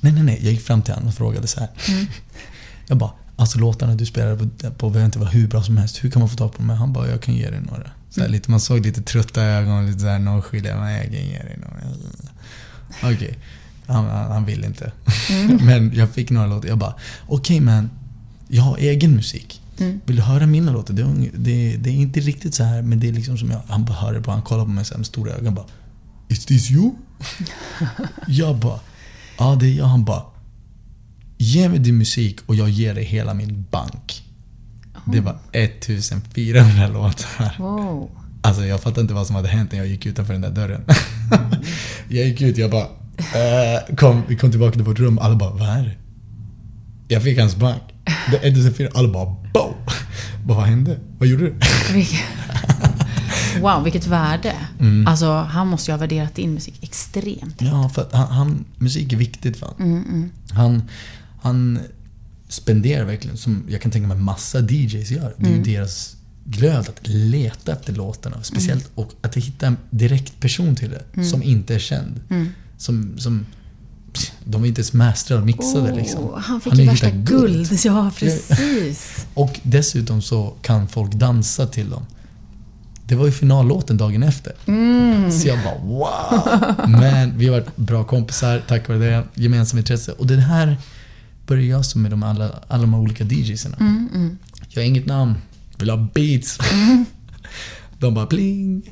Nej, 0.00 0.12
nej, 0.12 0.22
nej. 0.22 0.38
Jag 0.42 0.52
gick 0.52 0.62
fram 0.62 0.82
till 0.82 0.94
honom 0.94 1.08
och 1.08 1.14
frågade 1.14 1.46
så 1.46 1.60
här. 1.60 1.68
Mm. 1.88 2.06
Jag 2.86 2.98
bara, 2.98 3.10
alltså 3.36 3.58
låtarna 3.58 3.94
du 3.94 4.06
spelar 4.06 4.36
på, 4.36 4.70
på 4.70 4.90
behöver 4.90 5.06
inte 5.06 5.18
vara 5.18 5.30
hur 5.30 5.48
bra 5.48 5.62
som 5.62 5.76
helst. 5.76 6.04
Hur 6.04 6.10
kan 6.10 6.20
man 6.20 6.28
få 6.28 6.36
tag 6.36 6.52
på 6.52 6.58
dem? 6.58 6.70
Han 6.70 6.92
bara, 6.92 7.08
jag 7.08 7.20
kan 7.20 7.34
ge 7.34 7.50
dig 7.50 7.60
några. 7.60 7.90
Så 8.10 8.20
här, 8.20 8.26
Mm. 8.26 8.32
lite, 8.32 8.50
man 8.50 8.60
såg 8.60 8.86
lite 8.86 9.02
trötta 9.02 9.42
ögon, 9.42 9.86
lite 9.86 9.98
såhär 9.98 10.18
nonchalant. 10.18 10.80
Men 10.80 10.92
jag 10.92 11.04
kan 11.04 11.12
ge 11.12 11.38
dig 11.38 11.58
några. 11.60 13.14
Okej. 13.14 13.38
Han, 13.86 14.04
han, 14.04 14.32
han 14.32 14.44
vill 14.44 14.64
inte. 14.64 14.92
Mm. 15.30 15.56
Men 15.66 15.92
jag 15.94 16.10
fick 16.10 16.30
några 16.30 16.46
låtar. 16.46 16.68
Jag 16.68 16.78
bara, 16.78 16.94
okej 17.26 17.60
man. 17.60 17.90
Jag 18.48 18.62
har 18.62 18.76
egen 18.78 19.10
musik. 19.16 19.60
Mm. 19.78 20.00
Vill 20.04 20.16
du 20.16 20.22
höra 20.22 20.46
mina 20.46 20.72
låtar? 20.72 20.94
Det 20.94 21.02
är, 21.02 21.30
det, 21.34 21.76
det 21.76 21.90
är 21.90 21.94
inte 21.94 22.20
riktigt 22.20 22.54
så 22.54 22.64
här 22.64 22.82
men 22.82 23.00
det 23.00 23.08
är 23.08 23.12
liksom 23.12 23.38
som 23.38 23.50
jag... 23.50 23.60
Han 23.68 23.84
bara 23.84 23.94
hör 23.94 24.12
det 24.12 24.20
på, 24.20 24.30
han 24.30 24.42
kollar 24.42 24.64
på 24.64 24.70
mig 24.70 24.84
så 24.84 24.98
med 24.98 25.06
stora 25.06 25.32
ögon 25.32 25.54
bara 25.54 25.66
Is 26.28 26.46
this 26.46 26.70
you? 26.70 26.90
jag 28.26 28.56
bara 28.56 28.80
Ja, 29.38 29.56
det 29.60 29.66
är 29.66 29.72
jag. 29.74 29.84
Han 29.84 30.04
bara 30.04 30.22
Ge 31.38 31.68
mig 31.68 31.78
din 31.78 31.98
musik 31.98 32.40
och 32.46 32.54
jag 32.54 32.68
ger 32.68 32.94
dig 32.94 33.04
hela 33.04 33.34
min 33.34 33.64
bank. 33.70 34.24
Det 35.04 35.20
var 35.20 35.38
1400 35.52 36.88
låtar. 36.88 37.54
Wow. 37.58 38.10
Alltså 38.42 38.64
jag 38.64 38.80
fattar 38.80 39.02
inte 39.02 39.14
vad 39.14 39.26
som 39.26 39.36
hade 39.36 39.48
hänt 39.48 39.72
när 39.72 39.78
jag 39.78 39.88
gick 39.88 40.06
utanför 40.06 40.32
den 40.32 40.42
där 40.42 40.50
dörren. 40.50 40.84
jag 42.08 42.26
gick 42.26 42.40
ut, 42.40 42.58
jag 42.58 42.70
bara... 42.70 42.86
Eh, 43.18 43.96
kom, 43.96 44.22
vi 44.28 44.36
kom 44.36 44.50
tillbaka 44.50 44.72
till 44.72 44.82
vårt 44.82 44.98
rum, 44.98 45.18
alla 45.18 45.34
bara 45.34 45.50
Vad 45.50 45.68
är 45.68 45.82
det? 45.82 45.94
Jag 47.08 47.22
fick 47.22 47.38
hans 47.38 47.56
bank. 47.56 47.82
Det 48.30 48.36
är 48.36 48.48
1400, 48.48 48.92
alla 48.94 49.08
bara 49.08 49.24
BOW! 49.24 49.74
Bara, 50.44 50.56
vad 50.56 50.66
hände? 50.66 50.98
Vad 51.18 51.28
gjorde 51.28 51.44
du? 51.44 51.54
Wow, 53.60 53.84
vilket 53.84 54.06
värde. 54.06 54.52
Mm. 54.80 55.06
Alltså, 55.06 55.32
han 55.32 55.66
måste 55.66 55.90
ju 55.90 55.92
ha 55.92 55.98
värderat 55.98 56.34
din 56.34 56.54
musik 56.54 56.78
extremt. 56.82 57.56
Ja, 57.58 57.88
för 57.88 58.08
han, 58.12 58.28
han, 58.28 58.64
musik 58.78 59.12
är 59.12 59.16
viktigt 59.16 59.56
för 59.56 59.66
honom. 59.66 59.82
Mm, 59.82 60.04
mm. 60.04 60.30
Han, 60.50 60.82
han 61.44 61.78
spenderar 62.48 63.04
verkligen, 63.04 63.36
som 63.36 63.64
jag 63.68 63.80
kan 63.80 63.90
tänka 63.90 64.08
mig 64.08 64.16
massa 64.16 64.60
DJs 64.60 65.10
gör, 65.10 65.34
det 65.38 65.46
är 65.46 65.56
ju 65.56 65.62
deras 65.62 66.16
glöd 66.44 66.88
att 66.88 67.08
leta 67.08 67.72
efter 67.72 67.92
låtarna. 67.92 68.42
Speciellt 68.42 68.90
och 68.94 69.12
att 69.20 69.36
hitta 69.36 69.66
en 69.66 69.76
direkt 69.90 70.40
person 70.40 70.76
till 70.76 70.90
det, 70.90 71.24
som 71.24 71.42
inte 71.42 71.74
är 71.74 71.78
känd. 71.78 72.20
Mm. 72.30 72.48
Som, 72.76 73.18
som, 73.18 73.46
de 74.44 74.64
är 74.64 74.68
inte 74.68 74.80
ens 74.80 74.92
mästrar 74.92 75.38
och 75.38 75.46
mixade 75.46 75.90
Åh, 75.90 75.96
liksom. 75.96 76.42
Han 76.44 76.60
fick 76.60 76.72
har 76.72 76.80
ju 76.80 76.86
värsta 76.86 77.06
hittat 77.06 77.20
guld. 77.20 77.68
Ja, 77.84 78.10
precis. 78.18 79.26
Och 79.34 79.60
dessutom 79.62 80.22
så 80.22 80.54
kan 80.62 80.88
folk 80.88 81.12
dansa 81.12 81.66
till 81.66 81.90
dem. 81.90 82.06
Det 83.06 83.14
var 83.14 83.26
ju 83.26 83.32
finallåten 83.32 83.96
dagen 83.96 84.22
efter. 84.22 84.52
Mm. 84.66 85.32
Så 85.32 85.48
jag 85.48 85.58
bara 85.64 85.78
wow! 85.78 86.88
Men 86.88 87.38
vi 87.38 87.46
har 87.46 87.60
varit 87.60 87.76
bra 87.76 88.04
kompisar 88.04 88.62
tack 88.68 88.88
vare 88.88 88.98
det. 88.98 89.24
Gemensamma 89.34 89.78
intresse. 89.78 90.12
Och 90.12 90.26
det 90.26 90.36
här 90.36 90.76
började 91.46 91.66
jag 91.68 91.84
som 91.84 92.02
med 92.02 92.10
de 92.10 92.22
alla, 92.22 92.50
alla 92.68 92.82
de 92.82 92.94
här 92.94 93.00
olika 93.00 93.24
DJsarna. 93.24 93.76
Mm, 93.76 94.08
mm. 94.14 94.38
Jag 94.68 94.82
har 94.82 94.86
inget 94.86 95.06
namn. 95.06 95.34
Vill 95.78 95.90
ha 95.90 96.08
beats. 96.14 96.58
De 97.98 98.14
bara 98.14 98.26
pling. 98.26 98.90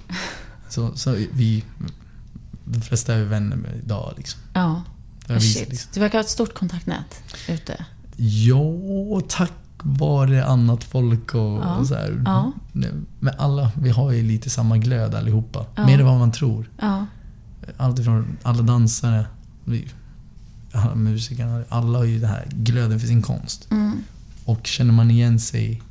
Så, 0.68 0.96
så 0.96 1.16
vi... 1.32 1.64
De 2.64 2.80
flesta 2.82 3.14
är 3.14 3.18
vi 3.18 3.24
vänner 3.24 3.56
med 3.56 3.70
idag 3.84 4.14
liksom. 4.16 4.40
Ja. 4.52 4.82
Shit. 5.40 5.68
liksom. 5.68 5.90
Du 5.94 6.00
verkar 6.00 6.18
ha 6.18 6.24
ett 6.24 6.30
stort 6.30 6.54
kontaktnät 6.54 7.22
ute. 7.48 7.84
Ja, 8.16 9.20
tack 9.28 9.52
vare 9.82 10.44
annat 10.44 10.84
folk 10.84 11.34
och, 11.34 11.40
Ja, 11.40 11.76
och 11.76 11.86
så 11.86 11.94
här. 11.94 12.22
ja. 12.24 12.52
Men 13.20 13.34
alla, 13.38 13.72
vi 13.76 13.90
har 13.90 14.12
ju 14.12 14.22
lite 14.22 14.50
samma 14.50 14.78
glöd 14.78 15.14
allihopa. 15.14 15.66
Ja. 15.74 15.86
Mer 15.86 15.98
än 16.00 16.06
vad 16.06 16.18
man 16.18 16.32
tror. 16.32 16.70
Ja. 16.80 17.06
Allt 17.76 17.98
ifrån 17.98 18.36
alla 18.42 18.62
dansare, 18.62 19.26
vi, 19.64 19.88
musikerna, 20.94 21.65
alla 21.69 21.99
har 21.99 22.05
ju 22.05 22.19
den 22.19 22.28
här 22.31 22.47
glöden 22.51 23.01
för 23.01 23.07
sin 23.07 23.23
konst. 23.23 23.70
Mm, 23.70 24.05
Och 24.44 24.66
känner 24.66 24.93
man 24.93 25.11
igen 25.11 25.40
sig 25.40 25.82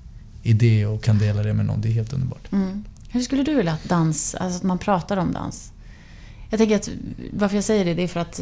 i 0.44 0.54
det 0.54 0.86
och 0.86 1.04
kan 1.04 1.18
dela 1.18 1.44
det 1.44 1.54
med 1.54 1.66
någon, 1.66 1.82
det 1.82 1.88
är 1.90 1.94
helt 1.94 2.14
underbart. 2.14 2.52
mm. 2.52 2.84
Hur 3.10 3.22
skulle 3.22 3.44
du 3.44 3.56
vilja 3.56 3.74
att 3.74 3.84
dans, 3.84 4.36
alltså 4.36 4.58
att 4.58 4.64
man 4.64 4.78
pratar 4.78 5.18
om 5.18 5.32
dans? 5.32 5.72
Jag 6.50 6.58
tänker 6.58 6.76
att 6.76 6.90
varför 7.34 7.56
jag 7.56 7.64
säger 7.64 7.86
det, 7.86 7.94
det 7.94 8.04
är 8.04 8.08
för 8.08 8.20
att 8.20 8.42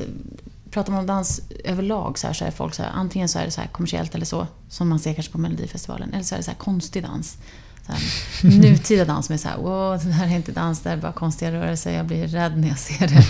pratar 0.72 0.92
man 0.92 1.00
om 1.00 1.08
dans 1.08 1.42
överlag 1.64 2.18
så, 2.20 2.28
här, 2.28 2.34
så 2.34 2.46
är 2.46 2.52
folk 2.52 2.74
så 2.76 2.84
här, 2.84 2.92
antingen 2.92 3.30
så 3.30 3.40
är 3.40 3.46
det 3.46 3.52
så 3.52 3.62
här 3.62 3.68
kommersiellt 3.68 4.16
eller 4.16 4.26
så, 4.26 4.48
som 4.70 4.90
man 4.90 5.00
ser 5.00 5.14
kanske 5.14 5.32
på 5.32 5.38
Melodifestivalen, 5.38 6.14
eller 6.14 6.24
så 6.24 6.36
är 6.36 6.40
det 6.40 6.44
så 6.44 6.52
här 6.52 6.58
konstig 6.58 7.04
dans. 7.04 7.38
Så 7.86 7.92
här, 7.92 8.02
nutida 8.60 9.06
dans 9.06 9.26
som 9.26 9.34
är 9.34 9.38
så 9.38 9.48
här, 9.48 9.60
åh, 9.60 10.04
det 10.04 10.12
här 10.12 10.28
är 10.28 10.36
inte 10.36 10.52
dans, 10.52 10.80
det 10.80 10.90
här 10.90 10.98
är 10.98 11.02
bara 11.02 11.12
konstiga 11.12 11.52
rörelser, 11.52 11.92
jag 11.94 12.06
blir 12.06 12.28
rädd 12.28 12.58
när 12.58 12.68
jag 12.68 12.80
ser 12.80 13.08
det. 13.08 13.26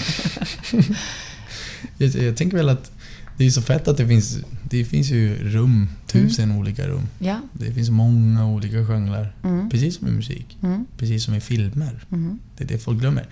Jag, 1.97 2.09
jag 2.23 2.37
tänker 2.37 2.57
väl 2.57 2.69
att 2.69 2.91
det 3.39 3.45
är 3.45 3.49
så 3.49 3.61
fett 3.61 3.87
att 3.87 3.97
det 3.97 4.07
finns, 4.07 4.37
det 4.63 4.85
finns 4.85 5.09
ju 5.09 5.49
rum, 5.49 5.89
tusen 6.07 6.51
olika 6.51 6.87
rum. 6.87 7.07
Ja. 7.19 7.39
Det 7.53 7.71
finns 7.73 7.89
många 7.89 8.45
olika 8.47 8.85
genrer. 8.85 9.33
Mm. 9.43 9.69
Precis 9.69 9.95
som 9.97 10.07
i 10.07 10.11
musik. 10.11 10.57
Mm. 10.63 10.85
Precis 10.97 11.23
som 11.23 11.33
i 11.33 11.41
filmer. 11.41 12.05
Mm. 12.11 12.39
Det 12.57 12.63
är 12.63 12.67
det 12.67 12.77
folk 12.79 12.99
glömmer. 12.99 13.27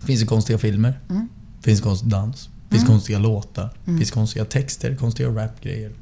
Det 0.00 0.06
finns 0.06 0.22
ju 0.22 0.26
konstiga 0.26 0.58
filmer. 0.58 1.00
Mm. 1.10 1.28
Det 1.58 1.64
finns 1.64 1.80
konstig 1.80 2.08
dans. 2.10 2.48
Det 2.68 2.74
finns 2.74 2.82
Mm. 2.84 2.92
konstiga 2.94 3.18
låtar. 3.18 3.62
Det 3.84 3.90
Mm. 3.90 3.98
finns 4.00 4.10
konstiga 4.10 4.44
texter, 4.44 4.96
konstiga 4.96 5.28
rapgrejer. 5.28 5.92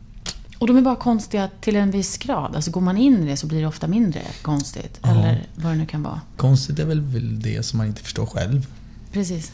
Och 0.58 0.66
de 0.66 0.76
är 0.76 0.82
bara 0.82 0.96
konstiga 0.96 1.48
till 1.60 1.76
en 1.76 1.90
viss 1.90 2.18
grad. 2.18 2.56
Alltså 2.56 2.70
går 2.70 2.80
man 2.80 2.96
in 2.96 3.22
i 3.22 3.26
det 3.26 3.36
så 3.36 3.46
blir 3.46 3.60
det 3.60 3.66
ofta 3.66 3.88
mindre 3.88 4.20
konstigt. 4.42 4.98
Ja. 5.02 5.10
Eller 5.10 5.46
vad 5.56 5.72
det 5.72 5.76
nu 5.78 5.86
kan 5.86 6.02
vara. 6.02 6.20
Konstigt 6.36 6.78
är 6.78 6.84
väl 6.84 7.40
det 7.40 7.62
som 7.62 7.76
man 7.78 7.86
inte 7.86 8.02
förstår 8.02 8.26
själv. 8.26 8.66
Precis. 9.12 9.52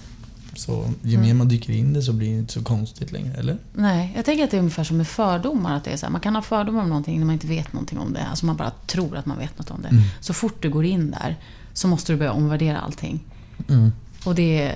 Så 0.57 0.93
ju 1.03 1.15
Mm. 1.15 1.27
mer 1.27 1.35
man 1.35 1.49
dyker 1.49 1.73
in 1.73 1.93
det 1.93 2.03
så 2.03 2.13
blir 2.13 2.31
det 2.33 2.39
inte 2.39 2.53
så 2.53 2.63
konstigt 2.63 3.13
längre, 3.13 3.35
eller? 3.35 3.57
Nej, 3.73 4.13
jag 4.17 4.25
tänker 4.25 4.45
att 4.45 4.51
det 4.51 4.57
är 4.57 4.59
ungefär 4.59 4.85
som 4.85 4.97
med 4.97 5.09
fördomar. 5.09 5.77
Att 5.77 5.85
det 5.85 5.91
är 5.91 5.97
så 5.97 6.07
här, 6.07 6.11
man 6.13 6.21
kan 6.21 6.35
ha 6.35 6.43
fördomar 6.43 6.83
om 6.83 6.89
någonting 6.89 7.19
när 7.19 7.27
man 7.27 7.33
inte 7.33 7.47
vet 7.47 7.73
någonting 7.73 7.99
om 7.99 8.13
det. 8.13 8.25
Alltså 8.25 8.47
man 8.47 8.57
bara 8.57 8.73
tror 8.87 9.17
att 9.17 9.27
man 9.27 9.39
vet 9.39 9.59
något 9.59 9.71
om 9.71 9.83
det. 9.83 9.89
Mm. 9.89 10.03
Så 10.21 10.35
fort 10.35 10.63
du 10.63 10.71
går 10.71 10.85
in 10.85 11.11
där 11.11 11.37
så 11.73 11.89
måste 11.89 12.13
du 12.13 12.17
börja 12.17 12.33
omvärdera 12.33 12.79
allting. 12.79 13.21
Mm. 13.69 13.93
Och 14.25 14.35
det 14.35 14.75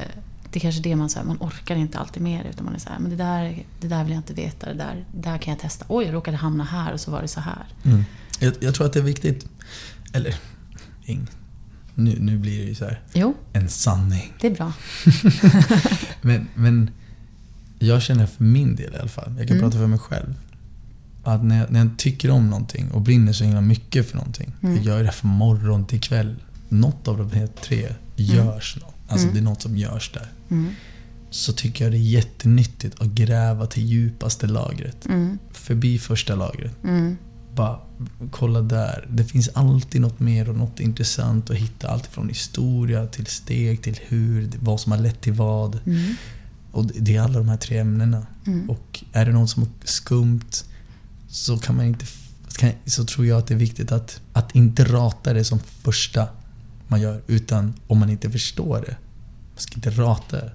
det 0.52 0.58
är 0.58 0.60
kanske 0.60 0.80
det 0.80 0.96
man 0.96 1.08
säger, 1.10 1.26
man 1.26 1.36
orkar 1.40 1.76
inte 1.76 1.98
alltid 1.98 2.22
med 2.22 2.44
det. 2.44 2.50
Utan 2.50 2.64
man 2.64 2.74
är 2.74 2.78
så 2.78 2.88
här, 2.88 2.98
men 2.98 3.10
det 3.10 3.16
där, 3.16 3.64
det 3.80 3.88
där 3.88 4.04
vill 4.04 4.12
jag 4.12 4.18
inte 4.18 4.34
veta. 4.34 4.66
Det 4.66 4.74
där, 4.74 5.04
det 5.12 5.30
där 5.30 5.38
kan 5.38 5.52
jag 5.52 5.60
testa. 5.60 5.84
Oj, 5.88 6.04
jag 6.04 6.14
råkade 6.14 6.36
hamna 6.36 6.64
här 6.64 6.92
och 6.92 7.00
så 7.00 7.10
var 7.10 7.22
det 7.22 7.28
så 7.28 7.40
här. 7.40 7.64
Mm. 7.84 8.04
Jag, 8.40 8.52
jag 8.60 8.74
tror 8.74 8.86
att 8.86 8.92
det 8.92 8.98
är 8.98 9.04
viktigt, 9.04 9.46
eller 10.12 10.34
nu, 12.04 12.16
nu 12.20 12.38
blir 12.38 12.58
det 12.58 12.64
ju 12.64 12.74
så 12.74 12.84
här 12.84 13.00
Jo, 13.12 13.34
en 13.52 13.68
sanning. 13.68 14.32
det 14.40 14.46
är 14.46 14.54
bra. 14.54 14.72
Men, 16.22 16.46
men 16.54 16.90
jag 17.78 18.02
känner 18.02 18.26
för 18.26 18.44
min 18.44 18.76
del 18.76 18.94
i 18.94 18.98
alla 18.98 19.08
fall, 19.08 19.34
jag 19.38 19.48
kan 19.48 19.56
Mm. 19.56 19.70
prata 19.70 19.78
för 19.78 19.86
mig 19.86 19.98
själv. 19.98 20.34
Att 21.24 21.44
när 21.44 21.58
jag, 21.58 21.70
när 21.70 21.80
jag 21.80 21.90
tycker 21.98 22.30
om 22.30 22.50
någonting 22.50 22.90
och 22.90 23.00
brinner 23.00 23.32
så 23.32 23.44
himla 23.44 23.60
mycket 23.60 24.08
för 24.10 24.16
någonting. 24.16 24.52
Mm. 24.62 24.76
Jag 24.76 24.84
gör 24.84 25.02
det 25.04 25.12
från 25.12 25.30
morgon 25.30 25.86
till 25.86 26.00
kväll. 26.00 26.34
Något 26.68 27.08
av 27.08 27.18
de 27.18 27.30
här 27.38 27.46
tre 27.46 27.88
görs. 28.16 28.76
nå- 28.80 28.92
Alltså 29.08 29.24
Mm. 29.26 29.34
det 29.34 29.40
är 29.40 29.44
något 29.44 29.62
som 29.62 29.76
görs 29.76 30.10
där. 30.14 30.28
Mm. 30.50 30.70
så 31.30 31.52
tycker 31.52 31.84
jag 31.84 31.92
det 31.92 31.98
är 31.98 32.10
jättenyttigt 32.10 33.00
att 33.00 33.06
gräva 33.08 33.66
till 33.66 33.86
djupaste 33.86 34.46
lagret. 34.46 35.06
Mm. 35.06 35.38
Förbi 35.52 35.98
första 35.98 36.34
lagret. 36.34 36.74
Mm. 36.84 37.16
Bara 37.60 37.78
kolla 38.30 38.60
där. 38.60 39.06
Det 39.10 39.24
finns 39.24 39.48
alltid 39.48 40.00
något 40.00 40.20
mer 40.20 40.48
och 40.48 40.56
något 40.56 40.80
intressant 40.80 41.50
att 41.50 41.56
hitta. 41.56 41.88
Allt 41.88 42.06
från 42.06 42.28
historia 42.28 43.06
till 43.06 43.26
steg 43.26 43.82
till 43.82 43.98
hur, 44.02 44.50
vad 44.60 44.80
som 44.80 44.92
har 44.92 44.98
lett 44.98 45.20
till 45.20 45.32
vad. 45.32 45.78
Mm. 45.86 46.14
Och 46.72 46.86
det 46.86 47.16
är 47.16 47.20
alla 47.20 47.38
de 47.38 47.48
här 47.48 47.56
tre 47.56 47.78
ämnena. 47.78 48.26
Mm. 48.46 48.70
Och 48.70 49.04
är 49.12 49.26
det 49.26 49.32
något 49.32 49.50
som 49.50 49.62
är 49.62 49.68
skumt 49.84 50.50
så 51.28 51.58
kan 51.58 51.76
man 51.76 51.86
inte... 51.86 52.06
Så 52.86 53.04
tror 53.04 53.26
jag 53.26 53.38
att 53.38 53.46
det 53.46 53.54
är 53.54 53.58
viktigt 53.58 53.92
att, 53.92 54.20
att 54.32 54.54
inte 54.54 54.84
rata 54.84 55.32
det 55.32 55.44
som 55.44 55.58
första 55.58 56.28
man 56.88 57.00
gör. 57.00 57.22
Utan 57.26 57.74
om 57.86 57.98
man 57.98 58.10
inte 58.10 58.30
förstår 58.30 58.84
det. 58.86 58.96
Man 59.54 59.58
ska 59.58 59.74
inte 59.74 59.90
rata 59.90 60.36
det. 60.36 60.52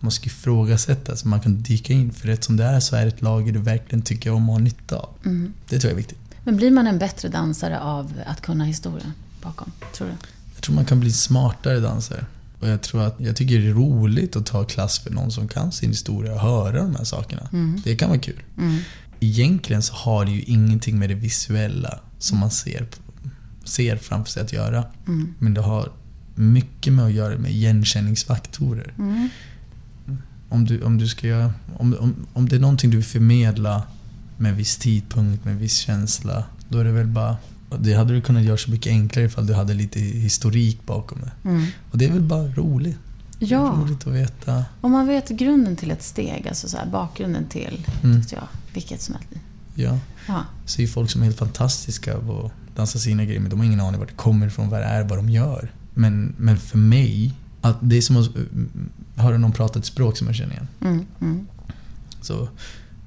Man 0.00 0.10
ska 0.10 0.26
ifrågasätta 0.26 1.16
så 1.16 1.28
man 1.28 1.40
kan 1.40 1.62
dyka 1.62 1.92
in. 1.92 2.12
För 2.12 2.28
rätt 2.28 2.44
som 2.44 2.56
det 2.56 2.64
är 2.64 2.80
så 2.80 2.96
är 2.96 3.02
det 3.02 3.08
ett 3.08 3.22
lager 3.22 3.52
du 3.52 3.58
verkligen 3.58 4.02
tycker 4.02 4.30
om 4.32 4.48
och 4.48 4.54
har 4.54 4.60
nytta 4.60 4.96
av. 4.96 5.10
Mm. 5.24 5.52
Det 5.68 5.78
tror 5.78 5.90
jag 5.90 5.92
är 5.92 5.96
viktigt. 5.96 6.19
Men 6.44 6.56
blir 6.56 6.70
man 6.70 6.86
en 6.86 6.98
bättre 6.98 7.28
dansare 7.28 7.80
av 7.80 8.12
att 8.26 8.40
kunna 8.40 8.64
historien 8.64 9.12
bakom? 9.42 9.72
Tror 9.92 10.08
du? 10.08 10.14
Jag 10.54 10.62
tror 10.62 10.74
man 10.74 10.84
kan 10.84 11.00
bli 11.00 11.12
smartare 11.12 11.80
dansare. 11.80 12.24
Och 12.60 12.68
jag 12.68 12.82
tror 12.82 13.02
att 13.02 13.16
jag 13.18 13.36
tycker 13.36 13.58
det 13.58 13.68
är 13.68 13.72
roligt 13.72 14.36
att 14.36 14.46
ta 14.46 14.64
klass 14.64 14.98
för 14.98 15.10
någon 15.10 15.32
som 15.32 15.48
kan 15.48 15.72
sin 15.72 15.88
historia 15.88 16.34
och 16.34 16.40
höra 16.40 16.82
de 16.82 16.96
här 16.96 17.04
sakerna. 17.04 17.48
Mm. 17.52 17.80
Det 17.84 17.96
kan 17.96 18.08
vara 18.08 18.18
kul. 18.18 18.42
Mm. 18.58 18.78
Egentligen 19.20 19.82
så 19.82 19.94
har 19.94 20.24
det 20.24 20.30
ju 20.30 20.42
ingenting 20.42 20.98
med 20.98 21.10
det 21.10 21.14
visuella 21.14 22.00
som 22.18 22.38
man 22.38 22.50
ser, 22.50 22.86
ser 23.64 23.96
framför 23.96 24.30
sig 24.30 24.42
att 24.42 24.52
göra. 24.52 24.84
Mm. 25.06 25.34
Men 25.38 25.54
det 25.54 25.60
har 25.60 25.92
mycket 26.34 26.92
med 26.92 27.04
att 27.04 27.12
göra 27.12 27.38
med 27.38 27.50
igenkänningsfaktorer. 27.50 28.94
Mm. 28.98 29.28
Om 30.48 30.64
du, 30.64 30.82
om 30.82 30.98
du 30.98 31.08
ska 31.08 31.26
göra, 31.26 31.52
om, 31.76 31.96
om, 32.00 32.26
om 32.32 32.48
det 32.48 32.56
är 32.56 32.60
någonting 32.60 32.90
du 32.90 32.96
vill 32.96 33.06
förmedla 33.06 33.82
med 34.40 34.50
en 34.50 34.56
viss 34.56 34.76
tidpunkt, 34.76 35.44
med 35.44 35.52
en 35.52 35.58
viss 35.58 35.76
känsla. 35.76 36.44
Då 36.68 36.78
är 36.78 36.84
det 36.84 36.92
väl 36.92 37.06
bara... 37.06 37.36
Det 37.78 37.94
hade 37.94 38.14
du 38.14 38.20
kunnat 38.20 38.42
göra 38.42 38.56
så 38.56 38.70
mycket 38.70 38.90
enklare 38.90 39.26
ifall 39.26 39.46
du 39.46 39.54
hade 39.54 39.74
lite 39.74 40.00
historik 40.00 40.86
bakom 40.86 41.18
det. 41.20 41.48
Mm. 41.48 41.66
Och 41.90 41.98
det 41.98 42.04
är 42.04 42.12
väl 42.12 42.22
bara 42.22 42.46
roligt. 42.46 42.98
Ja, 43.38 43.78
roligt 43.82 44.06
att 44.06 44.12
veta. 44.14 44.64
om 44.80 44.92
man 44.92 45.06
vet 45.06 45.28
grunden 45.28 45.76
till 45.76 45.90
ett 45.90 46.02
steg, 46.02 46.48
alltså 46.48 46.68
så 46.68 46.76
här, 46.76 46.86
bakgrunden 46.86 47.46
till, 47.48 47.86
Mm. 48.02 48.22
jag, 48.32 48.48
vilket 48.72 49.02
som 49.02 49.14
helst. 49.14 49.30
Ja. 49.74 49.98
Ja. 50.28 50.44
Så 50.66 50.82
är 50.82 50.86
folk 50.86 51.10
som 51.10 51.20
är 51.20 51.24
helt 51.24 51.38
fantastiska 51.38 52.18
på 52.18 52.46
att 52.46 52.76
dansa 52.76 52.98
sina 52.98 53.24
grejer, 53.24 53.40
men 53.40 53.50
de 53.50 53.58
har 53.58 53.66
ingen 53.66 53.80
aning 53.80 54.00
var 54.00 54.06
det 54.06 54.12
kommer 54.12 54.46
ifrån, 54.46 54.68
vad 54.68 54.80
det 54.80 54.84
är, 54.86 55.04
vad 55.04 55.18
de 55.18 55.28
gör. 55.28 55.72
Men, 55.94 56.34
men 56.38 56.56
för 56.58 56.78
mig, 56.78 57.34
att 57.60 57.76
det 57.80 57.96
är 57.96 58.00
som 58.00 58.16
att 58.16 58.36
uh, 58.36 58.44
höra 59.16 59.38
någon 59.38 59.52
prata 59.52 59.78
ett 59.78 59.84
språk 59.84 60.16
som 60.16 60.26
jag 60.26 60.36
känner 60.36 60.52
igen. 60.52 60.68
Mm. 60.80 61.06
Mm. 61.20 61.46
Så 62.20 62.48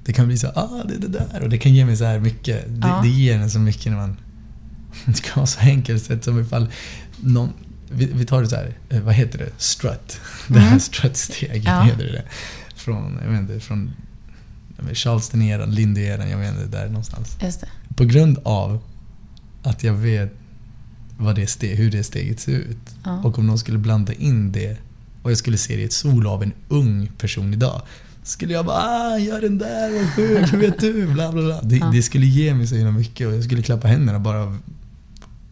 det 0.04 0.12
kan 0.12 0.26
bli 0.26 0.38
så 0.38 0.46
ah 0.48 0.82
det 0.88 0.94
är 0.94 0.98
det 0.98 1.08
där. 1.08 1.42
Och 1.42 1.48
det 1.48 1.58
kan 1.58 1.74
ge 1.74 1.84
mig 1.84 1.96
så 1.96 2.04
här 2.04 2.18
mycket. 2.18 2.64
Det, 2.68 2.88
Ja. 2.88 3.00
det 3.02 3.08
ger 3.08 3.38
en 3.38 3.50
så 3.50 3.58
mycket 3.58 3.92
när 3.92 3.96
man... 3.98 4.16
Det 5.06 5.22
kan 5.22 5.32
vara 5.36 5.46
så 5.46 5.60
enkelt 5.60 6.02
sätt 6.02 6.24
som 6.24 6.40
ifall 6.40 6.66
någon... 7.20 7.52
Vi, 7.90 8.06
vi 8.14 8.24
tar 8.26 8.42
det 8.42 8.48
så 8.48 8.56
här, 8.56 8.74
eh, 8.88 9.00
vad 9.00 9.14
heter 9.14 9.38
det? 9.38 9.48
Strut. 9.58 10.20
Det 10.48 10.58
här 10.58 10.66
Mm. 10.68 10.80
strutsteget 10.80 11.64
Ja. 11.64 11.82
heter 11.82 12.04
det. 12.04 12.22
Från, 12.76 13.18
jag 13.24 13.30
vet 13.30 13.40
inte, 13.40 13.60
från 13.60 13.90
Charleston-eran, 14.92 15.70
Lindy-eran, 15.70 16.28
jag 16.30 16.48
inte, 16.48 16.66
där 16.66 16.86
någonstans. 16.86 17.36
Just 17.42 17.60
det. 17.60 17.68
På 17.94 18.04
grund 18.04 18.38
av 18.44 18.80
att 19.62 19.84
jag 19.84 19.92
vet 19.94 20.32
vad 21.18 21.36
det 21.36 21.46
steg, 21.46 21.76
hur 21.76 21.90
det 21.90 22.04
steget 22.04 22.40
ser 22.40 22.52
ut. 22.52 22.78
Ja. 23.04 23.20
Och 23.22 23.38
om 23.38 23.46
någon 23.46 23.58
skulle 23.58 23.78
blanda 23.78 24.12
in 24.12 24.52
det 24.52 24.76
och 25.22 25.30
jag 25.30 25.38
skulle 25.38 25.58
se 25.58 25.76
det 25.76 25.82
i 25.82 25.84
ett 25.84 25.92
solo 25.92 26.30
av 26.30 26.42
en 26.42 26.52
ung 26.68 27.10
person 27.18 27.52
idag. 27.54 27.82
Skulle 28.26 28.52
jag 28.54 28.66
bara 28.66 28.76
ah, 28.82 29.18
gör 29.18 29.40
den 29.40 29.58
där, 29.58 29.92
vad 29.98 30.14
sjukt, 30.14 30.52
hur 30.52 30.58
vet 30.58 30.80
du? 30.80 31.06
Bla, 31.06 31.32
bla, 31.32 31.42
bla. 31.42 31.60
Det, 31.62 31.76
Ja. 31.76 31.86
det 31.86 32.02
skulle 32.02 32.26
ge 32.26 32.54
mig 32.54 32.66
så 32.66 32.74
himla 32.74 32.92
mycket 32.92 33.26
och 33.26 33.34
jag 33.34 33.44
skulle 33.44 33.62
klappa 33.62 33.88
händerna 33.88 34.18
bara 34.18 34.56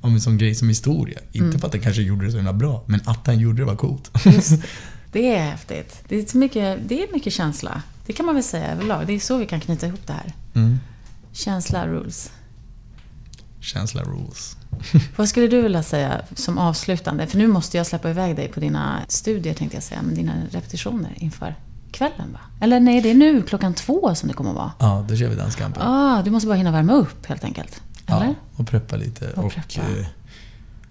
om 0.00 0.14
en 0.14 0.20
sån 0.20 0.38
grej 0.38 0.54
som 0.54 0.68
historia. 0.68 1.18
Inte 1.32 1.38
Mm. 1.46 1.58
för 1.60 1.66
att 1.66 1.72
han 1.74 1.82
kanske 1.82 2.02
gjorde 2.02 2.24
det 2.26 2.30
så 2.30 2.36
himla 2.36 2.52
bra, 2.52 2.84
men 2.86 3.00
att 3.04 3.26
han 3.26 3.38
gjorde 3.38 3.62
det 3.62 3.66
var 3.66 3.76
coolt. 3.76 4.10
Just 4.24 4.50
det. 4.50 4.62
Det 5.12 5.34
är 5.34 5.50
häftigt. 5.50 6.04
Det 6.08 6.16
är, 6.16 6.26
så 6.26 6.36
mycket, 6.38 6.78
det 6.88 7.02
är 7.02 7.12
mycket 7.12 7.32
känsla. 7.32 7.82
Det 8.06 8.12
kan 8.12 8.26
man 8.26 8.34
väl 8.34 8.44
säga 8.44 8.72
överlag. 8.72 9.06
Det 9.06 9.12
är 9.12 9.20
så 9.20 9.36
vi 9.36 9.46
kan 9.46 9.60
knyta 9.60 9.86
ihop 9.86 10.06
det 10.06 10.12
här. 10.12 10.32
Mm. 10.54 10.78
Känsla 11.32 11.86
rules. 11.86 12.30
Känsla 13.60 14.02
rules. 14.02 14.56
Vad 15.16 15.28
skulle 15.28 15.46
du 15.46 15.62
vilja 15.62 15.82
säga 15.82 16.20
som 16.34 16.58
avslutande? 16.58 17.26
För 17.26 17.38
nu 17.38 17.46
måste 17.46 17.76
jag 17.76 17.86
släppa 17.86 18.10
iväg 18.10 18.36
dig 18.36 18.48
på 18.48 18.60
dina 18.60 19.00
studier, 19.08 19.54
tänkte 19.54 19.76
jag 19.76 19.84
säga, 19.84 20.02
men 20.02 20.14
dina 20.14 20.32
repetitioner 20.50 21.12
inför 21.16 21.54
kvällen, 21.92 22.32
va? 22.32 22.38
Eller 22.60 22.80
nej, 22.80 23.00
det 23.00 23.10
är 23.10 23.14
nu 23.14 23.42
klockan 23.42 23.74
två 23.74 24.14
som 24.14 24.28
det 24.28 24.34
kommer 24.34 24.50
att 24.50 24.56
vara. 24.56 24.72
Ja, 24.78 25.04
då 25.08 25.16
kör 25.16 25.28
vi 25.28 25.34
danskampen. 25.36 25.82
Ah, 25.82 26.22
du 26.22 26.30
måste 26.30 26.46
bara 26.46 26.56
hinna 26.56 26.70
värma 26.72 26.92
upp, 26.92 27.26
helt 27.26 27.44
enkelt. 27.44 27.82
Eller? 28.06 28.26
Ja, 28.26 28.34
och 28.56 28.68
preppa 28.68 28.96
lite. 28.96 29.30
Och 29.30 29.44
Och, 29.44 29.52
preppa. 29.52 29.80
eh, 29.98 30.06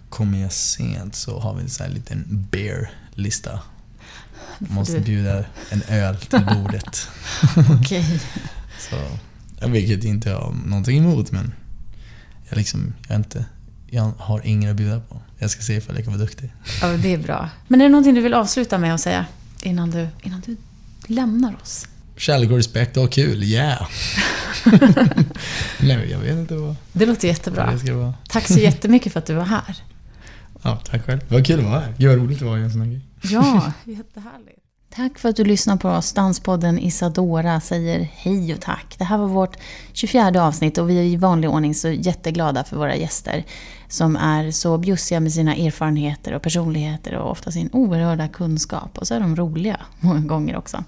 kommer 0.10 0.38
jag 0.42 0.52
sent 0.52 1.16
så 1.16 1.40
har 1.40 1.54
vi 1.54 1.62
en 1.62 1.70
sån 1.70 1.86
här 1.86 1.94
liten 1.94 2.48
beer-lista. 2.52 3.60
Måste 4.60 4.94
du- 4.94 5.00
bjuda 5.02 5.44
en 5.70 5.82
öl 5.90 6.16
till 6.18 6.46
bordet. 6.56 7.08
Okej. 7.82 8.22
så, 8.90 8.96
jag 9.60 9.68
vilket 9.68 10.04
inte 10.04 10.30
jag 10.30 10.40
har 10.40 10.54
någonting 10.66 10.98
emot 10.98 11.32
men 11.32 11.54
jag, 12.50 12.58
liksom, 12.58 12.94
jag, 13.08 13.16
inte, 13.16 13.46
jag 13.90 14.12
har 14.18 14.42
ingen 14.46 14.72
att 14.72 14.76
bjuda 14.78 15.00
på. 15.00 15.22
Jag 15.38 15.50
ska 15.50 15.62
se 15.62 15.74
ifall 15.76 15.96
jag 15.96 16.04
kan 16.04 16.14
vara 16.14 16.24
duktig. 16.24 16.54
Ja, 16.82 16.88
det 16.88 17.14
är 17.14 17.18
bra. 17.18 17.50
Men 17.68 17.82
är 17.82 17.86
det 17.86 17.90
någonting 17.90 18.14
du 18.16 18.22
vill 18.22 18.34
avsluta 18.34 18.78
med 18.78 18.94
att 18.94 19.02
säga 19.02 19.26
innan 19.62 19.92
du, 19.92 20.08
innan 20.22 20.42
du 20.46 20.58
lämnar 21.08 21.56
oss? 21.62 21.88
Kärlek 22.18 22.52
och 22.52 22.58
respekt 22.58 22.98
och 22.98 23.12
kul, 23.12 23.44
yeah! 23.44 23.88
Nej 25.80 26.12
jag 26.12 26.20
vet 26.20 26.38
inte 26.38 26.56
vad, 26.56 26.76
Det 26.94 27.06
låter 27.06 27.28
vad 27.28 27.36
jättebra. 27.36 27.80
det 27.86 27.92
vara. 27.92 28.14
Tack 28.30 28.48
så 28.48 28.60
jättemycket 28.60 29.14
för 29.14 29.20
att 29.20 29.26
du 29.26 29.34
var 29.34 29.44
här. 29.46 29.76
Ja, 30.64 30.82
tack 30.86 31.06
själv. 31.06 31.20
Var 31.30 31.44
kul 31.44 31.60
att 31.60 31.66
vara 31.66 31.80
här. 31.80 31.94
Gud 31.98 32.10
vad 32.10 32.18
roligt 32.18 32.40
det 32.40 32.46
var 32.46 32.58
i 32.58 32.62
en 32.62 32.72
sån 32.72 32.82
här 32.82 32.88
grej. 32.88 33.02
Ja, 33.22 33.72
jättehärligt. 33.86 34.58
Tack 34.96 35.20
för 35.20 35.30
att 35.30 35.36
du 35.36 35.44
lyssnar 35.44 35.78
på 35.78 35.90
oss. 35.90 36.14
Danspodden 36.14 36.80
Isadora 36.80 37.62
säger 37.62 38.10
hej 38.14 38.54
och 38.54 38.62
tack. 38.62 38.96
Det 38.98 39.04
här 39.04 39.18
var 39.18 39.28
vårt 39.28 39.58
24 39.94 40.44
avsnitt 40.46 40.78
och 40.78 40.90
vi 40.90 40.98
är 41.00 41.04
i 41.04 41.16
vanlig 41.16 41.50
ordning 41.50 41.76
så 41.76 41.90
jätteglada 41.90 42.64
för 42.64 42.78
våra 42.78 42.96
gäster 42.96 43.44
som 43.92 44.16
är 44.16 44.52
så 44.52 44.78
bjussiga 44.78 45.20
med 45.20 45.34
sina 45.34 45.56
erfarenheter 45.56 46.34
och 46.34 46.42
personligheter 46.42 47.16
och 47.16 47.32
ofta 47.32 47.52
sin 47.52 47.70
oerhörda 47.74 48.28
kunskap. 48.28 48.98
Och 48.98 49.08
så 49.08 49.14
är 49.14 49.20
de 49.20 49.36
roliga 49.36 49.80
många 50.00 50.20
gånger 50.20 50.58
också. 50.58 50.84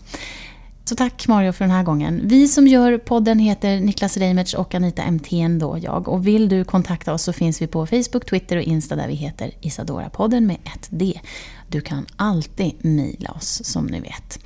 Så 0.86 0.96
tack 0.96 1.28
Mario 1.28 1.52
för 1.52 1.66
den 1.66 1.72
här 1.72 1.84
gången. 1.84 2.22
Vi 2.24 2.48
som 2.48 2.68
gör 2.68 2.98
podden 2.98 3.40
heter 3.40 3.80
Niklas 3.80 4.18
Reimertz 4.18 4.54
och 4.54 4.76
Anita 4.76 5.12
MTN 5.12 5.60
då 5.60 5.78
jag. 5.82 6.08
Och 6.08 6.28
vill 6.28 6.50
du 6.50 6.64
kontakta 6.64 7.14
oss 7.14 7.24
så 7.24 7.34
finns 7.34 7.62
vi 7.62 7.68
på 7.68 7.86
Facebook, 7.86 8.26
Twitter 8.30 8.58
och 8.58 8.64
Insta 8.64 8.96
där 8.96 9.08
vi 9.08 9.14
heter 9.14 9.52
Isadora-podden 9.62 10.42
med 10.42 10.58
ett 10.64 10.88
D. 10.90 11.20
Du 11.74 11.82
kan 11.82 12.06
alltid 12.16 12.86
mejla 12.86 13.32
oss 13.32 13.62
som 13.66 13.86
ni 13.86 14.00
vet. 14.00 14.40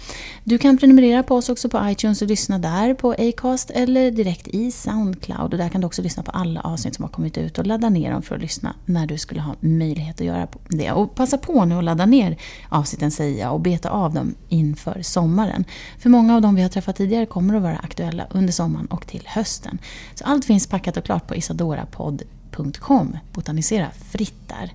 Du 0.44 0.58
kan 0.58 0.78
prenumerera 0.78 1.24
på 1.24 1.36
oss 1.36 1.50
också 1.50 1.70
på 1.70 1.90
iTunes 1.90 2.22
och 2.22 2.28
lyssna 2.28 2.60
där 2.60 2.94
på 2.94 3.12
Acast 3.12 3.70
eller 3.70 4.12
direkt 4.12 4.48
i 4.48 4.72
Soundcloud. 4.72 5.54
Och 5.54 5.58
där 5.58 5.70
kan 5.70 5.82
du 5.82 5.88
också 5.88 6.02
lyssna 6.02 6.24
på 6.24 6.32
alla 6.32 6.62
avsnitt 6.62 6.96
som 6.96 7.04
har 7.04 7.10
kommit 7.10 7.38
ut 7.38 7.58
och 7.58 7.68
ladda 7.68 7.90
ner 7.90 8.12
dem 8.12 8.22
för 8.22 8.36
att 8.36 8.42
lyssna 8.42 8.76
när 8.86 9.08
du 9.08 9.18
skulle 9.18 9.42
ha 9.42 9.56
möjlighet 9.60 10.22
att 10.22 10.28
göra 10.28 10.48
det. 10.68 10.92
Och 10.92 11.16
passa 11.16 11.38
på 11.38 11.66
nu 11.66 11.78
att 11.78 11.84
ladda 11.84 12.06
ner 12.06 12.38
avsnitten 12.70 13.12
säger 13.12 13.40
jag 13.40 13.54
och 13.54 13.60
beta 13.60 13.90
av 13.90 14.14
dem 14.14 14.36
inför 14.50 15.02
sommaren. 15.02 15.66
För 16.00 16.10
många 16.10 16.36
av 16.36 16.42
dem 16.42 16.56
vi 16.56 16.62
har 16.62 16.70
träffat 16.70 16.96
tidigare 16.96 17.26
kommer 17.26 17.56
att 17.56 17.64
vara 17.64 17.78
aktuella 17.78 18.28
under 18.30 18.54
sommaren 18.54 18.86
och 18.86 19.08
till 19.08 19.24
hösten. 19.26 19.78
Så 20.16 20.24
allt 20.24 20.46
finns 20.46 20.68
packat 20.68 20.98
och 20.98 21.04
klart 21.04 21.28
på 21.28 21.36
botanisera.com. 22.58 23.18
Botanisera 23.34 23.92
fritt 23.92 24.48
där. 24.48 24.74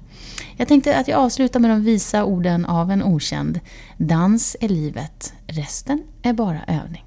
Jag 0.57 0.69
tänkte 0.69 0.99
att 0.99 1.09
jag 1.09 1.19
avslutar 1.19 1.61
med 1.61 1.71
de 1.71 1.85
visa 1.85 2.25
orden 2.25 2.65
av 2.65 2.91
en 2.91 3.03
okänd. 3.03 3.61
Dans 3.97 4.57
är 4.61 4.69
livet, 4.69 5.35
resten 5.47 6.03
är 6.23 6.33
bara 6.33 6.65
övning. 6.67 7.05